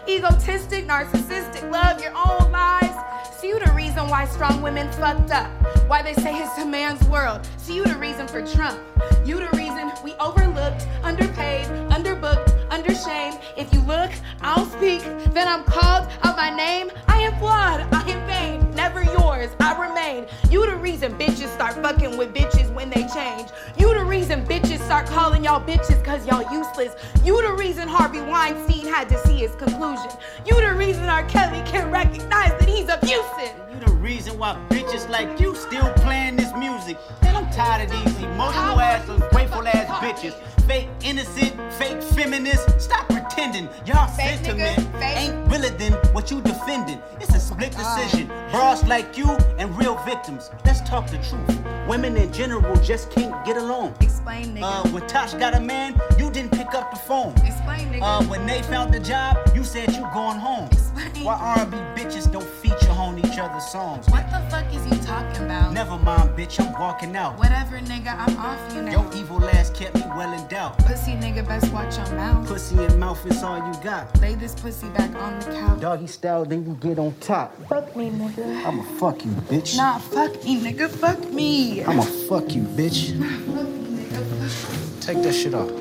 Egotistic, 0.07 0.87
narcissistic, 0.87 1.69
love 1.71 2.01
your 2.01 2.13
own 2.15 2.51
lies. 2.51 2.90
See 3.31 3.49
you 3.49 3.59
the 3.59 3.71
reason 3.73 4.07
why 4.07 4.25
strong 4.25 4.61
women 4.61 4.91
fucked 4.91 5.31
up. 5.31 5.49
Why 5.87 6.01
they 6.01 6.13
say 6.13 6.35
it's 6.35 6.57
a 6.57 6.65
man's 6.65 7.03
world. 7.07 7.47
See 7.57 7.75
you 7.75 7.83
the 7.83 7.97
reason 7.97 8.27
for 8.27 8.45
Trump. 8.45 8.79
You 9.25 9.39
the 9.39 9.49
reason 9.57 9.91
we 10.03 10.13
overlooked, 10.13 10.87
underpaid, 11.03 11.65
underbooked, 11.89 12.50
undershamed. 12.71 13.39
If 13.57 13.71
you 13.73 13.81
look, 13.81 14.11
I'll 14.41 14.65
speak. 14.65 15.01
Then 15.33 15.47
I'm 15.47 15.63
called 15.63 16.07
out 16.23 16.37
my 16.37 16.49
name. 16.55 16.89
I 17.07 17.19
am 17.19 17.37
flawed, 17.37 17.81
I 17.93 18.09
am 18.09 18.25
vain. 18.25 18.71
Never 18.75 19.03
yours, 19.03 19.51
I 19.59 19.77
remain. 19.87 20.25
You 20.49 20.65
the 20.65 20.77
reason 20.77 21.13
bitches 21.19 21.53
start 21.53 21.75
fucking 21.75 22.17
with 22.17 22.33
bitches 22.33 22.73
when 22.73 22.89
they 22.89 23.05
change. 23.13 23.49
You 23.77 23.93
the 23.93 24.03
reason 24.05 24.45
bitches 24.45 24.79
start 24.85 25.05
calling 25.07 25.43
y'all 25.43 25.61
bitches 25.61 26.03
cause 26.03 26.25
y'all 26.25 26.51
useless. 26.51 26.95
You 27.23 27.41
the 27.41 27.53
reason 27.53 27.87
Harvey 27.87 28.21
Weinstein 28.21 28.87
had 28.87 29.09
to 29.09 29.17
see 29.27 29.37
his 29.37 29.53
conclusion. 29.55 30.09
You 30.45 30.59
the 30.61 30.73
reason 30.73 31.03
R. 31.03 31.23
Kelly 31.25 31.61
can't 31.69 31.91
recognize 31.91 32.51
that 32.51 32.67
he's 32.67 32.87
abusive. 32.87 33.53
You 33.71 33.79
the 33.85 33.91
reason 33.93 34.39
why 34.39 34.57
bitches 34.69 35.09
like 35.09 35.39
you 35.39 35.55
still 35.55 35.91
playing 35.97 36.37
this 36.37 36.53
music. 36.55 36.97
Man, 37.21 37.35
I'm 37.35 37.49
tired 37.51 37.91
of 37.91 38.05
these 38.05 38.23
emotional 38.23 38.79
ass, 38.79 39.07
ungrateful 39.09 39.67
ass 39.67 39.87
bitches. 39.99 40.33
Fake 40.67 40.89
innocent, 41.03 41.53
fake 41.73 42.01
feminist. 42.01 42.79
Stop 42.79 43.07
pretending. 43.07 43.67
Y'all 43.85 44.07
Fake 44.07 44.37
sentiment 44.45 44.77
nigga, 44.77 45.15
ain't 45.17 45.51
realer 45.51 45.69
than 45.77 45.93
what 46.13 46.31
you 46.31 46.41
defending. 46.41 47.01
It's 47.19 47.33
a 47.35 47.39
split 47.39 47.71
decision. 47.71 48.27
Bras 48.51 48.85
like 48.87 49.17
you 49.17 49.29
and 49.57 49.75
real 49.77 49.95
victims. 50.05 50.49
Let's 50.65 50.81
talk 50.81 51.07
the 51.07 51.17
truth. 51.17 51.87
Women 51.87 52.15
in 52.17 52.31
general 52.31 52.75
just 52.77 53.11
can't 53.11 53.45
get 53.45 53.57
along. 53.57 53.95
Explain, 54.01 54.55
nigga. 54.55 54.85
Uh, 54.85 54.89
when 54.89 55.07
Tosh 55.07 55.33
got 55.33 55.55
a 55.55 55.59
man, 55.59 55.99
you 56.17 56.31
didn't 56.31 56.51
pick 56.51 56.73
up 56.73 56.91
the 56.91 56.97
phone. 56.97 57.33
Explain, 57.45 57.91
nigga. 57.91 58.01
Uh, 58.01 58.23
when 58.25 58.45
they 58.45 58.61
found 58.63 58.93
the 58.93 58.99
job, 58.99 59.37
you 59.55 59.63
said 59.63 59.91
you 59.93 60.07
going 60.13 60.37
home. 60.37 60.67
Explain. 60.71 61.25
Why 61.25 61.35
R&B 61.35 61.77
bitches 61.95 62.31
don't 62.31 62.43
feature 62.43 62.91
on 62.91 63.17
each 63.19 63.37
other's 63.37 63.65
songs? 63.65 64.07
what 64.09 64.29
the 64.31 64.39
fuck 64.49 64.65
is 64.73 64.85
you 64.85 64.97
talking 65.05 65.45
about? 65.45 65.73
Never 65.73 65.97
mind, 65.97 66.29
bitch, 66.37 66.59
I'm 66.59 66.73
walking 66.79 67.15
out. 67.15 67.37
Whatever, 67.37 67.79
nigga, 67.79 68.15
I'm 68.17 68.37
off 68.37 68.75
you 68.75 68.81
now. 68.81 68.91
Your 68.91 69.15
evil 69.15 69.43
ass 69.49 69.69
kept 69.69 69.95
me 69.95 70.03
well 70.15 70.31
in 70.33 70.47
doubt. 70.51 70.77
Pussy 70.79 71.13
nigga, 71.13 71.47
best 71.47 71.71
watch 71.71 71.97
your 71.97 72.11
mouth. 72.17 72.45
Pussy 72.45 72.75
and 72.83 72.99
mouth 72.99 73.25
is 73.25 73.41
all 73.41 73.57
you 73.65 73.73
got. 73.81 74.19
Lay 74.19 74.35
this 74.35 74.53
pussy 74.53 74.89
back 74.89 75.15
on 75.15 75.39
the 75.39 75.45
couch. 75.45 75.79
Doggy 75.79 76.07
style, 76.07 76.43
then 76.43 76.65
you 76.65 76.73
get 76.75 76.99
on 76.99 77.13
top. 77.21 77.55
Fuck 77.69 77.95
me, 77.95 78.09
nigga. 78.09 78.65
I'ma 78.65 78.83
fuck 78.99 79.23
you, 79.23 79.31
bitch. 79.31 79.77
Nah, 79.77 79.97
fuck 79.97 80.43
me, 80.43 80.59
nigga. 80.59 80.89
Fuck 80.89 81.31
me. 81.31 81.83
I'ma 81.85 82.03
fuck 82.03 82.53
you, 82.53 82.63
bitch. 82.63 83.17
Fuck 83.55 83.69
me, 83.69 84.03
nigga. 84.03 85.01
Take 85.01 85.23
that 85.23 85.33
shit 85.33 85.53
off. 85.53 85.71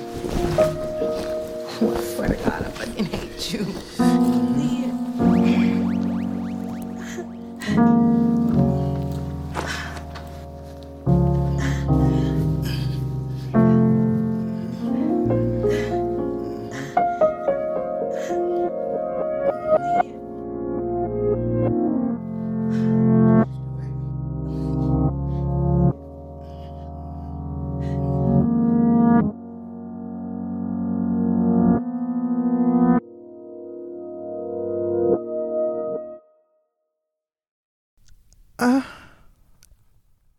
I 1.82 2.00
swear 2.14 2.28
to 2.28 2.36
God, 2.36 2.62
I 2.62 2.70
fucking 2.70 3.06
hate 3.06 3.52
you. 3.52 3.66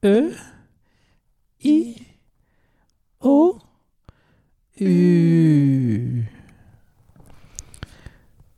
E 0.04 0.32
I 1.64 1.96
O 3.22 3.60
U. 4.80 6.24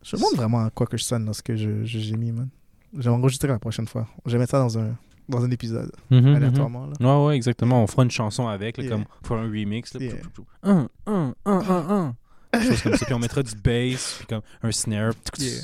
je 0.02 0.16
me 0.16 0.20
demande 0.20 0.36
vraiment 0.36 0.64
à 0.64 0.70
quoi 0.70 0.86
que 0.86 0.96
je 0.96 1.04
sonne 1.04 1.26
lorsque 1.26 1.54
je, 1.54 1.84
je 1.84 1.98
gémis, 1.98 2.32
man. 2.32 2.48
Je 2.96 3.02
vais 3.02 3.08
enregistrer 3.08 3.48
la 3.48 3.58
prochaine 3.58 3.86
fois. 3.88 4.06
Je 4.24 4.32
vais 4.32 4.38
mettre 4.38 4.52
ça 4.52 4.58
dans 4.58 4.78
un, 4.78 4.96
dans 5.28 5.44
un 5.44 5.50
épisode, 5.50 5.90
Mhm, 6.10 6.34
aléatoirement. 6.36 6.86
Là. 6.86 6.94
Ouais, 7.20 7.26
ouais, 7.26 7.36
exactement. 7.36 7.82
On 7.82 7.86
fera 7.86 8.04
une 8.04 8.10
chanson 8.10 8.46
avec, 8.48 8.76
là, 8.78 8.84
Yeah. 8.84 8.92
comme 8.92 9.04
pour 9.22 9.36
un 9.36 9.42
remix. 9.42 9.92
Là, 9.94 10.00
Yeah. 10.00 10.14
Un, 10.62 10.88
un, 11.06 11.34
un, 11.44 11.52
un, 11.58 11.90
un. 11.90 12.16
Quelque 12.52 12.66
chose 12.70 12.82
comme 12.82 12.96
ça. 12.96 13.04
Puis 13.04 13.14
on 13.14 13.18
mettra 13.18 13.42
du 13.42 13.54
bass, 13.56 14.14
puis 14.18 14.26
comme 14.28 14.42
un 14.62 14.70
snare. 14.72 15.12
Yeah. 15.38 15.62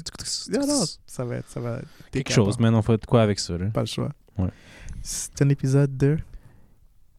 Non, 0.60 0.66
non, 0.66 0.84
ça 1.06 1.24
va 1.24 1.36
être, 1.36 1.48
ça 1.48 1.60
va 1.60 1.78
être 1.78 1.86
Quelque 2.10 2.32
chose, 2.32 2.58
man. 2.58 2.74
On 2.74 2.82
fera 2.82 2.96
de 2.98 3.06
quoi 3.06 3.22
avec 3.22 3.38
ça, 3.38 3.56
là. 3.56 3.66
Pas 3.66 3.80
le 3.80 3.86
choix. 3.86 4.10
Ouais. 4.36 4.50
C'est 5.02 5.40
un 5.42 5.48
épisode 5.48 5.96
de 5.96 6.18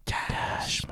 Cash 0.06 0.84